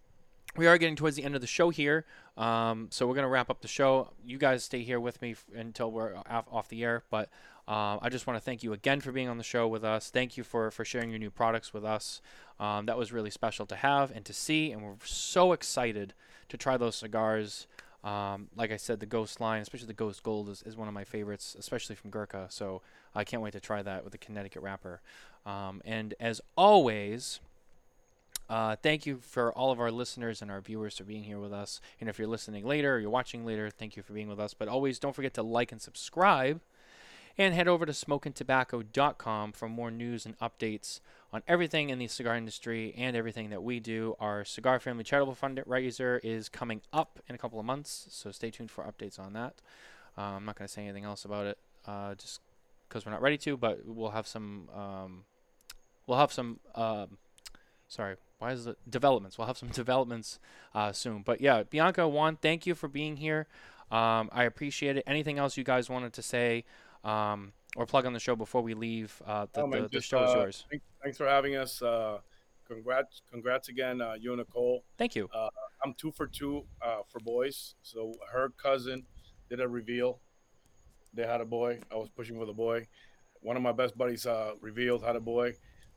we 0.56 0.68
are 0.68 0.78
getting 0.78 0.96
towards 0.96 1.18
the 1.18 1.24
end 1.24 1.36
of 1.36 1.42
the 1.42 1.48
show 1.48 1.70
here, 1.70 2.06
um, 2.38 2.88
so 2.90 3.06
we're 3.06 3.16
gonna 3.16 3.28
wrap 3.28 3.50
up 3.50 3.60
the 3.60 3.68
show. 3.68 4.12
You 4.26 4.38
guys 4.38 4.64
stay 4.64 4.84
here 4.84 5.02
with 5.02 5.22
me 5.22 5.32
f- 5.32 5.44
until 5.54 5.92
we're 5.92 6.16
off, 6.30 6.46
off 6.52 6.70
the 6.70 6.84
air, 6.84 7.04
but. 7.10 7.30
Uh, 7.68 7.98
I 8.00 8.10
just 8.10 8.28
want 8.28 8.38
to 8.38 8.46
thank 8.46 8.62
you 8.62 8.74
again 8.74 9.02
for 9.02 9.12
being 9.12 9.28
on 9.28 9.40
the 9.40 9.44
show 9.44 9.68
with 9.68 9.84
us. 9.84 10.12
Thank 10.12 10.38
you 10.38 10.44
for, 10.44 10.70
for 10.70 10.86
sharing 10.86 11.10
your 11.10 11.18
new 11.18 11.32
products 11.32 11.74
with 11.74 11.84
us. 11.84 12.22
Um, 12.60 12.86
that 12.86 12.96
was 12.96 13.12
really 13.12 13.32
special 13.32 13.66
to 13.66 13.76
have 13.76 14.12
and 14.12 14.24
to 14.26 14.34
see, 14.34 14.72
and 14.72 14.84
we're 14.84 14.94
so 15.04 15.52
excited 15.52 16.14
to 16.50 16.58
try 16.58 16.78
those 16.78 16.96
cigars. 16.96 17.68
Um, 18.04 18.50
like 18.56 18.72
I 18.72 18.78
said, 18.78 19.00
the 19.00 19.08
Ghost 19.08 19.42
line, 19.42 19.62
especially 19.62 19.88
the 19.88 19.94
Ghost 19.94 20.22
Gold, 20.22 20.50
is, 20.50 20.62
is 20.64 20.78
one 20.78 20.88
of 20.88 20.94
my 20.94 21.04
favorites, 21.04 21.56
especially 21.58 21.96
from 21.96 22.12
Gurkha. 22.12 22.48
So 22.50 22.82
I 23.16 23.24
can't 23.24 23.42
wait 23.42 23.54
to 23.54 23.60
try 23.60 23.82
that 23.82 24.04
with 24.04 24.12
the 24.12 24.20
Connecticut 24.20 24.62
wrapper. 24.62 25.02
Um, 25.46 25.82
and 25.84 26.14
as 26.20 26.40
always, 26.56 27.40
uh, 28.48 28.76
thank 28.76 29.06
you 29.06 29.18
for 29.18 29.52
all 29.54 29.72
of 29.72 29.80
our 29.80 29.90
listeners 29.90 30.42
and 30.42 30.52
our 30.52 30.62
viewers 30.62 30.98
for 30.98 31.04
being 31.04 31.24
here 31.24 31.40
with 31.40 31.52
us. 31.54 31.82
And 32.00 32.08
if 32.10 32.20
you're 32.20 32.28
listening 32.28 32.66
later 32.66 32.96
or 32.96 33.00
you're 33.00 33.10
watching 33.10 33.46
later, 33.46 33.70
thank 33.70 33.96
you 33.96 34.04
for 34.04 34.14
being 34.14 34.28
with 34.28 34.40
us. 34.40 34.54
But 34.54 34.68
always 34.68 35.00
don't 35.00 35.16
forget 35.16 35.34
to 35.36 35.44
like 35.44 35.72
and 35.72 35.82
subscribe. 35.82 36.62
And 37.38 37.54
head 37.54 37.68
over 37.68 37.86
to 37.86 37.92
smokintabacco.com 37.92 39.52
for 39.52 39.68
more 39.68 39.92
news 39.92 40.26
and 40.26 40.38
updates 40.40 41.00
on 41.36 41.44
everything 41.50 41.90
in 41.90 42.00
the 42.00 42.08
cigar 42.08 42.38
industry 42.38 42.96
and 42.98 43.14
everything 43.14 43.50
that 43.50 43.62
we 43.62 43.82
do. 43.82 44.16
Our 44.22 44.46
Cigar 44.46 44.80
Family 44.80 45.04
Charitable 45.04 45.36
Fundraiser 45.36 46.18
is 46.24 46.48
coming 46.48 46.82
up 46.94 47.20
in 47.28 47.36
a 47.36 47.38
couple 47.38 47.60
of 47.60 47.66
months, 47.66 48.08
so 48.10 48.32
stay 48.32 48.50
tuned 48.50 48.72
for 48.72 48.86
updates 48.86 49.20
on 49.20 49.34
that. 49.34 49.56
Uh, 50.18 50.22
I'm 50.22 50.46
not 50.46 50.58
going 50.58 50.66
to 50.66 50.74
say 50.74 50.84
anything 50.84 51.04
else 51.04 51.26
about 51.26 51.46
it, 51.46 51.58
uh, 51.86 52.16
just 52.16 52.40
because 52.88 53.06
we're 53.06 53.12
not 53.12 53.22
ready 53.22 53.38
to, 53.40 53.58
but 53.58 53.82
we'll 53.86 54.12
have 54.12 54.28
some. 54.28 54.70
Um, 54.74 55.24
we'll 56.08 56.18
have 56.18 56.32
some. 56.32 56.62
Um, 56.74 57.18
sorry, 57.90 58.16
why 58.40 58.54
is 58.54 58.66
it 58.66 58.78
developments? 58.90 59.38
We'll 59.38 59.48
have 59.48 59.58
some 59.58 59.70
developments 59.74 60.40
uh, 60.74 60.94
soon. 60.94 61.22
But 61.22 61.42
yeah, 61.42 61.64
Bianca, 61.64 62.08
Juan, 62.08 62.38
thank 62.38 62.66
you 62.66 62.76
for 62.76 62.88
being 62.88 63.18
here. 63.18 63.48
Um, 63.92 64.30
I 64.32 64.46
appreciate 64.46 64.96
it. 64.96 65.04
Anything 65.06 65.38
else 65.38 65.58
you 65.58 65.66
guys 65.66 65.90
wanted 65.90 66.14
to 66.14 66.22
say? 66.22 66.64
Um, 67.04 67.52
or 67.76 67.86
plug 67.86 68.06
on 68.06 68.14
the 68.14 68.20
show 68.20 68.36
before 68.36 68.62
we 68.62 68.74
leave. 68.74 69.22
Uh, 69.26 69.48
the, 69.54 69.62
oh, 69.62 69.70
the, 69.70 69.90
the, 69.90 70.02
show 70.02 70.24
is 70.24 70.32
uh, 70.32 70.38
yours. 70.38 70.66
Thanks 71.06 71.20
for 71.20 71.28
having 71.28 71.56
us. 71.56 71.84
Uh, 71.84 72.18
congrats, 72.68 73.22
congrats 73.32 73.70
again, 73.70 74.02
uh, 74.02 74.16
you 74.20 74.32
and 74.32 74.40
Nicole. 74.40 74.84
Thank 74.98 75.16
you. 75.16 75.30
Uh, 75.32 75.50
I'm 75.86 75.94
two 75.94 76.12
for 76.12 76.26
two 76.26 76.66
uh, 76.82 77.02
for 77.08 77.20
boys. 77.20 77.76
So 77.84 78.16
her 78.34 78.50
cousin 78.62 79.04
did 79.48 79.60
a 79.62 79.68
reveal. 79.68 80.20
they 81.14 81.28
had 81.28 81.42
a 81.42 81.46
boy. 81.46 81.78
I 81.92 81.96
was 81.96 82.10
pushing 82.10 82.40
for 82.40 82.48
the 82.48 82.54
boy. 82.54 82.88
One 83.42 83.56
of 83.56 83.62
my 83.62 83.72
best 83.72 83.96
buddies 83.96 84.26
uh, 84.26 84.54
revealed 84.62 85.04
had 85.04 85.16
a 85.16 85.20
boy, 85.20 85.54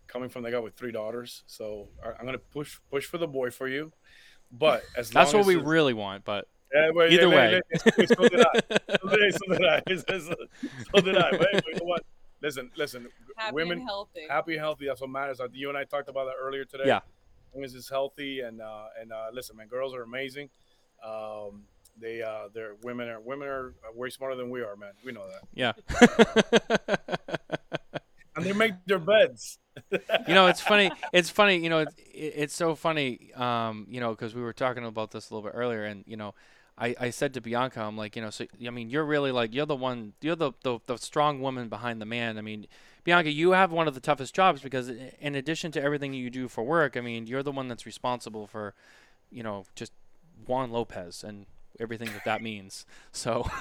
coming 0.08 0.28
from 0.28 0.42
the 0.42 0.50
guy 0.50 0.58
with 0.58 0.74
three 0.74 0.92
daughters. 0.92 1.42
So 1.46 1.88
I, 2.04 2.10
I'm 2.20 2.26
gonna 2.26 2.36
push 2.36 2.76
push 2.90 3.06
for 3.06 3.16
the 3.16 3.26
boy 3.26 3.48
for 3.50 3.66
you. 3.66 3.90
But 4.52 4.82
as 4.94 5.08
That's 5.10 5.32
what 5.32 5.46
we 5.46 5.56
it- 5.56 5.64
really 5.64 5.94
want, 5.94 6.26
but 6.26 6.48
yeah, 6.74 6.90
well, 6.94 7.10
either 7.10 7.28
yeah, 7.28 7.34
way. 7.34 7.60
yeah, 7.72 7.90
yeah, 7.98 8.04
so 8.04 8.28
did 8.28 8.40
I. 8.40 8.60
So 9.00 9.54
did 9.54 9.64
I. 9.64 9.82
So 9.96 10.20
did 10.20 10.36
I. 10.36 10.36
So 10.94 11.00
did 11.00 11.16
I. 11.16 11.30
But 11.30 11.48
hey, 11.50 11.60
you 11.66 11.74
know 11.76 11.84
what? 11.84 12.02
Listen, 12.40 12.70
listen. 12.76 13.08
Happy 13.36 13.54
women 13.54 13.78
and 13.78 13.88
healthy. 13.88 14.26
happy 14.28 14.52
and 14.52 14.60
healthy. 14.60 14.86
That's 14.86 15.00
what 15.00 15.10
matters. 15.10 15.40
You 15.52 15.68
and 15.68 15.78
I 15.78 15.84
talked 15.84 16.08
about 16.08 16.26
that 16.26 16.34
earlier 16.40 16.64
today. 16.64 16.84
Yeah. 16.86 16.98
As 16.98 17.54
long 17.54 17.64
as 17.64 17.74
it's 17.74 17.88
healthy 17.88 18.40
and 18.40 18.60
uh, 18.60 18.86
and 19.00 19.12
uh, 19.12 19.26
listen, 19.32 19.56
man, 19.56 19.68
girls 19.68 19.94
are 19.94 20.02
amazing. 20.02 20.50
Um, 21.04 21.64
they 22.00 22.22
uh, 22.22 22.48
they're 22.52 22.74
women 22.82 23.08
are 23.08 23.20
women 23.20 23.48
are 23.48 23.74
way 23.94 24.10
smarter 24.10 24.36
than 24.36 24.50
we 24.50 24.62
are, 24.62 24.76
man. 24.76 24.92
We 25.04 25.12
know 25.12 25.26
that. 25.28 25.42
yeah. 25.54 25.72
And 28.38 28.46
they 28.46 28.52
make 28.52 28.74
their 28.86 29.00
beds. 29.00 29.58
you 29.90 30.34
know, 30.34 30.46
it's 30.46 30.60
funny. 30.60 30.92
It's 31.12 31.28
funny. 31.28 31.56
You 31.56 31.70
know, 31.70 31.80
it's, 31.80 31.94
it's 31.98 32.54
so 32.54 32.76
funny. 32.76 33.32
Um, 33.34 33.84
you 33.90 33.98
know, 33.98 34.10
because 34.10 34.32
we 34.32 34.42
were 34.42 34.52
talking 34.52 34.84
about 34.84 35.10
this 35.10 35.28
a 35.28 35.34
little 35.34 35.50
bit 35.50 35.56
earlier, 35.58 35.84
and 35.84 36.04
you 36.06 36.16
know, 36.16 36.36
I, 36.78 36.94
I 37.00 37.10
said 37.10 37.34
to 37.34 37.40
Bianca, 37.40 37.80
I'm 37.80 37.96
like, 37.96 38.14
you 38.14 38.22
know, 38.22 38.30
so 38.30 38.46
I 38.64 38.70
mean, 38.70 38.88
you're 38.88 39.04
really 39.04 39.32
like 39.32 39.52
you're 39.52 39.66
the 39.66 39.76
one, 39.76 40.12
you're 40.20 40.36
the, 40.36 40.52
the 40.62 40.78
the 40.86 40.96
strong 40.96 41.40
woman 41.40 41.68
behind 41.68 42.00
the 42.00 42.06
man. 42.06 42.38
I 42.38 42.40
mean, 42.40 42.66
Bianca, 43.04 43.30
you 43.30 43.50
have 43.50 43.72
one 43.72 43.88
of 43.88 43.94
the 43.94 44.00
toughest 44.00 44.34
jobs 44.34 44.62
because 44.62 44.88
in 44.88 45.34
addition 45.34 45.72
to 45.72 45.82
everything 45.82 46.14
you 46.14 46.30
do 46.30 46.46
for 46.46 46.62
work, 46.62 46.96
I 46.96 47.00
mean, 47.00 47.26
you're 47.26 47.42
the 47.42 47.50
one 47.52 47.68
that's 47.68 47.84
responsible 47.84 48.46
for, 48.46 48.74
you 49.30 49.42
know, 49.42 49.64
just 49.74 49.92
Juan 50.46 50.70
Lopez 50.70 51.24
and 51.24 51.46
everything 51.80 52.10
that 52.12 52.24
that 52.24 52.42
means. 52.42 52.86
So. 53.12 53.48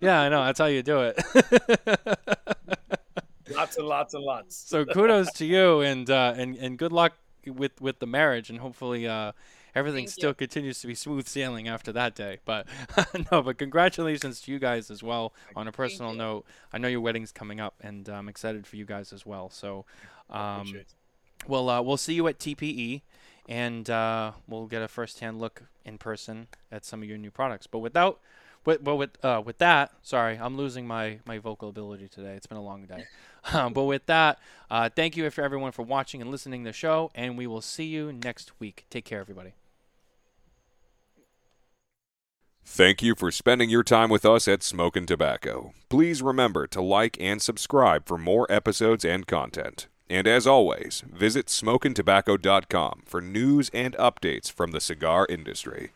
yeah, 0.00 0.20
I 0.20 0.28
know. 0.28 0.44
That's 0.44 0.58
how 0.58 0.66
you 0.66 0.82
do 0.82 1.00
it. 1.02 1.22
Lots 3.54 3.76
and 3.76 3.86
lots 3.86 4.14
and 4.14 4.24
lots. 4.24 4.56
so 4.56 4.84
kudos 4.86 5.30
to 5.32 5.44
you 5.44 5.82
and 5.82 6.08
uh, 6.08 6.32
and 6.36 6.56
and 6.56 6.78
good 6.78 6.90
luck 6.90 7.12
with 7.46 7.80
with 7.80 7.98
the 7.98 8.06
marriage 8.06 8.50
and 8.50 8.58
hopefully 8.60 9.06
uh, 9.06 9.32
everything 9.74 10.04
Thank 10.04 10.10
still 10.10 10.30
you. 10.30 10.34
continues 10.34 10.80
to 10.80 10.86
be 10.86 10.94
smooth 10.94 11.26
sailing 11.26 11.68
after 11.68 11.92
that 11.92 12.14
day. 12.14 12.38
But 12.44 12.66
no, 13.32 13.42
but 13.42 13.58
congratulations 13.58 14.40
to 14.42 14.52
you 14.52 14.58
guys 14.58 14.90
as 14.90 15.02
well. 15.02 15.32
On 15.56 15.66
a 15.68 15.72
personal 15.72 16.12
note, 16.12 16.44
I 16.72 16.78
know 16.78 16.88
your 16.88 17.00
wedding's 17.00 17.32
coming 17.32 17.60
up, 17.60 17.74
and 17.80 18.08
I'm 18.08 18.28
excited 18.28 18.66
for 18.66 18.76
you 18.76 18.84
guys 18.84 19.12
as 19.12 19.24
well. 19.26 19.50
So, 19.50 19.84
um, 20.30 20.72
well, 21.46 21.68
uh, 21.68 21.82
we'll 21.82 21.96
see 21.96 22.14
you 22.14 22.26
at 22.28 22.38
TPE, 22.38 23.02
and 23.48 23.88
uh, 23.90 24.32
we'll 24.46 24.66
get 24.66 24.82
a 24.82 24.88
first-hand 24.88 25.40
look 25.40 25.62
in 25.84 25.98
person 25.98 26.48
at 26.70 26.84
some 26.84 27.02
of 27.02 27.08
your 27.08 27.18
new 27.18 27.30
products. 27.30 27.66
But 27.66 27.80
without, 27.80 28.20
with, 28.64 28.84
but 28.84 28.96
with 28.96 29.24
uh, 29.24 29.42
with 29.44 29.58
that, 29.58 29.92
sorry, 30.02 30.38
I'm 30.38 30.56
losing 30.56 30.86
my 30.86 31.18
my 31.26 31.38
vocal 31.38 31.68
ability 31.68 32.08
today. 32.08 32.34
It's 32.34 32.46
been 32.46 32.58
a 32.58 32.62
long 32.62 32.84
day. 32.86 33.06
Um, 33.52 33.72
but 33.72 33.84
with 33.84 34.06
that, 34.06 34.38
uh, 34.70 34.88
thank 34.88 35.16
you 35.16 35.28
for 35.30 35.42
everyone 35.42 35.72
for 35.72 35.82
watching 35.82 36.20
and 36.22 36.30
listening 36.30 36.62
to 36.62 36.70
the 36.70 36.72
show, 36.72 37.10
and 37.14 37.36
we 37.36 37.46
will 37.46 37.60
see 37.60 37.86
you 37.86 38.12
next 38.12 38.52
week. 38.60 38.86
Take 38.88 39.04
care, 39.04 39.20
everybody. 39.20 39.54
Thank 42.64 43.02
you 43.02 43.14
for 43.14 43.30
spending 43.30 43.68
your 43.68 43.82
time 43.82 44.08
with 44.08 44.24
us 44.24 44.46
at 44.46 44.62
Smokin' 44.62 45.06
Tabacco. 45.06 45.72
Please 45.88 46.22
remember 46.22 46.66
to 46.68 46.80
like 46.80 47.20
and 47.20 47.42
subscribe 47.42 48.06
for 48.06 48.16
more 48.16 48.46
episodes 48.50 49.04
and 49.04 49.26
content. 49.26 49.88
And 50.08 50.26
as 50.26 50.46
always, 50.46 51.02
visit 51.10 51.46
smokintabacco.com 51.46 53.02
for 53.04 53.20
news 53.20 53.70
and 53.74 53.94
updates 53.96 54.50
from 54.50 54.70
the 54.70 54.80
cigar 54.80 55.26
industry. 55.28 55.90